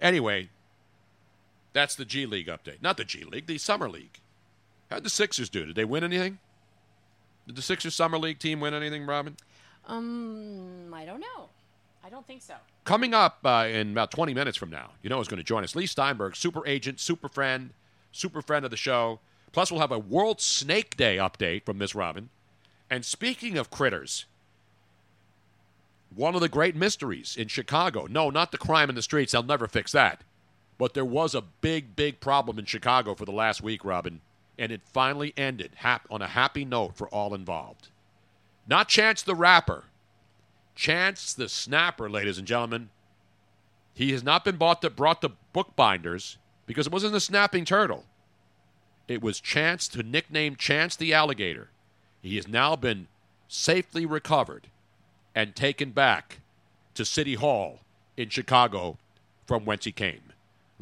Anyway, 0.00 0.50
that's 1.72 1.94
the 1.96 2.04
G 2.04 2.26
League 2.26 2.46
update. 2.46 2.80
Not 2.80 2.96
the 2.96 3.04
G 3.04 3.24
League, 3.24 3.46
the 3.46 3.58
Summer 3.58 3.88
League. 3.88 4.20
How'd 4.90 5.04
the 5.04 5.10
Sixers 5.10 5.48
do? 5.48 5.66
Did 5.66 5.74
they 5.74 5.84
win 5.84 6.04
anything? 6.04 6.38
Did 7.52 7.58
the 7.58 7.62
Sixers 7.62 7.94
Summer 7.94 8.16
League 8.16 8.38
team 8.38 8.60
win 8.60 8.72
anything, 8.72 9.04
Robin? 9.04 9.36
Um, 9.86 10.94
I 10.94 11.04
don't 11.04 11.20
know. 11.20 11.50
I 12.02 12.08
don't 12.08 12.26
think 12.26 12.40
so. 12.40 12.54
Coming 12.84 13.12
up 13.12 13.40
uh, 13.44 13.66
in 13.70 13.92
about 13.92 14.10
20 14.10 14.32
minutes 14.32 14.56
from 14.56 14.70
now, 14.70 14.92
you 15.02 15.10
know 15.10 15.18
who's 15.18 15.28
going 15.28 15.36
to 15.36 15.44
join 15.44 15.62
us? 15.62 15.76
Leigh 15.76 15.84
Steinberg, 15.84 16.34
super 16.34 16.66
agent, 16.66 16.98
super 16.98 17.28
friend, 17.28 17.74
super 18.10 18.40
friend 18.40 18.64
of 18.64 18.70
the 18.70 18.78
show. 18.78 19.20
Plus, 19.52 19.70
we'll 19.70 19.82
have 19.82 19.92
a 19.92 19.98
World 19.98 20.40
Snake 20.40 20.96
Day 20.96 21.18
update 21.18 21.66
from 21.66 21.76
Miss 21.76 21.94
Robin. 21.94 22.30
And 22.88 23.04
speaking 23.04 23.58
of 23.58 23.70
critters, 23.70 24.24
one 26.14 26.34
of 26.34 26.40
the 26.40 26.48
great 26.48 26.74
mysteries 26.74 27.36
in 27.36 27.48
Chicago. 27.48 28.06
No, 28.06 28.30
not 28.30 28.50
the 28.50 28.56
crime 28.56 28.88
in 28.88 28.94
the 28.94 29.02
streets. 29.02 29.32
They'll 29.32 29.42
never 29.42 29.68
fix 29.68 29.92
that. 29.92 30.22
But 30.78 30.94
there 30.94 31.04
was 31.04 31.34
a 31.34 31.42
big, 31.42 31.96
big 31.96 32.18
problem 32.18 32.58
in 32.58 32.64
Chicago 32.64 33.14
for 33.14 33.26
the 33.26 33.30
last 33.30 33.62
week, 33.62 33.84
Robin. 33.84 34.22
And 34.62 34.70
it 34.70 34.80
finally 34.84 35.34
ended 35.36 35.72
hap- 35.78 36.06
on 36.08 36.22
a 36.22 36.28
happy 36.28 36.64
note 36.64 36.94
for 36.94 37.08
all 37.08 37.34
involved. 37.34 37.88
Not 38.64 38.88
Chance 38.88 39.22
the 39.22 39.34
Rapper, 39.34 39.86
Chance 40.76 41.34
the 41.34 41.48
Snapper, 41.48 42.08
ladies 42.08 42.38
and 42.38 42.46
gentlemen. 42.46 42.90
He 43.92 44.12
has 44.12 44.22
not 44.22 44.44
been 44.44 44.54
bought 44.54 44.80
to, 44.82 44.88
brought 44.90 45.20
to 45.22 45.32
bookbinders 45.52 46.38
because 46.64 46.86
it 46.86 46.92
wasn't 46.92 47.16
a 47.16 47.20
snapping 47.20 47.64
turtle. 47.64 48.04
It 49.08 49.20
was 49.20 49.40
Chance 49.40 49.88
to 49.88 50.04
nickname 50.04 50.54
Chance 50.54 50.94
the 50.94 51.12
Alligator. 51.12 51.70
He 52.20 52.36
has 52.36 52.46
now 52.46 52.76
been 52.76 53.08
safely 53.48 54.06
recovered 54.06 54.68
and 55.34 55.56
taken 55.56 55.90
back 55.90 56.38
to 56.94 57.04
City 57.04 57.34
Hall 57.34 57.80
in 58.16 58.28
Chicago 58.28 58.96
from 59.44 59.64
whence 59.64 59.86
he 59.86 59.92
came. 59.92 60.31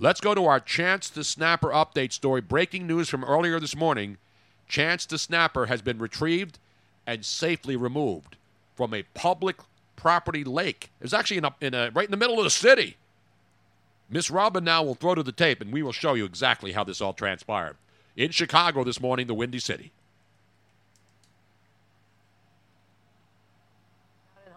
Let's 0.02 0.22
go 0.22 0.34
to 0.34 0.46
our 0.46 0.60
Chance 0.60 1.10
the 1.10 1.22
Snapper 1.22 1.68
update 1.68 2.14
story. 2.14 2.40
Breaking 2.40 2.86
news 2.86 3.10
from 3.10 3.22
earlier 3.22 3.60
this 3.60 3.76
morning 3.76 4.16
Chance 4.66 5.04
the 5.04 5.18
Snapper 5.18 5.66
has 5.66 5.82
been 5.82 5.98
retrieved 5.98 6.58
and 7.06 7.22
safely 7.22 7.76
removed 7.76 8.36
from 8.74 8.94
a 8.94 9.02
public 9.12 9.56
property 9.96 10.42
lake. 10.42 10.90
It 11.00 11.02
was 11.02 11.12
actually 11.12 11.36
in 11.36 11.44
a, 11.44 11.54
in 11.60 11.74
a, 11.74 11.90
right 11.92 12.06
in 12.06 12.12
the 12.12 12.16
middle 12.16 12.38
of 12.38 12.44
the 12.44 12.50
city. 12.50 12.96
Miss 14.08 14.30
Robin 14.30 14.64
now 14.64 14.82
will 14.82 14.94
throw 14.94 15.14
to 15.14 15.22
the 15.22 15.32
tape, 15.32 15.60
and 15.60 15.70
we 15.70 15.82
will 15.82 15.92
show 15.92 16.14
you 16.14 16.24
exactly 16.24 16.72
how 16.72 16.82
this 16.82 17.02
all 17.02 17.12
transpired. 17.12 17.76
In 18.16 18.30
Chicago 18.30 18.84
this 18.84 19.02
morning, 19.02 19.26
the 19.26 19.34
Windy 19.34 19.58
City. 19.58 19.92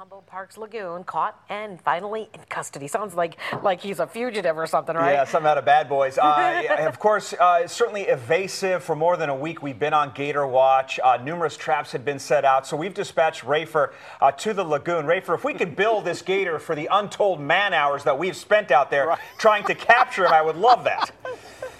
Humboldt 0.03 0.27
Park's 0.27 0.57
lagoon, 0.57 1.05
caught 1.05 1.41
and 1.47 1.79
finally 1.79 2.29
in 2.33 2.41
custody. 2.49 2.89
Sounds 2.89 3.15
like 3.15 3.37
like 3.61 3.79
he's 3.79 4.01
a 4.01 4.05
fugitive 4.05 4.57
or 4.57 4.67
something, 4.67 4.97
right? 4.97 5.13
Yeah, 5.13 5.23
something 5.23 5.49
out 5.49 5.57
of 5.57 5.63
Bad 5.63 5.87
Boys. 5.87 6.17
Uh, 6.17 6.61
of 6.79 6.99
course, 6.99 7.31
uh, 7.31 7.65
certainly 7.69 8.01
evasive. 8.01 8.83
For 8.83 8.97
more 8.97 9.15
than 9.15 9.29
a 9.29 9.35
week, 9.35 9.63
we've 9.63 9.79
been 9.79 9.93
on 9.93 10.11
Gator 10.13 10.45
Watch. 10.45 10.99
Uh, 11.01 11.19
numerous 11.23 11.55
traps 11.55 11.93
had 11.93 12.03
been 12.03 12.19
set 12.19 12.43
out, 12.43 12.67
so 12.67 12.75
we've 12.75 12.93
dispatched 12.93 13.45
Rafer 13.45 13.93
uh, 14.19 14.29
to 14.31 14.53
the 14.53 14.65
lagoon. 14.65 15.05
Rafer, 15.05 15.35
if 15.35 15.45
we 15.45 15.53
could 15.53 15.73
bill 15.73 16.01
this 16.01 16.21
gator 16.21 16.59
for 16.59 16.75
the 16.75 16.89
untold 16.91 17.39
man 17.39 17.73
hours 17.73 18.03
that 18.03 18.19
we've 18.19 18.35
spent 18.35 18.71
out 18.71 18.91
there 18.91 19.17
trying 19.37 19.63
to 19.67 19.73
capture 19.73 20.25
him, 20.25 20.33
I 20.33 20.41
would 20.41 20.57
love 20.57 20.83
that. 20.83 21.11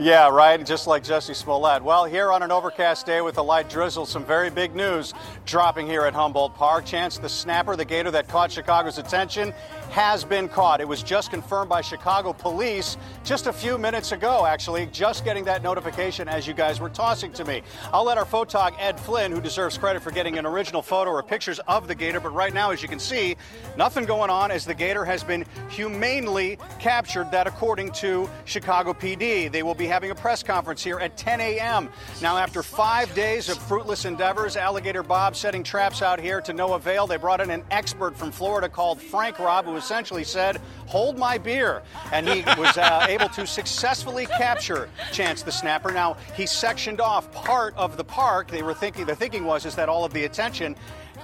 Yeah, 0.00 0.30
right. 0.30 0.64
Just 0.64 0.86
like 0.86 1.04
Jussie 1.04 1.36
Smollett. 1.36 1.84
Well, 1.84 2.06
here 2.06 2.32
on 2.32 2.42
an 2.42 2.50
overcast 2.50 3.04
day 3.04 3.20
with 3.20 3.36
a 3.36 3.42
light 3.42 3.68
drizzle, 3.68 4.06
some 4.06 4.24
very 4.24 4.48
big 4.48 4.74
news 4.74 5.12
dropping 5.44 5.86
here 5.86 6.06
at 6.06 6.14
Humboldt 6.14 6.54
Park. 6.54 6.86
Chance 6.86 7.18
the 7.18 7.28
snapper, 7.28 7.76
the 7.76 7.84
gator 7.84 8.10
that 8.10 8.26
caught 8.26 8.50
Chicago's 8.50 8.96
attention, 8.96 9.52
has 9.90 10.24
been 10.24 10.48
caught. 10.48 10.80
It 10.80 10.88
was 10.88 11.02
just 11.02 11.30
confirmed 11.30 11.68
by 11.68 11.80
Chicago 11.80 12.32
police 12.32 12.96
just 13.24 13.46
a 13.48 13.52
few 13.52 13.76
minutes 13.76 14.12
ago, 14.12 14.46
actually, 14.46 14.86
just 14.86 15.24
getting 15.24 15.44
that 15.44 15.62
notification 15.62 16.28
as 16.28 16.46
you 16.46 16.54
guys 16.54 16.80
were 16.80 16.88
tossing 16.88 17.32
to 17.32 17.44
me. 17.44 17.62
I'll 17.92 18.04
let 18.04 18.16
our 18.16 18.24
photog 18.24 18.74
Ed 18.78 18.98
Flynn, 19.00 19.32
who 19.32 19.40
deserves 19.40 19.76
credit 19.76 20.00
for 20.00 20.12
getting 20.12 20.38
an 20.38 20.46
original 20.46 20.80
photo 20.80 21.10
or 21.10 21.22
pictures 21.22 21.58
of 21.66 21.88
the 21.88 21.94
gator, 21.94 22.20
but 22.20 22.30
right 22.30 22.54
now, 22.54 22.70
as 22.70 22.82
you 22.82 22.88
can 22.88 23.00
see, 23.00 23.36
nothing 23.76 24.04
going 24.04 24.30
on 24.30 24.52
as 24.52 24.64
the 24.64 24.74
gator 24.74 25.04
has 25.04 25.24
been 25.24 25.44
humanely 25.68 26.56
captured. 26.78 27.30
That, 27.32 27.48
according 27.48 27.90
to 27.92 28.30
Chicago 28.44 28.92
PD, 28.92 29.50
they 29.50 29.62
will 29.64 29.74
be 29.74 29.86
having 29.86 30.12
a 30.12 30.14
press 30.14 30.42
conference 30.42 30.84
here 30.84 31.00
at 31.00 31.16
10 31.16 31.40
a.m. 31.40 31.88
Now, 32.22 32.38
after 32.38 32.62
five 32.62 33.12
days 33.14 33.48
of 33.48 33.58
fruitless 33.58 34.04
endeavors, 34.04 34.56
Alligator 34.56 35.02
Bob 35.02 35.34
setting 35.34 35.64
traps 35.64 36.00
out 36.00 36.20
here 36.20 36.40
to 36.42 36.52
no 36.52 36.74
avail, 36.74 37.08
they 37.08 37.16
brought 37.16 37.40
in 37.40 37.50
an 37.50 37.64
expert 37.72 38.16
from 38.16 38.30
Florida 38.30 38.68
called 38.68 39.00
Frank 39.00 39.38
Robb, 39.40 39.64
who 39.64 39.79
essentially 39.80 40.22
said, 40.22 40.60
Hold 40.86 41.18
my 41.18 41.38
beer. 41.38 41.82
And 42.12 42.28
he 42.28 42.42
was 42.58 42.76
uh, 42.78 43.06
able 43.08 43.28
to 43.30 43.46
successfully 43.46 44.26
capture 44.26 44.88
Chance 45.12 45.42
the 45.42 45.52
Snapper. 45.52 45.90
Now, 45.90 46.16
he 46.36 46.46
sectioned 46.46 47.00
off 47.00 47.32
part 47.32 47.76
of 47.76 47.96
the 47.96 48.04
park. 48.04 48.48
They 48.48 48.62
were 48.62 48.74
thinking, 48.74 49.06
the 49.06 49.16
thinking 49.16 49.44
was, 49.44 49.66
is 49.66 49.74
that 49.74 49.88
all 49.88 50.04
of 50.04 50.12
the 50.12 50.24
attention 50.24 50.76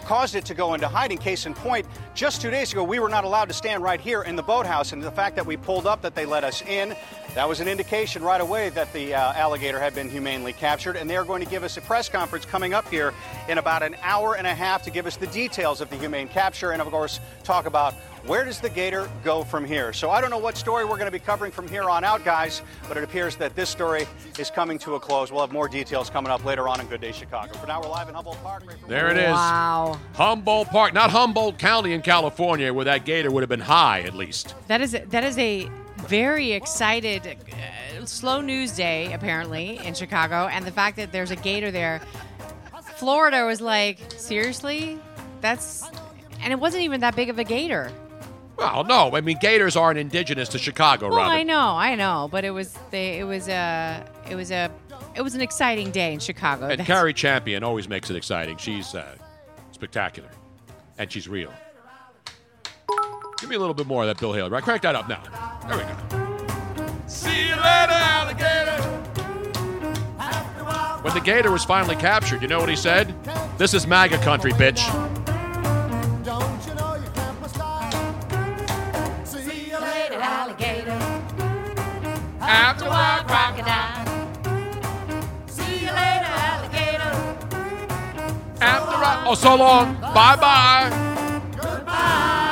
caused 0.04 0.34
it 0.34 0.44
to 0.46 0.54
go 0.54 0.74
into 0.74 0.88
hiding. 0.88 1.18
Case 1.18 1.46
in 1.46 1.54
point, 1.54 1.86
just 2.14 2.40
two 2.40 2.50
days 2.50 2.72
ago, 2.72 2.84
we 2.84 2.98
were 2.98 3.08
not 3.08 3.24
allowed 3.24 3.48
to 3.48 3.54
stand 3.54 3.82
right 3.82 4.00
here 4.00 4.22
in 4.22 4.36
the 4.36 4.42
boathouse, 4.42 4.92
and 4.92 5.02
the 5.02 5.10
fact 5.10 5.34
that 5.36 5.44
we 5.44 5.56
pulled 5.56 5.86
up, 5.86 6.02
that 6.02 6.14
they 6.14 6.26
let 6.26 6.44
us 6.44 6.62
in, 6.62 6.94
that 7.36 7.46
was 7.46 7.60
an 7.60 7.68
indication 7.68 8.22
right 8.22 8.40
away 8.40 8.70
that 8.70 8.90
the 8.94 9.12
uh, 9.12 9.34
alligator 9.34 9.78
had 9.78 9.94
been 9.94 10.08
humanely 10.08 10.54
captured. 10.54 10.96
And 10.96 11.08
they 11.08 11.16
are 11.18 11.24
going 11.24 11.44
to 11.44 11.50
give 11.50 11.64
us 11.64 11.76
a 11.76 11.82
press 11.82 12.08
conference 12.08 12.46
coming 12.46 12.72
up 12.72 12.88
here 12.88 13.12
in 13.46 13.58
about 13.58 13.82
an 13.82 13.94
hour 14.00 14.36
and 14.36 14.46
a 14.46 14.54
half 14.54 14.82
to 14.84 14.90
give 14.90 15.04
us 15.04 15.18
the 15.18 15.26
details 15.26 15.82
of 15.82 15.90
the 15.90 15.96
humane 15.96 16.28
capture, 16.28 16.70
and 16.70 16.80
of 16.80 16.88
course, 16.88 17.20
talk 17.44 17.66
about 17.66 17.92
where 18.24 18.42
does 18.42 18.58
the 18.58 18.70
gator 18.70 19.10
go 19.22 19.44
from 19.44 19.66
here? 19.66 19.92
So 19.92 20.08
I 20.10 20.22
don't 20.22 20.30
know 20.30 20.38
what 20.38 20.56
story 20.56 20.86
we're 20.86 20.96
going 20.96 21.08
to 21.08 21.12
be 21.12 21.18
covering 21.18 21.52
from 21.52 21.68
here 21.68 21.90
on 21.90 22.04
out, 22.04 22.24
guys, 22.24 22.62
but 22.88 22.96
it 22.96 23.04
appears 23.04 23.36
that 23.36 23.54
this 23.54 23.68
story 23.68 24.06
is 24.38 24.48
coming 24.48 24.78
to 24.78 24.94
a 24.94 25.00
close. 25.00 25.30
We'll 25.30 25.42
have 25.42 25.52
more 25.52 25.68
details 25.68 26.08
coming 26.08 26.32
up 26.32 26.42
later 26.42 26.66
on 26.66 26.80
in 26.80 26.86
Good 26.86 27.02
Day 27.02 27.12
Chicago. 27.12 27.52
For 27.58 27.66
now, 27.66 27.82
we're 27.82 27.90
live 27.90 28.08
in 28.08 28.14
Humboldt 28.14 28.42
Park. 28.42 28.64
There 28.88 29.10
it 29.10 29.18
is. 29.18 29.32
Wow. 29.32 30.00
Humboldt 30.14 30.68
Park, 30.70 30.94
not 30.94 31.10
Humboldt 31.10 31.58
County 31.58 31.92
in 31.92 32.00
California, 32.00 32.72
where 32.72 32.86
that 32.86 33.04
gator 33.04 33.30
would 33.30 33.42
have 33.42 33.50
been 33.50 33.60
high 33.60 34.00
at 34.00 34.14
least. 34.14 34.54
That 34.68 34.80
is 34.80 34.96
that 35.10 35.22
is 35.22 35.36
a 35.36 35.68
very 36.08 36.52
excited, 36.52 37.26
uh, 37.26 38.04
slow 38.06 38.40
news 38.40 38.72
day 38.72 39.12
apparently 39.12 39.78
in 39.78 39.94
Chicago, 39.94 40.48
and 40.50 40.64
the 40.64 40.70
fact 40.72 40.96
that 40.96 41.12
there's 41.12 41.30
a 41.30 41.36
gator 41.36 41.70
there. 41.70 42.00
Florida 42.96 43.44
was 43.44 43.60
like, 43.60 43.98
seriously, 44.16 44.98
that's, 45.40 45.84
and 46.40 46.52
it 46.52 46.58
wasn't 46.58 46.82
even 46.84 47.00
that 47.00 47.14
big 47.14 47.28
of 47.28 47.38
a 47.38 47.44
gator. 47.44 47.92
Well, 48.56 48.84
no, 48.84 49.14
I 49.14 49.20
mean 49.20 49.36
gators 49.38 49.76
aren't 49.76 49.98
indigenous 49.98 50.48
to 50.50 50.58
Chicago, 50.58 51.08
Well, 51.08 51.18
Robin. 51.18 51.32
I 51.32 51.42
know, 51.42 51.60
I 51.76 51.94
know, 51.94 52.28
but 52.32 52.44
it 52.44 52.50
was 52.52 52.74
they, 52.90 53.18
it 53.18 53.24
was 53.24 53.48
a, 53.48 54.02
it 54.30 54.34
was 54.34 54.50
a, 54.50 54.70
it 55.14 55.20
was 55.20 55.34
an 55.34 55.42
exciting 55.42 55.90
day 55.90 56.14
in 56.14 56.20
Chicago. 56.20 56.62
And 56.62 56.80
That's- 56.80 56.86
Carrie 56.86 57.12
Champion 57.12 57.62
always 57.62 57.86
makes 57.86 58.08
it 58.08 58.16
exciting. 58.16 58.56
She's 58.56 58.94
uh, 58.94 59.14
spectacular, 59.72 60.30
and 60.96 61.12
she's 61.12 61.28
real. 61.28 61.52
Give 63.38 63.50
me 63.50 63.56
a 63.56 63.58
little 63.58 63.74
bit 63.74 63.86
more 63.86 64.02
of 64.02 64.08
that 64.08 64.18
Bill 64.18 64.32
Haley. 64.32 64.50
Right, 64.50 64.62
crank 64.62 64.80
that 64.82 64.94
up 64.94 65.08
now. 65.08 65.20
There 65.68 65.76
we 65.76 65.82
go. 65.82 65.94
See 67.06 67.48
you 67.48 67.54
later, 67.54 67.92
alligator. 67.92 68.82
When 71.02 71.12
the 71.14 71.20
gator 71.20 71.50
was 71.50 71.64
finally 71.64 71.96
captured, 71.96 72.40
you 72.40 72.48
know 72.48 72.58
what 72.58 72.70
he 72.70 72.76
said? 72.76 73.14
This 73.58 73.74
is 73.74 73.86
MAGA 73.86 74.18
country, 74.18 74.52
bitch. 74.52 74.78
See 79.24 79.70
you 79.70 79.78
later, 79.78 80.14
alligator. 80.14 80.98
After 82.40 82.86
a 82.86 82.88
while, 82.88 83.24
crocodile. 83.24 84.06
See 85.46 85.80
you 85.80 85.92
later, 85.92 86.32
alligator. 86.50 87.12
After 88.62 88.96
I, 88.96 89.24
oh, 89.28 89.34
so 89.34 89.56
long. 89.56 89.94
Bye 90.00 90.36
bye. 90.36 91.06
Out. 91.88 92.45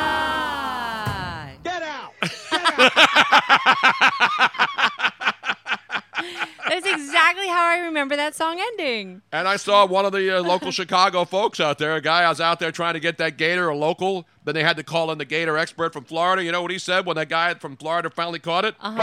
That's 6.67 6.87
exactly 6.87 7.47
how 7.47 7.63
I 7.67 7.79
remember 7.81 8.17
that 8.17 8.35
song 8.35 8.59
ending. 8.59 9.23
And 9.33 9.47
I 9.47 9.57
saw 9.57 9.87
one 9.87 10.05
of 10.07 10.13
the 10.13 10.39
uh, 10.39 10.43
local 10.43 10.71
Chicago 10.73 11.25
folks 11.25 11.61
out 11.61 11.79
there. 11.79 11.95
A 11.95 12.01
guy 12.01 12.23
I 12.23 12.29
was 12.29 12.41
out 12.41 12.59
there 12.59 12.73
trying 12.73 12.95
to 12.95 13.01
get 13.01 13.19
that 13.19 13.37
gator, 13.37 13.69
a 13.69 13.77
local. 13.77 14.27
Then 14.45 14.55
they 14.55 14.63
had 14.63 14.77
to 14.79 14.83
call 14.83 15.11
in 15.13 15.19
the 15.19 15.25
gator 15.25 15.57
expert 15.59 15.93
from 15.93 16.05
Florida. 16.05 16.43
You 16.43 16.53
know 16.53 16.63
what 16.63 16.71
he 16.71 16.79
said 16.79 17.07
when 17.07 17.17
that 17.17 17.29
guy 17.29 17.55
from 17.55 17.77
Florida 17.77 18.11
finally 18.11 18.39
caught 18.39 18.65
it? 18.65 18.75
Uh-huh. 18.81 18.97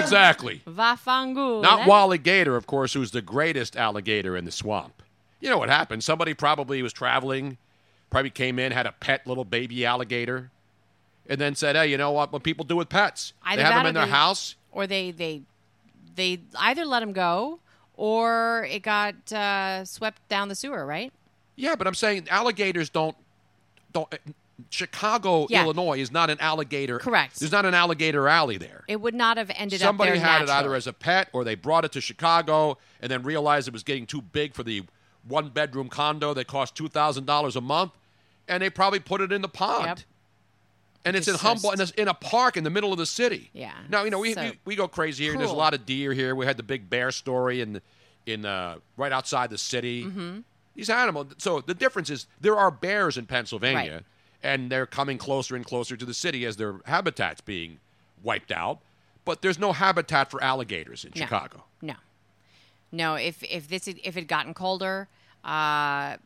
Exactly. 0.00 0.62
Vafangul. 0.66 1.62
Not 1.62 1.86
Wally 1.86 2.18
Gator, 2.18 2.56
of 2.56 2.66
course, 2.66 2.94
who's 2.94 3.10
the 3.12 3.22
greatest 3.22 3.76
alligator 3.76 4.36
in 4.36 4.44
the 4.44 4.52
swamp. 4.52 5.02
You 5.40 5.50
know 5.50 5.58
what 5.58 5.68
happened? 5.68 6.02
Somebody 6.02 6.34
probably 6.34 6.82
was 6.82 6.92
traveling, 6.92 7.58
probably 8.10 8.30
came 8.30 8.58
in, 8.58 8.72
had 8.72 8.86
a 8.86 8.92
pet 8.92 9.26
little 9.26 9.44
baby 9.44 9.84
alligator, 9.84 10.50
and 11.28 11.40
then 11.40 11.54
said, 11.54 11.76
"Hey, 11.76 11.88
you 11.88 11.96
know 11.96 12.10
what? 12.12 12.32
What 12.32 12.42
people 12.42 12.64
do 12.64 12.76
with 12.76 12.88
pets? 12.88 13.32
Either 13.44 13.62
they 13.62 13.64
have 13.64 13.74
them 13.80 13.86
in 13.86 13.94
their 13.94 14.04
they- 14.04 14.10
house. 14.10 14.56
or 14.72 14.86
they 14.86 15.10
they 15.10 15.42
they 16.14 16.40
either 16.58 16.84
let 16.84 17.00
them 17.00 17.12
go 17.12 17.60
or 17.94 18.66
it 18.70 18.82
got 18.82 19.32
uh, 19.32 19.84
swept 19.84 20.26
down 20.28 20.48
the 20.48 20.54
sewer, 20.54 20.84
right? 20.86 21.12
Yeah, 21.56 21.76
but 21.76 21.86
I'm 21.86 21.94
saying 21.94 22.28
alligators 22.30 22.90
don't 22.90 23.16
don't. 23.92 24.12
Chicago, 24.70 25.46
Yeah. 25.50 25.64
Illinois, 25.64 26.00
is 26.00 26.10
not 26.10 26.30
an 26.30 26.38
alligator. 26.40 26.98
Correct. 26.98 27.38
There's 27.38 27.52
not 27.52 27.66
an 27.66 27.74
alligator 27.74 28.26
alley 28.26 28.56
there. 28.56 28.84
It 28.88 29.02
would 29.02 29.14
not 29.14 29.36
have 29.36 29.50
ended 29.54 29.80
Somebody 29.80 30.12
up 30.12 30.16
Somebody 30.16 30.32
had 30.32 30.42
it 30.42 30.48
either 30.48 30.74
as 30.74 30.86
a 30.86 30.94
pet 30.94 31.28
or 31.34 31.44
they 31.44 31.54
brought 31.54 31.84
it 31.84 31.92
to 31.92 32.00
Chicago 32.00 32.78
and 33.02 33.10
then 33.10 33.22
realized 33.22 33.68
it 33.68 33.74
was 33.74 33.82
getting 33.82 34.06
too 34.06 34.22
big 34.22 34.54
for 34.54 34.62
the 34.62 34.84
one 35.28 35.50
bedroom 35.50 35.88
condo 35.90 36.32
that 36.32 36.46
cost 36.46 36.74
two 36.74 36.88
thousand 36.88 37.26
dollars 37.26 37.54
a 37.54 37.60
month, 37.60 37.92
and 38.48 38.62
they 38.62 38.70
probably 38.70 38.98
put 38.98 39.20
it 39.20 39.30
in 39.30 39.42
the 39.42 39.48
pond. 39.48 39.86
Yep. 39.86 39.98
And 41.06 41.16
it's 41.16 41.28
in 41.28 41.34
Just- 41.34 41.44
Humboldt, 41.44 41.74
and 41.74 41.80
it's 41.82 41.92
in 41.92 42.08
a 42.08 42.14
park 42.14 42.56
in 42.56 42.64
the 42.64 42.70
middle 42.70 42.92
of 42.92 42.98
the 42.98 43.06
city. 43.06 43.48
Yeah. 43.52 43.72
Now 43.88 44.02
you 44.04 44.10
know 44.10 44.18
we, 44.18 44.34
So 44.34 44.42
we, 44.42 44.58
we 44.64 44.76
go 44.76 44.88
crazy 44.88 45.24
here. 45.24 45.32
and 45.32 45.40
There's 45.40 45.52
a 45.52 45.54
lot 45.54 45.72
of 45.72 45.86
deer 45.86 46.12
here. 46.12 46.34
We 46.34 46.44
had 46.46 46.56
the 46.56 46.62
big 46.64 46.90
bear 46.90 47.10
story 47.12 47.60
in 47.60 47.80
in 48.26 48.44
uh, 48.44 48.78
right 48.96 49.12
outside 49.12 49.50
the 49.50 49.58
city. 49.58 50.04
Mhm. 50.04 50.42
These 50.74 50.90
animals. 50.90 51.28
So 51.38 51.60
the 51.60 51.74
difference 51.74 52.10
is 52.10 52.26
there 52.40 52.56
are 52.56 52.70
bears 52.72 53.16
in 53.16 53.24
Pennsylvania, 53.26 53.92
Right. 53.94 54.04
and 54.42 54.70
they're 54.70 54.84
coming 54.84 55.16
closer 55.16 55.54
and 55.56 55.64
closer 55.64 55.96
to 55.96 56.04
the 56.04 56.12
city 56.12 56.44
as 56.44 56.56
their 56.56 56.80
habitat's 56.86 57.40
being 57.40 57.78
wiped 58.22 58.50
out. 58.50 58.80
But 59.24 59.42
there's 59.42 59.58
no 59.60 59.72
habitat 59.72 60.28
for 60.30 60.42
alligators 60.42 61.04
in 61.04 61.12
No. 61.14 61.20
Chicago. 61.22 61.64
No, 61.80 61.94
no. 62.90 63.14
If 63.14 63.42
if 63.44 63.68
this 63.68 63.86
had- 63.86 64.00
if 64.02 64.16
it 64.16 64.22
gotten 64.26 64.54
colder, 64.54 65.08
uh, 65.44 66.16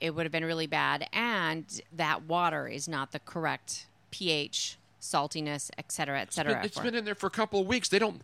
it 0.00 0.10
would 0.16 0.24
have 0.26 0.32
been 0.32 0.44
really 0.44 0.66
bad. 0.66 1.08
And 1.12 1.64
that 1.92 2.22
water 2.24 2.66
is 2.68 2.86
not 2.88 3.12
the 3.12 3.20
correct 3.20 3.86
pH, 4.10 4.76
saltiness, 5.00 5.70
et 5.78 5.90
cetera, 5.92 6.20
et 6.20 6.24
It's 6.24 6.36
cetera. 6.36 6.54
been, 6.54 6.64
it's 6.64 6.78
been 6.78 6.94
in 6.94 7.04
there 7.04 7.14
for 7.14 7.26
a 7.26 7.30
couple 7.30 7.60
of 7.60 7.66
weeks. 7.66 7.88
They 7.88 7.98
don't. 7.98 8.22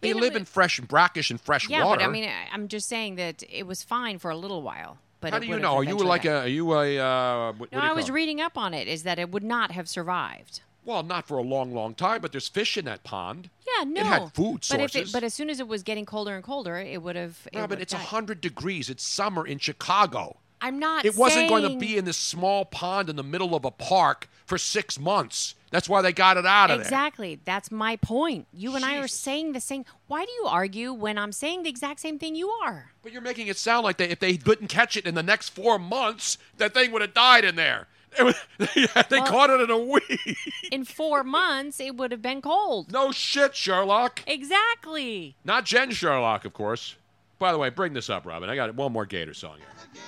They 0.00 0.08
You 0.08 0.14
know, 0.14 0.20
live 0.20 0.32
but- 0.32 0.40
in 0.40 0.44
fresh 0.46 0.80
brackish 0.80 1.30
and 1.30 1.40
fresh 1.40 1.68
yeah, 1.68 1.84
water. 1.84 2.00
but 2.00 2.08
I 2.08 2.08
mean, 2.10 2.30
I'm 2.52 2.68
just 2.68 2.88
saying 2.88 3.16
that 3.16 3.42
it 3.50 3.66
was 3.66 3.82
fine 3.82 4.18
for 4.18 4.30
a 4.30 4.36
little 4.36 4.62
while. 4.62 4.98
But 5.20 5.32
how 5.34 5.38
do 5.38 5.46
you 5.46 5.58
know? 5.58 5.74
Are 5.76 5.84
you 5.84 5.98
like 5.98 6.24
a? 6.24 6.38
Are 6.40 6.48
you 6.48 6.72
a? 6.72 6.98
Uh, 6.98 7.52
what, 7.52 7.60
what 7.60 7.72
No, 7.72 7.80
do 7.80 7.84
you 7.86 7.92
I 7.92 7.94
was 7.94 8.08
it? 8.08 8.12
reading 8.12 8.40
up 8.40 8.56
on 8.56 8.72
it. 8.72 8.88
Is 8.88 9.02
that 9.02 9.18
it 9.18 9.30
would 9.30 9.42
not 9.44 9.72
have 9.72 9.86
survived? 9.88 10.60
Well, 10.82 11.02
not 11.02 11.28
for 11.28 11.36
a 11.36 11.42
long, 11.42 11.74
long 11.74 11.94
time, 11.94 12.22
but 12.22 12.32
there's 12.32 12.48
fish 12.48 12.78
in 12.78 12.86
that 12.86 13.04
pond. 13.04 13.50
Yeah, 13.76 13.84
no. 13.84 14.00
It 14.00 14.06
had 14.06 14.32
food 14.34 14.64
But 14.70 14.80
if 14.80 14.92
sources. 14.92 15.10
it, 15.10 15.12
but 15.12 15.22
as 15.22 15.34
soon 15.34 15.50
as 15.50 15.60
it 15.60 15.68
was 15.68 15.82
getting 15.82 16.06
colder 16.06 16.34
and 16.34 16.42
colder, 16.42 16.78
it 16.78 17.02
would 17.02 17.16
have. 17.16 17.46
No, 17.52 17.60
would 17.62 17.68
but 17.70 17.80
it's 17.82 17.92
died. 17.92 17.98
100 17.98 18.40
degrees. 18.40 18.88
It's 18.88 19.04
summer 19.04 19.46
in 19.46 19.58
Chicago. 19.58 20.38
I'm 20.60 20.78
not. 20.78 21.04
It 21.04 21.16
wasn't 21.16 21.48
going 21.48 21.62
to 21.62 21.78
be 21.78 21.96
in 21.96 22.04
this 22.04 22.16
small 22.16 22.64
pond 22.64 23.08
in 23.08 23.16
the 23.16 23.22
middle 23.22 23.54
of 23.54 23.64
a 23.64 23.70
park 23.70 24.28
for 24.46 24.58
six 24.58 24.98
months. 24.98 25.54
That's 25.70 25.88
why 25.88 26.02
they 26.02 26.12
got 26.12 26.36
it 26.36 26.44
out 26.44 26.70
of 26.70 26.78
there. 26.78 26.84
Exactly. 26.84 27.40
That's 27.44 27.70
my 27.70 27.94
point. 27.96 28.48
You 28.52 28.74
and 28.74 28.84
I 28.84 28.96
are 28.98 29.06
saying 29.08 29.52
the 29.52 29.60
same. 29.60 29.84
Why 30.08 30.24
do 30.24 30.30
you 30.32 30.46
argue 30.46 30.92
when 30.92 31.16
I'm 31.16 31.30
saying 31.32 31.62
the 31.62 31.68
exact 31.70 32.00
same 32.00 32.18
thing 32.18 32.34
you 32.34 32.48
are? 32.48 32.90
But 33.02 33.12
you're 33.12 33.22
making 33.22 33.46
it 33.46 33.56
sound 33.56 33.84
like 33.84 33.96
they, 33.96 34.08
if 34.08 34.18
they 34.18 34.36
couldn't 34.36 34.66
catch 34.66 34.96
it 34.96 35.06
in 35.06 35.14
the 35.14 35.22
next 35.22 35.50
four 35.50 35.78
months, 35.78 36.38
that 36.56 36.74
thing 36.74 36.90
would 36.90 37.02
have 37.02 37.14
died 37.14 37.44
in 37.44 37.54
there. 37.54 37.86
Was- 38.18 38.34
they 38.58 38.88
Well- 39.12 39.26
caught 39.26 39.50
it 39.50 39.60
in 39.60 39.70
a 39.70 39.78
week. 39.78 40.36
In 40.72 40.84
four 40.84 41.22
months, 41.38 41.78
it 41.78 41.96
would 41.96 42.10
have 42.10 42.20
been 42.22 42.42
cold. 42.42 42.90
No 42.90 43.12
shit, 43.12 43.54
Sherlock. 43.54 44.22
Exactly. 44.26 45.36
Not 45.44 45.64
Jen 45.64 45.92
Sherlock, 45.92 46.44
of 46.44 46.52
course. 46.52 46.96
By 47.38 47.52
the 47.52 47.58
way, 47.58 47.70
bring 47.70 47.92
this 47.92 48.10
up, 48.10 48.26
Robin. 48.26 48.50
I 48.50 48.56
got 48.56 48.74
one 48.74 48.92
more 48.92 49.06
Gator 49.06 49.34
song 49.34 49.58
here. 49.58 50.02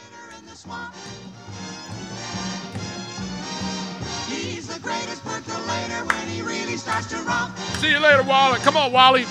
He's 4.29 4.69
the 4.69 4.79
greatest 4.79 5.25
percolator 5.25 6.05
when 6.05 6.29
he 6.29 6.41
really 6.41 6.77
starts 6.77 7.09
to 7.09 7.17
romp. 7.23 7.57
See 7.79 7.91
you 7.91 7.99
later, 7.99 8.23
Wally. 8.23 8.61
Come 8.61 8.77
on, 8.77 8.93
Wally. 8.93 9.23
There 9.23 9.31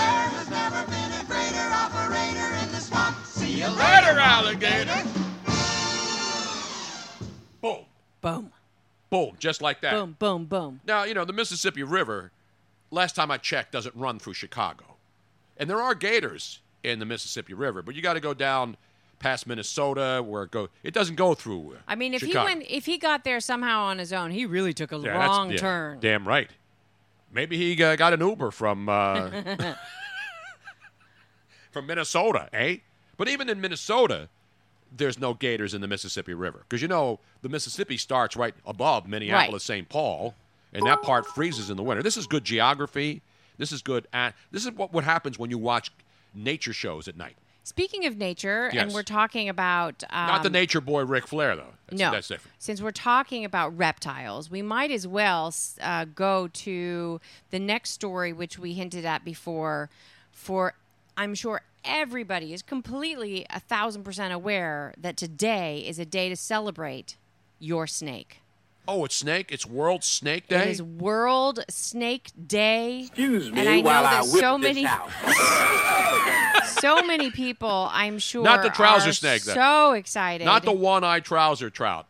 has 0.00 0.48
never 0.48 0.86
been 0.86 1.12
a 1.12 1.24
greater 1.26 1.68
operator 1.70 2.64
in 2.64 2.72
the 2.72 2.80
swamp. 2.80 3.18
See 3.26 3.58
you 3.58 3.66
Later, 3.66 4.14
later, 4.14 4.18
alligator. 4.18 5.04
Boom. 7.60 7.84
Boom. 8.22 8.52
Boom. 9.10 9.36
Just 9.38 9.60
like 9.60 9.82
that. 9.82 9.92
Boom, 9.92 10.16
boom, 10.18 10.46
boom. 10.46 10.80
Now, 10.86 11.04
you 11.04 11.12
know, 11.12 11.26
the 11.26 11.34
Mississippi 11.34 11.82
River, 11.82 12.32
last 12.90 13.14
time 13.14 13.30
I 13.30 13.36
checked, 13.36 13.72
doesn't 13.72 13.94
run 13.94 14.18
through 14.18 14.34
Chicago. 14.34 14.96
And 15.58 15.68
there 15.68 15.82
are 15.82 15.94
gators 15.94 16.60
in 16.82 17.00
the 17.00 17.06
Mississippi 17.06 17.52
River, 17.52 17.82
but 17.82 17.94
you 17.94 18.00
got 18.00 18.14
to 18.14 18.20
go 18.20 18.32
down 18.32 18.78
past 19.18 19.46
Minnesota 19.46 20.22
where 20.24 20.44
it 20.44 20.50
go. 20.50 20.68
It 20.82 20.94
doesn't 20.94 21.16
go 21.16 21.34
through. 21.34 21.76
I 21.86 21.94
mean, 21.94 22.14
if 22.14 22.20
Chicago. 22.20 22.40
he 22.48 22.54
went, 22.54 22.70
if 22.70 22.86
he 22.86 22.98
got 22.98 23.24
there 23.24 23.40
somehow 23.40 23.82
on 23.82 23.98
his 23.98 24.12
own, 24.12 24.30
he 24.30 24.46
really 24.46 24.72
took 24.72 24.92
a 24.92 24.98
Yeah, 24.98 25.10
wrong 25.18 25.50
yeah, 25.50 25.56
turn. 25.56 26.00
Damn 26.00 26.26
right. 26.26 26.50
Maybe 27.32 27.56
he 27.56 27.82
uh, 27.82 27.96
got 27.96 28.12
an 28.12 28.20
Uber 28.20 28.50
from 28.50 28.88
uh, 28.88 29.30
from 31.70 31.86
Minnesota, 31.86 32.48
eh? 32.52 32.78
But 33.16 33.28
even 33.28 33.48
in 33.48 33.60
Minnesota, 33.60 34.28
there's 34.96 35.18
no 35.18 35.34
gators 35.34 35.74
in 35.74 35.80
the 35.80 35.88
Mississippi 35.88 36.34
River 36.34 36.64
because 36.68 36.80
you 36.80 36.88
know 36.88 37.20
the 37.42 37.48
Mississippi 37.48 37.96
starts 37.96 38.36
right 38.36 38.54
above 38.64 39.06
Minneapolis, 39.06 39.64
St. 39.64 39.88
Paul, 39.88 40.34
and 40.72 40.86
that 40.86 41.02
part 41.02 41.26
freezes 41.26 41.68
in 41.68 41.76
the 41.76 41.82
winter. 41.82 42.02
This 42.02 42.16
is 42.16 42.26
good 42.26 42.44
geography. 42.44 43.20
This 43.58 43.72
is 43.72 43.82
good. 43.82 44.06
At, 44.12 44.34
this 44.50 44.64
is 44.64 44.72
what 44.72 44.92
what 44.92 45.04
happens 45.04 45.38
when 45.38 45.50
you 45.50 45.58
watch 45.58 45.92
nature 46.34 46.72
shows 46.72 47.08
at 47.08 47.16
night. 47.16 47.36
Speaking 47.68 48.06
of 48.06 48.16
nature, 48.16 48.70
and 48.72 48.94
we're 48.94 49.02
talking 49.02 49.50
about 49.50 50.02
um, 50.08 50.26
Not 50.26 50.42
the 50.42 50.48
nature 50.48 50.80
boy 50.80 51.04
Ric 51.04 51.26
Flair 51.26 51.54
though. 51.54 51.74
That's, 51.86 52.00
no, 52.00 52.10
that's 52.10 52.28
different. 52.28 52.54
since 52.58 52.80
we're 52.80 52.92
talking 52.92 53.44
about 53.44 53.76
reptiles, 53.76 54.50
we 54.50 54.62
might 54.62 54.90
as 54.90 55.06
well 55.06 55.54
uh, 55.82 56.06
go 56.06 56.48
to 56.48 57.20
the 57.50 57.58
next 57.58 57.90
story, 57.90 58.32
which 58.32 58.58
we 58.58 58.72
hinted 58.72 59.04
at 59.04 59.22
before. 59.22 59.90
For 60.32 60.72
I'm 61.14 61.34
sure 61.34 61.60
everybody 61.84 62.54
is 62.54 62.62
completely 62.62 63.44
a 63.50 63.60
thousand 63.60 64.02
percent 64.02 64.32
aware 64.32 64.94
that 64.96 65.18
today 65.18 65.84
is 65.86 65.98
a 65.98 66.06
day 66.06 66.30
to 66.30 66.36
celebrate 66.36 67.16
your 67.58 67.86
snake. 67.86 68.40
Oh, 68.88 69.04
it's 69.04 69.16
Snake. 69.16 69.52
It's 69.52 69.66
World 69.66 70.02
Snake 70.02 70.48
Day. 70.48 70.62
It 70.62 70.68
is 70.68 70.82
World 70.82 71.62
Snake 71.68 72.30
Day. 72.46 73.00
Excuse 73.00 73.52
me, 73.52 73.60
and 73.60 73.68
I 73.68 73.80
know 73.82 73.86
while 73.86 74.06
I 74.06 74.14
there's 74.14 74.32
whip 74.32 74.40
so 74.40 74.56
this 74.56 74.74
many, 74.74 74.86
out. 74.86 75.10
so 76.80 77.02
many 77.02 77.30
people. 77.30 77.90
I'm 77.92 78.18
sure 78.18 78.42
Not 78.42 78.62
the 78.62 78.70
trouser 78.70 79.10
are 79.10 79.12
snake, 79.12 79.42
then. 79.42 79.56
So 79.56 79.92
excited. 79.92 80.46
Not 80.46 80.64
the 80.64 80.72
one-eyed 80.72 81.22
trouser 81.26 81.68
trout. 81.68 82.06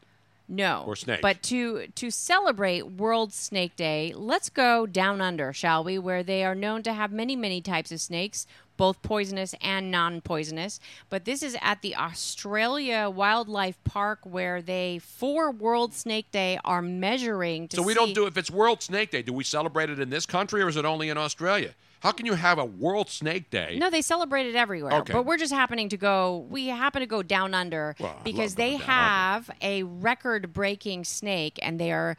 No. 0.48 0.84
Or 0.86 0.96
snake. 0.96 1.20
But 1.20 1.42
to 1.44 1.88
to 1.94 2.10
celebrate 2.10 2.92
World 2.92 3.32
Snake 3.34 3.76
Day, 3.76 4.12
let's 4.16 4.48
go 4.48 4.86
down 4.86 5.20
under, 5.20 5.52
shall 5.52 5.84
we? 5.84 5.98
Where 5.98 6.22
they 6.22 6.42
are 6.44 6.54
known 6.54 6.82
to 6.84 6.92
have 6.94 7.12
many, 7.12 7.36
many 7.36 7.60
types 7.60 7.92
of 7.92 8.00
snakes, 8.00 8.46
both 8.78 9.02
poisonous 9.02 9.54
and 9.60 9.90
non-poisonous. 9.90 10.80
But 11.10 11.26
this 11.26 11.42
is 11.42 11.56
at 11.60 11.82
the 11.82 11.94
Australia 11.96 13.10
Wildlife 13.14 13.82
Park 13.84 14.20
where 14.22 14.62
they 14.62 14.98
for 15.00 15.50
World 15.50 15.92
Snake 15.92 16.30
Day 16.30 16.58
are 16.64 16.80
measuring 16.80 17.68
to 17.68 17.76
So 17.76 17.82
we 17.82 17.92
see- 17.92 17.98
don't 17.98 18.14
do 18.14 18.26
if 18.26 18.38
it's 18.38 18.50
World 18.50 18.82
Snake 18.82 19.10
Day. 19.10 19.20
Do 19.22 19.34
we 19.34 19.44
celebrate 19.44 19.90
it 19.90 20.00
in 20.00 20.08
this 20.08 20.24
country 20.24 20.62
or 20.62 20.68
is 20.68 20.76
it 20.76 20.84
only 20.86 21.10
in 21.10 21.18
Australia? 21.18 21.74
How 22.00 22.12
can 22.12 22.26
you 22.26 22.34
have 22.34 22.58
a 22.58 22.64
World 22.64 23.10
Snake 23.10 23.50
Day? 23.50 23.76
No, 23.80 23.90
they 23.90 24.02
celebrate 24.02 24.46
it 24.46 24.54
everywhere. 24.54 24.92
Okay. 25.00 25.12
But 25.12 25.26
we're 25.26 25.36
just 25.36 25.52
happening 25.52 25.88
to 25.88 25.96
go. 25.96 26.46
We 26.48 26.68
happen 26.68 27.00
to 27.00 27.06
go 27.06 27.22
down 27.24 27.54
under 27.54 27.96
Well, 27.98 28.20
because 28.22 28.54
they 28.54 28.76
have 28.76 29.50
a 29.60 29.82
record-breaking 29.82 31.04
snake, 31.04 31.58
and 31.60 31.80
they 31.80 31.90
are. 31.90 32.16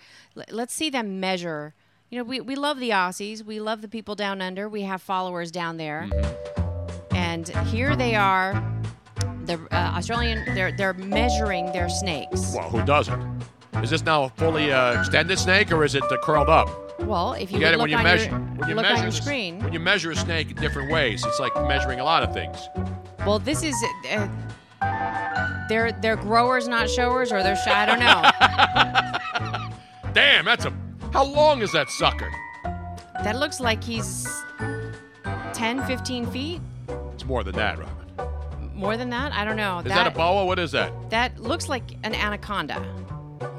Let's 0.50 0.74
see 0.74 0.90
them 0.90 1.20
measure. 1.22 1.74
You 2.10 2.18
know, 2.18 2.24
we, 2.26 2.42
we 2.42 2.56
love 2.56 2.80
the 2.80 2.90
Aussies. 2.90 3.44
We 3.44 3.60
love 3.62 3.82
the 3.82 3.88
people 3.88 4.16
down 4.16 4.42
under. 4.42 4.68
We 4.68 4.82
have 4.82 5.02
followers 5.02 5.52
down 5.52 5.78
there, 5.78 6.10
Mm-hmm. 6.12 7.16
and 7.16 7.48
here 7.68 7.96
they 7.96 8.16
are. 8.16 8.62
The 9.46 9.56
uh, 9.72 9.94
Australian. 9.98 10.44
They're 10.56 10.72
they're 10.76 10.94
measuring 10.94 11.72
their 11.72 11.90
snakes. 11.90 12.54
Well, 12.54 12.70
who 12.70 12.84
doesn't? 12.86 13.44
Is 13.82 13.90
this 13.92 14.04
now 14.04 14.24
a 14.26 14.30
fully 14.30 14.72
uh, 14.74 15.00
extended 15.00 15.40
snake 15.40 15.72
or 15.72 15.84
is 15.86 15.96
it 15.96 16.04
uh, 16.04 16.18
curled 16.22 16.50
up? 16.50 16.68
Well, 17.02 17.34
if 17.34 17.52
you 17.52 17.60
get 17.60 17.74
it 17.74 17.78
when 17.78 17.90
look 17.90 17.90
you 17.90 17.98
on 17.98 18.04
measure 18.04 18.30
your, 18.30 18.40
when 18.40 18.70
you 18.70 18.76
look 18.76 18.84
measure 18.84 18.98
on 18.98 19.04
your 19.04 19.12
screen. 19.12 19.64
When 19.64 19.74
you 19.74 19.80
measure 19.80 20.12
a 20.12 20.16
snake 20.16 20.52
in 20.52 20.56
different 20.58 20.92
ways, 20.92 21.26
it's 21.26 21.40
like 21.40 21.56
measuring 21.68 22.00
a 22.00 22.04
lot 22.04 22.24
of 22.24 22.34
things. 22.34 22.70
Well, 23.26 23.40
this 23.40 23.64
is. 23.64 23.76
Uh, 24.10 24.28
they're 25.68 25.92
they're 25.92 26.16
growers, 26.16 26.68
not 26.68 26.90
showers, 26.90 27.32
or 27.32 27.44
they're 27.44 27.56
shy. 27.56 27.84
I 27.84 27.86
don't 27.86 28.00
know. 28.00 28.22
Damn, 30.14 30.46
that's 30.46 30.66
a. 30.66 30.74
How 31.14 31.24
long 31.24 31.62
is 31.62 31.72
that 31.72 31.90
sucker? 31.90 32.32
That 33.24 33.38
looks 33.38 33.60
like 33.60 33.84
he's 33.84 34.28
10, 35.54 35.86
15 35.86 36.28
feet. 36.28 36.62
It's 37.14 37.26
more 37.26 37.44
than 37.44 37.56
that, 37.56 37.78
Robin. 37.78 37.96
More 38.74 38.96
than 38.96 39.10
that? 39.10 39.34
I 39.34 39.44
don't 39.44 39.58
know. 39.58 39.80
Is 39.80 39.86
that, 39.86 40.08
a 40.08 40.12
boa? 40.12 40.46
What 40.46 40.58
is 40.58 40.72
that? 40.72 41.10
That 41.10 41.38
looks 41.38 41.68
like 41.68 41.84
an 42.04 42.16
anaconda. 42.16 42.82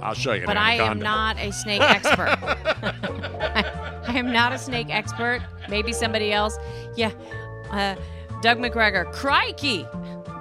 I'll 0.03 0.15
show 0.15 0.33
you. 0.33 0.43
an 0.43 0.47
But 0.47 0.57
I 0.57 0.75
am 0.75 0.99
not 0.99 1.39
a 1.39 1.53
snake 1.53 1.83
expert. 1.83 2.39
I, 2.43 4.01
I 4.07 4.19
am 4.19 4.33
not 4.33 4.53
a 4.53 4.59
snake 4.59 4.89
expert. 4.91 5.43
Maybe 5.69 5.93
somebody 5.93 6.33
else. 6.33 6.57
Yeah. 6.97 7.13
Uh, 7.71 7.95
Doug 8.43 8.59
McGregor. 8.59 9.13
Crikey. 9.13 9.87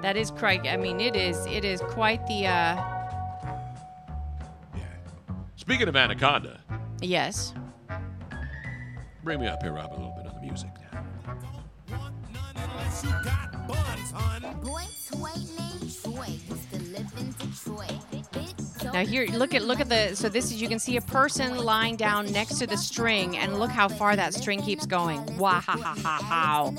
That 0.02 0.16
is 0.16 0.32
crikey. 0.32 0.70
I 0.70 0.78
mean, 0.78 1.02
it 1.02 1.16
is 1.16 1.46
it 1.46 1.66
is 1.66 1.82
quite 1.82 2.26
the 2.28 2.48
uh 2.48 2.96
Speaking 5.58 5.88
of 5.88 5.96
anaconda, 5.96 6.62
yes. 7.02 7.54
bring 9.24 9.40
me 9.40 9.48
up 9.48 9.62
here, 9.62 9.74
Rob, 9.74 9.92
a 9.92 9.94
little 9.94 10.16
bit 10.18 10.26
of 10.26 10.34
the 10.34 10.42
music. 10.42 10.70
Now 14.42 14.48
here, 18.94 19.26
look 19.26 19.54
at 19.54 19.64
look 19.64 19.80
at 19.80 19.90
the. 19.90 20.16
So 20.16 20.30
this 20.30 20.46
is 20.46 20.62
you 20.62 20.68
can 20.68 20.80
see 20.80 20.98
a 20.98 21.02
person 21.02 21.58
lying 21.58 21.96
down 21.96 22.32
next 22.32 22.60
to 22.60 22.68
the 22.68 22.78
string, 22.78 23.38
and 23.38 23.60
look 23.60 23.72
how 23.72 23.88
far 23.88 24.16
that 24.16 24.34
string 24.34 24.62
keeps 24.62 24.86
going. 24.86 25.38
Wow! 25.38 26.74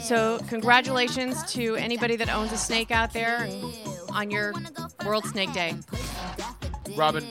So 0.00 0.38
congratulations 0.48 1.52
to 1.52 1.76
anybody 1.76 2.16
that 2.16 2.28
owns 2.28 2.52
a 2.52 2.58
snake 2.58 2.90
out 2.90 3.12
there 3.12 3.48
on 4.12 4.30
your 4.30 4.52
World 5.04 5.24
Snake 5.24 5.52
Day. 5.52 5.74
Robin, 6.96 7.24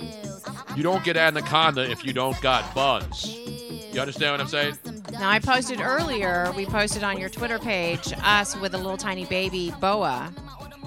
you 0.75 0.83
don't 0.83 1.03
get 1.03 1.15
anaconda 1.15 1.89
if 1.89 2.03
you 2.03 2.13
don't 2.13 2.39
got 2.41 2.73
buns. 2.73 3.27
You 3.27 3.99
understand 4.01 4.33
what 4.33 4.41
I'm 4.41 4.47
saying? 4.47 4.77
Now 5.13 5.29
I 5.29 5.39
posted 5.39 5.79
earlier. 5.79 6.51
We 6.55 6.65
posted 6.65 7.03
on 7.03 7.19
your 7.19 7.29
Twitter 7.29 7.59
page 7.59 8.13
us 8.23 8.55
with 8.57 8.73
a 8.73 8.77
little 8.77 8.97
tiny 8.97 9.25
baby 9.25 9.73
boa. 9.79 10.33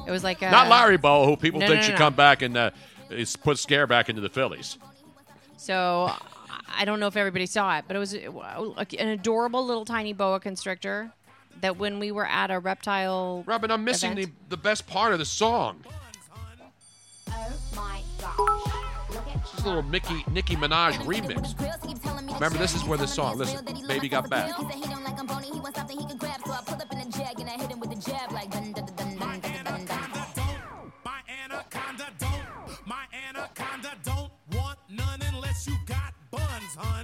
It 0.07 0.11
was 0.11 0.23
like 0.24 0.43
a, 0.43 0.51
Not 0.51 0.69
Larry 0.69 0.97
Bowa, 0.98 1.27
who 1.27 1.36
people 1.36 1.61
No, 1.61 1.66
think 1.66 1.81
no, 1.81 1.82
should 1.82 1.93
no. 1.93 1.98
come 1.98 2.15
back 2.15 2.43
and 2.43 2.57
uh, 2.57 2.70
is 3.11 3.36
put 3.36 3.59
scare 3.59 3.86
back 3.86 4.09
into 4.09 4.20
the 4.20 4.28
Phillies. 4.28 4.78
So 5.57 6.12
I 6.77 6.85
don't 6.85 7.01
know 7.01 7.07
if 7.07 7.16
everybody 7.16 7.47
saw 7.47 7.78
it, 7.78 7.85
but 7.86 7.97
it 7.97 7.98
was 7.98 8.15
an 8.15 9.09
adorable 9.09 9.65
little 9.65 9.85
tiny 9.85 10.12
boa 10.12 10.39
constrictor 10.40 11.11
that 11.61 11.77
when 11.77 11.98
we 11.98 12.12
were 12.12 12.27
at 12.27 12.51
a 12.51 12.59
reptile. 12.59 13.43
Robin, 13.47 13.70
I'm 13.70 13.85
missing 13.85 14.15
the, 14.15 14.23
event- 14.23 14.51
the 14.51 14.57
best 14.57 14.86
part 14.86 15.12
of 15.12 15.19
the 15.19 15.24
song. 15.24 15.82
This 17.27 17.74
is 19.55 19.64
a 19.64 19.68
little 19.68 19.82
Mickey 19.82 20.24
Nicki 20.31 20.56
Minaj 20.56 20.94
remix. 21.05 21.55
Remember, 22.35 22.59
this 22.59 22.74
is 22.74 22.85
where 22.85 22.98
the 22.98 23.06
song. 23.06 23.39
Listen, 23.39 23.64
baby 23.86 24.09
got 24.09 24.28
back. 24.28 24.52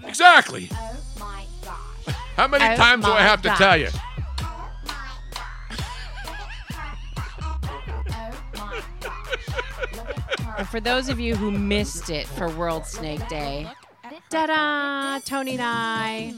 Exactly. 0.07 0.69
How 2.37 2.49
many 2.49 2.65
Oh 2.65 2.77
times 2.77 3.05
do 3.05 3.11
I 3.13 3.15
my 3.15 3.23
have 3.23 3.43
to 3.43 3.49
tell 3.51 3.77
you? 3.77 3.89
For 10.67 10.81
those 10.81 11.09
of 11.09 11.19
you 11.19 11.35
who 11.35 11.51
missed 11.51 12.11
it 12.11 12.27
for 12.27 12.49
World 12.51 12.87
Snake 12.87 13.27
Day, 13.29 13.67
da 14.31 14.47
da, 14.47 15.19
Tony 15.21 15.53
and 15.53 15.63
I, 15.63 16.35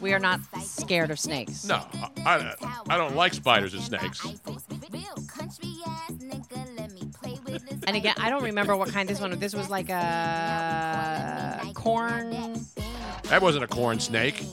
we 0.00 0.12
are 0.12 0.18
not 0.18 0.40
scared 0.60 1.10
of 1.10 1.18
snakes. 1.18 1.64
No, 1.64 1.82
I, 2.24 2.54
I, 2.88 2.96
don't 2.96 3.16
like 3.16 3.34
spiders 3.34 3.74
and 3.74 3.82
snakes. 3.82 4.26
And 7.86 7.96
again, 7.96 8.14
I 8.18 8.30
don't 8.30 8.42
remember 8.42 8.76
what 8.76 8.88
kind 8.88 9.08
this 9.08 9.20
one. 9.20 9.38
This 9.38 9.54
was 9.54 9.70
like 9.70 9.90
a 9.90 11.60
corn. 11.74 12.30
That 13.24 13.42
wasn't 13.42 13.64
a 13.64 13.68
corn 13.68 14.00
snake. 14.00 14.44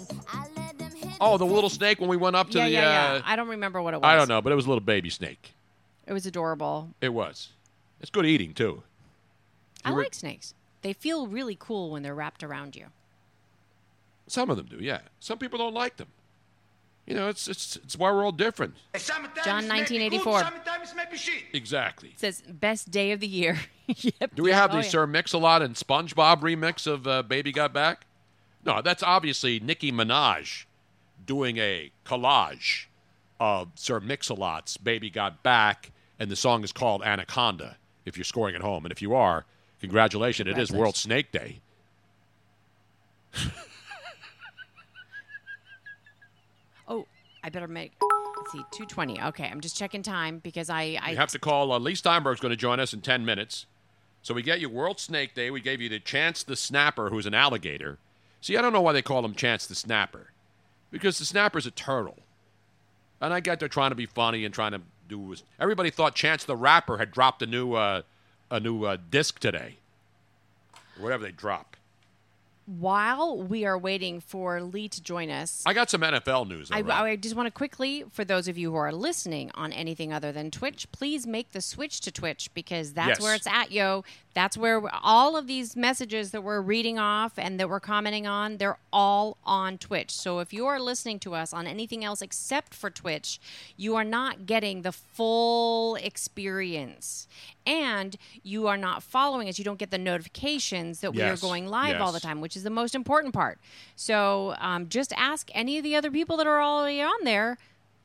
Oh, 1.20 1.38
the 1.38 1.46
little 1.46 1.70
snake 1.70 2.00
when 2.00 2.10
we 2.10 2.18
went 2.18 2.36
up 2.36 2.50
to 2.50 2.58
yeah, 2.58 2.66
the. 2.66 2.72
yeah, 2.72 2.80
uh, 2.80 3.16
yeah. 3.16 3.22
I 3.26 3.36
don't 3.36 3.50
remember 3.50 3.82
what 3.82 3.94
it 3.94 3.98
was. 3.98 4.06
I 4.06 4.16
don't 4.16 4.28
know, 4.28 4.42
but 4.42 4.52
it 4.52 4.56
was 4.56 4.66
a 4.66 4.70
little 4.70 4.84
baby 4.84 5.10
snake. 5.10 5.54
It 6.08 6.14
was 6.14 6.26
adorable. 6.26 6.90
It 7.00 7.14
was. 7.14 7.50
It's 8.02 8.10
good 8.10 8.26
eating 8.26 8.54
too. 8.54 8.84
I 9.86 9.92
You 9.92 9.96
re- 9.96 10.04
like 10.06 10.14
snakes. 10.16 10.54
They 10.82 10.92
feel 10.94 11.28
really 11.28 11.56
cool 11.58 11.92
when 11.92 12.04
they're 12.04 12.16
wrapped 12.16 12.44
around 12.44 12.76
you. 12.76 12.88
Some 14.28 14.50
of 14.50 14.58
them 14.58 14.66
do, 14.66 14.78
yeah. 14.78 15.00
Some 15.20 15.38
people 15.38 15.58
don't 15.60 15.74
like 15.74 15.98
them. 15.98 16.08
You 17.06 17.16
know, 17.16 17.28
it's 17.30 17.48
it's 17.48 17.76
it's 17.78 17.98
why 17.98 18.12
we're 18.12 18.24
all 18.24 18.32
different. 18.32 18.76
John 19.44 19.68
1984 19.68 20.44
Exactly. 21.54 22.14
says 22.16 22.42
best 22.48 22.92
day 22.92 23.12
of 23.12 23.20
the 23.20 23.28
year. 23.28 23.60
yep. 23.88 24.34
Do 24.36 24.44
we 24.44 24.52
have 24.52 24.72
Oh, 24.72 24.78
the 24.78 24.84
yeah. 24.84 24.90
Sir 24.90 25.08
Mix-a-Lot 25.08 25.62
and 25.62 25.76
SpongeBob 25.76 26.42
remix 26.42 26.88
of 26.88 27.08
uh, 27.08 27.24
"Baby 27.24 27.52
Got 27.52 27.74
Back"? 27.74 28.06
No, 28.64 28.82
that's 28.82 29.02
obviously 29.04 29.60
Nicki 29.60 29.92
Minaj 29.92 30.66
doing 31.26 31.58
a 31.58 31.92
collage 32.06 32.86
of 33.40 33.70
Sir 33.76 34.00
Mix-a-Lot's 34.00 34.78
"Baby 34.78 35.10
Got 35.10 35.42
Back," 35.44 35.92
and 36.20 36.30
the 36.32 36.36
song 36.36 36.64
is 36.64 36.72
called 36.72 37.02
"Anaconda." 37.04 37.78
If 38.12 38.18
you're 38.18 38.26
scoring 38.26 38.56
at 38.56 38.62
home, 38.62 38.84
and 38.84 38.92
if 38.92 39.02
you 39.02 39.16
are, 39.16 39.46
congratulations! 39.80 40.50
It 40.50 40.58
is 40.58 40.70
World 40.70 40.98
Snake 40.98 41.32
Day. 41.32 41.62
Oh, 46.92 47.06
I 47.42 47.50
better 47.50 47.70
make. 47.70 47.94
Let's 48.02 48.52
see, 48.52 48.58
220. 48.72 49.22
Okay, 49.22 49.46
I'm 49.46 49.62
just 49.62 49.78
checking 49.78 50.04
time 50.04 50.40
because 50.40 50.70
I. 50.70 51.00
I 51.02 51.12
You 51.12 51.16
have 51.16 51.32
to 51.32 51.40
call. 51.40 51.72
Uh, 51.72 51.80
Leigh 51.80 51.96
Steinberg's 51.96 52.42
going 52.42 52.50
to 52.50 52.58
join 52.58 52.82
us 52.82 52.94
in 52.94 53.00
10 53.00 53.24
minutes. 53.24 53.66
So 54.22 54.34
we 54.34 54.42
get 54.42 54.60
you 54.60 54.70
World 54.70 55.00
Snake 55.00 55.34
Day. 55.34 55.50
We 55.50 55.62
gave 55.62 55.80
you 55.80 55.88
the 55.88 56.02
Chance 56.02 56.44
the 56.44 56.58
Snapper, 56.58 57.10
who's 57.10 57.26
an 57.26 57.34
alligator. 57.34 57.98
See, 58.42 58.58
I 58.58 58.62
don't 58.62 58.74
know 58.74 58.82
why 58.82 58.92
they 58.92 59.02
call 59.02 59.24
him 59.24 59.34
Chance 59.36 59.68
the 59.68 59.76
Snapper, 59.76 60.32
because 60.92 61.18
the 61.18 61.26
snapper's 61.26 61.66
a 61.66 61.72
turtle. 61.72 62.20
And 63.22 63.34
I 63.34 63.40
get 63.40 63.60
they're 63.60 63.70
trying 63.70 63.92
to 63.92 63.96
be 63.96 64.08
funny 64.08 64.44
and 64.44 64.54
trying 64.54 64.74
to 64.74 64.82
do. 65.12 65.36
Everybody 65.60 65.90
thought 65.92 66.16
Chance 66.16 66.46
the 66.46 66.56
Rapper 66.56 66.98
had 66.98 67.12
dropped 67.12 67.42
a 67.42 67.46
new 67.46 67.74
uh, 67.74 68.02
a 68.50 68.60
new 68.60 68.84
uh, 68.86 68.98
disc 69.10 69.40
today, 69.40 69.78
whatever 70.98 71.24
they 71.24 71.32
drop. 71.32 71.78
While 72.68 73.38
we 73.42 73.66
are 73.66 73.78
waiting 73.78 74.22
for 74.22 74.62
Leigh 74.62 74.88
to 74.90 75.02
join 75.02 75.30
us, 75.30 75.64
I 75.66 75.74
got 75.74 75.90
some 75.90 76.02
NFL 76.02 76.48
news. 76.48 76.70
I, 76.72 76.82
Rob. 76.82 77.04
I 77.04 77.16
just 77.16 77.36
want 77.36 77.48
to 77.48 77.52
quickly, 77.52 78.06
for 78.12 78.24
those 78.24 78.48
of 78.48 78.58
you 78.58 78.72
who 78.72 78.78
are 78.78 78.94
listening 78.94 79.52
on 79.56 79.74
anything 79.74 80.14
other 80.14 80.32
than 80.32 80.52
Twitch, 80.52 80.90
please 80.92 81.26
make 81.28 81.52
the 81.52 81.60
switch 81.60 82.00
to 82.02 82.12
Twitch 82.12 82.50
because 82.54 82.94
that's 82.94 83.10
Yes. 83.10 83.22
where 83.22 83.36
it's 83.36 83.48
at, 83.48 83.72
yo. 83.72 84.04
That's 84.34 84.58
where 84.58 84.82
all 85.04 85.36
of 85.36 85.48
these 85.48 85.76
messages 85.76 86.32
that 86.32 86.42
we're 86.44 86.62
reading 86.62 86.98
off 86.98 87.38
and 87.38 87.60
that 87.60 87.70
we're 87.70 87.80
commenting 87.80 88.26
on, 88.26 88.58
they're 88.58 88.78
all 88.94 89.38
on 89.44 89.78
Twitch. 89.78 90.12
So 90.12 90.40
if 90.40 90.54
you 90.54 90.66
are 90.68 90.80
listening 90.80 91.20
to 91.20 91.36
us 91.36 91.54
on 91.54 91.68
anything 91.68 92.04
else 92.04 92.22
except 92.22 92.74
for 92.74 92.90
Twitch, 92.90 93.40
you 93.76 93.96
are 93.96 94.04
not 94.04 94.46
getting 94.46 94.84
the 94.84 94.92
full 94.92 95.96
experience. 95.96 97.28
And 97.66 98.16
you 98.42 98.68
are 98.68 98.78
not 98.78 99.04
following 99.04 99.48
us. 99.48 99.60
You 99.60 99.66
don't 99.66 99.78
get 99.78 99.92
the 99.92 99.98
notifications 100.00 101.02
that 101.02 101.14
we 101.14 101.22
are 101.22 101.38
going 101.38 101.68
live 101.68 102.02
all 102.02 102.12
the 102.12 102.20
time, 102.20 102.42
which 102.42 102.56
is 102.56 102.64
the 102.64 102.70
most 102.72 102.96
important 102.96 103.34
part. 103.34 103.60
So 103.96 104.56
um, 104.60 104.90
just 104.90 105.14
ask 105.16 105.50
any 105.54 105.78
of 105.78 105.84
the 105.84 105.96
other 105.96 106.10
people 106.10 106.38
that 106.38 106.48
are 106.48 106.62
already 106.62 107.02
on 107.02 107.24
there 107.24 107.58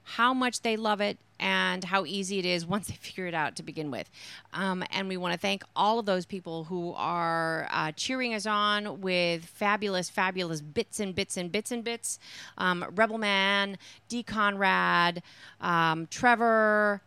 how 0.07 0.33
much 0.33 0.61
they 0.63 0.77
love 0.77 1.01
it 1.01 1.19
and 1.41 1.83
how 1.83 2.05
easy 2.05 2.39
it 2.39 2.47
is 2.47 2.65
once 2.75 2.87
they 2.89 2.95
figure 2.95 3.27
it 3.27 3.35
out 3.35 3.57
to 3.57 3.63
begin 3.63 3.91
with. 3.91 4.09
Um, 4.55 4.85
and 4.91 5.09
we 5.09 5.17
want 5.17 5.35
to 5.35 5.39
thank 5.39 5.65
all 5.75 5.99
of 5.99 6.07
those 6.07 6.25
people 6.25 6.65
who 6.65 6.95
are 6.97 7.67
uh, 7.71 7.93
cheering 7.93 8.33
us 8.33 8.47
on 8.47 9.01
with 9.01 9.45
fabulous, 9.45 10.09
fabulous 10.09 10.61
bits 10.61 11.01
and 11.01 11.15
bits 11.15 11.37
and 11.37 11.51
bits 11.51 11.73
and 11.73 11.83
bits. 11.83 12.19
Um, 12.57 12.85
Rebel 12.95 13.19
Man, 13.19 13.79
D. 14.09 14.23
Conrad, 14.23 15.23
um, 15.61 16.07
Trevor. 16.07 17.03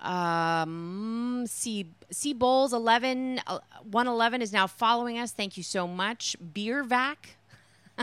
Um, 0.00 1.44
C 1.48 1.86
C 2.12 2.32
Bowles 2.32 2.72
11 2.72 3.40
uh, 3.48 3.58
111 3.82 4.42
is 4.42 4.52
now 4.52 4.68
following 4.68 5.18
us. 5.18 5.32
Thank 5.32 5.56
you 5.56 5.64
so 5.64 5.88
much. 5.88 6.36
Beer 6.54 6.84
Vac. 6.84 7.37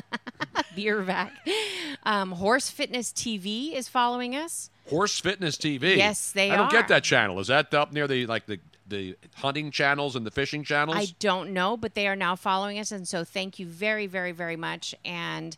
Beer 0.76 1.01
Vac. 1.01 1.31
Um, 2.03 2.31
Horse 2.31 2.69
Fitness 2.69 3.11
TV 3.11 3.73
is 3.73 3.88
following 3.88 4.35
us. 4.35 4.69
Horse 4.89 5.19
Fitness 5.19 5.57
TV. 5.57 5.97
Yes, 5.97 6.31
they 6.31 6.51
are. 6.51 6.53
I 6.53 6.57
don't 6.57 6.67
are. 6.67 6.72
get 6.72 6.88
that 6.89 7.03
channel. 7.03 7.39
Is 7.39 7.47
that 7.47 7.73
up 7.73 7.91
near 7.93 8.07
the 8.07 8.26
like 8.27 8.45
the 8.45 8.59
the 8.88 9.15
hunting 9.35 9.72
channels 9.72 10.15
and 10.15 10.26
the 10.26 10.31
fishing 10.31 10.63
channels? 10.63 10.97
I 10.97 11.07
don't 11.19 11.51
know, 11.53 11.76
but 11.76 11.95
they 11.95 12.07
are 12.07 12.15
now 12.15 12.35
following 12.35 12.77
us, 12.80 12.91
and 12.91 13.07
so 13.07 13.23
thank 13.23 13.57
you 13.57 13.65
very, 13.65 14.05
very, 14.07 14.31
very 14.31 14.55
much. 14.55 14.93
And 15.03 15.57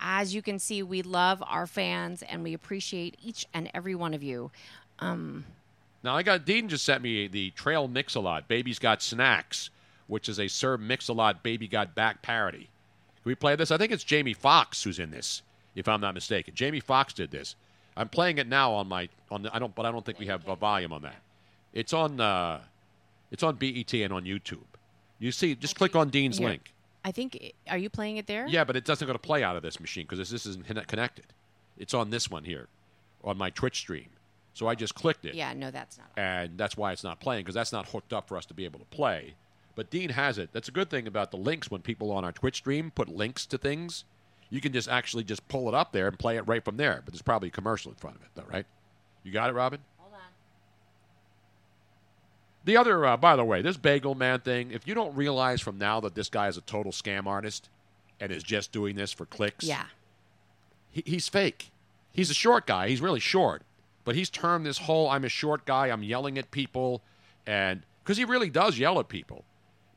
as 0.00 0.34
you 0.34 0.42
can 0.42 0.58
see, 0.58 0.82
we 0.82 1.02
love 1.02 1.42
our 1.46 1.66
fans, 1.68 2.22
and 2.22 2.42
we 2.42 2.52
appreciate 2.52 3.16
each 3.22 3.46
and 3.54 3.70
every 3.74 3.94
one 3.94 4.12
of 4.12 4.22
you. 4.24 4.50
Um, 4.98 5.44
Now 6.02 6.16
I 6.16 6.22
got 6.24 6.44
Dean 6.44 6.68
just 6.68 6.84
sent 6.84 7.02
me 7.02 7.28
the 7.28 7.50
Trail 7.50 7.86
Mix 7.86 8.14
a 8.16 8.20
Lot. 8.20 8.48
Baby's 8.48 8.78
Got 8.80 9.02
Snacks, 9.02 9.70
which 10.08 10.28
is 10.28 10.40
a 10.40 10.48
Sir 10.48 10.76
Mix 10.76 11.08
a 11.08 11.12
Lot 11.12 11.44
Baby 11.44 11.68
Got 11.68 11.94
Back 11.94 12.22
parody. 12.22 12.68
We 13.24 13.34
play 13.34 13.56
this? 13.56 13.70
I 13.70 13.78
think 13.78 13.92
it's 13.92 14.04
Jamie 14.04 14.34
Foxx 14.34 14.82
who's 14.82 14.98
in 14.98 15.10
this, 15.10 15.42
if 15.74 15.88
I'm 15.88 16.00
not 16.00 16.14
mistaken. 16.14 16.54
Jamie 16.54 16.80
Foxx 16.80 17.12
did 17.14 17.30
this. 17.30 17.56
I'm 17.96 18.08
playing 18.08 18.38
it 18.38 18.46
now 18.46 18.72
on 18.72 18.88
my 18.88 19.08
on 19.30 19.42
the, 19.42 19.54
I 19.54 19.58
don't 19.58 19.74
but 19.74 19.86
I 19.86 19.92
don't 19.92 20.04
think 20.04 20.18
we 20.18 20.26
have 20.26 20.46
a 20.48 20.56
volume 20.56 20.92
on 20.92 21.02
that. 21.02 21.16
It's 21.72 21.92
on 21.92 22.20
uh, 22.20 22.60
it's 23.30 23.42
on 23.42 23.56
BET 23.56 23.92
and 23.94 24.12
on 24.12 24.24
YouTube. 24.24 24.58
You 25.18 25.32
see, 25.32 25.54
just 25.54 25.76
click 25.76 25.96
on 25.96 26.10
Dean's 26.10 26.38
Here. 26.38 26.48
link. 26.48 26.72
I 27.04 27.12
think. 27.12 27.54
Are 27.68 27.78
you 27.78 27.90
playing 27.90 28.16
it 28.16 28.26
there? 28.26 28.46
Yeah, 28.48 28.64
but 28.64 28.76
it 28.76 28.84
doesn't 28.84 29.06
go 29.06 29.12
to 29.12 29.18
play 29.18 29.42
out 29.42 29.56
of 29.56 29.62
this 29.62 29.78
machine 29.80 30.04
because 30.04 30.18
this, 30.18 30.30
this 30.30 30.46
isn't 30.46 30.66
connected. 30.88 31.26
It's 31.78 31.94
on 31.94 32.10
this 32.10 32.30
one 32.30 32.44
here, 32.44 32.68
on 33.22 33.36
my 33.36 33.50
Twitch 33.50 33.78
stream. 33.78 34.08
So 34.54 34.68
I 34.68 34.74
just 34.74 34.94
clicked 34.94 35.24
it. 35.24 35.34
Yeah. 35.34 35.52
No, 35.52 35.70
that's 35.70 35.98
not. 35.98 36.08
and 36.16 36.56
that's 36.56 36.76
why 36.76 36.92
it's 36.92 37.02
not 37.02 37.20
playing 37.20 37.42
because 37.42 37.56
that's 37.56 37.72
not 37.72 37.88
hooked 37.88 38.12
up 38.12 38.28
for 38.28 38.36
us 38.36 38.46
to 38.46 38.54
be 38.54 38.64
able 38.64 38.78
to 38.78 38.86
play. 38.86 39.34
But 39.76 39.90
Dean 39.90 40.10
has 40.10 40.38
it. 40.38 40.50
That's 40.52 40.68
a 40.68 40.72
good 40.72 40.88
thing 40.90 41.06
about 41.06 41.30
the 41.30 41.36
links 41.36 41.70
when 41.70 41.82
people 41.82 42.12
on 42.12 42.24
our 42.24 42.32
Twitch 42.32 42.56
stream 42.56 42.90
put 42.92 43.08
links 43.08 43.44
to 43.46 43.58
things. 43.58 44.04
You 44.50 44.60
can 44.60 44.72
just 44.72 44.88
actually 44.88 45.24
just 45.24 45.46
pull 45.48 45.68
it 45.68 45.74
up 45.74 45.90
there 45.92 46.06
and 46.06 46.18
play 46.18 46.36
it 46.36 46.42
right 46.46 46.64
from 46.64 46.76
there. 46.76 47.02
But 47.04 47.12
there's 47.12 47.22
probably 47.22 47.48
a 47.48 47.52
commercial 47.52 47.90
in 47.90 47.96
front 47.96 48.16
of 48.16 48.22
it, 48.22 48.28
though, 48.34 48.44
right? 48.52 48.66
You 49.24 49.32
got 49.32 49.50
it, 49.50 49.54
Robin? 49.54 49.80
Hold 49.98 50.12
on. 50.14 50.20
The 52.64 52.76
other, 52.76 53.04
uh, 53.04 53.16
by 53.16 53.36
the 53.36 53.44
way, 53.44 53.62
this 53.62 53.76
Bagel 53.76 54.14
Man 54.14 54.40
thing, 54.40 54.70
if 54.70 54.86
you 54.86 54.94
don't 54.94 55.14
realize 55.16 55.60
from 55.60 55.78
now 55.78 56.00
that 56.00 56.14
this 56.14 56.28
guy 56.28 56.48
is 56.48 56.56
a 56.56 56.60
total 56.62 56.92
scam 56.92 57.26
artist 57.26 57.68
and 58.20 58.30
is 58.30 58.42
just 58.42 58.70
doing 58.72 58.94
this 58.96 59.12
for 59.12 59.26
clicks, 59.26 59.64
Yeah. 59.64 59.84
he, 60.92 61.02
he's 61.04 61.28
fake. 61.28 61.70
He's 62.12 62.30
a 62.30 62.34
short 62.34 62.66
guy. 62.66 62.88
He's 62.88 63.00
really 63.00 63.20
short. 63.20 63.62
But 64.04 64.14
he's 64.14 64.30
termed 64.30 64.66
this 64.66 64.78
whole 64.78 65.10
I'm 65.10 65.24
a 65.24 65.28
short 65.28 65.64
guy, 65.64 65.88
I'm 65.88 66.02
yelling 66.02 66.38
at 66.38 66.50
people, 66.50 67.02
and 67.46 67.82
because 68.02 68.18
he 68.18 68.24
really 68.24 68.50
does 68.50 68.78
yell 68.78 69.00
at 69.00 69.08
people. 69.08 69.44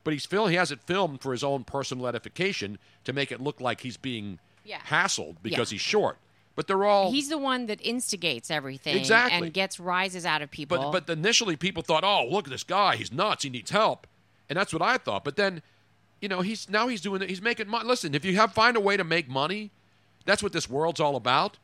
But 0.08 0.14
he's 0.14 0.24
fil- 0.24 0.46
he 0.46 0.54
has 0.56 0.72
it 0.72 0.80
filmed 0.86 1.20
for 1.20 1.32
his 1.32 1.44
own 1.44 1.64
personal 1.64 2.06
edification 2.06 2.78
to 3.04 3.12
make 3.12 3.30
it 3.30 3.42
look 3.42 3.60
like 3.60 3.82
he's 3.82 3.98
being 3.98 4.38
Yeah. 4.64 4.78
hassled 4.80 5.36
because 5.42 5.70
Yeah. 5.70 5.74
he's 5.74 5.82
short. 5.82 6.16
But 6.56 6.66
they're 6.66 6.86
all 6.86 7.12
He's 7.12 7.28
the 7.28 7.36
one 7.36 7.66
that 7.66 7.78
instigates 7.82 8.50
everything 8.50 8.96
Exactly. 8.96 9.36
and 9.36 9.52
gets 9.52 9.78
rises 9.78 10.24
out 10.24 10.40
of 10.40 10.50
people. 10.50 10.78
But 10.90 11.04
but 11.06 11.12
initially 11.12 11.56
people 11.56 11.82
thought, 11.82 12.04
oh, 12.04 12.26
look 12.26 12.46
at 12.46 12.50
this 12.50 12.64
guy, 12.64 12.96
he's 12.96 13.12
nuts, 13.12 13.42
he 13.42 13.50
needs 13.50 13.70
help, 13.70 14.06
and 14.48 14.56
that's 14.58 14.72
what 14.72 14.80
I 14.80 14.96
thought. 14.96 15.24
But 15.24 15.36
then, 15.36 15.60
you 16.22 16.28
know, 16.30 16.40
he's 16.40 16.70
now 16.70 16.88
he's 16.88 17.02
doing 17.02 17.20
it. 17.20 17.28
He's 17.28 17.42
making 17.42 17.68
money. 17.68 17.86
Listen, 17.86 18.14
if 18.14 18.24
you 18.24 18.34
have 18.36 18.54
find 18.54 18.78
a 18.78 18.80
way 18.80 18.96
to 18.96 19.04
make 19.04 19.28
money, 19.28 19.72
that's 20.24 20.42
what 20.42 20.54
this 20.54 20.70
world's 20.70 21.00
all 21.00 21.16
about. 21.16 21.58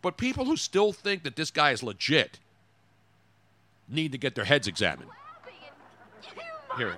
But 0.00 0.16
people 0.16 0.44
who 0.44 0.56
still 0.56 0.92
think 0.92 1.24
that 1.24 1.34
this 1.34 1.50
guy 1.50 1.72
is 1.72 1.82
legit 1.82 2.38
need 3.88 4.12
to 4.12 4.18
get 4.18 4.36
their 4.36 4.44
heads 4.44 4.68
examined. 4.68 5.10
Here, 6.76 6.96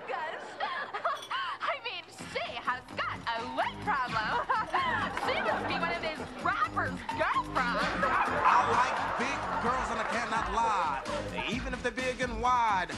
wide, 12.42 12.88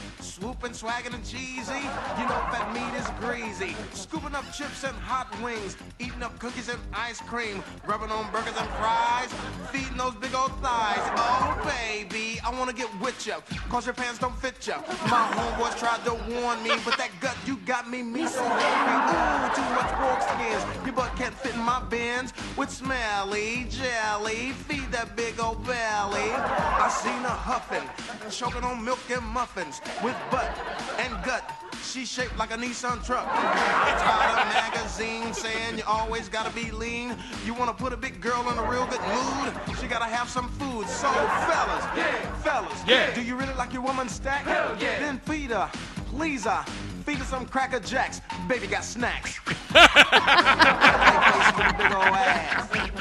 swoop 0.65 0.93
and 1.05 1.13
swaggin' 1.13 1.13
and 1.13 1.25
cheesy. 1.25 1.81
You 2.17 2.25
know 2.27 2.41
that 2.51 2.71
meat 2.73 2.97
is 2.99 3.07
greasy. 3.19 3.75
Scooping 3.93 4.35
up 4.35 4.45
chips 4.53 4.83
and 4.83 4.95
hot 4.97 5.27
wings. 5.43 5.77
Eating 5.99 6.23
up 6.23 6.37
cookies 6.39 6.69
and 6.69 6.79
ice 6.93 7.19
cream. 7.21 7.63
Rubbing 7.85 8.09
on 8.11 8.31
burgers 8.31 8.55
and 8.57 8.69
fries. 8.71 9.29
Feeding 9.71 9.97
those 9.97 10.15
big 10.15 10.33
old 10.33 10.51
thighs. 10.61 11.05
Oh, 11.17 11.61
baby, 11.65 12.39
I 12.45 12.49
wanna 12.51 12.73
get 12.73 12.89
with 12.99 13.25
ya. 13.25 13.41
Cause 13.69 13.85
your 13.85 13.93
pants 13.93 14.19
don't 14.19 14.35
fit 14.37 14.65
ya. 14.65 14.81
My 15.09 15.25
homeboys 15.35 15.77
tried 15.77 16.03
to 16.05 16.13
warn 16.33 16.61
me, 16.63 16.71
but 16.83 16.97
that 16.97 17.11
gut 17.19 17.37
you 17.45 17.57
got 17.65 17.89
me, 17.89 18.01
me 18.01 18.27
so 18.27 18.43
hungry. 18.43 18.97
Ooh, 19.13 19.55
too 19.55 19.69
much 19.75 19.91
pork 19.99 20.21
skins. 20.21 20.85
Your 20.85 20.95
butt 20.95 21.15
can't 21.15 21.33
fit 21.33 21.53
in 21.55 21.61
my 21.61 21.81
bins. 21.83 22.33
With 22.57 22.69
smelly 22.69 23.67
jelly. 23.69 24.51
Feed 24.67 24.91
that 24.91 25.15
big 25.15 25.39
old 25.39 25.65
belly. 25.65 26.31
I 26.31 26.89
seen 26.89 27.21
her 27.21 27.39
huffing. 27.49 27.87
Choking 28.29 28.63
on 28.63 28.83
milk 28.83 28.99
and 29.09 29.25
muffins. 29.25 29.81
With 30.03 30.15
butt 30.31 30.54
and 30.99 31.23
gut. 31.23 31.49
She's 31.83 32.09
shaped 32.11 32.37
like 32.37 32.51
a 32.51 32.57
Nissan 32.57 33.05
truck. 33.05 33.25
It's 33.25 34.03
got 34.03 34.41
a 34.41 34.45
magazine 34.49 35.33
saying 35.33 35.77
you 35.77 35.83
always 35.87 36.27
gotta 36.29 36.51
be 36.53 36.71
lean. 36.71 37.15
You 37.45 37.53
wanna 37.53 37.73
put 37.73 37.93
a 37.93 37.97
big 37.97 38.19
girl 38.21 38.49
in 38.51 38.57
a 38.57 38.69
real 38.69 38.85
good 38.87 39.01
mood? 39.01 39.53
She 39.79 39.87
gotta 39.87 40.05
have 40.05 40.29
some 40.29 40.49
food. 40.49 40.87
So, 40.87 41.09
fellas, 41.11 41.85
yeah. 41.95 42.31
fellas, 42.43 42.81
Yeah. 42.87 43.13
do 43.13 43.21
you 43.21 43.35
really 43.35 43.53
like 43.53 43.71
your 43.71 43.83
woman 43.83 44.09
stacked? 44.09 44.47
Hell 44.47 44.75
yeah. 44.79 44.99
Then 44.99 45.19
feed 45.19 45.51
her, 45.51 45.69
please 46.07 46.45
her. 46.45 46.65
Feed 47.05 47.19
her 47.19 47.25
some 47.25 47.45
Cracker 47.45 47.79
Jacks. 47.79 48.19
Baby 48.47 48.67
got 48.67 48.83
snacks. 48.83 49.39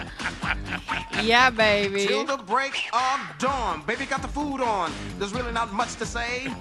big 1.15 1.25
old 1.25 1.31
ass. 1.31 1.51
Yeah, 1.51 1.51
baby. 1.51 2.07
Till 2.07 2.25
the 2.25 2.37
break 2.37 2.89
of 2.93 3.21
dawn. 3.39 3.83
Baby 3.87 4.07
got 4.07 4.23
the 4.23 4.29
food 4.29 4.61
on. 4.61 4.93
There's 5.19 5.33
really 5.33 5.53
not 5.53 5.73
much 5.73 5.95
to 5.97 6.07
say. 6.07 6.53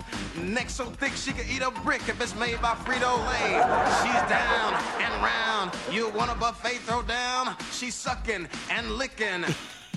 Neck 0.41 0.69
so 0.69 0.85
thick 0.85 1.13
she 1.13 1.31
could 1.31 1.45
eat 1.49 1.61
a 1.61 1.71
brick 1.81 2.07
if 2.09 2.19
it's 2.21 2.35
made 2.35 2.61
by 2.61 2.73
Frito 2.73 3.17
Lay. 3.27 3.53
She's 4.01 4.29
down 4.29 4.73
and 4.99 5.23
round. 5.23 5.71
You 5.91 6.09
want 6.09 6.31
a 6.31 6.35
buffet 6.35 6.79
throw 6.79 7.01
down? 7.03 7.55
She's 7.71 7.95
sucking 7.95 8.47
and 8.69 8.91
licking. 8.91 9.45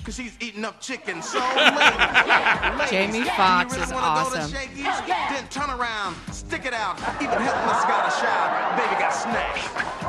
Cause 0.05 0.15
she's 0.15 0.37
eating 0.39 0.63
up 0.63 0.79
chicken. 0.79 1.21
So 1.21 1.39
ladies, 1.39 2.89
Jamie 2.89 3.23
Foxx 3.35 3.73
really 3.73 3.83
is 3.83 3.91
wanna 3.91 4.07
awesome. 4.07 4.39
Go 4.39 4.47
to 4.47 4.53
Shakey's? 4.55 4.85
Then 5.05 5.47
turn 5.49 5.69
around, 5.69 6.15
stick 6.31 6.65
it 6.65 6.73
out. 6.73 6.97
Even 7.21 7.37
Hitler's 7.41 7.83
got 7.83 8.07
a 8.07 8.11
shot. 8.15 8.77
Baby 8.77 9.01
got 9.01 9.09
snacks. 9.09 10.06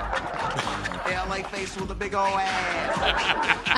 LA 1.15 1.43
face 1.49 1.77
with 1.77 1.91
a 1.91 1.95
big 1.95 2.15
old 2.15 2.29
ass. 2.35 2.99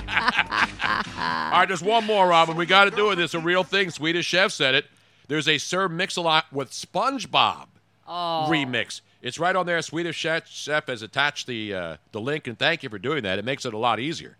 All 1.52 1.58
right, 1.58 1.66
there's 1.68 1.82
one 1.82 2.04
more, 2.06 2.28
Robin. 2.28 2.56
We 2.56 2.66
got 2.66 2.84
to 2.84 2.90
do 2.90 3.10
it. 3.10 3.18
It's 3.18 3.34
a 3.34 3.40
real 3.40 3.64
thing. 3.64 3.90
Swedish 3.90 4.26
Chef 4.26 4.52
said 4.52 4.74
it. 4.74 4.86
There's 5.28 5.48
a 5.48 5.58
Sir 5.58 5.88
Mix-a-Lot 5.88 6.46
with 6.52 6.70
SpongeBob 6.70 7.66
Oh. 8.08 8.48
remix. 8.50 9.00
It's 9.22 9.38
right 9.38 9.54
on 9.54 9.66
there. 9.66 9.80
Swedish 9.82 10.16
Chef, 10.16 10.48
Chef 10.48 10.86
has 10.88 11.02
attached 11.02 11.46
the 11.46 11.74
uh, 11.74 11.96
the 12.12 12.20
link, 12.20 12.46
and 12.46 12.58
thank 12.58 12.82
you 12.82 12.88
for 12.88 12.98
doing 12.98 13.22
that. 13.22 13.38
It 13.38 13.44
makes 13.44 13.64
it 13.64 13.74
a 13.74 13.78
lot 13.78 14.00
easier. 14.00 14.36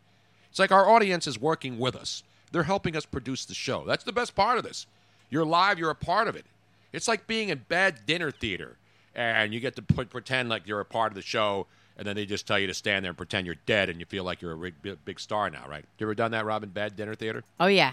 It's 0.51 0.59
like 0.59 0.73
our 0.73 0.89
audience 0.89 1.27
is 1.27 1.39
working 1.39 1.79
with 1.79 1.95
us. 1.95 2.23
They're 2.51 2.65
helping 2.65 2.97
us 2.97 3.07
produce 3.07 3.45
the 3.45 3.55
show. 3.55 3.85
That's 3.87 4.03
the 4.03 4.12
best 4.12 4.35
part 4.35 4.59
of 4.59 4.65
this. 4.65 4.87
You're 5.29 5.45
live. 5.45 5.79
You're 5.79 5.91
a 5.91 5.95
part 5.95 6.27
of 6.27 6.35
it. 6.35 6.47
It's 6.93 7.07
like 7.07 7.29
being 7.29 7.51
in 7.51 7.62
bad 7.69 8.07
dinner 8.07 8.33
theater, 8.33 8.77
and 9.15 9.55
you 9.55 9.61
get 9.61 9.77
to 9.77 9.83
put, 9.83 10.11
pretend 10.11 10.49
like 10.49 10.67
you're 10.67 10.81
a 10.81 10.85
part 10.85 11.12
of 11.12 11.15
the 11.15 11.23
show, 11.23 11.69
and 12.01 12.07
then 12.09 12.17
they 12.17 12.25
just 12.25 12.47
tell 12.47 12.59
you 12.59 12.67
to 12.67 12.73
stand 12.73 13.05
there 13.05 13.11
and 13.11 13.17
pretend 13.17 13.45
you're 13.45 13.57
dead, 13.67 13.91
and 13.91 14.01
you 14.01 14.07
feel 14.07 14.25
like 14.25 14.41
you're 14.41 14.53
a 14.53 14.57
big, 14.57 14.81
big, 14.81 15.05
big 15.05 15.21
star 15.21 15.51
now, 15.51 15.67
right? 15.69 15.85
You 15.99 16.07
ever 16.07 16.15
done 16.15 16.31
that, 16.31 16.47
Robin? 16.47 16.71
Bad 16.71 16.97
dinner 16.97 17.15
theater. 17.15 17.45
Oh 17.61 17.67
yeah. 17.67 17.93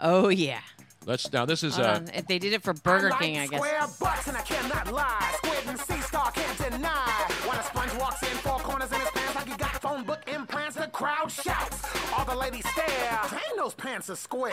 Oh 0.00 0.30
yeah. 0.30 0.60
Let's 1.04 1.30
now. 1.30 1.44
This 1.44 1.62
is 1.62 1.76
Hold 1.76 1.86
uh. 1.86 2.00
If 2.14 2.26
they 2.26 2.38
did 2.38 2.54
it 2.54 2.62
for 2.62 2.72
Burger 2.72 3.10
King, 3.20 3.36
I 3.36 3.46
guess. 3.48 3.60
Square 3.60 3.86
butts 4.00 4.28
and 4.28 4.36
I 4.36 4.40
cannot 4.40 4.92
lie. 4.92 5.30
Squid 5.36 5.58
and 5.66 5.78
Sea 5.78 6.00
Star 6.00 6.30
can't 6.30 6.70
deny. 6.70 7.26
When 7.46 7.58
a 7.58 7.62
sponge 7.62 7.92
walks 8.00 8.22
in, 8.22 8.28
four 8.38 8.58
corners 8.60 8.90
in 8.90 9.00
his 9.00 9.10
pants 9.10 9.34
like 9.34 9.48
he 9.48 9.56
got 9.56 9.82
phone 9.82 10.04
book 10.04 10.22
implants, 10.26 10.76
the 10.76 10.86
crowd 10.86 11.30
shouts. 11.30 11.81
All 12.22 12.36
the 12.36 12.40
ladies 12.40 12.64
stare. 12.68 13.20
Dang, 13.30 13.56
those 13.56 13.74
pants 13.74 14.08
are 14.08 14.14
square. 14.14 14.52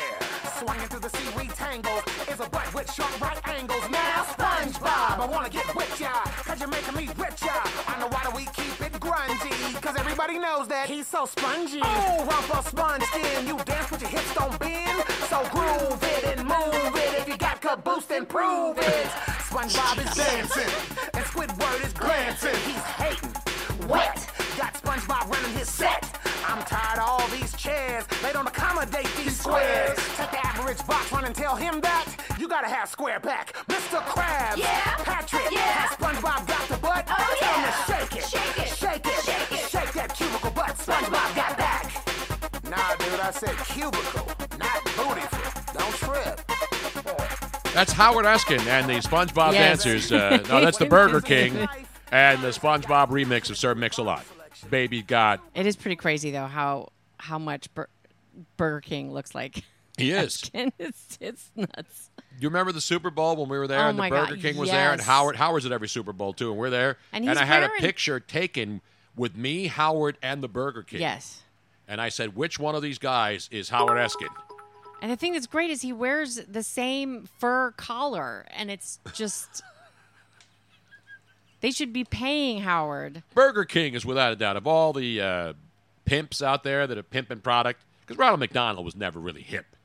Swinging 0.57 0.87
through 0.87 1.01
the 1.01 1.09
seaweed 1.09 1.51
tangles 1.51 2.01
is 2.27 2.39
a 2.39 2.49
butt 2.49 2.73
with 2.73 2.91
sharp 2.91 3.21
right 3.21 3.39
angles. 3.47 3.87
Now, 3.91 4.23
SpongeBob, 4.23 5.19
I 5.19 5.27
wanna 5.29 5.51
get 5.51 5.75
with 5.75 5.99
ya. 6.01 6.09
Cause 6.45 6.59
you're 6.59 6.67
making 6.67 6.95
me 6.95 7.09
richer. 7.15 7.59
I 7.87 7.99
know 7.99 8.07
why 8.07 8.23
do 8.23 8.31
we 8.35 8.45
keep 8.45 8.81
it 8.81 8.93
grungy. 8.93 9.79
Cause 9.83 9.95
everybody 9.99 10.39
knows 10.39 10.67
that 10.69 10.89
he's 10.89 11.05
so 11.05 11.27
spongy. 11.27 11.81
Oh, 11.83 12.25
rumple 12.25 12.63
sponge 12.63 13.03
skin. 13.03 13.45
You 13.45 13.59
dance 13.65 13.91
with 13.91 14.01
your 14.01 14.09
hips 14.09 14.33
don't 14.33 14.57
bend. 14.57 15.03
So 15.29 15.37
groove 15.51 16.01
it 16.01 16.23
and 16.39 16.47
move 16.47 16.95
it. 16.95 17.19
If 17.21 17.27
you 17.27 17.37
got 17.37 17.61
caboose, 17.61 18.05
then 18.05 18.25
prove 18.25 18.79
it. 18.79 19.05
SpongeBob 19.45 20.09
is 20.09 20.17
dancing. 20.17 20.73
And 21.13 21.23
Squidward 21.23 21.85
is 21.85 21.93
glancing. 21.93 22.55
He's 22.65 22.81
hating. 22.97 23.87
Wet. 23.87 24.28
Got 24.59 24.73
SpongeBob 24.73 25.29
running 25.31 25.57
his 25.57 25.69
set. 25.69 26.03
I'm 26.45 26.61
tired 26.65 26.99
of 26.99 27.07
all 27.07 27.27
these 27.29 27.53
chairs. 27.55 28.05
They 28.21 28.33
don't 28.33 28.45
accommodate 28.47 29.07
these 29.15 29.39
squares. 29.39 29.97
Take 30.17 30.31
the 30.31 30.45
average 30.45 30.85
box 30.85 31.11
run 31.13 31.23
and 31.23 31.33
tell 31.33 31.55
him 31.55 31.79
that 31.81 32.05
you 32.37 32.47
gotta 32.49 32.67
have 32.67 32.89
square 32.89 33.21
back. 33.21 33.53
Mr. 33.69 33.99
Krabs. 34.01 34.57
Yeah. 34.57 34.95
Patrick. 35.03 35.43
Yeah. 35.51 35.59
Has 35.61 35.91
SpongeBob 35.97 36.45
got 36.47 36.67
the 36.67 36.77
butt? 36.77 37.05
Oh, 37.09 37.35
Tell 37.39 37.53
him 37.53 37.63
yeah. 37.63 37.71
to 37.71 38.07
shake 38.07 38.15
it. 38.21 38.27
Shake 38.27 38.57
it. 38.59 38.75
Shake 38.75 39.05
it. 39.05 39.23
Shake 39.23 39.51
it. 39.63 39.69
Shake 39.69 39.93
that 39.93 40.13
cubicle 40.15 40.51
butt. 40.51 40.75
SpongeBob 40.77 41.35
got 41.35 41.57
back. 41.57 41.85
Nah, 42.69 42.95
dude, 42.97 43.19
I 43.21 43.31
said 43.31 43.55
cubicle, 43.73 44.27
not 44.59 44.83
booty. 44.97 45.25
Don't 45.73 45.95
trip. 45.95 46.41
that's 47.73 47.93
Howard 47.93 48.25
Eskin 48.25 48.59
and 48.67 48.89
the 48.89 48.95
SpongeBob 49.07 49.53
Yes. 49.53 49.83
dancers. 49.83 50.11
Uh, 50.11 50.37
no, 50.49 50.59
that's 50.61 50.77
the 50.77 50.85
Burger 50.97 51.21
King 51.21 51.67
and 52.11 52.41
the 52.41 52.49
SpongeBob 52.49 53.09
remix 53.09 53.49
of 53.49 53.57
Sir 53.57 53.73
Mix-a-Lot. 53.75 54.25
Baby 54.69 55.01
got 55.01 55.41
It 55.55 55.65
is 55.65 55.75
pretty 55.75 55.95
crazy 55.95 56.31
though 56.31 56.47
how 56.47 56.89
how 57.17 57.37
much 57.39 57.73
Bur- 57.73 57.89
Burger 58.57 58.81
King 58.81 59.11
looks 59.11 59.33
like. 59.35 59.63
He 59.97 60.11
is. 60.13 60.49
It's 60.53 61.17
it's 61.19 61.51
nuts. 61.55 62.09
You 62.39 62.47
remember 62.47 62.71
the 62.71 62.81
Super 62.81 63.09
Bowl 63.09 63.35
when 63.35 63.49
we 63.49 63.57
were 63.57 63.67
there 63.67 63.79
Oh 63.79 63.89
and 63.89 63.97
the 63.99 64.03
Burger 64.09 64.35
God, 64.35 64.41
King 64.41 64.57
was 64.57 64.69
there 64.69 64.91
and. 64.93 65.01
Howard 65.01 65.35
Howard's 65.35 65.65
at 65.65 65.71
every 65.71 65.89
Super 65.89 66.13
Bowl 66.13 66.33
too 66.33 66.51
and 66.51 66.59
we're 66.59 66.69
there 66.69 66.97
And 67.11 67.27
he's 67.27 67.37
I 67.37 67.45
had 67.45 67.63
a 67.63 67.69
picture 67.79 68.19
taken 68.19 68.81
with 69.15 69.35
me, 69.35 69.67
Howard, 69.67 70.17
and 70.21 70.41
the 70.41 70.47
Burger 70.47 70.83
King. 70.83 71.01
Yes. 71.01 71.41
And 71.87 71.99
I 71.99 72.09
said, 72.09 72.35
which 72.35 72.57
one 72.59 72.75
of 72.75 72.81
these 72.81 72.99
guys 72.99 73.49
is 73.51 73.67
Howard 73.69 73.97
Eskin? 73.97 74.29
And 75.01 75.11
the 75.11 75.15
thing 75.15 75.33
that's 75.33 75.47
great 75.47 75.69
is 75.71 75.81
he 75.81 75.91
wears 75.91 76.35
the 76.47 76.61
same 76.63 77.27
fur 77.39 77.71
collar, 77.71 78.45
and 78.51 78.69
it's 78.69 78.99
just. 79.13 79.61
They 81.61 81.71
should 81.71 81.91
be 81.91 82.03
paying 82.03 82.61
Howard. 82.61 83.23
Burger 83.33 83.65
King 83.65 83.93
is 83.93 84.05
without 84.05 84.31
a 84.31 84.35
doubt 84.35 84.55
of 84.55 84.65
all 84.65 84.93
the 84.93 85.21
uh, 85.21 85.53
pimps 86.05 86.41
out 86.41 86.63
there 86.63 86.87
that 86.87 86.97
are 86.97 87.03
pimping 87.03 87.41
product. 87.41 87.83
Because 88.01 88.17
Ronald 88.17 88.39
McDonald 88.39 88.85
was 88.85 88.95
never 88.95 89.19
really 89.19 89.41
hip. 89.41 89.75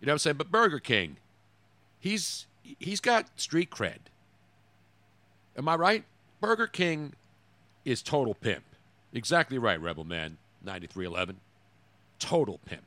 You 0.00 0.06
know 0.06 0.12
what 0.12 0.14
I'm 0.14 0.18
saying? 0.18 0.36
But 0.36 0.50
Burger 0.50 0.78
King, 0.78 1.16
he's 1.98 2.46
he's 2.62 3.00
got 3.00 3.26
street 3.40 3.70
cred. 3.70 3.98
Am 5.56 5.68
I 5.68 5.74
right? 5.74 6.04
Burger 6.40 6.66
King 6.68 7.14
is 7.84 8.02
total 8.02 8.34
pimp. 8.34 8.64
Exactly 9.12 9.58
right, 9.58 9.80
Rebel 9.80 10.04
Man. 10.04 10.36
9311. 10.62 11.40
Total 12.18 12.58
pimp. 12.64 12.82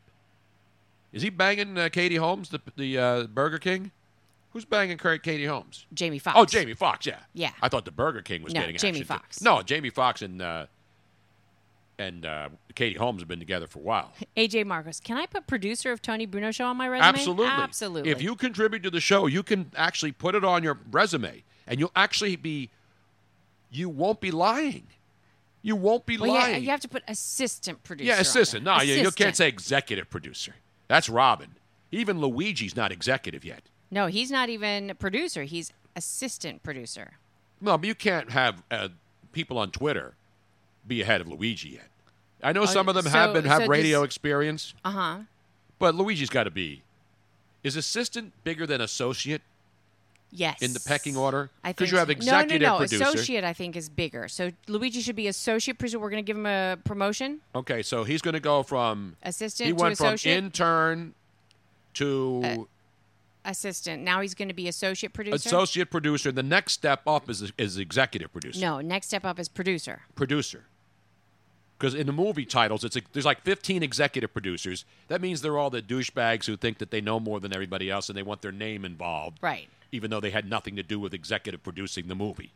Is 1.11 1.23
he 1.23 1.29
banging 1.29 1.77
uh, 1.77 1.89
Katie 1.91 2.15
Holmes, 2.15 2.49
the 2.49 2.61
the 2.77 2.97
uh, 2.97 3.23
Burger 3.23 3.57
King? 3.57 3.91
Who's 4.51 4.65
banging 4.65 4.97
Ka- 4.97 5.17
Katie 5.23 5.45
Holmes? 5.45 5.85
Jamie 5.93 6.19
Foxx. 6.19 6.37
Oh, 6.37 6.45
Jamie 6.45 6.73
Foxx, 6.73 7.05
yeah. 7.05 7.19
Yeah. 7.33 7.51
I 7.61 7.69
thought 7.69 7.85
the 7.85 7.91
Burger 7.91 8.21
King 8.21 8.43
was 8.43 8.53
No, 8.53 8.61
getting 8.61 8.77
Jamie 8.77 8.99
action. 8.99 9.05
Foxx. 9.05 9.41
No, 9.41 9.61
Jamie 9.61 9.89
Foxx 9.89 10.21
and 10.21 10.41
uh, 10.41 10.65
and 11.97 12.25
uh, 12.25 12.49
Katie 12.75 12.97
Holmes 12.97 13.21
have 13.21 13.27
been 13.27 13.39
together 13.39 13.67
for 13.67 13.79
a 13.79 13.83
while. 13.83 14.11
AJ 14.37 14.65
Marcos. 14.65 14.99
Can 14.99 15.17
I 15.17 15.25
put 15.25 15.47
producer 15.47 15.91
of 15.91 16.01
Tony 16.01 16.25
Bruno 16.25 16.51
show 16.51 16.65
on 16.65 16.75
my 16.77 16.87
resume? 16.87 17.07
Absolutely. 17.07 17.45
Absolutely. 17.45 18.11
If 18.11 18.21
you 18.21 18.35
contribute 18.35 18.83
to 18.83 18.89
the 18.89 18.99
show, 18.99 19.27
you 19.27 19.43
can 19.43 19.71
actually 19.75 20.11
put 20.11 20.35
it 20.35 20.43
on 20.43 20.63
your 20.63 20.77
resume, 20.91 21.43
and 21.67 21.79
you'll 21.79 21.91
actually 21.95 22.35
be. 22.35 22.69
You 23.69 23.87
won't 23.87 24.19
be 24.19 24.31
lying. 24.31 24.87
You 25.61 25.75
won't 25.77 26.05
be 26.05 26.17
well, 26.17 26.33
yeah, 26.33 26.39
lying. 26.41 26.63
you 26.63 26.69
have 26.71 26.81
to 26.81 26.89
put 26.89 27.03
assistant 27.07 27.83
producer. 27.83 28.09
Yeah, 28.09 28.19
assistant. 28.19 28.65
No, 28.65 28.81
you, 28.81 28.95
you 28.95 29.11
can't 29.11 29.37
say 29.37 29.47
executive 29.47 30.09
producer. 30.09 30.55
That's 30.87 31.07
Robin. 31.07 31.55
Even 31.91 32.19
Luigi's 32.19 32.75
not 32.75 32.91
executive 32.91 33.45
yet. 33.45 33.61
No, 33.91 34.07
he's 34.07 34.31
not 34.31 34.49
even 34.49 34.89
a 34.89 34.95
producer. 34.95 35.43
He's 35.43 35.71
assistant 35.95 36.63
producer. 36.63 37.13
No, 37.59 37.77
but 37.77 37.85
you 37.87 37.93
can't 37.95 38.31
have 38.31 38.63
uh, 38.71 38.87
people 39.33 39.57
on 39.57 39.69
Twitter 39.71 40.13
be 40.87 41.01
ahead 41.01 41.21
of 41.21 41.27
Luigi 41.27 41.69
yet. 41.69 41.87
I 42.41 42.53
know 42.53 42.63
Oh, 42.63 42.65
some 42.65 42.89
of 42.89 42.95
them 42.95 43.03
so- 43.03 43.09
have 43.11 43.33
been 43.33 43.45
have 43.45 43.63
so 43.63 43.67
radio 43.67 43.99
does- 43.99 44.05
experience, 44.05 44.73
Uh 44.83 44.91
huh. 44.91 45.19
but 45.77 45.93
Luigi's 45.93 46.29
got 46.29 46.45
to 46.45 46.51
be. 46.51 46.81
Is 47.63 47.75
assistant 47.75 48.33
bigger 48.43 48.65
than 48.65 48.81
associate 48.81 49.43
Yes. 50.31 50.61
in 50.61 50.73
the 50.73 50.79
pecking 50.79 51.15
order? 51.15 51.51
I 51.63 51.69
Because 51.73 51.89
think 51.89 51.91
you 51.91 51.97
have 51.99 52.09
executive 52.09 52.61
no, 52.61 52.67
no, 52.67 52.73
no. 52.73 52.77
producer. 52.79 53.03
Associate, 53.03 53.43
I 53.43 53.53
think, 53.53 53.75
is 53.75 53.89
bigger. 53.89 54.27
So 54.27 54.49
Luigi 54.67 55.01
should 55.01 55.15
be 55.17 55.27
associate 55.27 55.77
producer. 55.77 55.99
We're 55.99 56.09
going 56.09 56.23
to 56.25 56.27
give 56.27 56.37
him 56.37 56.47
a 56.47 56.77
promotion. 56.83 57.41
Okay, 57.53 57.83
so 57.83 58.03
he's 58.05 58.21
going 58.23 58.33
to 58.33 58.39
go 58.39 58.63
from 58.63 59.17
Assistant 59.21 59.67
He 59.67 59.73
to 59.73 59.83
went 59.83 59.97
from 59.97 60.15
intern 60.23 61.13
to 61.95 62.67
assistant. 63.45 64.03
Now 64.03 64.21
he's 64.21 64.33
going 64.33 64.47
to 64.47 64.53
be 64.53 64.67
associate 64.67 65.13
producer. 65.13 65.35
Associate 65.35 65.89
producer. 65.89 66.31
The 66.31 66.43
next 66.43 66.73
step 66.73 67.01
up 67.07 67.29
is 67.29 67.51
is 67.57 67.77
executive 67.77 68.31
producer. 68.31 68.59
No, 68.59 68.81
next 68.81 69.07
step 69.07 69.25
up 69.25 69.39
is 69.39 69.47
producer. 69.49 70.01
Producer. 70.15 70.65
Because 71.77 71.95
in 71.95 72.05
the 72.05 72.13
movie 72.13 72.45
titles, 72.45 72.83
it's 72.83 72.95
a, 72.95 73.01
there's 73.11 73.25
like 73.25 73.41
15 73.41 73.81
executive 73.81 74.31
producers. 74.31 74.85
That 75.07 75.19
means 75.19 75.41
they're 75.41 75.57
all 75.57 75.71
the 75.71 75.81
douchebags 75.81 76.45
who 76.45 76.55
think 76.55 76.77
that 76.77 76.91
they 76.91 77.01
know 77.01 77.19
more 77.19 77.39
than 77.39 77.51
everybody 77.55 77.89
else 77.89 78.07
and 78.07 78.15
they 78.15 78.21
want 78.21 78.43
their 78.43 78.51
name 78.51 78.85
involved. 78.85 79.39
Right. 79.41 79.67
Even 79.91 80.11
though 80.11 80.19
they 80.19 80.29
had 80.29 80.47
nothing 80.47 80.75
to 80.75 80.83
do 80.83 80.99
with 80.99 81.11
executive 81.11 81.63
producing 81.63 82.07
the 82.07 82.13
movie. 82.13 82.53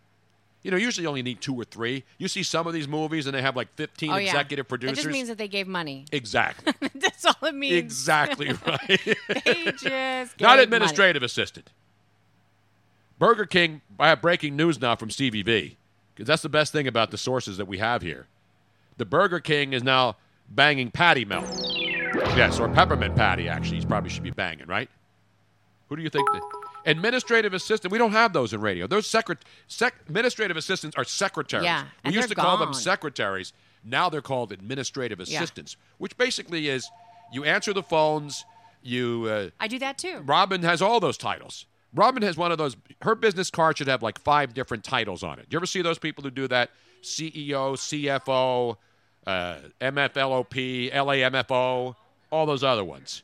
You 0.65 0.71
know, 0.71 0.77
usually 0.77 1.03
you 1.03 1.09
only 1.09 1.21
need 1.21 1.41
two 1.41 1.53
or 1.53 1.63
three. 1.63 2.03
You 2.17 2.27
see 2.27 2.41
some 2.41 2.65
of 2.65 2.73
these 2.73 2.87
movies 2.87 3.27
and 3.27 3.35
they 3.35 3.41
have 3.43 3.55
like 3.55 3.71
15 3.75 4.09
oh, 4.09 4.15
yeah. 4.15 4.25
executive 4.25 4.67
producers. 4.67 4.97
It 4.97 5.03
just 5.03 5.13
means 5.13 5.27
that 5.27 5.37
they 5.37 5.47
gave 5.47 5.67
money. 5.67 6.05
exactly. 6.11 6.73
That's 6.95 7.23
all 7.23 7.35
it 7.47 7.53
means. 7.53 7.75
Exactly 7.75 8.47
right. 8.65 9.17
they 9.45 9.71
just 9.77 10.39
Not 10.41 10.57
administrative 10.57 11.21
assistant. 11.21 11.69
Burger 13.19 13.45
King, 13.45 13.81
I 13.99 14.07
have 14.07 14.23
breaking 14.23 14.55
news 14.55 14.81
now 14.81 14.95
from 14.95 15.11
Stevie 15.11 15.43
V, 15.43 15.77
because 16.15 16.27
that's 16.27 16.41
the 16.41 16.49
best 16.49 16.73
thing 16.73 16.87
about 16.87 17.11
the 17.11 17.17
sources 17.17 17.57
that 17.57 17.67
we 17.67 17.77
have 17.77 18.01
here. 18.01 18.25
The 18.97 19.05
Burger 19.05 19.39
King 19.39 19.71
is 19.71 19.83
now 19.83 20.17
banging 20.49 20.89
Patty 20.89 21.25
Melt. 21.25 21.45
Yes, 22.35 22.59
or 22.59 22.67
Peppermint 22.69 23.15
Patty, 23.15 23.47
actually. 23.47 23.79
He 23.79 23.85
probably 23.85 24.09
should 24.09 24.23
be 24.23 24.31
banging, 24.31 24.65
right? 24.65 24.89
Who 25.89 25.95
do 25.95 26.01
you 26.01 26.09
think? 26.09 26.27
Administrative 26.85 27.53
assistant, 27.53 27.91
we 27.91 27.97
don't 27.97 28.11
have 28.11 28.33
those 28.33 28.53
in 28.53 28.61
radio. 28.61 28.87
Those 28.87 29.07
secret, 29.07 29.39
sec, 29.67 29.95
administrative 30.07 30.57
assistants 30.57 30.95
are 30.95 31.03
secretaries. 31.03 31.65
Yeah, 31.65 31.85
we 32.03 32.13
used 32.13 32.29
to 32.29 32.35
they're 32.35 32.43
call 32.43 32.57
them 32.57 32.73
secretaries. 32.73 33.53
Now 33.83 34.09
they're 34.09 34.21
called 34.21 34.51
administrative 34.51 35.19
Yeah. 35.19 35.37
assistants, 35.37 35.77
which 35.97 36.17
basically 36.17 36.69
is 36.69 36.89
you 37.31 37.43
answer 37.43 37.73
the 37.73 37.83
phones, 37.83 38.45
you. 38.81 39.27
Uh, 39.29 39.49
I 39.59 39.67
do 39.67 39.79
that 39.79 39.97
too. 39.97 40.21
Robin 40.25 40.63
has 40.63 40.81
all 40.81 40.99
those 40.99 41.17
titles. 41.17 41.65
Robin 41.93 42.21
has 42.23 42.35
one 42.37 42.51
of 42.51 42.57
those. 42.57 42.75
Her 43.01 43.15
business 43.15 43.49
card 43.49 43.77
should 43.77 43.87
have 43.87 44.03
like 44.03 44.19
five 44.19 44.53
different 44.53 44.83
titles 44.83 45.23
on 45.23 45.39
it. 45.39 45.49
Do 45.49 45.55
you 45.55 45.59
ever 45.59 45.65
see 45.65 45.81
those 45.81 45.99
people 45.99 46.23
who 46.23 46.31
do 46.31 46.47
that? 46.47 46.71
CEO, 47.01 47.75
CFO, 47.77 48.77
uh, 49.27 49.57
MFLOP, 49.79 50.91
LAMFO, 50.91 51.95
all 52.31 52.45
those 52.45 52.63
other 52.63 52.83
ones. 52.83 53.23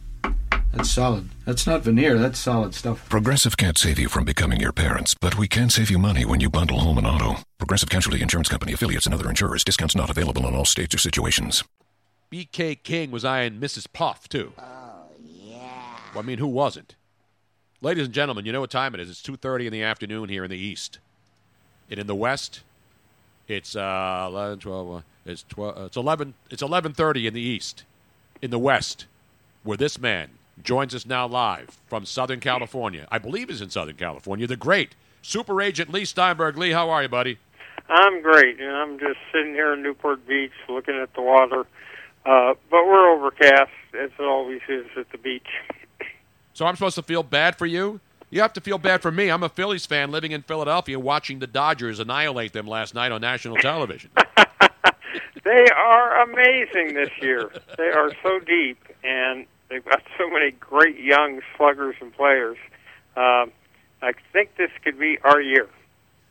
That's 0.73 0.89
solid. 0.89 1.29
That's 1.45 1.67
not 1.67 1.81
veneer. 1.81 2.17
That's 2.17 2.39
solid 2.39 2.73
stuff. 2.73 3.07
Progressive 3.09 3.57
can't 3.57 3.77
save 3.77 3.99
you 3.99 4.07
from 4.07 4.23
becoming 4.23 4.59
your 4.59 4.71
parents, 4.71 5.13
but 5.13 5.37
we 5.37 5.47
can 5.47 5.69
save 5.69 5.91
you 5.91 5.99
money 5.99 6.25
when 6.25 6.39
you 6.39 6.49
bundle 6.49 6.79
home 6.79 6.97
and 6.97 7.05
auto. 7.05 7.41
Progressive 7.57 7.89
Casualty 7.89 8.21
Insurance 8.21 8.49
Company 8.49 8.73
affiliates 8.73 9.05
and 9.05 9.13
other 9.13 9.29
insurers. 9.29 9.63
Discounts 9.63 9.95
not 9.95 10.09
available 10.09 10.47
in 10.47 10.55
all 10.55 10.65
states 10.65 10.95
or 10.95 10.97
situations. 10.97 11.63
BK 12.31 12.81
King 12.81 13.11
was 13.11 13.25
eyeing 13.25 13.59
Mrs. 13.59 13.87
Puff, 13.91 14.29
too. 14.29 14.53
Oh, 14.57 14.63
yeah. 15.21 15.97
Well, 16.13 16.23
I 16.23 16.25
mean, 16.25 16.37
who 16.37 16.47
wasn't? 16.47 16.95
Ladies 17.81 18.05
and 18.05 18.13
gentlemen, 18.13 18.45
you 18.45 18.53
know 18.53 18.61
what 18.61 18.71
time 18.71 18.93
it 18.93 19.01
is. 19.01 19.09
It's 19.09 19.21
2.30 19.21 19.65
in 19.65 19.73
the 19.73 19.83
afternoon 19.83 20.29
here 20.29 20.45
in 20.45 20.49
the 20.49 20.57
East. 20.57 20.99
And 21.89 21.99
in 21.99 22.07
the 22.07 22.15
West, 22.15 22.61
it's 23.49 23.75
uh, 23.75 24.27
11, 24.29 24.59
12, 24.59 24.95
uh, 24.95 25.01
it's, 25.25 25.43
12, 25.49 25.77
uh, 25.77 25.85
it's 25.85 25.97
11, 25.97 26.33
it's 26.49 26.63
11.30 26.63 27.27
in 27.27 27.33
the 27.33 27.41
East. 27.41 27.83
In 28.41 28.49
the 28.49 28.59
West, 28.59 29.07
where 29.63 29.77
this 29.77 29.99
man 29.99 30.29
joins 30.63 30.93
us 30.95 31.05
now 31.05 31.27
live 31.27 31.79
from 31.87 32.05
Southern 32.05 32.39
California. 32.39 33.07
I 33.11 33.17
believe 33.17 33.49
he's 33.49 33.61
in 33.61 33.69
Southern 33.69 33.95
California. 33.95 34.47
The 34.47 34.55
great 34.55 34.95
super 35.21 35.61
agent 35.61 35.91
Leigh 35.91 36.05
Steinberg. 36.05 36.57
Leigh, 36.57 36.71
how 36.71 36.89
are 36.89 37.03
you, 37.03 37.09
buddy? 37.09 37.37
I'm 37.89 38.21
great, 38.21 38.59
and 38.59 38.71
I'm 38.71 38.99
just 38.99 39.17
sitting 39.31 39.53
here 39.53 39.73
in 39.73 39.81
Newport 39.81 40.25
Beach 40.27 40.51
looking 40.69 40.95
at 40.95 41.13
the 41.13 41.21
water. 41.21 41.65
Uh, 42.25 42.53
but 42.69 42.85
we're 42.85 43.09
overcast, 43.15 43.71
as 43.99 44.11
it 44.17 44.23
always 44.23 44.61
is 44.69 44.85
at 44.95 45.11
the 45.11 45.17
beach. 45.17 45.47
So 46.53 46.65
I'm 46.65 46.75
supposed 46.75 46.95
to 46.95 47.03
feel 47.03 47.23
bad 47.23 47.57
for 47.57 47.65
you? 47.65 47.99
You 48.29 48.41
have 48.41 48.53
to 48.53 48.61
feel 48.61 48.77
bad 48.77 49.01
for 49.01 49.11
me. 49.11 49.29
I'm 49.29 49.43
a 49.43 49.49
Phillies 49.49 49.85
fan 49.85 50.11
living 50.11 50.31
in 50.31 50.41
Philadelphia 50.43 50.99
watching 50.99 51.39
the 51.39 51.47
Dodgers 51.47 51.99
annihilate 51.99 52.53
them 52.53 52.67
last 52.67 52.93
night 52.93 53.11
on 53.11 53.21
national 53.21 53.57
television. 53.57 54.09
They 55.43 55.65
are 55.75 56.21
amazing 56.21 56.93
this 56.93 57.09
year. 57.19 57.51
they 57.77 57.89
are 57.89 58.11
so 58.23 58.39
deep, 58.39 58.77
and 59.03 59.45
they've 59.71 59.85
got 59.85 60.03
so 60.17 60.29
many 60.29 60.51
great 60.51 60.99
young 60.99 61.41
sluggers 61.57 61.95
and 62.01 62.13
players. 62.13 62.57
Um, 63.15 63.51
I 64.01 64.13
think 64.33 64.55
this 64.57 64.71
could 64.83 64.99
be 64.99 65.17
our 65.23 65.41
year. 65.41 65.67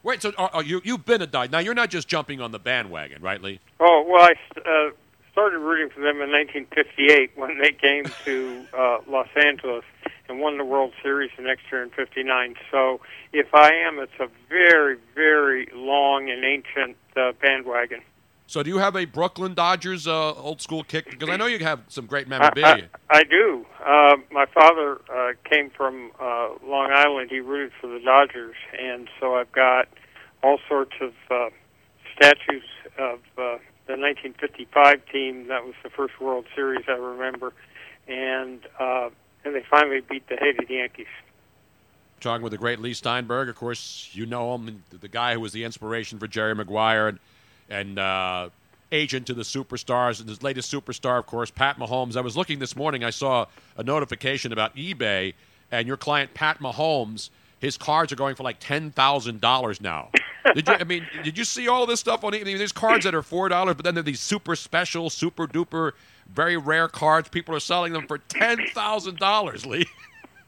Wait, 0.03 0.23
so 0.23 0.33
are, 0.39 0.51
are 0.53 0.62
you, 0.62 0.81
you've 0.85 1.05
been 1.05 1.23
a 1.23 1.27
Dodger. 1.27 1.53
Now, 1.53 1.59
you're 1.59 1.75
not 1.75 1.91
just 1.91 2.09
jumping 2.09 2.41
on 2.41 2.53
the 2.53 2.59
bandwagon, 2.59 3.23
right, 3.23 3.43
Leigh? 3.43 3.61
Oh 3.81 4.05
well, 4.09 4.23
I 4.23 4.33
uh, 4.59 4.91
started 5.33 5.59
rooting 5.59 5.91
for 5.91 6.01
them 6.01 6.21
in 6.21 6.31
1958 6.31 7.33
when 7.37 7.59
they 7.61 7.73
came 7.73 8.05
to 8.25 8.67
uh, 8.77 8.99
Los 9.09 9.29
Angeles 9.37 9.85
and 10.29 10.41
won 10.41 10.59
the 10.59 10.65
World 10.65 10.93
Series 11.03 11.31
the 11.37 11.43
next 11.43 11.62
year 11.71 11.83
in 11.83 11.91
'59. 11.91 12.55
So 12.71 13.01
if 13.33 13.55
I 13.55 13.73
am, 13.73 13.99
it's 13.99 14.19
a 14.21 14.29
very, 14.49 14.97
very 15.15 15.69
long 15.75 16.31
and 16.31 16.45
ancient 16.45 16.97
uh, 17.17 17.33
bandwagon. 17.41 18.01
So 18.51 18.65
do 18.65 18.71
you 18.71 18.79
have 18.79 18.97
a 18.97 19.05
Brooklyn 19.05 19.55
Dodgers 19.55 20.09
uh, 20.09 20.35
old 20.35 20.61
school 20.61 20.83
kick? 20.83 21.09
Because 21.09 21.29
I 21.29 21.37
know 21.37 21.47
you 21.47 21.61
have 21.61 21.83
some 21.87 22.07
great 22.07 22.27
I, 22.27 22.31
memorabilia. 22.31 22.89
I, 23.09 23.19
I 23.19 23.23
do. 23.23 23.65
Uh, 23.79 24.17
my 24.33 24.45
father 24.47 25.01
uh, 25.09 25.35
came 25.49 25.71
from 25.71 26.11
uh, 26.19 26.49
Long 26.67 26.91
Island. 26.93 27.31
He 27.31 27.39
rooted 27.39 27.71
for 27.81 27.87
the 27.87 28.01
Dodgers, 28.01 28.57
and 28.77 29.09
so 29.21 29.37
I've 29.37 29.53
got 29.53 29.87
all 30.43 30.59
sorts 30.69 30.95
of 31.01 31.13
uh, 31.31 31.51
statues 32.17 32.65
of 32.99 33.21
uh, 33.39 33.63
the 33.87 33.95
1955 33.97 35.01
team. 35.13 35.47
That 35.47 35.65
was 35.65 35.75
the 35.85 35.91
first 35.91 36.21
World 36.21 36.45
Series 36.57 36.85
I 36.89 36.95
remember, 36.95 37.53
and 38.09 38.67
uh, 38.81 39.11
and 39.45 39.55
they 39.55 39.63
finally 39.71 40.01
beat 40.01 40.29
the 40.29 40.35
hated 40.35 40.69
Yankees. 40.69 41.07
Talking 42.19 42.43
with 42.43 42.51
the 42.51 42.59
great 42.59 42.81
Leigh 42.81 42.95
Steinberg. 42.95 43.49
Of 43.49 43.55
course, 43.55 44.11
you 44.11 44.27
know 44.27 44.57
him, 44.57 44.83
the 44.91 45.07
guy 45.07 45.35
who 45.35 45.41
was 45.41 45.53
the 45.53 45.63
inspiration 45.63 46.19
for 46.19 46.27
Jerry 46.27 46.57
Maguire 46.57 47.07
and, 47.07 47.21
and 47.71 47.99
uh, 47.99 48.51
agent 48.93 49.27
to 49.29 49.35
the 49.35 49.43
superstars. 49.43 50.21
And 50.21 50.29
his 50.29 50.43
latest 50.43 50.73
superstar, 50.73 51.19
of 51.19 51.27
course, 51.27 51.51
Pat 51.51 51.79
Mahomes. 51.79 52.17
I 52.17 52.21
was 52.21 52.37
looking 52.37 52.59
this 52.59 52.77
morning, 52.77 53.05
I 53.05 53.11
saw 53.11 53.47
a 53.77 53.83
notification 53.83 54.53
about 54.53 54.77
eBay, 54.77 55.35
and 55.71 55.87
your 55.87 55.97
client, 55.97 56.35
Pat 56.35 56.59
Mahomes, 56.59 57.31
his 57.61 57.77
cards 57.77 58.13
are 58.13 58.17
going 58.17 58.35
for 58.35 58.43
like 58.43 58.61
$10,000 58.61 59.81
now. 59.81 60.09
did 60.55 60.67
you, 60.67 60.75
I 60.75 60.85
mean, 60.85 61.07
did 61.23 61.39
you 61.39 61.45
see 61.45 61.69
all 61.69 61.87
this 61.87 62.01
stuff 62.01 62.25
on 62.25 62.33
eBay? 62.33 62.57
There's 62.59 62.73
cards 62.73 63.05
that 63.05 63.15
are 63.15 63.23
$4, 63.23 63.49
but 63.77 63.85
then 63.85 63.95
there 63.95 64.01
are 64.01 64.03
these 64.03 64.21
super 64.21 64.57
special, 64.57 65.11
super 65.11 65.47
duper, 65.47 65.93
very 66.29 66.57
rare 66.57 66.89
cards. 66.89 67.29
People 67.29 67.55
are 67.55 67.61
selling 67.61 67.93
them 67.93 68.07
for 68.07 68.19
$10,000, 68.19 69.67
Leigh. 69.67 69.87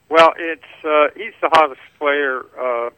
Well, 0.09 0.35
it's 0.39 0.85
uh, 0.85 1.09
he's 1.17 1.33
the 1.41 1.49
hottest 1.53 1.81
player, 1.99 2.45
uh, 2.61 2.91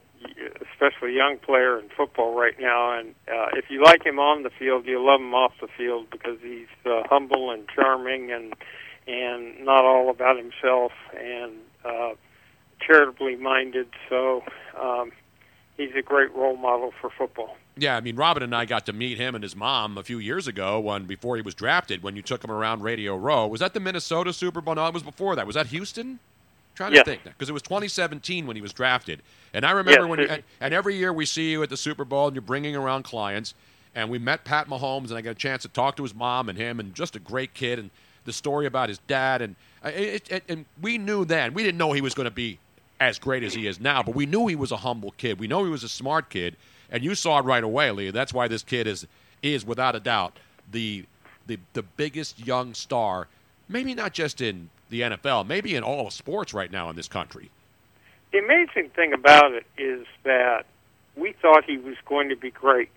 especially 0.73 1.15
young 1.15 1.39
player 1.39 1.79
in 1.79 1.89
football 1.97 2.35
right 2.35 2.59
now. 2.59 2.99
And 2.99 3.15
uh, 3.29 3.49
if 3.55 3.67
you 3.71 3.83
like 3.83 4.05
him 4.05 4.19
on 4.19 4.43
the 4.43 4.51
field, 4.51 4.87
you 4.87 5.05
love 5.05 5.21
him 5.21 5.35
off 5.35 5.53
the 5.61 5.69
field 5.77 6.07
because 6.11 6.39
he's 6.43 6.69
uh, 6.87 7.03
humble 7.09 7.51
and 7.51 7.67
charming 7.69 8.33
and 8.33 8.55
and 9.07 9.65
not 9.65 9.85
all 9.85 10.09
about 10.09 10.39
himself 10.39 10.93
and 11.19 11.53
uh, 11.85 12.15
charitably 12.81 13.37
minded. 13.37 13.89
So 14.09 14.43
um, 14.81 15.13
he's 15.77 15.91
a 15.97 16.03
great 16.03 16.35
role 16.35 16.57
model 16.57 16.93
for 17.01 17.11
football. 17.11 17.57
Yeah, 17.77 17.97
I 17.97 18.01
mean, 18.01 18.17
Robin 18.17 18.43
and 18.43 18.55
I 18.55 18.65
got 18.65 18.87
to 18.87 18.93
meet 18.93 19.19
him 19.19 19.35
and 19.35 19.43
his 19.43 19.57
mom 19.57 19.99
a 19.99 20.05
few 20.05 20.19
years 20.19 20.47
ago 20.47 20.79
when 20.79 21.05
before 21.05 21.37
he 21.37 21.43
was 21.43 21.55
drafted. 21.55 22.03
When 22.03 22.15
you 22.15 22.23
took 22.23 22.45
him 22.45 22.51
around 22.51 22.83
Radio 22.83 23.17
Row, 23.17 23.47
was 23.47 23.61
that 23.61 23.75
the 23.75 23.81
Minnesota 23.81 24.33
Super 24.33 24.61
Bowl? 24.61 24.77
No, 24.77 24.87
it 24.87 24.95
was 24.95 25.03
before 25.03 25.35
that. 25.37 25.47
Was 25.47 25.55
that 25.55 25.67
Houston? 25.67 26.21
Trying 26.75 26.93
to 26.93 27.05
think 27.05 27.23
because 27.23 27.49
it 27.49 27.53
was 27.53 27.63
2017 27.63 28.47
when 28.47 28.57
he 28.57 28.63
was 28.63 28.73
drafted, 28.73 29.23
and 29.53 29.65
I 29.65 29.71
remember 29.71 30.09
when. 30.09 30.19
You, 30.19 30.29
and 30.61 30.75
every 30.75 30.97
year 30.97 31.13
we 31.13 31.25
see 31.25 31.53
you 31.53 31.63
at 31.63 31.71
the 31.71 31.77
Super 31.77 32.05
Bowl 32.05 32.27
and 32.27 32.35
you're 32.35 32.43
bringing 32.43 32.75
around 32.75 33.05
clients, 33.05 33.55
and 33.95 34.11
we 34.11 34.19
met 34.19 34.45
Pat 34.45 34.69
Mahomes, 34.69 35.09
and 35.11 35.15
I 35.17 35.21
got 35.21 35.31
a 35.31 35.35
chance 35.35 35.63
to 35.63 35.69
talk 35.69 35.97
to 35.97 36.03
his 36.03 36.15
mom 36.15 36.49
and 36.49 36.59
him, 36.59 36.81
and 36.81 36.95
just 36.95 37.15
a 37.15 37.21
great 37.21 37.55
kid, 37.55 37.79
and 37.79 37.91
the 38.25 38.33
story 38.33 38.67
about 38.67 38.89
his 38.89 38.99
dad, 39.07 39.41
and 39.41 39.55
uh, 39.85 39.89
it, 39.95 40.31
it, 40.31 40.45
and 40.49 40.65
we 40.81 40.99
knew 40.99 41.25
then 41.25 41.55
we 41.55 41.63
didn't 41.63 41.79
know 41.79 41.93
he 41.93 42.01
was 42.01 42.15
going 42.15 42.25
to 42.25 42.31
be 42.31 42.59
as 43.01 43.19
great 43.19 43.43
as 43.43 43.55
he 43.55 43.67
is 43.67 43.79
now, 43.81 44.03
but 44.03 44.15
we 44.15 44.27
knew 44.27 44.47
he 44.47 44.57
was 44.57 44.73
a 44.73 44.79
humble 44.79 45.13
kid. 45.13 45.39
We 45.39 45.47
know 45.47 45.65
he 45.65 45.71
was 45.71 45.85
a 45.85 45.89
smart 45.89 46.31
kid, 46.31 46.57
and 46.91 47.05
you 47.05 47.15
saw 47.15 47.39
it 47.39 47.45
right 47.45 47.63
away, 47.63 47.91
Leigh. 47.91 48.11
That's 48.11 48.33
why 48.33 48.49
this 48.49 48.63
kid 48.63 48.87
is 48.87 49.07
is 49.43 49.65
without 49.65 49.95
a 49.95 50.01
doubt 50.01 50.39
the 50.71 51.05
the 51.47 51.59
the 51.75 51.83
biggest 51.83 52.45
young 52.45 52.75
star, 52.75 53.29
maybe 53.69 53.95
not 53.95 54.13
just 54.13 54.41
in 54.41 54.71
the 54.95 55.01
NFL, 55.01 55.47
maybe 55.47 55.75
in 55.75 55.83
all 55.83 56.07
of 56.07 56.13
sports 56.13 56.55
right 56.55 56.71
now 56.71 56.89
in 56.89 56.95
this 56.95 57.09
country. 57.09 57.51
The 58.33 58.39
amazing 58.39 58.91
thing 58.91 59.13
about 59.13 59.53
it 59.53 59.67
is 59.77 60.07
that 60.23 60.67
we 61.17 61.35
thought 61.43 61.65
he 61.65 61.79
was 61.79 61.97
going 62.07 62.29
to 62.29 62.37
be 62.37 62.51
great, 62.51 62.91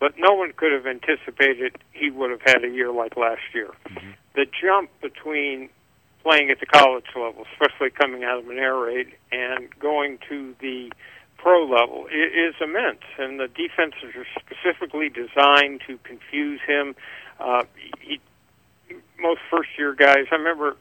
but 0.00 0.14
no 0.18 0.34
one 0.34 0.52
could 0.52 0.72
have 0.72 0.86
anticipated 0.86 1.78
he 1.92 2.10
would 2.10 2.30
have 2.30 2.42
had 2.42 2.64
a 2.64 2.68
year 2.68 2.90
like 2.90 3.16
last 3.16 3.42
year. 3.54 3.70
The 4.34 4.46
jump 4.60 4.90
between 5.00 5.68
playing 6.22 6.50
at 6.50 6.58
the 6.58 6.66
college 6.66 7.06
level, 7.14 7.46
especially 7.52 7.90
coming 7.90 8.24
out 8.24 8.38
of 8.38 8.48
an 8.48 8.58
air 8.58 8.76
raid, 8.76 9.08
and 9.30 9.68
going 9.78 10.18
to 10.28 10.54
the 10.60 10.92
pro 11.36 11.64
level 11.64 12.06
is 12.06 12.54
immense. 12.60 13.02
And 13.16 13.38
the 13.38 13.48
defenses 13.48 14.14
are 14.16 14.26
specifically 14.40 15.08
designed 15.08 15.82
to 15.86 15.98
confuse 16.02 16.60
him. 16.66 16.96
Uh, 17.38 17.62
he, 18.00 18.20
most 19.20 19.40
first 19.50 19.70
year 19.78 19.94
guys, 19.94 20.26
I 20.30 20.36
remember 20.36 20.76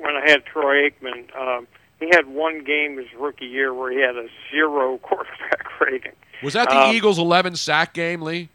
when 0.00 0.16
I 0.16 0.28
had 0.28 0.44
Troy 0.44 0.88
Aikman, 0.88 1.34
um, 1.36 1.66
he 1.98 2.08
had 2.12 2.26
one 2.26 2.64
game 2.64 2.96
his 2.96 3.06
rookie 3.18 3.46
year 3.46 3.72
where 3.74 3.90
he 3.92 3.98
had 4.00 4.16
a 4.16 4.28
zero 4.50 4.98
quarterback 5.02 5.80
rating. 5.80 6.12
Was 6.42 6.54
that 6.54 6.70
the 6.70 6.76
Um, 6.78 6.94
Eagles' 6.94 7.18
11 7.18 7.56
sack 7.56 7.92
game, 7.92 8.22
Leigh? 8.22 8.48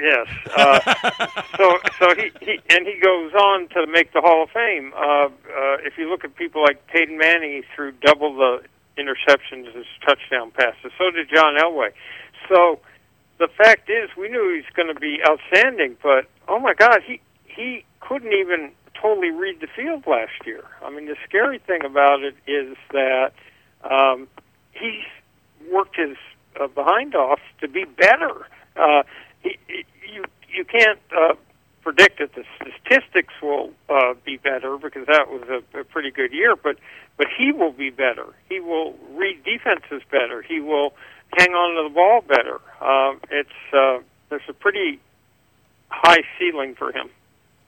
Yes. 0.00 0.26
Uh, 0.56 0.94
so 1.56 1.78
so 1.98 2.14
he, 2.14 2.30
he 2.40 2.60
and 2.70 2.86
he 2.86 2.98
goes 3.02 3.32
on 3.34 3.68
to 3.70 3.86
make 3.88 4.12
the 4.12 4.20
Hall 4.20 4.44
of 4.44 4.50
Fame. 4.50 4.92
Uh, 4.96 5.00
uh, 5.26 5.28
if 5.84 5.98
you 5.98 6.08
look 6.08 6.24
at 6.24 6.34
people 6.36 6.62
like 6.62 6.86
Peyton 6.86 7.18
Manning, 7.18 7.50
he 7.50 7.62
threw 7.74 7.92
double 8.00 8.34
the 8.34 8.62
interceptions 8.96 9.68
as 9.76 9.84
touchdown 10.06 10.50
passes. 10.52 10.92
So 10.96 11.10
did 11.10 11.28
John 11.28 11.56
Elway. 11.56 11.90
So 12.48 12.78
the 13.38 13.48
fact 13.48 13.90
is, 13.90 14.08
we 14.16 14.28
knew 14.28 14.50
he 14.50 14.56
was 14.56 14.64
going 14.74 14.92
to 14.94 14.98
be 14.98 15.18
outstanding, 15.28 15.96
but 16.02 16.26
oh 16.48 16.58
my 16.58 16.74
God, 16.74 17.00
he 17.06 17.20
he 17.44 17.84
couldn't 18.00 18.32
even 18.32 18.70
totally 19.00 19.30
read 19.30 19.60
the 19.60 19.66
field 19.66 20.04
last 20.06 20.46
year. 20.46 20.64
I 20.82 20.90
mean, 20.90 21.06
the 21.06 21.16
scary 21.28 21.58
thing 21.58 21.84
about 21.84 22.22
it 22.22 22.34
is 22.46 22.76
that 22.92 23.32
um, 23.82 24.28
he's 24.72 25.04
worked 25.70 25.96
his 25.96 26.16
uh, 26.60 26.66
behind 26.68 27.14
off 27.14 27.40
to 27.60 27.68
be 27.68 27.84
better. 27.84 28.46
Uh, 28.76 29.02
he, 29.42 29.58
he, 29.66 29.84
you 30.12 30.24
you 30.48 30.64
can't 30.64 31.00
uh, 31.16 31.34
predict 31.82 32.18
that 32.18 32.34
the 32.34 32.44
statistics 32.56 33.34
will 33.42 33.70
uh, 33.88 34.14
be 34.24 34.36
better 34.36 34.76
because 34.78 35.06
that 35.06 35.28
was 35.28 35.42
a, 35.48 35.80
a 35.80 35.84
pretty 35.84 36.10
good 36.10 36.32
year, 36.32 36.56
but 36.56 36.76
but 37.16 37.26
he 37.36 37.52
will 37.52 37.72
be 37.72 37.90
better. 37.90 38.26
He 38.48 38.60
will 38.60 38.94
read 39.14 39.42
defenses 39.44 40.02
better. 40.10 40.42
He 40.42 40.60
will 40.60 40.94
hang 41.38 41.50
on 41.52 41.76
to 41.76 41.88
the 41.88 41.94
ball 41.94 42.22
better. 42.22 42.60
Uh, 42.80 43.14
it's 43.30 43.50
uh, 43.72 43.98
there's 44.28 44.42
a 44.48 44.52
pretty 44.52 45.00
high 45.88 46.22
ceiling 46.38 46.74
for 46.74 46.92
him. 46.92 47.10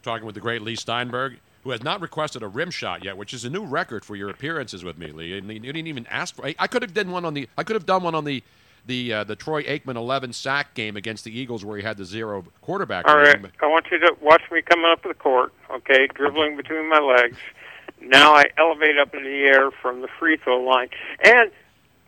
Talking 0.05 0.27
with 0.27 0.35
the 0.35 0.41
great 0.41 0.61
Leigh 0.61 0.77
Steinberg, 0.77 1.39
who 1.63 1.71
has 1.71 1.83
not 1.83 2.03
requested 2.03 2.43
a 2.43 2.47
rim 2.47 2.71
shot 2.71 3.03
yet, 3.03 3.17
which 3.17 3.33
is 3.33 3.47
a 3.47 3.51
new 3.51 3.65
record 3.65 4.05
for 4.05 4.15
your 4.15 4.29
appearances 4.29 4.85
with 4.85 4.99
me, 4.99 5.11
Leigh. 5.13 5.39
And 5.39 5.51
you 5.51 5.61
didn't 5.61 5.87
even 5.87 6.07
ask 6.09 6.35
for. 6.35 6.45
I 6.59 6.67
could 6.67 6.83
have 6.83 6.93
done 6.93 7.11
one 7.11 7.25
on 7.25 7.33
the. 7.33 7.49
I 7.57 7.65
could 7.65 7.75
have 7.75 7.87
done 7.87 8.03
one 8.03 8.15
on 8.15 8.25
the. 8.25 8.43
The 8.87 9.15
uh, 9.15 9.25
the 9.25 9.35
Troy 9.35 9.63
Aikman 9.63 9.97
11 9.97 10.35
sack 10.35 10.75
game 10.75 10.99
against 10.99 11.25
the 11.25 11.35
Eagles 11.35 11.65
where 11.65 11.79
he 11.79 11.83
had 11.83 11.97
the 11.97 12.05
zero 12.05 12.45
quarterback. 12.61 13.09
All 13.09 13.17
rating, 13.17 13.51
I 13.63 13.67
want 13.67 13.87
you 13.91 13.99
to 14.01 14.15
watch 14.21 14.43
me 14.53 14.61
coming 14.61 14.85
up 14.85 15.01
to 15.05 15.09
the 15.09 15.15
court. 15.15 15.55
Okay, 15.71 16.07
dribbling 16.15 16.59
between 16.59 16.91
my 16.91 16.99
legs. 16.99 17.39
Now 18.03 18.35
I 18.35 18.45
elevate 18.59 18.99
up 18.99 19.15
in 19.15 19.23
the 19.23 19.31
air 19.31 19.71
from 19.71 20.03
the 20.03 20.09
free 20.19 20.37
throw 20.37 20.61
line 20.61 20.91
and 21.25 21.51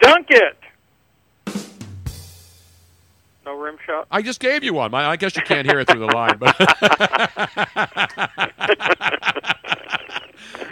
dunk 0.00 0.26
it. 0.28 0.58
No 3.46 3.56
rim 3.56 3.76
shot. 3.86 4.08
I 4.10 4.22
just 4.22 4.40
gave 4.40 4.64
you 4.64 4.74
one. 4.74 4.92
I 4.92 5.14
guess 5.14 5.36
you 5.36 5.42
can't 5.42 5.66
hear 5.68 5.78
it 5.78 5.88
through 5.88 6.00
the 6.00 6.06
line, 6.06 6.36
but 6.36 6.58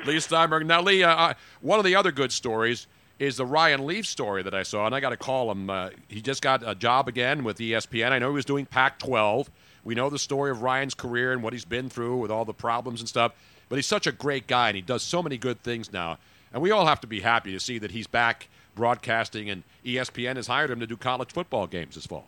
Leigh 0.06 0.18
Steinberg. 0.18 0.66
Now, 0.66 0.82
Leigh, 0.82 1.04
uh, 1.04 1.34
one 1.60 1.78
of 1.78 1.84
the 1.84 1.94
other 1.94 2.10
good 2.10 2.32
stories 2.32 2.88
is 3.20 3.36
the 3.36 3.46
Ryan 3.46 3.86
Leaf 3.86 4.06
story 4.06 4.42
that 4.42 4.54
I 4.54 4.64
saw, 4.64 4.86
and 4.86 4.94
I 4.94 4.98
got 4.98 5.10
to 5.10 5.16
call 5.16 5.52
him. 5.52 5.70
Uh, 5.70 5.90
he 6.08 6.20
just 6.20 6.42
got 6.42 6.68
a 6.68 6.74
job 6.74 7.06
again 7.06 7.44
with 7.44 7.58
ESPN. 7.58 8.10
I 8.10 8.18
know 8.18 8.30
he 8.30 8.34
was 8.34 8.44
doing 8.44 8.66
Pac-12. 8.66 9.46
We 9.84 9.94
know 9.94 10.10
the 10.10 10.18
story 10.18 10.50
of 10.50 10.62
Ryan's 10.62 10.94
career 10.94 11.32
and 11.32 11.44
what 11.44 11.52
he's 11.52 11.64
been 11.64 11.88
through 11.88 12.16
with 12.16 12.32
all 12.32 12.44
the 12.44 12.52
problems 12.52 12.98
and 13.00 13.08
stuff. 13.08 13.32
But 13.68 13.76
he's 13.76 13.86
such 13.86 14.08
a 14.08 14.12
great 14.12 14.48
guy, 14.48 14.68
and 14.68 14.76
he 14.76 14.82
does 14.82 15.04
so 15.04 15.22
many 15.22 15.38
good 15.38 15.62
things 15.62 15.92
now. 15.92 16.18
And 16.52 16.60
we 16.60 16.72
all 16.72 16.86
have 16.86 17.00
to 17.02 17.06
be 17.06 17.20
happy 17.20 17.52
to 17.52 17.60
see 17.60 17.78
that 17.78 17.92
he's 17.92 18.08
back 18.08 18.48
broadcasting, 18.74 19.48
and 19.48 19.62
ESPN 19.84 20.34
has 20.34 20.48
hired 20.48 20.70
him 20.70 20.80
to 20.80 20.88
do 20.88 20.96
college 20.96 21.30
football 21.30 21.68
games 21.68 21.94
this 21.94 22.06
fall. 22.06 22.26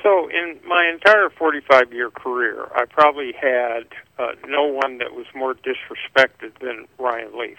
So, 0.00 0.28
in 0.28 0.58
my 0.66 0.90
entire 0.92 1.28
45 1.28 1.92
year 1.92 2.10
career, 2.10 2.66
I 2.74 2.86
probably 2.86 3.32
had 3.32 3.84
uh, 4.18 4.32
no 4.46 4.64
one 4.64 4.98
that 4.98 5.12
was 5.12 5.26
more 5.34 5.54
disrespected 5.54 6.58
than 6.60 6.86
Ryan 6.98 7.38
Leaf. 7.38 7.58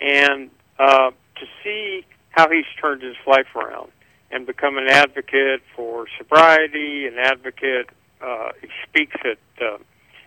And 0.00 0.50
uh, 0.78 1.10
to 1.10 1.46
see 1.64 2.04
how 2.30 2.50
he's 2.50 2.66
turned 2.80 3.02
his 3.02 3.16
life 3.26 3.56
around 3.56 3.90
and 4.30 4.46
become 4.46 4.76
an 4.76 4.88
advocate 4.88 5.62
for 5.74 6.06
sobriety, 6.18 7.06
an 7.06 7.18
advocate, 7.18 7.88
uh, 8.20 8.50
he 8.60 8.68
speaks 8.86 9.16
at, 9.24 9.38
uh, 9.64 9.78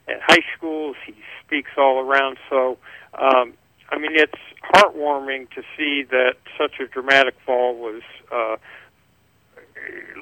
at 0.08 0.22
high 0.22 0.44
schools, 0.58 0.96
he 1.06 1.14
speaks 1.46 1.72
all 1.78 2.00
around. 2.00 2.38
So, 2.50 2.78
um, 3.14 3.54
I 3.92 3.98
mean, 4.00 4.14
it's 4.16 4.34
heartwarming 4.74 5.50
to 5.52 5.62
see 5.78 6.04
that 6.10 6.38
such 6.58 6.80
a 6.80 6.88
dramatic 6.88 7.36
fall 7.46 7.76
was. 7.76 8.02
Uh, 8.32 8.58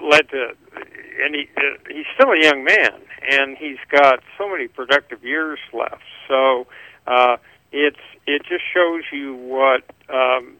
led 0.01 0.29
to, 0.29 0.55
and 1.23 1.35
he 1.35 1.49
uh, 1.57 1.61
he's 1.89 2.05
still 2.15 2.31
a 2.31 2.41
young 2.41 2.63
man, 2.63 2.93
and 3.29 3.57
he's 3.57 3.77
got 3.89 4.19
so 4.37 4.49
many 4.49 4.67
productive 4.67 5.23
years 5.23 5.59
left. 5.73 6.03
So 6.27 6.67
uh, 7.05 7.37
it's 7.71 7.99
it 8.25 8.43
just 8.43 8.63
shows 8.73 9.03
you 9.11 9.35
what 9.35 9.83
um, 10.09 10.57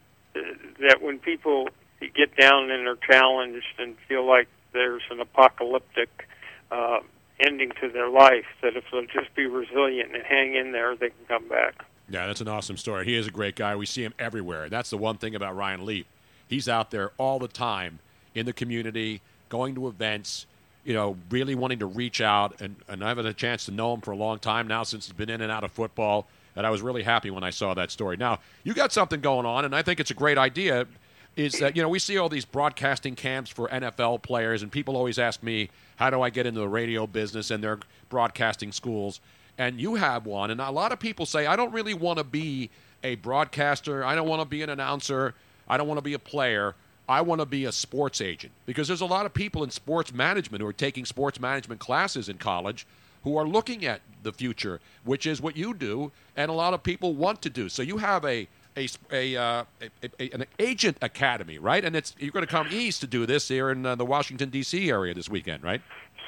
that 0.79 1.01
when 1.01 1.19
people 1.19 1.69
get 1.99 2.35
down 2.35 2.69
and 2.71 2.87
are 2.87 2.97
challenged 2.97 3.65
and 3.79 3.95
feel 4.07 4.27
like 4.27 4.47
there's 4.73 5.01
an 5.09 5.19
apocalyptic 5.19 6.27
uh, 6.71 6.99
ending 7.39 7.71
to 7.81 7.89
their 7.89 8.09
life, 8.09 8.45
that 8.61 8.75
if 8.75 8.83
they'll 8.91 9.05
just 9.05 9.33
be 9.35 9.45
resilient 9.45 10.13
and 10.13 10.23
hang 10.23 10.55
in 10.55 10.71
there, 10.71 10.95
they 10.95 11.09
can 11.09 11.25
come 11.27 11.47
back. 11.47 11.85
Yeah, 12.09 12.27
that's 12.27 12.41
an 12.41 12.47
awesome 12.47 12.77
story. 12.77 13.05
He 13.05 13.15
is 13.15 13.27
a 13.27 13.31
great 13.31 13.55
guy. 13.55 13.75
We 13.75 13.85
see 13.85 14.03
him 14.03 14.13
everywhere. 14.17 14.69
That's 14.69 14.89
the 14.89 14.97
one 14.97 15.17
thing 15.17 15.35
about 15.35 15.55
Ryan 15.55 15.85
Leaf. 15.85 16.05
He's 16.47 16.69
out 16.69 16.91
there 16.91 17.11
all 17.17 17.39
the 17.39 17.49
time 17.49 17.99
in 18.37 18.45
the 18.45 18.53
community, 18.53 19.21
going 19.49 19.75
to 19.75 19.87
events, 19.87 20.45
you 20.83 20.93
know, 20.93 21.17
really 21.29 21.55
wanting 21.55 21.79
to 21.79 21.85
reach 21.85 22.21
out. 22.21 22.61
And, 22.61 22.75
and 22.87 23.03
I've 23.03 23.17
had 23.17 23.25
a 23.25 23.33
chance 23.33 23.65
to 23.65 23.71
know 23.71 23.93
him 23.93 24.01
for 24.01 24.11
a 24.11 24.15
long 24.15 24.39
time 24.39 24.67
now 24.67 24.83
since 24.83 25.05
he's 25.05 25.13
been 25.13 25.29
in 25.29 25.41
and 25.41 25.51
out 25.51 25.63
of 25.63 25.71
football. 25.71 26.27
And 26.55 26.65
I 26.65 26.69
was 26.69 26.81
really 26.81 27.03
happy 27.03 27.29
when 27.29 27.43
I 27.43 27.51
saw 27.51 27.73
that 27.75 27.91
story. 27.91 28.17
Now, 28.17 28.39
you 28.63 28.73
got 28.73 28.91
something 28.91 29.21
going 29.21 29.45
on, 29.45 29.65
and 29.65 29.75
I 29.75 29.81
think 29.83 29.99
it's 29.99 30.11
a 30.11 30.15
great 30.15 30.37
idea. 30.37 30.87
Is 31.35 31.59
that, 31.59 31.75
you 31.75 31.83
know, 31.83 31.89
we 31.89 31.99
see 31.99 32.17
all 32.17 32.29
these 32.29 32.45
broadcasting 32.45 33.15
camps 33.15 33.51
for 33.51 33.67
NFL 33.67 34.23
players, 34.23 34.63
and 34.63 34.71
people 34.71 34.97
always 34.97 35.19
ask 35.19 35.43
me, 35.43 35.69
how 35.97 36.09
do 36.09 36.21
I 36.21 36.31
get 36.31 36.47
into 36.47 36.59
the 36.59 36.67
radio 36.67 37.05
business 37.05 37.51
and 37.51 37.63
their 37.63 37.79
broadcasting 38.09 38.71
schools? 38.71 39.19
And 39.59 39.79
you 39.79 39.95
have 39.95 40.25
one, 40.25 40.49
and 40.49 40.59
a 40.59 40.71
lot 40.71 40.91
of 40.91 40.99
people 40.99 41.27
say, 41.27 41.45
I 41.45 41.55
don't 41.55 41.71
really 41.71 41.93
want 41.93 42.17
to 42.17 42.23
be 42.23 42.71
a 43.03 43.15
broadcaster. 43.15 44.03
I 44.03 44.15
don't 44.15 44.27
want 44.27 44.41
to 44.41 44.47
be 44.47 44.63
an 44.63 44.69
announcer. 44.69 45.35
I 45.67 45.77
don't 45.77 45.87
want 45.87 45.99
to 45.99 46.03
be 46.03 46.13
a 46.13 46.19
player. 46.19 46.73
I 47.09 47.21
want 47.21 47.39
to 47.39 47.45
be 47.45 47.65
a 47.65 47.71
sports 47.71 48.19
agent 48.21 48.53
because 48.65 48.87
there's 48.87 49.01
a 49.01 49.05
lot 49.05 49.25
of 49.25 49.33
people 49.33 49.63
in 49.63 49.69
sports 49.69 50.13
management 50.13 50.61
who 50.61 50.67
are 50.67 50.73
taking 50.73 51.05
sports 51.05 51.39
management 51.39 51.79
classes 51.79 52.27
in 52.27 52.37
college 52.37 52.85
who 53.23 53.37
are 53.37 53.47
looking 53.47 53.85
at 53.85 54.01
the 54.23 54.31
future, 54.31 54.79
which 55.03 55.25
is 55.25 55.41
what 55.41 55.55
you 55.57 55.73
do, 55.73 56.11
and 56.35 56.49
a 56.49 56.53
lot 56.53 56.73
of 56.73 56.83
people 56.83 57.13
want 57.13 57.41
to 57.41 57.49
do. 57.49 57.69
So 57.69 57.81
you 57.81 57.97
have 57.97 58.25
a 58.25 58.47
a, 58.77 58.87
a, 59.11 59.35
uh, 59.35 59.63
a, 59.81 60.09
a 60.19 60.29
an 60.31 60.45
agent 60.59 60.97
academy, 61.01 61.57
right? 61.57 61.83
And 61.83 61.95
it's 61.95 62.15
you're 62.19 62.31
going 62.31 62.45
to 62.45 62.51
come 62.51 62.67
east 62.69 63.01
to 63.01 63.07
do 63.07 63.25
this 63.25 63.47
here 63.47 63.71
in 63.71 63.85
uh, 63.85 63.95
the 63.95 64.05
Washington 64.05 64.49
D.C. 64.49 64.89
area 64.89 65.13
this 65.13 65.29
weekend, 65.29 65.63
right? 65.63 65.81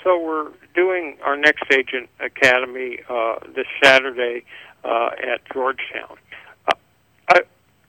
So 0.04 0.20
we're 0.20 0.52
doing 0.76 1.18
our 1.24 1.38
next 1.38 1.66
agent 1.72 2.10
academy 2.20 3.00
uh, 3.08 3.36
this 3.56 3.68
Saturday 3.84 4.46
uh, 4.84 5.10
at 5.22 5.42
Georgetown. 5.54 6.18
Uh, 6.68 6.76
I, 7.30 7.42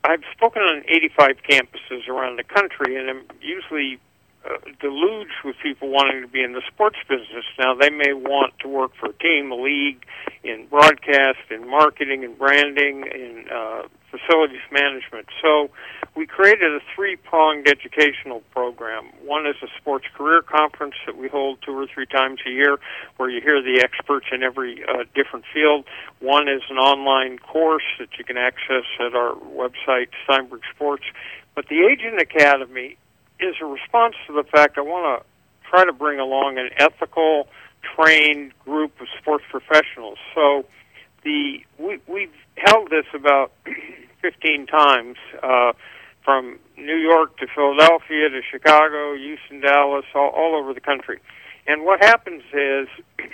I've 0.05 0.22
spoken 0.32 0.62
on 0.62 0.82
85 0.89 1.36
campuses 1.48 2.09
around 2.09 2.39
the 2.39 2.44
country, 2.44 2.97
and 2.97 3.10
I'm 3.10 3.22
usually 3.40 4.01
uh, 4.44 4.56
deluged 4.81 5.44
with 5.44 5.56
people 5.62 5.90
wanting 5.90 6.22
to 6.22 6.28
be 6.28 6.43
in 6.43 6.52
the 6.52 6.62
sports 6.66 6.97
business. 7.09 7.44
Now, 7.59 7.74
they 7.74 7.90
may 7.90 8.14
want 8.14 8.55
to 8.60 8.68
work 8.68 8.93
for 8.98 9.10
a 9.10 9.12
team, 9.12 9.51
a 9.52 9.55
league, 9.55 10.05
in 10.43 10.66
broadcast, 10.68 11.39
in 11.51 11.68
marketing, 11.68 12.22
in 12.22 12.35
branding, 12.35 13.05
in 13.12 13.44
uh, 13.52 13.82
facilities 14.10 14.64
management. 14.72 15.27
So 15.43 15.70
we 16.16 16.26
created 16.26 16.74
a 16.74 16.80
three-pronged 16.94 17.68
educational 17.68 18.40
program. 18.50 19.04
One 19.24 19.46
is 19.46 19.56
a 19.62 19.68
sports 19.80 20.06
career 20.14 20.42
conference 20.42 20.94
that 21.06 21.16
we 21.16 21.28
hold 21.28 21.58
two 21.62 21.72
or 21.72 21.86
three 21.86 22.06
times 22.06 22.40
a 22.46 22.50
year, 22.50 22.78
where 23.16 23.30
you 23.30 23.40
hear 23.40 23.62
the 23.62 23.80
experts 23.82 24.26
in 24.32 24.42
every 24.42 24.82
uh, 24.84 25.04
different 25.14 25.44
field. 25.52 25.84
One 26.18 26.48
is 26.48 26.62
an 26.68 26.78
online 26.78 27.38
course 27.38 27.84
that 27.98 28.08
you 28.18 28.24
can 28.24 28.36
access 28.36 28.84
at 28.98 29.14
our 29.14 29.34
website, 29.34 30.08
Steinberg 30.24 30.62
Sports. 30.74 31.04
But 31.54 31.68
the 31.68 31.86
Agent 31.86 32.20
Academy 32.20 32.96
is 33.38 33.54
a 33.60 33.66
response 33.66 34.16
to 34.26 34.32
the 34.32 34.44
fact 34.44 34.78
I 34.78 34.82
want 34.82 35.22
to 35.22 35.68
try 35.70 35.84
to 35.84 35.92
bring 35.92 36.18
along 36.18 36.58
an 36.58 36.70
ethical, 36.76 37.48
trained 37.96 38.52
group 38.64 39.00
of 39.00 39.06
sports 39.20 39.44
professionals. 39.50 40.18
So 40.34 40.64
the 41.22 41.60
we 41.78 42.00
we've 42.06 42.34
held 42.56 42.90
this 42.90 43.06
about 43.14 43.52
15 44.22 44.66
times 44.66 45.16
uh, 45.42 45.72
from 46.24 46.59
New 46.76 46.97
York 46.97 47.36
to 47.38 47.47
Philadelphia 47.55 48.28
to 48.28 48.40
Chicago, 48.51 49.16
Houston, 49.16 49.60
Dallas, 49.60 50.05
all, 50.14 50.30
all 50.30 50.55
over 50.56 50.74
the 50.74 50.80
country. 50.80 51.20
And 51.66 51.84
what 51.84 52.02
happens 52.02 52.42
is 52.52 52.88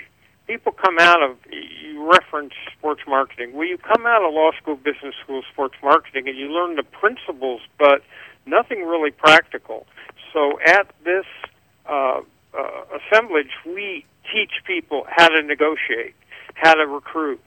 people 0.47 0.71
come 0.71 0.97
out 0.99 1.21
of 1.21 1.37
you 1.51 2.09
reference 2.09 2.53
sports 2.77 3.01
marketing. 3.07 3.53
Well, 3.53 3.67
you 3.67 3.77
come 3.77 4.05
out 4.05 4.23
of 4.23 4.33
law 4.33 4.51
school, 4.61 4.75
business 4.75 5.15
school, 5.23 5.41
sports 5.51 5.75
marketing, 5.83 6.27
and 6.27 6.37
you 6.37 6.47
learn 6.49 6.75
the 6.75 6.83
principles, 6.83 7.61
but 7.77 8.03
nothing 8.45 8.83
really 8.83 9.11
practical. 9.11 9.85
So 10.33 10.59
at 10.65 10.87
this 11.03 11.25
uh, 11.89 12.21
uh, 12.57 12.83
assemblage, 12.99 13.51
we 13.65 14.05
teach 14.31 14.51
people 14.65 15.05
how 15.09 15.29
to 15.29 15.41
negotiate, 15.41 16.15
how 16.55 16.73
to 16.75 16.85
recruit, 16.85 17.41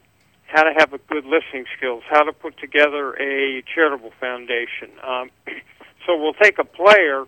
how 0.51 0.65
to 0.65 0.73
have 0.77 0.93
a 0.93 0.99
good 0.99 1.25
listening 1.25 1.65
skills, 1.77 2.03
how 2.09 2.25
to 2.25 2.33
put 2.33 2.59
together 2.59 3.15
a 3.21 3.63
charitable 3.73 4.13
foundation. 4.19 4.91
Um, 5.07 5.31
so 6.07 6.19
we'll 6.21 6.35
take 6.35 6.59
a 6.59 6.65
player. 6.65 7.25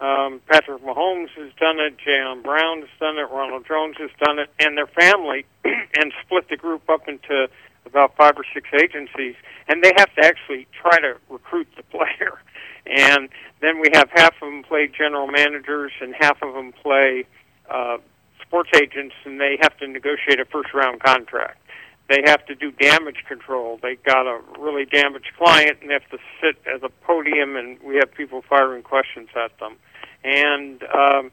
Um, 0.00 0.40
Patrick 0.50 0.82
Mahomes 0.82 1.30
has 1.36 1.52
done 1.60 1.78
it. 1.78 1.96
Jaylen 2.04 2.42
Brown 2.42 2.80
has 2.80 2.90
done 2.98 3.16
it. 3.16 3.30
Ronald 3.30 3.64
Jones 3.66 3.96
has 3.98 4.10
done 4.18 4.40
it, 4.40 4.50
and 4.58 4.76
their 4.76 4.88
family, 4.88 5.46
and 5.64 6.12
split 6.24 6.48
the 6.50 6.56
group 6.56 6.88
up 6.90 7.08
into 7.08 7.48
about 7.86 8.16
five 8.16 8.34
or 8.36 8.44
six 8.52 8.68
agencies, 8.74 9.36
and 9.68 9.84
they 9.84 9.92
have 9.96 10.12
to 10.16 10.24
actually 10.24 10.66
try 10.72 10.98
to 10.98 11.16
recruit 11.28 11.68
the 11.76 11.82
player. 11.96 12.40
And 12.86 13.28
then 13.60 13.80
we 13.80 13.88
have 13.94 14.10
half 14.12 14.34
of 14.42 14.50
them 14.50 14.64
play 14.64 14.88
general 14.88 15.28
managers, 15.28 15.92
and 16.00 16.14
half 16.18 16.42
of 16.42 16.54
them 16.54 16.72
play 16.72 17.24
uh, 17.70 17.98
sports 18.42 18.70
agents, 18.74 19.14
and 19.24 19.40
they 19.40 19.58
have 19.62 19.76
to 19.78 19.86
negotiate 19.86 20.40
a 20.40 20.44
first 20.44 20.74
round 20.74 21.00
contract 21.00 21.58
they 22.08 22.22
have 22.26 22.44
to 22.46 22.54
do 22.54 22.70
damage 22.70 23.24
control. 23.26 23.78
They 23.82 23.96
got 23.96 24.26
a 24.26 24.40
really 24.58 24.84
damaged 24.84 25.32
client 25.38 25.78
and 25.80 25.90
they 25.90 25.94
have 25.94 26.08
to 26.10 26.18
sit 26.40 26.56
at 26.66 26.84
a 26.84 26.90
podium 27.04 27.56
and 27.56 27.80
we 27.82 27.96
have 27.96 28.12
people 28.12 28.42
firing 28.42 28.82
questions 28.82 29.28
at 29.34 29.58
them. 29.58 29.76
And 30.22 30.82
um, 30.84 31.30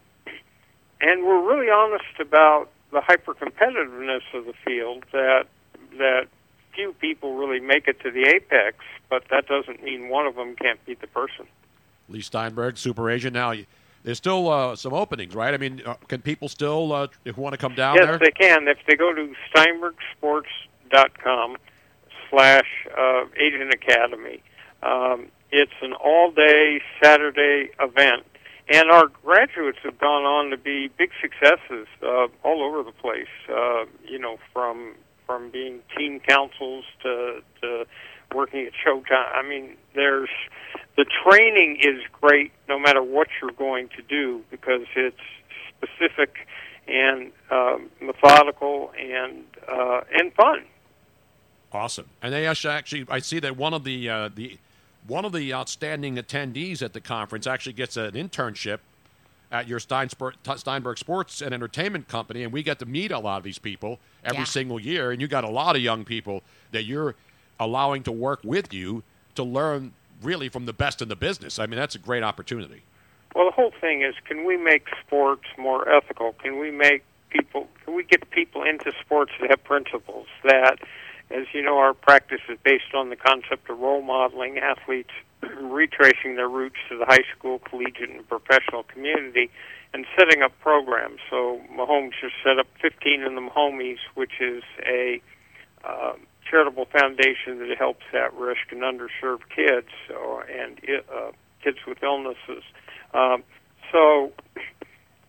and 1.02 1.24
we're 1.24 1.48
really 1.48 1.70
honest 1.70 2.20
about 2.20 2.70
the 2.92 3.02
hyper 3.02 3.34
competitiveness 3.34 4.22
of 4.34 4.46
the 4.46 4.54
field 4.66 5.04
that 5.12 5.48
that 5.98 6.28
few 6.74 6.94
people 6.94 7.36
really 7.36 7.60
make 7.60 7.88
it 7.88 8.00
to 8.02 8.12
the 8.12 8.24
apex, 8.28 8.78
but 9.10 9.24
that 9.30 9.48
doesn't 9.48 9.84
mean 9.84 10.10
one 10.10 10.26
of 10.26 10.36
them 10.36 10.56
can't 10.56 10.84
beat 10.86 11.02
the 11.02 11.08
person. 11.08 11.46
Leigh 12.08 12.22
Steinberg, 12.22 12.78
super 12.78 13.10
agent. 13.10 13.34
Now, 13.34 13.54
there's 14.04 14.18
still 14.18 14.50
uh, 14.50 14.76
some 14.76 14.94
openings, 14.94 15.36
right? 15.36 15.54
I 15.54 15.58
mean, 15.58 15.82
uh, 15.86 15.94
can 16.08 16.22
people 16.22 16.50
still, 16.50 16.92
uh, 16.94 17.08
if 17.26 17.38
want 17.38 17.54
to 17.54 17.58
come 17.58 17.76
down 17.76 17.96
yes, 17.96 18.06
there? 18.06 18.20
they 18.20 18.32
can. 18.32 18.68
If 18.68 18.80
they 18.88 18.96
go 18.96 19.14
to 19.14 19.34
steinbergsports.com 19.54 21.58
slash 22.30 22.68
uh, 22.98 23.26
Agent 23.40 23.74
Academy, 23.74 24.42
um, 24.84 25.28
it's 25.52 25.74
an 25.82 25.94
all-day 25.94 26.82
Saturday 27.02 27.72
event. 27.80 28.26
And 28.74 28.90
our 28.90 29.08
graduates 29.08 29.80
have 29.84 30.00
gone 30.00 30.24
on 30.24 30.50
to 30.52 30.58
be 30.58 30.90
big 30.98 31.12
successes 31.22 31.88
uh, 32.02 32.28
all 32.44 32.64
over 32.64 32.84
the 32.84 32.94
place. 32.94 33.28
Uh, 33.50 33.84
you 34.08 34.18
know, 34.18 34.38
from 34.54 34.96
from 35.26 35.50
being 35.50 35.82
team 35.98 36.22
counsels 36.26 36.86
to 37.04 37.42
to 37.62 37.86
working 38.34 38.66
at 38.66 38.74
Showtime. 38.74 39.36
I 39.36 39.42
mean, 39.48 39.76
there's 39.96 40.30
the 40.98 41.06
training 41.24 41.78
is 41.82 42.02
great 42.22 42.52
no 42.68 42.80
matter 42.80 43.02
what 43.02 43.28
you're 43.42 43.52
going 43.52 43.90
to 43.96 44.02
do 44.02 44.42
because 44.52 44.82
it's 44.96 45.18
specific 45.78 46.48
and 46.88 47.32
uh, 47.50 47.78
methodical 48.02 48.92
and 49.00 49.44
uh, 49.68 50.02
and 50.14 50.34
fun. 50.34 50.64
Awesome. 51.74 52.08
And 52.22 52.34
they 52.34 52.46
actually, 52.48 52.74
actually 52.74 53.06
I 53.10 53.20
see 53.20 53.40
that 53.40 53.56
one 53.56 53.74
of 53.74 53.84
the 53.84 54.10
uh, 54.10 54.30
the 54.34 54.58
one 55.08 55.26
of 55.26 55.32
the 55.32 55.54
outstanding 55.54 56.16
attendees 56.18 56.82
at 56.82 56.94
the 56.94 57.02
conference 57.02 57.48
actually 57.48 57.74
gets 57.74 57.98
an 57.98 58.12
internship 58.12 58.80
at 59.52 59.68
your 59.68 59.80
Steinberg, 59.80 60.36
Steinberg 60.56 60.98
Sports 60.98 61.42
and 61.42 61.54
Entertainment 61.54 62.08
Company, 62.08 62.44
and 62.44 62.54
we 62.54 62.64
get 62.64 62.80
to 62.80 62.86
meet 62.86 63.12
a 63.12 63.20
lot 63.20 63.38
of 63.38 63.44
these 63.44 63.60
people 63.60 64.00
every 64.24 64.40
Yeah. 64.40 64.44
single 64.46 64.80
year. 64.80 65.12
And 65.12 65.20
you 65.22 65.28
got 65.28 65.44
a 65.44 65.50
lot 65.50 65.76
of 65.76 65.82
young 65.82 66.06
people 66.06 66.42
that 66.72 66.84
you're 66.84 67.16
allowing 67.62 68.02
to 68.02 68.12
work 68.12 68.42
with 68.44 68.74
you 68.74 69.04
to 69.36 69.44
learn 69.44 69.94
really 70.22 70.50
from 70.50 70.66
the 70.66 70.74
best 70.74 71.02
in 71.02 71.08
the 71.08 71.16
business. 71.16 71.60
I 71.60 71.68
mean, 71.68 71.80
that's 71.80 71.96
a 71.96 72.00
great 72.00 72.24
opportunity. 72.24 72.82
Well, 73.36 73.46
the 73.46 73.52
whole 73.52 73.72
thing 73.80 74.02
is, 74.02 74.16
can 74.26 74.46
we 74.46 74.58
make 74.58 74.88
sports 75.06 75.46
more 75.58 75.88
ethical? 75.88 76.34
Can 76.34 76.60
we 76.60 76.72
make 76.72 77.04
people? 77.30 77.68
Can 77.86 77.96
we 77.96 78.04
get 78.04 78.30
people 78.32 78.64
into 78.64 78.92
sports 79.00 79.32
that 79.40 79.52
have 79.52 79.64
principles? 79.64 80.28
That, 80.44 80.80
as 81.30 81.46
you 81.54 81.62
know, 81.62 81.78
our 81.78 81.94
practice 81.94 82.42
is 82.50 82.58
based 82.64 82.94
on 82.94 83.10
the 83.10 83.16
concept 83.16 83.70
of 83.70 83.80
role 83.80 84.02
modeling 84.02 84.58
athletes, 84.58 85.12
retracing 85.62 86.36
their 86.36 86.50
roots 86.50 86.78
to 86.90 86.98
the 86.98 87.06
high 87.06 87.24
school, 87.38 87.60
collegiate, 87.60 88.10
and 88.10 88.28
professional 88.28 88.84
community, 88.84 89.50
and 89.94 90.06
setting 90.18 90.42
up 90.42 90.52
programs. 90.60 91.20
So 91.30 91.62
Mahomes 91.74 92.14
just 92.20 92.34
set 92.44 92.60
up 92.60 92.68
15 92.82 93.22
in 93.22 93.36
the 93.36 93.42
Mahomies, 93.42 94.00
which 94.16 94.42
is 94.42 94.64
a 94.86 95.22
uh, 95.86 96.14
charitable 96.52 96.86
foundation 96.86 97.60
that 97.60 97.78
helps 97.78 98.04
at-risk 98.14 98.72
and 98.72 98.82
underserved 98.82 99.48
kids 99.56 99.88
or, 100.10 100.44
and 100.44 100.80
uh, 101.10 101.32
kids 101.64 101.78
with 101.88 102.04
illnesses. 102.04 102.64
Um, 103.14 103.44
so, 103.92 104.32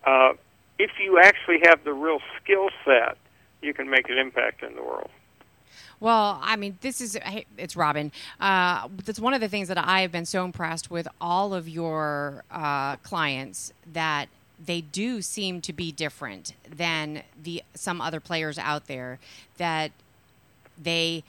uh, 0.05 0.33
if 0.77 0.91
you 1.01 1.19
actually 1.19 1.59
have 1.63 1.83
the 1.85 1.93
real 1.93 2.19
skill 2.41 2.69
set, 2.85 3.17
you 3.61 3.73
can 3.73 3.89
make 3.89 4.09
an 4.09 4.17
impact 4.17 4.61
in 4.61 4.75
the 4.75 4.83
world. 4.83 5.09
Well, 5.99 6.39
I 6.43 6.57
mean, 6.57 6.77
this 6.81 6.99
is 6.99 7.17
hey, 7.23 7.45
it's 7.57 7.77
Robin. 7.77 8.11
Uh, 8.39 8.89
that's 9.05 9.19
one 9.19 9.33
of 9.33 9.39
the 9.39 9.47
things 9.47 9.69
that 9.69 9.77
I 9.77 10.01
have 10.01 10.11
been 10.11 10.25
so 10.25 10.43
impressed 10.43 10.91
with 10.91 11.07
all 11.21 11.53
of 11.53 11.69
your 11.69 12.43
uh, 12.51 12.97
clients 12.97 13.71
that 13.93 14.27
they 14.63 14.81
do 14.81 15.21
seem 15.21 15.61
to 15.61 15.71
be 15.73 15.91
different 15.91 16.53
than 16.69 17.23
the 17.41 17.63
some 17.73 18.01
other 18.01 18.19
players 18.19 18.57
out 18.57 18.87
there. 18.87 19.19
That 19.57 19.91
they, 20.81 21.23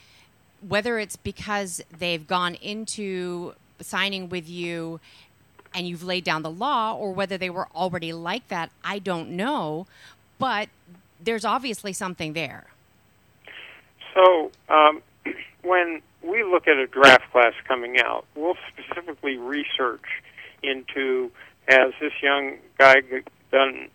whether 0.67 0.99
it's 0.99 1.17
because 1.17 1.83
they've 1.97 2.27
gone 2.27 2.55
into 2.57 3.55
signing 3.81 4.29
with 4.29 4.49
you 4.49 5.01
and 5.75 5.89
you've 5.89 6.05
laid 6.05 6.23
down 6.23 6.43
the 6.43 6.51
law, 6.51 6.95
or 6.95 7.13
whether 7.13 7.37
they 7.37 7.51
were 7.51 7.67
already 7.75 8.13
like 8.13 8.47
that, 8.49 8.71
I 8.85 9.01
don't 9.01 9.31
know. 9.31 9.87
But 10.39 10.69
there's 11.21 11.45
obviously 11.45 11.93
something 11.93 12.33
there. 12.33 12.67
So, 14.15 14.53
um, 14.69 15.03
when 15.63 16.01
we 16.23 16.45
look 16.45 16.69
at 16.69 16.77
a 16.77 16.87
draft 16.87 17.31
class 17.33 17.53
coming 17.67 17.99
out, 17.99 18.25
we'll 18.37 18.57
specifically 18.73 19.37
research 19.37 20.23
into 20.63 21.31
has 21.69 21.93
this 22.01 22.13
young 22.23 22.57
guy 22.79 22.97
done 23.51 23.89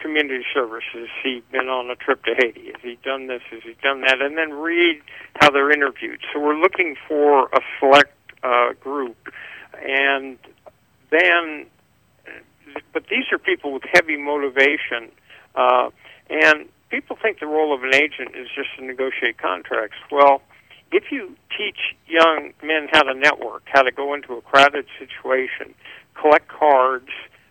community 0.00 0.44
service? 0.52 0.84
Has 0.92 1.08
he 1.22 1.42
been 1.52 1.68
on 1.68 1.90
a 1.90 1.96
trip 1.96 2.24
to 2.24 2.34
Haiti? 2.36 2.66
Has 2.72 2.82
he 2.82 2.98
done 3.04 3.26
this? 3.26 3.42
Has 3.50 3.62
he 3.62 3.76
done 3.82 4.02
that? 4.02 4.20
And 4.20 4.36
then 4.36 4.52
read 4.52 5.00
how 5.40 5.50
they're 5.50 5.70
interviewed. 5.70 6.20
So 6.32 6.40
we're 6.40 6.58
looking 6.58 6.96
for 7.08 7.44
a 7.46 7.60
select 7.78 8.12
uh, 8.42 8.72
group, 8.80 9.16
and 9.82 10.38
then, 11.10 11.66
but 12.92 13.04
these 13.10 13.24
are 13.32 13.38
people 13.38 13.72
with 13.72 13.82
heavy 13.92 14.16
motivation, 14.16 15.10
uh, 15.54 15.90
and 16.28 16.68
people 16.90 17.16
think 17.20 17.40
the 17.40 17.46
role 17.46 17.74
of 17.74 17.82
an 17.82 17.94
agent 17.94 18.34
is 18.34 18.48
just 18.54 18.68
to 18.78 18.84
negotiate 18.84 19.38
contracts. 19.38 19.96
Well, 20.10 20.42
if 20.92 21.04
you 21.12 21.36
teach 21.56 21.78
young 22.06 22.52
men 22.62 22.88
how 22.90 23.02
to 23.02 23.14
network, 23.14 23.62
how 23.66 23.82
to 23.82 23.92
go 23.92 24.14
into 24.14 24.34
a 24.34 24.40
crowded 24.42 24.86
situation, 24.98 25.74
collect 26.20 26.48
cards, 26.48 27.10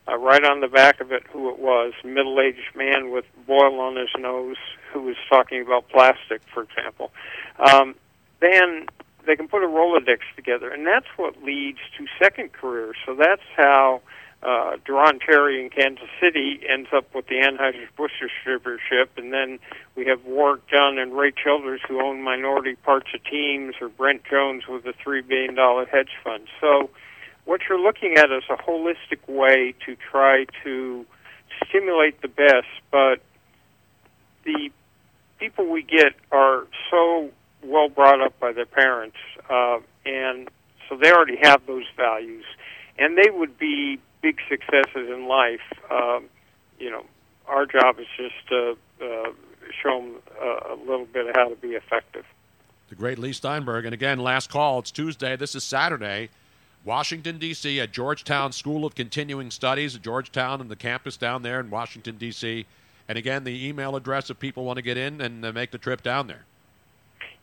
uh, 0.10 0.18
right 0.18 0.44
on 0.44 0.62
the 0.62 0.68
back 0.68 1.00
of 1.02 1.12
it 1.12 1.24
who 1.32 1.50
it 1.50 1.60
was, 1.60 1.94
middle-aged 2.04 2.76
man 2.76 3.12
with 3.12 3.26
boil 3.46 3.80
on 3.80 3.96
his 3.96 4.10
nose 4.18 4.58
who 4.92 5.02
was 5.02 5.16
talking 5.30 5.62
about 5.62 5.88
plastic, 5.90 6.42
for 6.54 6.64
example, 6.64 7.12
um, 7.60 7.96
then 8.40 8.88
they 9.26 9.36
can 9.36 9.48
put 9.48 9.64
a 9.64 9.68
Rolodex 9.68 10.20
together, 10.36 10.70
and 10.70 10.88
that's 10.88 11.06
what 11.18 11.44
leads 11.44 11.80
to 11.98 12.06
second 12.18 12.54
careers. 12.54 12.96
So 13.06 13.16
that's 13.16 13.44
how 13.56 14.02
uh, 14.42 14.78
Duron 14.88 15.20
Terry 15.24 15.64
in 15.64 15.70
Kansas 15.70 16.08
City 16.22 16.62
ends 16.68 16.90
up 16.96 17.14
with 17.14 17.28
the 17.28 17.36
Anheuser-Busch 17.36 18.12
distributorship, 18.24 19.10
and 19.18 19.34
then 19.34 19.60
we 19.96 20.06
have 20.06 20.24
Warrick 20.26 20.68
Dunn 20.70 20.98
and 20.98 21.16
Ray 21.16 21.32
Childress 21.32 21.82
who 21.88 22.02
own 22.02 22.22
minority 22.24 22.76
parts 22.76 23.08
of 23.14 23.24
teams, 23.26 23.76
or 23.82 23.90
Brent 23.90 24.24
Jones 24.30 24.64
with 24.68 24.86
a 24.86 24.94
$3 24.94 25.28
billion 25.28 25.56
hedge 25.86 26.12
fund. 26.24 26.48
So 26.62 26.90
what 27.46 27.62
you're 27.68 27.80
looking 27.80 28.16
at 28.18 28.32
is 28.32 28.44
a 28.50 28.56
holistic 28.56 29.28
way 29.28 29.74
to 29.86 29.96
try 30.12 30.46
to 30.64 31.06
stimulate 31.66 32.22
the 32.22 32.28
best, 32.28 32.68
but 32.92 33.22
the 34.46 34.72
people 35.40 35.66
we 35.66 35.82
get 35.82 36.14
are 36.32 36.68
so 36.90 37.30
well 37.64 37.90
brought 37.90 38.22
up 38.22 38.40
by 38.40 38.52
their 38.52 38.66
parents, 38.66 39.18
uh, 39.50 39.80
and 40.06 40.50
so 40.88 40.96
they 40.96 41.12
already 41.12 41.38
have 41.42 41.66
those 41.66 41.86
values, 41.96 42.46
and 42.98 43.18
they 43.18 43.30
would 43.30 43.58
be 43.58 44.00
big 44.22 44.38
successes 44.50 45.10
in 45.10 45.28
life. 45.28 45.60
Um, 45.92 46.26
you 46.80 46.90
know, 46.90 47.04
our 47.48 47.66
job 47.66 48.00
is 48.00 48.08
just 48.16 48.48
to 48.50 48.78
uh, 49.02 49.32
show 49.82 50.02
them 50.02 50.16
a 50.42 50.76
little 50.76 51.06
bit 51.06 51.28
of 51.28 51.36
how 51.36 51.50
to 51.50 51.56
be 51.56 51.70
effective. 51.70 52.26
The 52.90 52.96
great 52.96 53.20
Leigh 53.20 53.34
Steinberg. 53.34 53.86
And 53.86 53.94
again, 53.94 54.20
last 54.20 54.50
call. 54.50 54.80
It's 54.80 54.92
Tuesday. 54.92 55.36
This 55.36 55.56
is 55.56 55.64
Saturday. 55.64 56.30
Washington, 56.90 57.38
D.C., 57.38 57.80
at 57.80 57.92
Georgetown 57.92 58.52
School 58.52 58.84
of 58.84 58.96
Continuing 58.96 59.52
Studies 59.52 59.96
at 59.96 60.02
Georgetown 60.02 60.60
and 60.60 60.72
the 60.72 60.76
campus 60.76 61.18
down 61.18 61.44
there 61.44 61.60
in 61.60 61.70
Washington, 61.70 62.18
D.C. 62.18 62.66
And 63.08 63.16
again, 63.16 63.44
the 63.44 63.68
email 63.68 63.96
address 63.96 64.32
if 64.32 64.40
people 64.40 64.66
want 64.66 64.78
to 64.78 64.82
get 64.82 64.98
in 64.98 65.22
and 65.22 65.46
uh, 65.46 65.52
make 65.54 65.70
the 65.70 65.78
trip 65.78 66.02
down 66.02 66.26
there. 66.26 66.46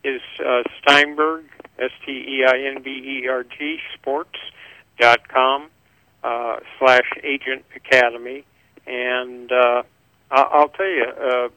Is 0.02 0.20
uh, 0.44 0.64
Steinberg, 0.82 1.44
S 1.78 1.93
T 2.05 2.10
E 2.10 2.44
I 2.44 2.59
N 2.74 2.82
B 2.82 2.90
E 2.90 3.28
R 3.28 3.44
G, 3.44 3.78
sports 3.94 4.36
dot 4.98 5.28
com 5.28 5.68
uh, 6.24 6.56
slash 6.81 7.09
agent 7.23 7.64
academy. 7.77 8.44
And 8.85 9.52
uh, 9.52 9.85
I'll 10.32 10.70
tell 10.70 10.86
you, 10.86 11.05
uh, 11.05 11.48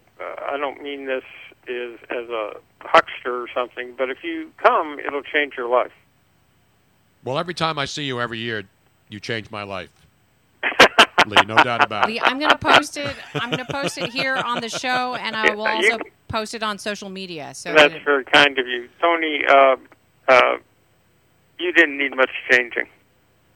I 0.48 0.58
don't 0.58 0.84
mean 0.84 1.08
this 1.08 1.24
is 1.68 1.98
as 2.12 2.30
a 2.30 2.52
huckster 2.82 3.42
or 3.42 3.48
something, 3.52 3.96
but 3.98 4.12
if 4.12 4.24
you 4.24 4.52
come, 4.64 5.00
it'll 5.00 5.24
change 5.24 5.54
your 5.58 5.70
life. 5.70 5.92
Well, 7.24 7.38
every 7.38 7.54
time 7.54 7.78
I 7.78 7.86
see 7.86 8.04
you 8.04 8.20
every 8.22 8.40
year, 8.40 8.64
you 9.10 9.20
change 9.20 9.52
my 9.52 9.64
life. 9.64 9.90
Leigh, 11.26 11.44
no 11.48 11.56
doubt 11.58 11.84
about 11.84 12.08
Leigh, 12.08 12.18
it. 12.18 12.24
I'm 12.24 12.40
going 12.40 12.52
to 12.52 12.58
post 12.58 12.98
it. 12.98 13.16
I'm 13.34 13.50
going 13.52 13.66
to 13.66 13.72
post 13.72 13.98
it 13.98 14.10
here 14.10 14.36
on 14.36 14.62
the 14.62 14.70
show, 14.70 15.16
and 15.16 15.36
I 15.36 15.54
will 15.54 15.66
You- 15.82 15.92
also 15.94 15.98
post 16.28 16.54
it 16.54 16.64
on 16.64 16.78
social 16.78 17.10
media. 17.10 17.54
So 17.54 17.74
That's 17.74 17.94
that- 17.94 18.04
very 18.04 18.24
kind 18.26 18.58
of 18.58 18.68
you. 18.68 18.88
Tony, 19.02 19.44
uh, 19.48 19.76
uh, 20.28 20.58
you 21.60 21.72
didn't 21.74 21.98
need 21.98 22.16
much 22.16 22.30
changing. 22.50 22.88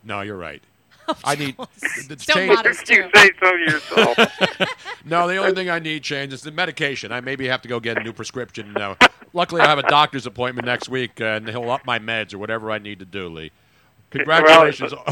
No, 0.04 0.22
you're 0.22 0.38
right. 0.38 0.62
I 1.24 1.36
need 1.36 1.58
the 1.58 2.18
Still 2.18 2.36
change- 2.36 2.56
modest, 2.56 2.90
You 2.90 3.10
say 3.14 3.30
so 3.40 3.54
yourself. 3.54 4.18
no, 5.06 5.28
the 5.28 5.38
only 5.38 5.54
thing 5.54 5.70
I 5.70 5.80
need 5.80 6.04
change 6.04 6.34
is 6.34 6.42
the 6.42 6.52
medication. 6.52 7.12
I 7.12 7.22
maybe 7.22 7.48
have 7.48 7.62
to 7.64 7.68
go 7.68 7.80
get 7.80 7.98
a 7.98 8.04
new 8.04 8.14
prescription. 8.14 8.74
No, 8.74 8.96
luckily 9.34 9.62
I 9.62 9.68
have 9.68 9.80
a 9.80 9.84
doctor's 9.84 10.26
appointment 10.26 10.66
next 10.66 10.90
week, 10.90 11.20
uh, 11.22 11.26
and 11.26 11.48
he'll 11.50 11.70
up 11.72 11.86
my 11.86 12.00
meds 12.00 12.34
or 12.34 12.38
whatever 12.38 12.72
I 12.72 12.78
need 12.78 13.00
to 13.00 13.06
do. 13.06 13.28
Leigh, 13.30 13.52
congratulations. 14.12 14.94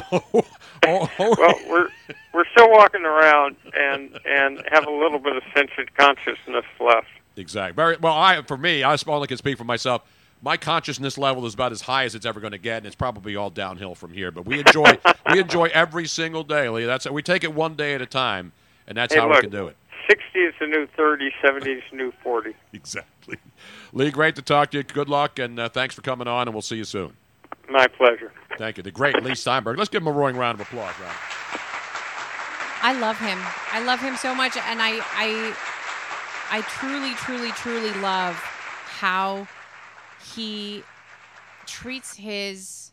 Oh, 0.84 1.10
oh, 1.10 1.10
oh. 1.20 1.36
well, 1.38 1.60
we're 1.70 1.90
we're 2.34 2.46
still 2.54 2.72
walking 2.72 3.04
around 3.06 3.56
and 3.74 4.18
and 4.26 4.64
have 4.72 4.88
a 4.88 4.92
little 4.92 5.20
bit 5.20 5.36
of 5.36 5.44
sentient 5.56 5.96
consciousness 5.96 6.66
left. 6.80 7.08
Exactly. 7.38 7.76
Very 7.76 7.98
well. 7.98 8.14
I 8.14 8.42
for 8.42 8.58
me, 8.58 8.82
I 8.84 8.98
only 9.08 9.28
can 9.28 9.38
speak 9.38 9.58
for 9.58 9.64
myself. 9.64 10.02
My 10.44 10.58
consciousness 10.58 11.18
level 11.18 11.46
is 11.46 11.54
about 11.54 11.72
as 11.72 11.82
high 11.82 12.04
as 12.06 12.16
it's 12.16 12.26
ever 12.26 12.40
going 12.40 12.52
to 12.52 12.58
get, 12.58 12.78
and 12.78 12.88
it's 12.88 12.96
probably 12.96 13.36
all 13.36 13.52
downhill 13.52 13.94
from 13.94 14.12
here. 14.14 14.32
But 14.32 14.46
we 14.46 14.60
enjoy 14.60 14.98
we 15.32 15.40
enjoy 15.40 15.66
every 15.74 16.08
single 16.08 16.44
day, 16.44 16.68
Leigh. 16.70 16.86
That's 16.86 17.10
we 17.10 17.22
take 17.22 17.44
it 17.44 17.54
one 17.54 17.76
day 17.76 17.94
at 17.94 18.02
a 18.02 18.08
time, 18.08 18.52
and 18.88 18.98
that's 18.98 19.14
Hey, 19.14 19.20
how 19.20 19.28
look. 19.28 19.38
we 19.38 19.42
can 19.42 19.52
do 19.52 19.68
it. 19.68 19.78
60 20.10 20.40
is 20.40 20.54
the 20.60 20.68
new 20.68 20.88
30, 20.98 21.30
70 21.46 21.72
is 21.72 21.84
the 21.92 21.98
new 21.98 22.12
40. 22.24 22.56
Exactly. 22.74 23.38
Leigh, 23.94 24.10
great 24.10 24.36
to 24.36 24.42
talk 24.42 24.72
to 24.72 24.78
you. 24.78 24.84
Good 24.84 25.08
luck, 25.10 25.38
and 25.38 25.60
uh, 25.60 25.70
thanks 25.70 25.94
for 25.94 26.02
coming 26.02 26.28
on, 26.28 26.48
and 26.48 26.56
we'll 26.56 26.62
see 26.64 26.78
you 26.78 26.84
soon. 26.84 27.14
My 27.70 27.88
pleasure. 27.88 28.32
Thank 28.58 28.78
you. 28.78 28.84
The 28.84 28.92
great 28.92 29.22
Leigh 29.22 29.36
Steinberg. 29.36 29.78
Let's 29.78 29.90
give 29.90 30.02
him 30.02 30.08
a 30.08 30.12
roaring 30.12 30.36
round 30.36 30.60
of 30.60 30.68
applause, 30.68 30.94
Rob. 31.00 31.12
I 32.82 32.94
love 33.00 33.20
him. 33.20 33.38
I 33.72 33.84
love 33.84 34.00
him 34.02 34.16
so 34.18 34.34
much, 34.34 34.58
and 34.58 34.82
I, 34.82 34.98
I, 35.14 35.56
I 36.50 36.62
truly, 36.62 37.14
truly, 37.14 37.52
truly 37.52 37.92
love 38.02 38.36
how 38.36 39.48
he 40.36 40.84
treats 41.66 42.16
his. 42.16 42.92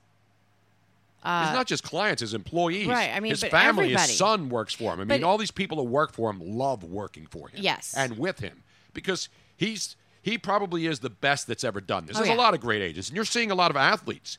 Uh, 1.22 1.46
He's 1.46 1.54
not 1.54 1.66
just 1.66 1.82
clients, 1.82 2.20
his 2.20 2.32
employees. 2.32 2.86
Right, 2.86 3.10
I 3.12 3.20
mean, 3.20 3.30
his 3.30 3.42
family, 3.42 3.86
everybody. 3.86 4.08
his 4.08 4.16
son 4.16 4.48
works 4.48 4.72
for 4.72 4.92
him. 4.92 5.00
I 5.00 5.04
mean, 5.04 5.24
all 5.24 5.36
these 5.36 5.50
people 5.50 5.78
who 5.78 5.84
work 5.84 6.12
for 6.12 6.30
him 6.30 6.40
love 6.40 6.84
working 6.84 7.26
for 7.26 7.48
him. 7.48 7.60
Yes. 7.62 7.92
And 7.96 8.18
with 8.18 8.38
him. 8.38 8.62
Because 8.94 9.28
he's 9.56 9.96
he 10.22 10.38
probably 10.38 10.86
is 10.86 11.00
the 11.00 11.10
best 11.10 11.46
that's 11.46 11.64
ever 11.64 11.80
done 11.80 12.06
this. 12.06 12.16
Oh, 12.16 12.20
There's 12.20 12.30
yeah. 12.30 12.36
a 12.36 12.38
lot 12.38 12.54
of 12.54 12.60
great 12.60 12.82
agents. 12.82 13.08
And 13.08 13.16
you're 13.16 13.24
seeing 13.24 13.50
a 13.50 13.54
lot 13.54 13.70
of 13.70 13.76
athletes 13.76 14.38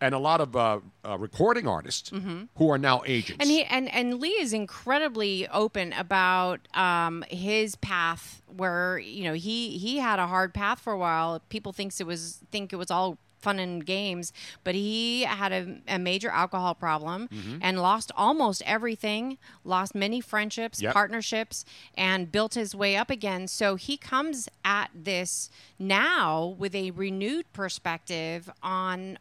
and 0.00 0.14
a 0.14 0.18
lot 0.18 0.40
of 0.40 0.54
uh, 0.54 0.80
uh, 1.06 1.16
recording 1.18 1.66
artists 1.66 2.10
Mhm. 2.10 2.48
who 2.56 2.70
are 2.70 2.78
now 2.78 3.02
agents. 3.06 3.40
And 3.42 3.50
he 3.50 3.64
and, 3.64 3.92
and 3.94 4.20
Leigh 4.20 4.40
is 4.40 4.52
incredibly 4.52 5.48
open 5.48 5.92
about 5.94 6.60
um, 6.76 7.24
his 7.28 7.76
path, 7.76 8.42
where 8.46 8.98
you 8.98 9.24
know 9.24 9.32
he 9.34 9.78
he 9.78 9.98
had 9.98 10.18
a 10.18 10.26
hard 10.26 10.52
path 10.54 10.80
for 10.80 10.92
a 10.92 10.98
while. 10.98 11.40
People 11.48 11.72
thinks 11.72 12.00
it 12.00 12.06
was 12.06 12.40
think 12.50 12.72
it 12.72 12.76
was 12.76 12.90
all 12.90 13.18
fun 13.38 13.58
and 13.60 13.86
games, 13.86 14.32
but 14.64 14.74
he 14.74 15.22
had 15.22 15.52
a, 15.52 15.78
a 15.86 15.98
major 15.98 16.30
alcohol 16.30 16.74
problem 16.74 17.28
Mhm. 17.28 17.58
and 17.62 17.80
lost 17.80 18.10
almost 18.16 18.60
everything. 18.66 19.38
Lost 19.62 19.94
many 19.94 20.20
friendships, 20.20 20.82
Yep. 20.82 20.92
partnerships, 20.94 21.64
and 21.96 22.32
built 22.32 22.54
his 22.54 22.74
way 22.74 22.96
up 22.96 23.08
again. 23.08 23.46
So 23.46 23.76
he 23.76 23.96
comes 23.98 24.48
at 24.64 24.90
this 24.94 25.48
now 25.78 26.56
with 26.58 26.74
a 26.74 26.90
renewed 26.92 27.52
perspective 27.52 28.50
on 28.62 29.18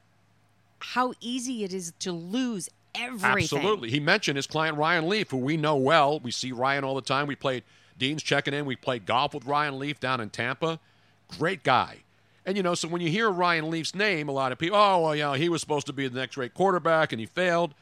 how 0.94 1.14
easy 1.20 1.64
it 1.64 1.74
is 1.74 1.94
to 2.00 2.12
lose 2.12 2.70
everything. 2.94 3.60
Absolutely. 3.60 3.90
He 3.90 4.00
mentioned 4.00 4.38
his 4.38 4.48
client 4.48 4.78
Ryan 4.78 5.08
Leaf, 5.10 5.32
who 5.32 5.38
we 5.38 5.58
know 5.58 5.76
well. 5.76 6.20
We 6.20 6.32
see 6.32 6.52
Ryan 6.52 6.84
all 6.84 6.96
the 6.96 7.02
time. 7.02 7.28
We 7.28 7.36
played 7.36 7.64
Dean's 7.98 8.24
checking 8.24 8.54
in. 8.54 8.66
We 8.66 8.76
played 8.76 9.06
golf 9.06 9.34
with 9.34 9.46
Ryan 9.46 9.80
Leaf 9.80 10.00
down 10.00 10.22
in 10.22 10.30
Tampa. 10.30 10.80
Great 11.38 11.64
guy. 11.64 11.98
And 12.46 12.56
you 12.56 12.64
know, 12.64 12.76
so 12.76 12.88
when 12.88 13.02
you 13.02 13.10
hear 13.10 13.30
Ryan 13.32 13.70
Leaf's 13.70 13.96
name, 13.96 14.30
a 14.30 14.32
lot 14.32 14.52
of 14.52 14.60
people, 14.60 14.78
oh 14.78 15.02
well, 15.02 15.16
you 15.16 15.24
know, 15.24 15.34
he 15.34 15.50
was 15.50 15.62
supposed 15.62 15.88
to 15.88 15.94
be 15.94 16.08
the 16.08 16.20
next 16.20 16.36
great 16.36 16.54
quarterback 16.54 17.12
and 17.12 17.20
he 17.20 17.26
failed. 17.26 17.74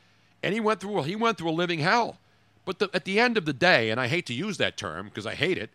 And 0.41 0.53
he 0.53 0.59
went 0.59 0.79
through 0.79 1.03
he 1.03 1.15
went 1.15 1.37
through 1.37 1.49
a 1.49 1.51
living 1.51 1.79
hell. 1.79 2.17
But 2.65 2.79
the, 2.79 2.89
at 2.93 3.03
the 3.03 3.19
end 3.19 3.37
of 3.37 3.43
the 3.45 3.51
day, 3.53 3.89
and 3.89 3.99
I 3.99 4.07
hate 4.07 4.25
to 4.27 4.33
use 4.33 4.57
that 4.57 4.77
term 4.77 5.07
because 5.07 5.25
I 5.25 5.35
hate 5.35 5.57
it, 5.57 5.69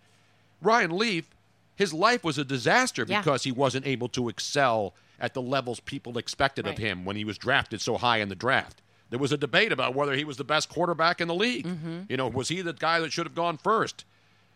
Ryan 0.62 0.96
Leaf, 0.96 1.28
his 1.76 1.92
life 1.92 2.24
was 2.24 2.38
a 2.38 2.44
disaster 2.44 3.04
Yeah. 3.06 3.20
because 3.20 3.44
he 3.44 3.52
wasn't 3.52 3.86
able 3.86 4.08
to 4.10 4.28
excel 4.30 4.94
at 5.20 5.34
the 5.34 5.42
levels 5.42 5.80
people 5.80 6.16
expected 6.18 6.66
of 6.66 6.78
him 6.78 7.04
when 7.04 7.16
he 7.16 7.24
was 7.24 7.38
drafted 7.38 7.80
so 7.80 7.96
high 7.96 8.18
in 8.18 8.28
the 8.28 8.34
draft. 8.34 8.80
There 9.10 9.18
was 9.18 9.32
a 9.32 9.36
debate 9.38 9.72
about 9.72 9.94
whether 9.94 10.14
he 10.14 10.24
was 10.24 10.36
the 10.36 10.44
best 10.44 10.68
quarterback 10.68 11.20
in 11.20 11.28
the 11.28 11.34
league. 11.34 11.66
Mm-hmm. 11.66 12.00
You 12.08 12.16
know, 12.18 12.28
was 12.28 12.48
he 12.48 12.60
the 12.60 12.72
guy 12.74 13.00
that 13.00 13.12
should 13.12 13.26
have 13.26 13.34
gone 13.34 13.56
first? 13.56 14.04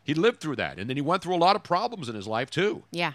He 0.05 0.15
lived 0.15 0.41
through 0.41 0.57
that, 0.57 0.79
and 0.79 0.89
then 0.91 0.97
he 0.97 1.01
went 1.01 1.23
through 1.23 1.35
a 1.35 1.39
lot 1.39 1.57
of 1.57 1.63
problems 1.63 2.09
in 2.09 2.15
his 2.15 2.27
life 2.27 2.51
too. 2.51 2.83
Yeah. 2.91 3.13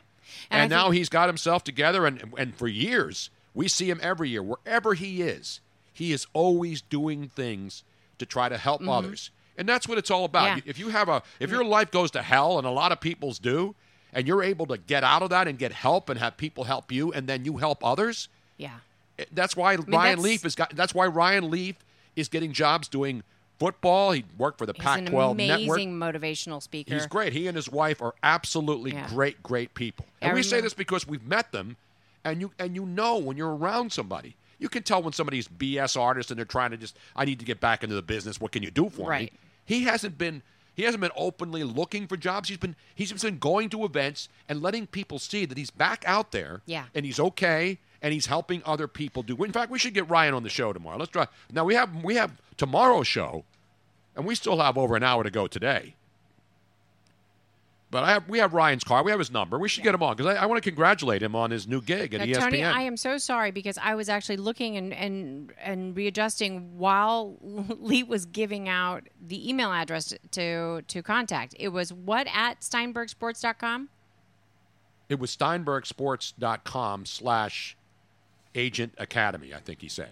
And, 0.49 0.63
I 0.73 0.75
now 0.75 0.83
think- 0.85 0.95
he's 0.95 1.09
got 1.09 1.27
himself 1.29 1.63
together, 1.63 2.05
and 2.05 2.33
and 2.37 2.55
for 2.55 2.67
years 2.67 3.29
we 3.53 3.67
see 3.67 3.89
him 3.89 3.99
every 4.01 4.29
year 4.29 4.41
wherever 4.43 4.93
he 4.93 5.21
is. 5.21 5.61
He 5.93 6.11
is 6.11 6.27
always 6.33 6.81
doing 6.81 7.27
things 7.29 7.83
to 8.19 8.25
try 8.25 8.49
to 8.49 8.57
help 8.57 8.81
Mhm. 8.81 8.91
others, 8.97 9.31
and 9.57 9.67
that's 9.69 9.87
what 9.87 9.97
it's 9.97 10.11
all 10.11 10.25
about. 10.25 10.57
Yeah. 10.57 10.63
If 10.65 10.79
you 10.79 10.89
have 10.89 11.07
a 11.09 11.21
if 11.39 11.49
your 11.51 11.63
life 11.63 11.91
goes 11.91 12.11
to 12.11 12.21
hell, 12.23 12.57
and 12.57 12.65
a 12.67 12.71
lot 12.71 12.91
of 12.91 12.99
people's 12.99 13.39
do, 13.39 13.75
and 14.13 14.27
you're 14.27 14.43
able 14.43 14.65
to 14.67 14.77
get 14.77 15.03
out 15.03 15.21
of 15.21 15.29
that 15.31 15.47
and 15.47 15.57
get 15.59 15.71
help 15.71 16.09
and 16.09 16.19
have 16.19 16.37
people 16.37 16.63
help 16.65 16.91
you, 16.91 17.11
and 17.13 17.27
then 17.27 17.45
you 17.45 17.57
help 17.57 17.83
others. 17.85 18.29
Yeah. 18.57 18.77
Eh, 19.19 19.25
that's 19.31 19.55
why 19.55 19.75
Ryan 19.75 19.85
that's- 19.91 20.19
Leaf 20.19 20.45
is 20.45 20.55
got. 20.55 20.75
That's 20.75 20.93
why 20.93 21.05
Ryan 21.07 21.49
Leaf 21.49 21.75
is 22.15 22.27
getting 22.29 22.51
jobs 22.53 22.87
doing 22.87 23.23
football. 23.59 24.11
He 24.11 24.23
worked 24.37 24.57
for 24.59 24.65
the 24.65 24.73
He's 24.73 24.83
Pac-12 24.83 25.31
amazing 25.31 25.93
motivational 25.97 26.61
speaker. 26.61 26.93
He's 26.93 27.05
great. 27.07 27.33
He 27.33 27.47
and 27.47 27.55
his 27.55 27.69
wife 27.69 28.01
are 28.01 28.13
absolutely 28.23 28.91
Yeah. 28.91 29.07
great, 29.09 29.41
great 29.43 29.73
people. 29.73 30.05
And 30.21 30.31
I 30.31 30.35
we 30.35 30.43
say 30.43 30.61
this 30.61 30.73
because 30.73 31.07
we've 31.07 31.25
met 31.25 31.51
them, 31.51 31.77
and 32.23 32.39
you 32.41 32.51
and 32.59 32.75
you 32.75 32.85
know 32.85 33.17
when 33.17 33.37
you're 33.37 33.55
around 33.55 33.91
somebody, 33.91 34.35
you 34.59 34.69
can 34.69 34.83
tell 34.83 35.01
when 35.03 35.13
somebody's 35.13 35.47
BS 35.47 35.95
artist 35.99 36.29
and 36.31 36.37
they're 36.37 36.45
trying 36.45 36.71
to 36.71 36.77
just, 36.77 36.97
I 37.15 37.25
need 37.25 37.39
to 37.39 37.45
get 37.45 37.59
back 37.59 37.83
into 37.83 37.95
the 37.95 38.01
business. 38.01 38.39
What 38.41 38.51
can 38.51 38.63
you 38.63 38.71
do 38.71 38.89
for 38.89 39.09
Right. 39.09 39.31
me? 39.33 39.39
He 39.65 39.83
hasn't 39.83 40.17
been. 40.17 40.41
He 40.77 40.83
hasn't 40.83 41.01
been 41.01 41.11
openly 41.15 41.63
looking 41.63 42.05
for 42.05 42.15
jobs. 42.15 42.49
He's 42.49 42.59
been 42.59 42.75
he's 42.93 43.09
just 43.09 43.23
been 43.23 43.39
going 43.39 43.69
to 43.71 43.83
events 43.83 44.29
and 44.47 44.61
letting 44.61 44.85
people 44.85 45.17
see 45.17 45.43
that 45.45 45.57
he's 45.57 45.71
back 45.71 46.03
out 46.05 46.31
there. 46.31 46.61
Yeah. 46.67 46.85
And 46.93 47.03
he's 47.03 47.19
okay 47.19 47.79
and 47.99 48.13
he's 48.13 48.27
helping 48.27 48.61
other 48.63 48.87
people 48.87 49.23
do. 49.23 49.43
In 49.43 49.51
fact, 49.51 49.71
we 49.71 49.79
should 49.79 49.95
get 49.95 50.07
Ryan 50.07 50.35
on 50.35 50.43
the 50.43 50.49
show 50.49 50.71
tomorrow. 50.71 50.97
Let's 50.99 51.09
try. 51.09 51.27
Now 51.51 51.65
we 51.65 51.73
have 51.73 52.03
we 52.03 52.13
have 52.15 52.39
tomorrow's 52.57 53.07
show, 53.07 53.43
and 54.15 54.23
we 54.23 54.35
still 54.35 54.59
have 54.59 54.77
over 54.77 54.95
an 54.95 55.01
hour 55.01 55.23
to 55.23 55.31
go 55.31 55.47
today. 55.47 55.95
But 57.97 58.03
I 58.03 58.11
have, 58.11 58.29
we 58.29 58.37
have 58.37 58.53
Ryan's 58.53 58.83
car. 58.83 59.01
We 59.01 59.09
have 59.09 59.17
his 59.17 59.31
number. 59.31 59.57
We 59.57 59.67
should 59.67 59.83
get 59.83 59.95
him 59.95 60.03
on 60.03 60.15
because 60.15 60.35
I, 60.37 60.43
I 60.43 60.45
want 60.45 60.61
to 60.61 60.69
congratulate 60.69 61.23
him 61.23 61.35
on 61.35 61.49
his 61.49 61.67
new 61.67 61.81
gig 61.81 62.13
at 62.13 62.19
Now, 62.19 62.27
ESPN. 62.27 62.39
Tony, 62.41 62.63
I 62.63 62.81
am 62.81 62.95
so 62.95 63.17
sorry 63.17 63.49
because 63.49 63.79
I 63.81 63.95
was 63.95 64.07
actually 64.07 64.37
looking 64.37 64.77
and, 64.77 64.93
and, 64.93 65.51
and 65.59 65.97
readjusting 65.97 66.77
while 66.77 67.37
Leigh 67.41 68.03
was 68.03 68.27
giving 68.27 68.69
out 68.69 69.09
the 69.19 69.49
email 69.49 69.71
address 69.71 70.13
to 70.29 70.83
to 70.83 71.01
contact. 71.01 71.55
It 71.57 71.69
was 71.69 71.91
what 71.91 72.27
at 72.31 72.59
steinbergsports.com? 72.59 73.89
It 75.09 75.19
was 75.19 75.35
steinbergsports.com 75.35 77.05
slash 77.07 77.77
agent 78.53 78.93
academy, 78.99 79.55
I 79.55 79.59
think 79.59 79.81
he 79.81 79.89
said. 79.89 80.11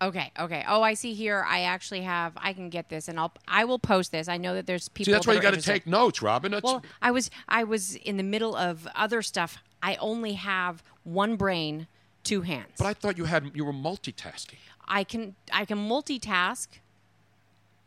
Okay, 0.00 0.30
okay. 0.38 0.64
Oh, 0.68 0.80
I 0.82 0.94
see 0.94 1.12
here. 1.12 1.44
I 1.48 1.62
actually 1.62 2.02
have. 2.02 2.32
I 2.36 2.52
can 2.52 2.68
get 2.70 2.88
this, 2.88 3.08
and 3.08 3.18
I'll. 3.18 3.32
I 3.48 3.64
will 3.64 3.80
post 3.80 4.12
this. 4.12 4.28
I 4.28 4.36
know 4.36 4.54
that 4.54 4.66
there's 4.66 4.88
people. 4.88 5.06
See, 5.06 5.12
that's 5.12 5.26
why 5.26 5.34
you 5.34 5.40
got 5.40 5.54
to 5.54 5.60
take 5.62 5.86
notes, 5.88 6.22
Robin. 6.22 6.52
That's, 6.52 6.62
Well, 6.62 6.84
I 7.02 7.10
was. 7.10 7.30
I 7.48 7.64
was 7.64 7.96
in 7.96 8.16
the 8.16 8.22
middle 8.22 8.54
of 8.54 8.86
other 8.94 9.22
stuff. 9.22 9.58
I 9.82 9.96
only 9.96 10.34
have 10.34 10.84
one 11.02 11.34
brain, 11.34 11.88
two 12.22 12.42
hands. 12.42 12.74
but 12.78 12.86
I 12.86 12.94
thought 12.94 13.18
you 13.18 13.24
had 13.24 13.50
you 13.54 13.64
were 13.64 13.72
multitasking. 13.72 14.58
I 14.86 15.02
can. 15.02 15.34
I 15.52 15.64
can 15.64 15.78
multitask, 15.78 16.68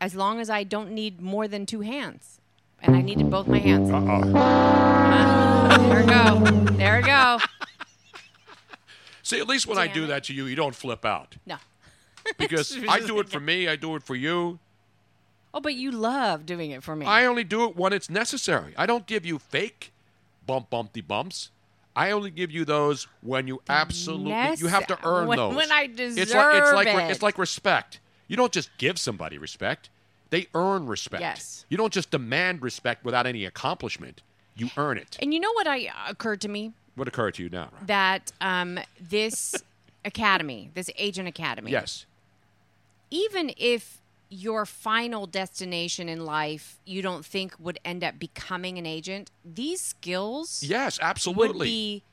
as 0.01 0.13
long 0.13 0.41
as 0.41 0.49
I 0.49 0.63
don't 0.65 0.91
need 0.91 1.21
more 1.21 1.47
than 1.47 1.65
two 1.65 1.79
hands, 1.79 2.41
and 2.81 2.93
I 2.93 3.01
needed 3.01 3.29
both 3.29 3.47
my 3.47 3.59
hands. 3.59 3.89
Uh 3.89 4.01
oh. 4.05 5.87
There 5.87 6.01
we 6.01 6.05
go. 6.07 6.61
There 6.73 6.97
we 6.97 7.03
go. 7.03 7.39
See, 9.23 9.39
at 9.39 9.47
least 9.47 9.65
when 9.65 9.77
I 9.77 9.87
do 9.87 10.07
that 10.07 10.25
to 10.25 10.33
you, 10.33 10.45
you 10.45 10.55
don't 10.57 10.75
flip 10.75 11.05
out. 11.05 11.37
No. 11.45 11.55
Because 12.37 12.77
I 12.87 12.99
do 12.99 13.19
it 13.19 13.29
for 13.29 13.39
me, 13.39 13.67
I 13.67 13.75
do 13.75 13.95
it 13.95 14.03
for 14.03 14.15
you. 14.15 14.59
Oh, 15.53 15.59
but 15.59 15.75
you 15.75 15.91
love 15.91 16.45
doing 16.45 16.71
it 16.71 16.83
for 16.83 16.95
me. 16.95 17.05
I 17.05 17.25
only 17.25 17.43
do 17.43 17.65
it 17.65 17.75
when 17.75 17.93
it's 17.93 18.09
necessary. 18.09 18.73
I 18.77 18.85
don't 18.85 19.05
give 19.05 19.25
you 19.25 19.37
fake 19.37 19.91
bump 20.45 20.69
bumpty 20.69 21.05
bumps. 21.05 21.49
I 21.95 22.11
only 22.11 22.31
give 22.31 22.51
you 22.51 22.63
those 22.63 23.07
when 23.21 23.47
you 23.47 23.61
absolutely 23.67 24.31
you 24.57 24.67
have 24.67 24.87
to 24.87 24.97
earn 25.03 25.27
when- 25.27 25.37
those. 25.37 25.55
when 25.55 25.71
I 25.71 25.89
it's 25.91 26.33
like 26.33 26.55
it's 26.55 26.73
like 26.73 26.87
deserve 26.87 27.09
it's 27.11 27.21
like 27.21 27.37
respect. 27.37 27.99
You 28.27 28.37
don't 28.37 28.53
just 28.53 28.69
give 28.77 28.97
somebody 28.97 29.37
respect; 29.37 29.89
they 30.29 30.47
earn 30.55 30.87
respect. 30.87 31.21
Yes. 31.21 31.65
You 31.67 31.75
don't 31.75 31.91
just 31.91 32.11
demand 32.11 32.61
respect 32.61 33.03
without 33.03 33.27
any 33.27 33.43
accomplishment. 33.43 34.21
You 34.55 34.69
earn 34.77 34.97
it. 34.97 35.17
And 35.21 35.33
you 35.33 35.39
know 35.39 35.51
what 35.53 35.67
I 35.67 35.89
occurred 36.07 36.41
to 36.41 36.47
me 36.47 36.73
What 36.95 37.07
occurred 37.07 37.33
to 37.35 37.43
you 37.43 37.49
now? 37.49 37.69
That 37.85 38.31
um, 38.41 38.79
this 38.99 39.55
academy, 40.05 40.71
this 40.73 40.89
agent 40.97 41.27
academy, 41.27 41.71
Yes. 41.71 42.05
Even 43.11 43.53
if 43.57 44.01
your 44.29 44.65
final 44.65 45.27
destination 45.27 46.07
in 46.07 46.25
life 46.25 46.79
you 46.85 47.01
don't 47.01 47.25
think 47.25 47.53
would 47.59 47.77
end 47.83 48.03
up 48.03 48.17
becoming 48.17 48.77
an 48.77 48.85
agent, 48.85 49.29
these 49.43 49.81
skills 49.81 50.63
Yes, 50.63 50.97
absolutely 51.01 51.57
would 51.57 51.63
be 51.63 52.03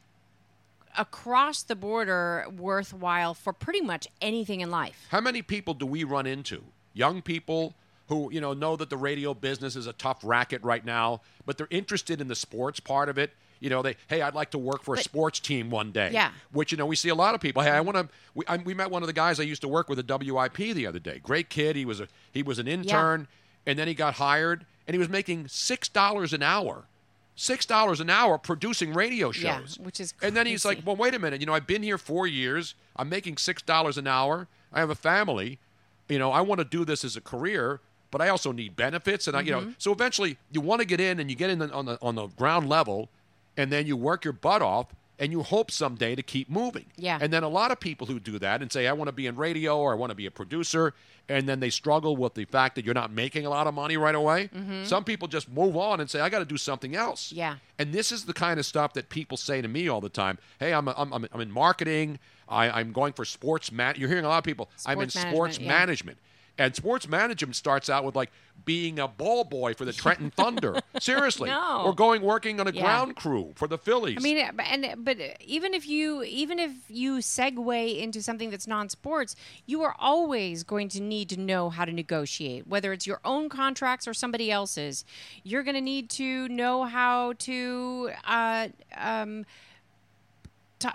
across 0.97 1.63
the 1.63 1.77
border 1.77 2.45
worthwhile 2.57 3.35
for 3.35 3.53
pretty 3.53 3.81
much 3.81 4.09
anything 4.21 4.61
in 4.61 4.71
life. 4.71 5.07
How 5.11 5.21
many 5.21 5.43
people 5.43 5.75
do 5.75 5.87
we 5.87 6.03
run 6.03 6.27
into? 6.27 6.65
Young 6.93 7.23
people 7.23 7.75
who, 8.09 8.33
you 8.33 8.41
know, 8.41 8.53
know 8.53 8.75
that 8.75 8.91
the 8.91 8.97
radio 8.97 9.33
business 9.33 9.77
is 9.77 9.87
a 9.87 9.93
tough 9.93 10.19
racket 10.25 10.63
right 10.65 10.85
now, 10.85 11.21
but 11.47 11.57
they're 11.57 11.69
interested 11.71 12.21
in 12.21 12.27
the 12.27 12.35
sports 12.35 12.81
part 12.81 13.09
of 13.09 13.19
it. 13.19 13.33
You 13.61 13.71
know, 13.71 13.83
they, 13.83 13.97
hey, 14.09 14.23
I'd 14.23 14.35
like 14.35 14.51
to 14.53 14.59
work 14.59 14.83
for 14.85 14.95
a 14.95 14.99
sports 14.99 15.41
team 15.41 15.69
one 15.71 15.91
day. 15.93 16.11
Yeah. 16.13 16.31
Which, 16.53 16.71
you 16.73 16.79
know, 16.79 16.87
we 16.87 16.97
see 16.97 17.09
a 17.09 17.15
lot 17.15 17.35
of 17.35 17.41
people. 17.41 17.63
Hey, 17.63 17.71
I 17.71 17.81
want 17.81 17.97
to. 17.97 18.09
We, 18.35 18.45
I, 18.47 18.57
we 18.59 18.73
met 18.75 18.91
one 18.91 19.03
of 19.03 19.07
the 19.09 19.13
guys 19.13 19.41
I 19.41 19.43
used 19.45 19.63
to 19.63 19.69
work 19.69 19.89
with 19.89 19.99
at 19.99 20.07
WIP 20.09 20.57
the 20.57 20.87
other 20.87 20.99
day. 21.01 21.19
Great 21.23 21.49
kid. 21.51 21.75
He 21.77 21.85
was 21.85 22.01
a 22.01 22.09
he 22.33 22.43
was 22.43 22.59
an 22.59 22.69
intern, 22.69 23.27
and 23.67 23.79
then 23.79 23.89
he 23.89 23.95
got 23.95 24.15
hired, 24.15 24.65
and 24.87 24.95
he 24.95 24.99
was 24.99 25.09
making 25.09 25.49
six 25.49 25.89
dollars 25.89 26.33
an 26.33 26.43
hour. 26.43 26.85
Six 27.35 27.67
dollars 27.67 28.01
an 28.01 28.11
hour 28.11 28.37
producing 28.37 28.93
radio 28.93 29.29
Yeah, 29.31 29.59
shows. 29.61 29.79
which 29.79 30.01
is 30.01 30.13
And 30.23 30.37
then 30.37 30.47
he's 30.47 30.65
like, 30.65 30.81
well, 30.85 30.97
wait 30.97 31.15
a 31.15 31.21
minute. 31.21 31.41
You 31.41 31.47
know, 31.47 31.55
I've 31.55 31.69
been 31.69 31.85
here 31.85 31.97
four 31.99 32.27
years. 32.27 32.75
I'm 32.97 33.09
making 33.09 33.37
six 33.37 33.63
dollars 33.63 33.97
an 33.97 34.09
hour. 34.09 34.49
I 34.73 34.81
have 34.81 34.91
a 34.91 34.97
family. 34.97 35.59
You 36.09 36.19
know, 36.19 36.33
I 36.33 36.41
want 36.41 36.59
to 36.61 36.65
do 36.65 36.85
this 36.85 37.05
as 37.05 37.17
a 37.17 37.21
career, 37.21 37.81
but 38.11 38.21
I 38.21 38.29
also 38.29 38.51
need 38.51 38.75
benefits. 38.75 39.29
And 39.29 39.37
I, 39.37 39.43
you 39.43 39.53
know, 39.53 39.61
Mhm. 39.61 39.75
so 39.79 39.93
eventually 39.93 40.37
you 40.51 40.61
want 40.61 40.81
to 40.81 40.85
get 40.87 40.99
in 41.01 41.21
and 41.21 41.31
you 41.31 41.37
get 41.37 41.51
in 41.51 41.59
the, 41.61 41.71
on 41.73 41.85
the 41.87 41.97
on 42.03 42.17
the 42.17 42.27
ground 42.29 42.69
level, 42.69 43.09
and 43.59 43.71
then 43.71 43.87
you 43.87 43.97
work 43.97 44.25
your 44.25 44.33
butt 44.33 44.63
off, 44.63 44.87
and 45.19 45.33
you 45.33 45.43
hope 45.43 45.71
someday 45.71 46.15
to 46.15 46.23
keep 46.23 46.49
moving. 46.49 46.87
Yeah. 46.97 47.19
And 47.21 47.33
then 47.33 47.43
a 47.43 47.49
lot 47.49 47.73
of 47.73 47.81
people 47.81 48.07
who 48.07 48.21
do 48.21 48.39
that 48.39 48.63
and 48.63 48.71
say, 48.73 48.87
I 48.87 48.93
want 48.93 49.09
to 49.09 49.13
be 49.13 49.27
in 49.27 49.35
radio 49.35 49.77
or 49.77 49.91
I 49.93 49.97
want 49.97 50.11
to 50.11 50.15
be 50.15 50.27
a 50.27 50.31
producer, 50.31 50.95
and 51.29 51.49
then 51.49 51.59
they 51.59 51.71
struggle 51.71 52.17
with 52.17 52.35
the 52.35 52.45
fact 52.45 52.77
that 52.77 52.85
you're 52.85 52.95
not 52.95 53.11
making 53.13 53.45
a 53.45 53.51
lot 53.51 53.67
of 53.67 53.75
money 53.75 53.97
right 53.97 54.15
away. 54.15 54.49
Mhm. 54.55 54.87
Some 54.87 55.03
people 55.03 55.27
just 55.27 55.49
move 55.51 55.77
on 55.77 56.01
and 56.01 56.09
say, 56.09 56.21
I 56.21 56.29
got 56.29 56.39
to 56.39 56.45
do 56.45 56.57
something 56.57 56.95
else. 56.95 57.33
Yeah. 57.33 57.57
And 57.81 57.93
this 57.93 58.13
is 58.13 58.27
the 58.27 58.33
kind 58.33 58.61
of 58.61 58.67
stuff 58.67 58.93
that 58.95 59.09
people 59.09 59.37
say 59.37 59.61
to 59.61 59.67
me 59.67 59.89
all 59.89 60.01
the 60.01 60.09
time. 60.09 60.39
Hey, 60.61 60.73
I'm, 60.73 60.89
I'm, 60.89 61.13
I'm, 61.13 61.27
I'm 61.33 61.41
in 61.41 61.51
marketing. 61.51 62.21
I, 62.49 62.71
I'm 62.71 62.93
going 62.93 63.13
for 63.13 63.25
sports 63.25 63.73
man. 63.73 63.97
You're 63.99 64.09
hearing 64.09 64.25
a 64.25 64.29
lot 64.29 64.39
of 64.39 64.45
people. 64.45 64.71
I'm 64.87 65.01
in 65.01 65.11
Sports 65.11 65.31
sports 65.31 65.59
yeah. 65.59 65.69
management. 65.69 66.19
And 66.59 66.75
sports 66.75 67.09
management 67.09 67.55
starts 67.55 67.89
out 67.89 68.05
with 68.05 68.17
like 68.17 68.33
being 68.65 68.99
a 68.99 69.07
ball 69.07 69.45
boy 69.45 69.75
for 69.75 69.85
the 69.85 69.93
Trenton 69.93 70.31
Thunder. 70.37 70.81
Seriously. 70.99 71.49
No. 71.49 71.83
Or 71.87 71.95
going 71.95 72.21
working 72.23 72.59
on 72.59 72.67
a 72.67 72.73
Yeah. 72.73 72.83
ground 72.83 73.15
crew 73.17 73.53
for 73.55 73.69
the 73.69 73.79
Phillies. 73.79 74.17
I 74.19 74.21
mean, 74.21 74.39
and 74.39 75.05
but 75.05 75.19
even 75.41 75.73
if 75.73 75.87
you 75.89 76.25
even 76.25 76.59
if 76.59 76.73
you 76.89 77.19
segue 77.19 77.99
into 77.99 78.21
something 78.23 78.51
that's 78.51 78.67
non-sports, 78.67 79.37
you 79.67 79.83
are 79.83 79.95
always 80.01 80.65
going 80.65 80.89
to 80.91 81.01
need 81.01 81.29
to 81.29 81.39
know 81.39 81.71
how 81.71 81.85
to 81.85 81.93
negotiate, 81.93 82.67
whether 82.67 82.93
it's 82.93 83.07
your 83.07 83.21
own 83.25 83.49
contracts 83.49 84.09
or 84.09 84.13
somebody 84.13 84.51
else's. 84.51 85.05
You're 85.45 85.63
going 85.63 85.77
to 85.77 85.81
need 85.81 86.11
to 86.11 86.49
know 86.49 86.85
how 86.85 87.35
to 87.35 88.11
uh, 88.27 88.69
um, 88.97 89.47
t- 90.81 90.89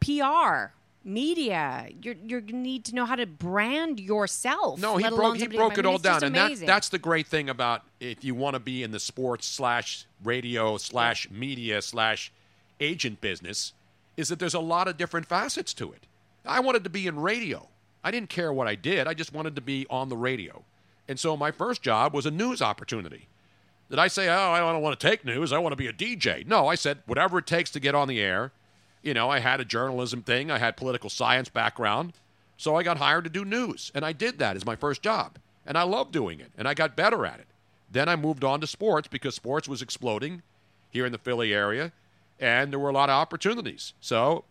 PR. 0.00 0.72
Media, 1.04 1.88
you're 2.00 2.14
you're 2.24 2.40
gonna 2.40 2.62
need 2.62 2.84
to 2.86 2.94
know 2.94 3.04
how 3.04 3.16
to 3.16 3.26
brand 3.26 3.98
yourself. 3.98 4.80
No, 4.80 4.96
he 4.96 5.08
broke 5.08 5.36
he 5.36 5.46
broke 5.48 5.76
it 5.78 5.84
all 5.84 5.94
it's 5.94 6.02
down, 6.02 6.22
and 6.22 6.34
that, 6.34 6.56
that's 6.58 6.88
the 6.88 6.98
great 6.98 7.26
thing 7.26 7.48
about 7.48 7.82
if 7.98 8.22
you 8.22 8.34
want 8.34 8.54
to 8.54 8.60
be 8.60 8.82
in 8.82 8.92
the 8.92 9.00
sports 9.00 9.46
slash 9.46 10.06
radio 10.22 10.76
slash 10.76 11.28
media 11.30 11.82
slash 11.82 12.30
agent 12.78 13.20
business, 13.20 13.72
is 14.16 14.28
that 14.28 14.38
there's 14.38 14.54
a 14.54 14.60
lot 14.60 14.86
of 14.86 14.96
different 14.96 15.26
facets 15.26 15.74
to 15.74 15.92
it. 15.92 16.06
I 16.46 16.60
wanted 16.60 16.84
to 16.84 16.90
be 16.90 17.06
in 17.06 17.18
radio. 17.18 17.68
I 18.04 18.10
didn't 18.10 18.28
care 18.30 18.52
what 18.52 18.68
I 18.68 18.74
did. 18.74 19.06
I 19.06 19.14
just 19.14 19.32
wanted 19.32 19.56
to 19.56 19.62
be 19.62 19.86
on 19.90 20.08
the 20.08 20.16
radio, 20.16 20.62
and 21.08 21.18
so 21.18 21.36
my 21.36 21.50
first 21.50 21.82
job 21.82 22.14
was 22.14 22.26
a 22.26 22.30
news 22.30 22.62
opportunity. 22.62 23.26
Did 23.90 23.98
I 23.98 24.08
say, 24.08 24.28
oh, 24.28 24.52
I 24.52 24.58
don't 24.58 24.80
want 24.80 24.98
to 24.98 25.06
take 25.06 25.22
news. 25.22 25.52
I 25.52 25.58
want 25.58 25.72
to 25.72 25.76
be 25.76 25.86
a 25.86 25.92
DJ? 25.92 26.46
No, 26.46 26.66
I 26.66 26.76
said 26.76 26.98
whatever 27.06 27.38
it 27.38 27.46
takes 27.46 27.70
to 27.72 27.80
get 27.80 27.94
on 27.94 28.08
the 28.08 28.20
air. 28.20 28.50
You 29.02 29.14
know, 29.14 29.28
I 29.28 29.40
had 29.40 29.60
a 29.60 29.64
journalism 29.64 30.22
thing. 30.22 30.50
I 30.50 30.58
had 30.58 30.76
political 30.76 31.10
science 31.10 31.48
background. 31.48 32.12
So 32.56 32.76
I 32.76 32.82
got 32.84 32.98
hired 32.98 33.24
to 33.24 33.30
do 33.30 33.44
news, 33.44 33.90
and 33.94 34.04
I 34.04 34.12
did 34.12 34.38
that 34.38 34.56
as 34.56 34.64
my 34.64 34.76
first 34.76 35.02
job. 35.02 35.38
And 35.66 35.76
I 35.76 35.82
loved 35.82 36.12
doing 36.12 36.38
it, 36.40 36.52
and 36.56 36.68
I 36.68 36.74
got 36.74 36.94
better 36.94 37.26
at 37.26 37.40
it. 37.40 37.46
Then 37.90 38.08
I 38.08 38.16
moved 38.16 38.44
on 38.44 38.60
to 38.60 38.66
sports 38.66 39.08
because 39.08 39.34
sports 39.34 39.68
was 39.68 39.82
exploding 39.82 40.42
here 40.90 41.04
in 41.04 41.12
the 41.12 41.18
Philly 41.18 41.52
area, 41.52 41.92
and 42.38 42.72
there 42.72 42.78
were 42.78 42.88
a 42.90 42.94
lot 42.94 43.08
of 43.08 43.14
opportunities. 43.14 43.94
So 44.00 44.44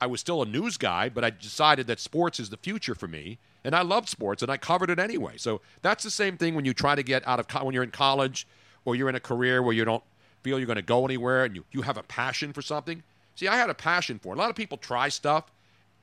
I 0.00 0.06
was 0.06 0.20
still 0.20 0.42
a 0.42 0.46
news 0.46 0.76
guy, 0.76 1.08
but 1.08 1.24
I 1.24 1.30
decided 1.30 1.86
that 1.88 2.00
sports 2.00 2.38
is 2.38 2.50
the 2.50 2.56
future 2.56 2.94
for 2.94 3.08
me, 3.08 3.38
and 3.64 3.74
I 3.74 3.82
love 3.82 4.08
sports, 4.08 4.42
and 4.42 4.50
I 4.50 4.56
covered 4.56 4.90
it 4.90 4.98
anyway. 4.98 5.34
So 5.36 5.60
that's 5.82 6.04
the 6.04 6.10
same 6.10 6.36
thing 6.36 6.54
when 6.54 6.64
you 6.64 6.74
try 6.74 6.94
to 6.94 7.02
get 7.02 7.26
out 7.26 7.40
of 7.40 7.48
co- 7.48 7.64
when 7.64 7.74
you're 7.74 7.82
in 7.82 7.90
college 7.90 8.46
or 8.84 8.94
you're 8.94 9.08
in 9.08 9.14
a 9.14 9.20
career 9.20 9.62
where 9.62 9.72
you 9.72 9.84
don't 9.84 10.04
feel 10.42 10.58
you're 10.58 10.66
going 10.66 10.76
to 10.76 10.82
go 10.82 11.04
anywhere, 11.04 11.44
and 11.44 11.56
you, 11.56 11.64
you 11.72 11.82
have 11.82 11.96
a 11.96 12.02
passion 12.02 12.52
for 12.52 12.62
something. 12.62 13.02
See, 13.34 13.48
I 13.48 13.56
had 13.56 13.70
a 13.70 13.74
passion 13.74 14.18
for 14.18 14.32
it. 14.32 14.36
A 14.36 14.40
lot 14.40 14.50
of 14.50 14.56
people 14.56 14.78
try 14.78 15.08
stuff 15.08 15.50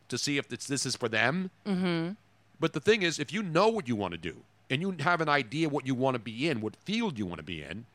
to 0.09 0.17
see 0.17 0.37
if 0.37 0.51
it's, 0.51 0.67
this 0.67 0.85
is 0.85 0.95
for 0.95 1.07
them. 1.09 1.49
Mm-hmm. 1.65 2.11
But 2.59 2.73
the 2.73 2.79
thing 2.79 3.01
is, 3.01 3.19
if 3.19 3.33
you 3.33 3.41
know 3.41 3.69
what 3.69 3.87
you 3.87 3.95
want 3.95 4.11
to 4.11 4.17
do 4.17 4.37
and 4.69 4.81
you 4.81 4.95
have 4.99 5.21
an 5.21 5.29
idea 5.29 5.69
what 5.69 5.87
you 5.87 5.95
want 5.95 6.15
to 6.15 6.19
be 6.19 6.49
in, 6.49 6.61
what 6.61 6.75
field 6.75 7.17
you 7.17 7.25
want 7.25 7.39
to 7.39 7.43
be 7.43 7.63
in, 7.63 7.85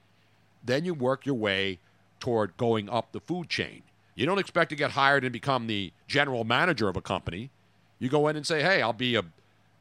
then 0.65 0.85
you 0.85 0.95
work 0.95 1.25
your 1.25 1.37
way 1.37 1.79
toward 2.19 2.57
going 2.57 2.89
up 2.89 3.13
the 3.13 3.21
food 3.21 3.49
chain. 3.49 3.83
You 4.15 4.27
don't 4.27 4.39
expect 4.39 4.71
to 4.71 4.77
get 4.77 4.93
hired 4.93 5.25
and 5.25 5.33
become 5.33 5.67
the 5.67 5.93
general 6.09 6.45
manager 6.45 6.89
of 6.89 6.97
a 6.97 7.03
company. 7.03 7.51
You 7.99 8.09
go 8.09 8.29
in 8.29 8.37
and 8.37 8.47
say, 8.47 8.63
"Hey, 8.63 8.83
I'll 8.83 8.93
be 8.93 9.15
a 9.15 9.23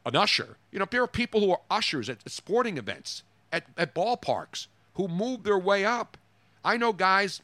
an 0.04 0.14
usher." 0.14 0.56
You 0.70 0.78
know, 0.78 0.86
there 0.90 1.02
are 1.02 1.08
people 1.08 1.40
who 1.40 1.50
are 1.50 1.60
ushers 1.70 2.08
at 2.08 2.28
sporting 2.30 2.76
events, 2.76 3.22
at, 3.50 3.64
at 3.76 3.94
ballparks, 3.94 4.66
who 4.94 5.08
move 5.08 5.42
their 5.42 5.58
way 5.58 5.84
up. 5.84 6.16
I 6.64 6.76
know 6.76 6.92
guys 6.92 7.40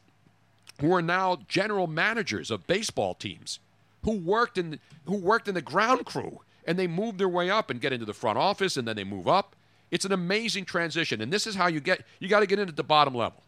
who 0.82 0.92
are 0.92 1.00
now 1.00 1.38
general 1.48 1.86
managers 1.86 2.50
of 2.50 2.66
baseball 2.66 3.14
teams 3.14 3.60
who 4.04 4.18
worked 4.18 4.58
in 4.58 4.78
who 5.06 5.16
worked 5.16 5.48
in 5.48 5.54
the 5.54 5.62
ground 5.62 6.04
crew 6.04 6.40
and 6.66 6.78
they 6.78 6.86
move 6.86 7.16
their 7.16 7.28
way 7.28 7.48
up 7.48 7.70
and 7.70 7.80
get 7.80 7.92
into 7.92 8.04
the 8.04 8.12
front 8.12 8.36
office 8.36 8.76
and 8.76 8.86
then 8.86 8.96
they 8.96 9.04
move 9.04 9.26
up. 9.26 9.56
It's 9.90 10.04
an 10.04 10.12
amazing 10.12 10.64
transition, 10.64 11.20
and 11.20 11.32
this 11.32 11.46
is 11.46 11.54
how 11.54 11.68
you 11.68 11.80
get 11.80 12.04
you 12.18 12.28
got 12.28 12.40
to 12.40 12.46
get 12.46 12.58
in 12.58 12.68
at 12.68 12.76
the 12.76 12.82
bottom 12.82 13.14
level. 13.14 13.42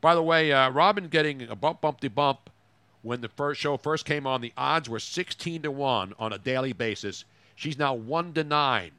By 0.00 0.14
the 0.14 0.22
way, 0.22 0.52
uh, 0.52 0.70
Robin 0.70 1.08
getting 1.08 1.42
a 1.42 1.56
bump 1.56 1.80
bumpty 1.80 2.12
bump 2.14 2.50
when 3.02 3.20
the 3.20 3.28
first 3.28 3.60
show 3.60 3.76
first 3.76 4.04
came 4.04 4.26
on. 4.26 4.40
The 4.40 4.52
odds 4.56 4.88
were 4.88 4.98
sixteen 4.98 5.62
to 5.62 5.70
one 5.70 6.12
on 6.18 6.32
a 6.32 6.38
daily 6.38 6.72
basis. 6.72 7.24
She's 7.54 7.78
now 7.78 7.94
one 7.94 8.32
to 8.34 8.44
nine 8.44 8.90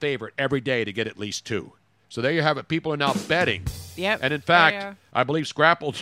favorite 0.00 0.34
every 0.38 0.60
day 0.60 0.84
to 0.84 0.92
get 0.92 1.06
at 1.06 1.18
least 1.18 1.44
two. 1.44 1.72
So 2.08 2.20
there 2.22 2.32
you 2.32 2.42
have 2.42 2.56
it. 2.56 2.68
People 2.68 2.92
are 2.92 2.96
now 2.96 3.14
betting. 3.28 3.64
Yep. 3.96 4.20
And 4.22 4.32
in 4.32 4.40
fact. 4.40 4.96
I 5.12 5.24
believe 5.24 5.46
Scrapple 5.46 5.94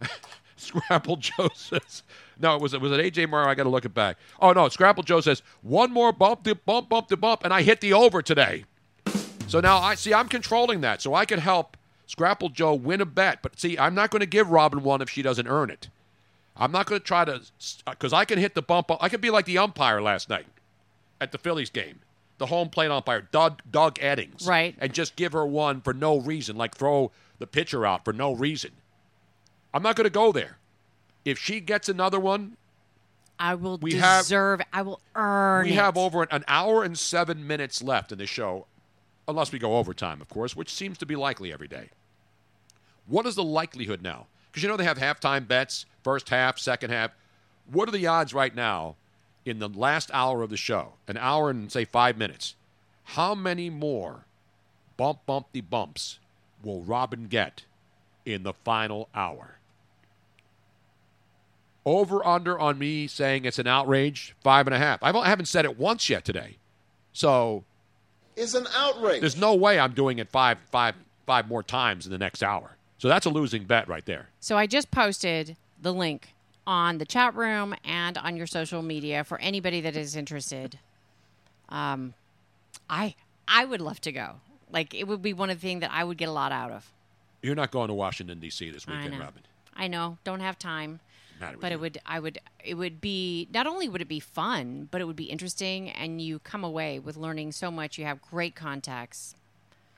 Scrapple 0.56 1.16
Joe 1.16 1.48
says 1.54 2.02
no. 2.40 2.56
It 2.56 2.62
was 2.62 2.74
it 2.74 2.80
was 2.80 2.92
it 2.92 3.14
AJ 3.14 3.28
Morrow. 3.28 3.48
I 3.48 3.54
got 3.54 3.64
to 3.64 3.68
look 3.68 3.84
it 3.84 3.94
back. 3.94 4.16
Oh 4.40 4.52
no, 4.52 4.68
Scrapple 4.68 5.02
Joe 5.02 5.20
says 5.20 5.42
one 5.62 5.92
more 5.92 6.12
bump 6.12 6.44
to 6.44 6.54
bump 6.54 6.88
bump 6.88 7.08
to 7.08 7.16
bump, 7.16 7.42
and 7.44 7.52
I 7.52 7.62
hit 7.62 7.80
the 7.80 7.92
over 7.92 8.22
today. 8.22 8.64
So 9.48 9.60
now 9.60 9.78
I 9.78 9.94
see 9.94 10.12
I'm 10.12 10.28
controlling 10.28 10.80
that, 10.80 11.00
so 11.02 11.14
I 11.14 11.24
can 11.24 11.38
help 11.38 11.76
Scrapple 12.06 12.48
Joe 12.48 12.74
win 12.74 13.00
a 13.00 13.06
bet. 13.06 13.42
But 13.42 13.60
see, 13.60 13.78
I'm 13.78 13.94
not 13.94 14.10
going 14.10 14.20
to 14.20 14.26
give 14.26 14.50
Robin 14.50 14.82
one 14.82 15.00
if 15.02 15.10
she 15.10 15.22
doesn't 15.22 15.46
earn 15.46 15.70
it. 15.70 15.88
I'm 16.56 16.72
not 16.72 16.86
going 16.86 17.00
to 17.00 17.06
try 17.06 17.24
to 17.26 17.42
because 17.88 18.12
uh, 18.12 18.16
I 18.16 18.24
can 18.24 18.38
hit 18.38 18.54
the 18.54 18.62
bump. 18.62 18.90
I 19.00 19.08
could 19.08 19.20
be 19.20 19.30
like 19.30 19.44
the 19.44 19.58
umpire 19.58 20.00
last 20.00 20.28
night. 20.28 20.46
at 21.20 21.30
the 21.32 21.38
Phillies 21.38 21.70
game, 21.70 22.00
the 22.38 22.46
home 22.46 22.70
plate 22.70 22.90
umpire, 22.90 23.28
Doug, 23.30 23.60
Doug 23.70 23.96
Eddings, 23.96 24.46
Right. 24.48 24.74
and 24.78 24.92
just 24.92 25.16
give 25.16 25.32
her 25.32 25.46
one 25.46 25.80
for 25.82 25.92
no 25.94 26.18
reason, 26.18 26.56
like 26.56 26.74
throw 26.74 27.12
the 27.38 27.46
pitcher 27.46 27.84
out 27.86 28.04
for 28.04 28.12
no 28.12 28.32
reason. 28.34 28.72
I'm 29.76 29.82
not 29.82 29.94
going 29.94 30.04
to 30.06 30.10
go 30.10 30.32
there. 30.32 30.56
If 31.26 31.38
she 31.38 31.60
gets 31.60 31.90
another 31.90 32.18
one, 32.18 32.56
I 33.38 33.54
will 33.56 33.76
We 33.76 33.92
have- 33.96 34.24
deserve. 34.24 34.62
I 34.72 34.80
will 34.80 35.02
earn. 35.14 35.66
we 35.66 35.72
it. 35.72 35.74
have 35.74 35.98
over 35.98 36.22
an 36.22 36.44
hour 36.48 36.82
and 36.82 36.98
seven 36.98 37.46
minutes 37.46 37.82
left 37.82 38.10
in 38.10 38.16
the 38.16 38.24
show, 38.26 38.66
unless 39.28 39.52
we 39.52 39.58
go 39.58 39.76
overtime, 39.76 40.22
of 40.22 40.30
course, 40.30 40.56
which 40.56 40.72
seems 40.72 40.96
to 40.96 41.04
be 41.04 41.14
likely 41.14 41.52
every 41.52 41.68
day. 41.68 41.90
What 43.06 43.26
is 43.26 43.34
the 43.34 43.44
likelihood 43.44 44.00
now? 44.00 44.28
Because 44.50 44.62
you 44.62 44.68
know 44.70 44.78
they 44.78 44.84
have 44.84 44.96
halftime 44.96 45.46
bets, 45.46 45.84
first 46.02 46.30
half, 46.30 46.58
second 46.58 46.88
half. 46.90 47.10
What 47.70 47.86
are 47.86 47.92
the 47.92 48.06
odds 48.06 48.32
right 48.32 48.54
now 48.54 48.96
in 49.44 49.58
the 49.58 49.68
last 49.68 50.10
hour 50.14 50.40
of 50.42 50.48
the 50.48 50.56
show, 50.56 50.94
an 51.06 51.18
hour 51.18 51.50
and 51.50 51.70
say 51.70 51.84
five 51.84 52.16
minutes? 52.16 52.54
How 53.04 53.34
many 53.34 53.68
more 53.68 54.24
bump 54.96 55.26
bumpy 55.26 55.60
bumps 55.60 56.18
will 56.62 56.80
Robin 56.80 57.26
get 57.28 57.64
in 58.24 58.42
the 58.42 58.54
final 58.54 59.10
hour? 59.14 59.55
Over 61.86 62.26
under 62.26 62.58
on 62.58 62.78
me 62.80 63.06
saying 63.06 63.44
it's 63.44 63.60
an 63.60 63.68
outrage, 63.68 64.34
five 64.42 64.66
and 64.66 64.74
a 64.74 64.78
half. 64.78 64.98
I've, 65.04 65.14
I 65.14 65.28
haven't 65.28 65.46
said 65.46 65.64
it 65.64 65.78
once 65.78 66.10
yet 66.10 66.24
today. 66.24 66.56
So 67.12 67.62
It's 68.34 68.54
an 68.54 68.66
outrage. 68.76 69.20
there's 69.20 69.36
no 69.36 69.54
way 69.54 69.78
I'm 69.78 69.92
doing 69.92 70.18
it 70.18 70.28
five, 70.28 70.58
five, 70.72 70.96
five 71.26 71.46
more 71.48 71.62
times 71.62 72.04
in 72.04 72.10
the 72.10 72.18
next 72.18 72.42
hour. 72.42 72.76
So 72.98 73.06
that's 73.06 73.24
a 73.24 73.30
losing 73.30 73.64
bet 73.64 73.86
right 73.86 74.04
there. 74.04 74.30
So 74.40 74.58
I 74.58 74.66
just 74.66 74.90
posted 74.90 75.56
the 75.80 75.92
link 75.94 76.34
on 76.66 76.98
the 76.98 77.06
chat 77.06 77.36
room 77.36 77.74
and 77.84 78.18
on 78.18 78.36
your 78.36 78.48
social 78.48 78.82
media 78.82 79.22
for 79.22 79.38
anybody 79.40 79.80
that 79.82 79.96
is 79.96 80.16
interested. 80.16 80.80
Um, 81.68 82.14
I 82.90 83.14
I 83.46 83.64
would 83.64 83.80
love 83.80 84.00
to 84.00 84.12
go. 84.12 84.40
Like 84.72 84.92
it 84.92 85.06
would 85.06 85.22
be 85.22 85.32
one 85.32 85.50
of 85.50 85.60
the 85.60 85.66
things 85.68 85.82
that 85.82 85.92
I 85.92 86.02
would 86.02 86.18
get 86.18 86.28
a 86.28 86.32
lot 86.32 86.50
out 86.50 86.72
of. 86.72 86.90
You're 87.42 87.54
not 87.54 87.70
going 87.70 87.88
to 87.88 87.94
Washington 87.94 88.40
D.C. 88.40 88.70
this 88.70 88.88
weekend, 88.88 89.12
know. 89.12 89.20
Robin. 89.20 89.42
I 89.76 89.86
know, 89.86 90.18
don't 90.24 90.40
have 90.40 90.58
time. 90.58 90.98
But 91.60 91.72
it 91.72 91.80
would 91.80 91.98
I 92.06 92.18
would 92.20 92.38
it 92.64 92.74
would 92.74 93.00
be 93.00 93.48
not 93.52 93.66
only 93.66 93.88
would 93.88 94.00
it 94.00 94.08
be 94.08 94.20
fun, 94.20 94.88
but 94.90 95.00
it 95.00 95.04
would 95.04 95.16
be 95.16 95.24
interesting 95.24 95.90
and 95.90 96.20
you 96.20 96.38
come 96.40 96.64
away 96.64 96.98
with 96.98 97.16
learning 97.16 97.52
so 97.52 97.70
much. 97.70 97.98
You 97.98 98.04
have 98.04 98.20
great 98.22 98.54
contacts. 98.54 99.34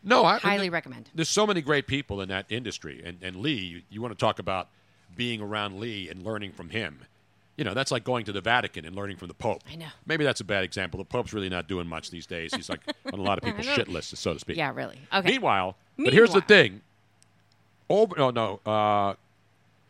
No, 0.02 0.24
I 0.24 0.39
highly 0.39 0.70
recommend. 0.70 1.10
There's 1.15 1.28
so 1.28 1.47
many 1.47 1.60
great 1.60 1.86
people 1.86 2.20
in 2.20 2.28
that 2.28 2.47
industry, 2.48 3.02
and 3.05 3.19
and 3.23 3.36
Leigh, 3.36 3.52
you, 3.55 3.82
you 3.90 4.01
want 4.01 4.16
to 4.16 4.19
talk 4.19 4.39
about 4.39 4.69
being 5.16 5.40
around 5.40 5.81
Leigh 5.81 6.09
and 6.09 6.23
learning 6.23 6.52
from 6.52 6.70
him. 6.70 7.01
You 7.56 7.65
know, 7.65 7.74
that's 7.74 7.90
like 7.90 8.05
going 8.05 8.24
to 8.27 8.32
the 8.32 8.40
Vatican 8.40 8.85
and 8.85 8.94
learning 8.94 9.16
from 9.16 9.27
the 9.27 9.35
Pope. 9.35 9.62
I 9.69 9.74
know. 9.74 9.89
Maybe 10.06 10.23
that's 10.23 10.40
a 10.40 10.44
bad 10.44 10.62
example. 10.62 10.98
The 10.98 11.05
Pope's 11.05 11.32
really 11.32 11.48
not 11.48 11.66
doing 11.66 11.89
much 11.89 12.10
these 12.10 12.24
days. 12.24 12.55
He's 12.55 12.69
like 12.70 12.81
on 13.12 13.19
a 13.19 13.23
lot 13.23 13.39
of 13.39 13.43
people's 13.43 13.66
shit 13.66 13.89
lists, 13.89 14.16
so 14.19 14.32
to 14.32 14.39
speak. 14.39 14.56
Yeah, 14.56 14.73
really. 14.73 15.01
Okay. 15.12 15.28
Meanwhile, 15.28 15.77
but 15.98 16.12
here's 16.12 16.32
the 16.32 16.40
thing. 16.40 16.82
Over, 17.90 18.15
no, 18.16 18.31
no. 18.31 18.60
Uh, 18.65 19.15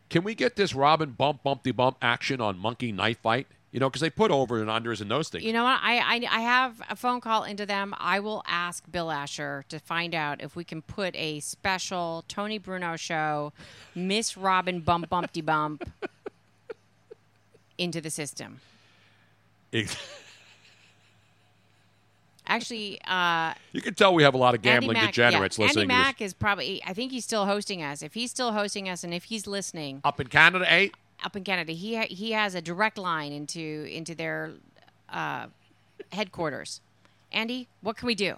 can 0.09 0.23
we 0.23 0.35
get 0.35 0.55
this 0.55 0.73
Robin 0.73 1.11
bump 1.11 1.43
bumpty 1.43 1.75
bump 1.75 1.97
action 2.01 2.41
on 2.41 2.57
Monkey 2.57 2.91
Knife 2.91 3.19
Fight? 3.19 3.47
You 3.71 3.79
know, 3.79 3.87
because 3.87 4.01
they 4.01 4.09
put 4.09 4.31
over 4.31 4.59
and 4.59 4.67
unders 4.67 4.99
and 4.99 5.11
those 5.11 5.29
things. 5.29 5.43
You 5.43 5.53
know 5.53 5.63
what? 5.63 5.79
I, 5.83 5.99
I 5.99 6.37
I 6.37 6.39
have 6.39 6.81
a 6.89 6.95
phone 6.95 7.21
call 7.21 7.43
into 7.43 7.67
them. 7.67 7.93
I 7.99 8.19
will 8.19 8.41
ask 8.47 8.83
Bill 8.91 9.11
Asher 9.11 9.63
to 9.69 9.77
find 9.77 10.15
out 10.15 10.41
if 10.41 10.55
we 10.55 10.63
can 10.63 10.81
put 10.81 11.15
a 11.15 11.39
special 11.39 12.25
Tony 12.27 12.57
Bruno 12.57 12.95
show, 12.95 13.53
Miss 13.93 14.35
Robin 14.35 14.79
Bump 14.79 15.07
Bumpty 15.09 15.45
Bump, 15.45 15.87
into 17.77 18.01
the 18.01 18.09
system. 18.09 18.59
Actually, 22.49 22.99
uh, 23.07 23.53
you 23.71 23.81
can 23.81 23.93
tell 23.93 24.13
we 24.13 24.23
have 24.23 24.33
a 24.33 24.37
lot 24.37 24.55
of 24.55 24.61
gambling 24.61 24.95
Mack, 24.95 25.07
degenerates 25.13 25.57
yeah, 25.57 25.65
listening 25.65 25.83
Andy. 25.91 25.93
Mack 26.03 26.21
is 26.21 26.33
probably. 26.33 26.81
I 26.85 26.93
think 26.93 27.11
he's 27.11 27.23
still 27.23 27.45
hosting 27.45 27.81
us. 27.83 28.01
If 28.01 28.13
he's 28.15 28.31
still 28.31 28.51
hosting 28.51 28.89
us, 28.89 29.03
and 29.03 29.13
if 29.13 29.25
he's 29.25 29.45
listening 29.47 30.01
Up 30.03 30.19
in 30.19 30.27
Canada, 30.27 30.65
eh? 30.71 30.89
up 31.23 31.35
in 31.35 31.43
Canada, 31.43 31.71
he 31.73 31.95
ha- 31.95 32.07
he 32.09 32.31
has 32.31 32.55
a 32.55 32.61
direct 32.61 32.97
line 32.97 33.31
into 33.31 33.59
into 33.89 34.15
their 34.15 34.51
uh, 35.09 35.47
headquarters. 36.11 36.81
Andy, 37.31 37.67
what 37.81 37.95
can 37.97 38.07
we 38.07 38.15
do? 38.15 38.35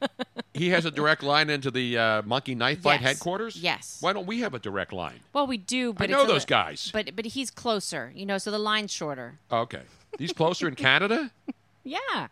He 0.54 0.68
has 0.68 0.84
a 0.84 0.90
direct 0.90 1.22
line 1.22 1.48
into 1.48 1.70
the 1.70 1.96
uh, 1.96 2.22
Monkey 2.22 2.54
Knife 2.54 2.82
Fight 2.82 3.00
Yes. 3.00 3.08
headquarters. 3.14 3.56
Yes. 3.56 3.96
Why 4.02 4.12
don't 4.12 4.26
we 4.26 4.40
have 4.40 4.52
a 4.52 4.58
direct 4.58 4.92
line? 4.92 5.20
Well, 5.32 5.46
we 5.46 5.56
do, 5.56 5.94
but 5.94 6.04
I 6.10 6.12
know 6.12 6.20
a 6.20 6.24
li- 6.24 6.28
those 6.28 6.44
guys. 6.44 6.90
But 6.92 7.16
but 7.16 7.24
he's 7.24 7.50
closer, 7.50 8.12
you 8.14 8.26
know, 8.26 8.36
so 8.36 8.50
the 8.50 8.58
line's 8.58 8.92
shorter. 8.92 9.38
Okay, 9.50 9.80
he's 10.18 10.32
closer 10.32 10.68
in 10.68 10.74
Canada. 10.74 11.30
Yeah, 11.84 12.28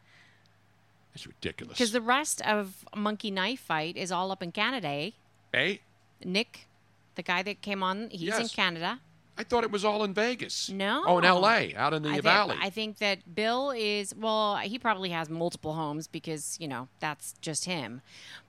That's 1.12 1.26
ridiculous. 1.26 1.78
because 1.78 1.92
the 1.92 2.00
rest 2.00 2.40
of 2.46 2.84
Monkey 2.94 3.30
Knife 3.30 3.60
Fight 3.60 3.96
is 3.96 4.12
all 4.12 4.30
up 4.30 4.42
in 4.42 4.52
Canada. 4.52 4.88
Eh? 4.88 5.10
Eh? 5.54 5.76
Nick, 6.24 6.68
the 7.14 7.22
guy 7.22 7.42
that 7.42 7.62
came 7.62 7.82
on, 7.82 8.10
he's 8.10 8.36
in 8.38 8.48
Canada. 8.48 9.00
I 9.36 9.42
thought 9.42 9.64
it 9.64 9.70
was 9.70 9.86
all 9.86 10.04
in 10.04 10.12
Vegas. 10.12 10.68
No. 10.68 11.02
Oh, 11.06 11.16
in 11.16 11.24
L.A., 11.24 11.74
out 11.74 11.94
in 11.94 12.02
the 12.02 12.10
I 12.10 12.12
think, 12.12 12.24
valley. 12.24 12.56
I 12.60 12.68
think 12.68 12.98
that 12.98 13.34
Bill 13.34 13.70
is 13.70 14.14
well. 14.14 14.56
He 14.58 14.78
probably 14.78 15.08
has 15.10 15.30
multiple 15.30 15.72
homes 15.72 16.06
because 16.06 16.58
you 16.60 16.68
know 16.68 16.88
that's 17.00 17.34
just 17.40 17.64
him. 17.64 18.02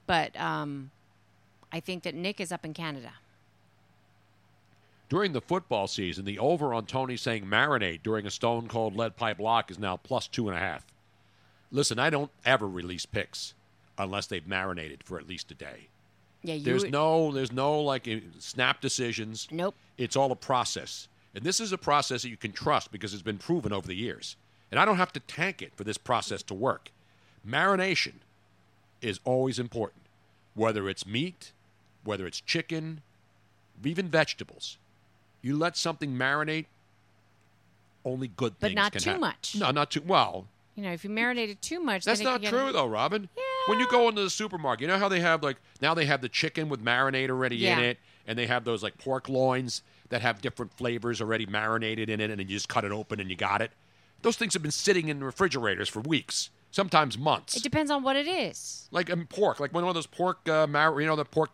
But 0.05 0.37
um, 0.39 0.91
I 1.71 1.79
think 1.79 2.03
that 2.03 2.13
Nick 2.13 2.41
is 2.41 2.51
up 2.51 2.65
in 2.65 2.73
Canada. 2.73 3.13
During 5.07 5.31
the 5.31 5.41
football 5.41 5.87
season, 5.87 6.25
the 6.25 6.39
over 6.39 6.73
on 6.73 6.85
Tony 6.85 7.15
saying 7.15 7.45
marinate 7.45 8.03
during 8.03 8.25
a 8.25 8.31
stone 8.31 8.67
cold 8.67 8.95
lead 8.95 9.15
pipe 9.15 9.39
lock 9.39 9.71
is 9.71 9.79
now 9.79 9.95
plus 9.97 10.27
two 10.27 10.49
and 10.49 10.57
a 10.57 10.59
half. 10.59 10.85
Listen, 11.71 11.99
I 11.99 12.09
don't 12.09 12.31
ever 12.45 12.67
release 12.67 13.05
picks 13.05 13.53
unless 13.97 14.27
they've 14.27 14.45
marinated 14.47 15.03
for 15.03 15.17
at 15.17 15.27
least 15.27 15.51
a 15.51 15.55
day. 15.55 15.87
Yeah, 16.43 16.55
you. 16.55 16.63
There's 16.63 16.85
no, 16.85 17.31
there's 17.31 17.51
no 17.51 17.79
like 17.81 18.07
uh, 18.07 18.17
snap 18.39 18.81
decisions. 18.81 19.47
Nope. 19.51 19.75
It's 19.97 20.15
all 20.15 20.31
a 20.31 20.35
process, 20.35 21.07
and 21.35 21.43
this 21.43 21.59
is 21.59 21.71
a 21.71 21.77
process 21.77 22.23
that 22.23 22.29
you 22.29 22.37
can 22.37 22.51
trust 22.51 22.91
because 22.91 23.13
it's 23.13 23.21
been 23.23 23.37
proven 23.37 23.71
over 23.71 23.87
the 23.87 23.95
years. 23.95 24.35
And 24.71 24.79
I 24.79 24.85
don't 24.85 24.97
have 24.97 25.13
to 25.13 25.19
tank 25.19 25.61
it 25.61 25.73
for 25.75 25.83
this 25.83 25.97
process 25.97 26.41
to 26.43 26.53
work. 26.53 26.91
Marination 27.47 28.13
is 29.01 29.19
always 29.25 29.59
important, 29.59 30.03
whether 30.55 30.87
it's 30.89 31.05
meat, 31.05 31.51
whether 32.03 32.25
it's 32.25 32.39
chicken, 32.41 33.01
even 33.83 34.07
vegetables. 34.07 34.77
You 35.41 35.57
let 35.57 35.75
something 35.75 36.15
marinate, 36.15 36.65
only 38.05 38.27
good 38.29 38.53
But 38.59 38.67
things 38.69 38.75
But 38.75 38.81
not 38.81 38.91
can 38.93 39.01
too 39.01 39.09
happen. 39.09 39.21
much. 39.21 39.55
No, 39.57 39.71
not 39.71 39.91
too 39.91 40.01
well. 40.05 40.47
You 40.75 40.83
know, 40.83 40.91
if 40.91 41.03
you 41.03 41.09
marinate 41.09 41.49
it 41.49 41.61
too 41.61 41.79
much, 41.81 42.05
That's 42.05 42.21
not 42.21 42.41
can 42.41 42.43
get- 42.43 42.49
true 42.51 42.71
though, 42.71 42.87
Robin. 42.87 43.29
Yeah. 43.35 43.43
When 43.67 43.79
you 43.79 43.87
go 43.89 44.07
into 44.09 44.21
the 44.23 44.29
supermarket, 44.29 44.81
you 44.81 44.87
know 44.87 44.97
how 44.97 45.09
they 45.09 45.19
have 45.19 45.43
like 45.43 45.57
now 45.81 45.93
they 45.93 46.05
have 46.05 46.21
the 46.21 46.29
chicken 46.29 46.69
with 46.69 46.83
marinade 46.83 47.29
already 47.29 47.67
in 47.67 47.79
it, 47.79 47.97
and 48.25 48.37
they 48.39 48.47
have 48.47 48.63
those 48.63 48.81
like 48.83 48.97
pork 48.97 49.27
loins 49.29 49.83
that 50.09 50.21
have 50.21 50.41
different 50.41 50.73
flavors 50.73 51.21
already 51.21 51.45
marinated 51.45 52.09
in 52.09 52.19
it, 52.21 52.29
and 52.31 52.39
then 52.39 52.47
you 52.47 52.55
just 52.55 52.69
cut 52.69 52.83
it 52.85 52.91
open 52.91 53.19
and 53.19 53.29
you 53.29 53.35
got 53.35 53.61
it. 53.61 53.71
Those 54.21 54.35
things 54.37 54.53
have 54.53 54.61
been 54.61 54.71
sitting 54.71 55.07
in 55.09 55.23
refrigerators 55.23 55.89
for 55.89 55.99
weeks, 56.01 56.49
sometimes 56.69 57.17
months. 57.17 57.55
It 57.57 57.63
depends 57.63 57.89
on 57.89 58.03
what 58.03 58.15
it 58.15 58.27
is. 58.27 58.87
Like 58.91 59.09
um, 59.11 59.25
pork, 59.27 59.59
like 59.59 59.73
one 59.73 59.83
of 59.83 59.93
those 59.93 60.05
pork, 60.07 60.47
uh, 60.47 60.67
mar- 60.67 60.99
you 61.01 61.07
know, 61.07 61.15
the 61.15 61.25
pork 61.25 61.49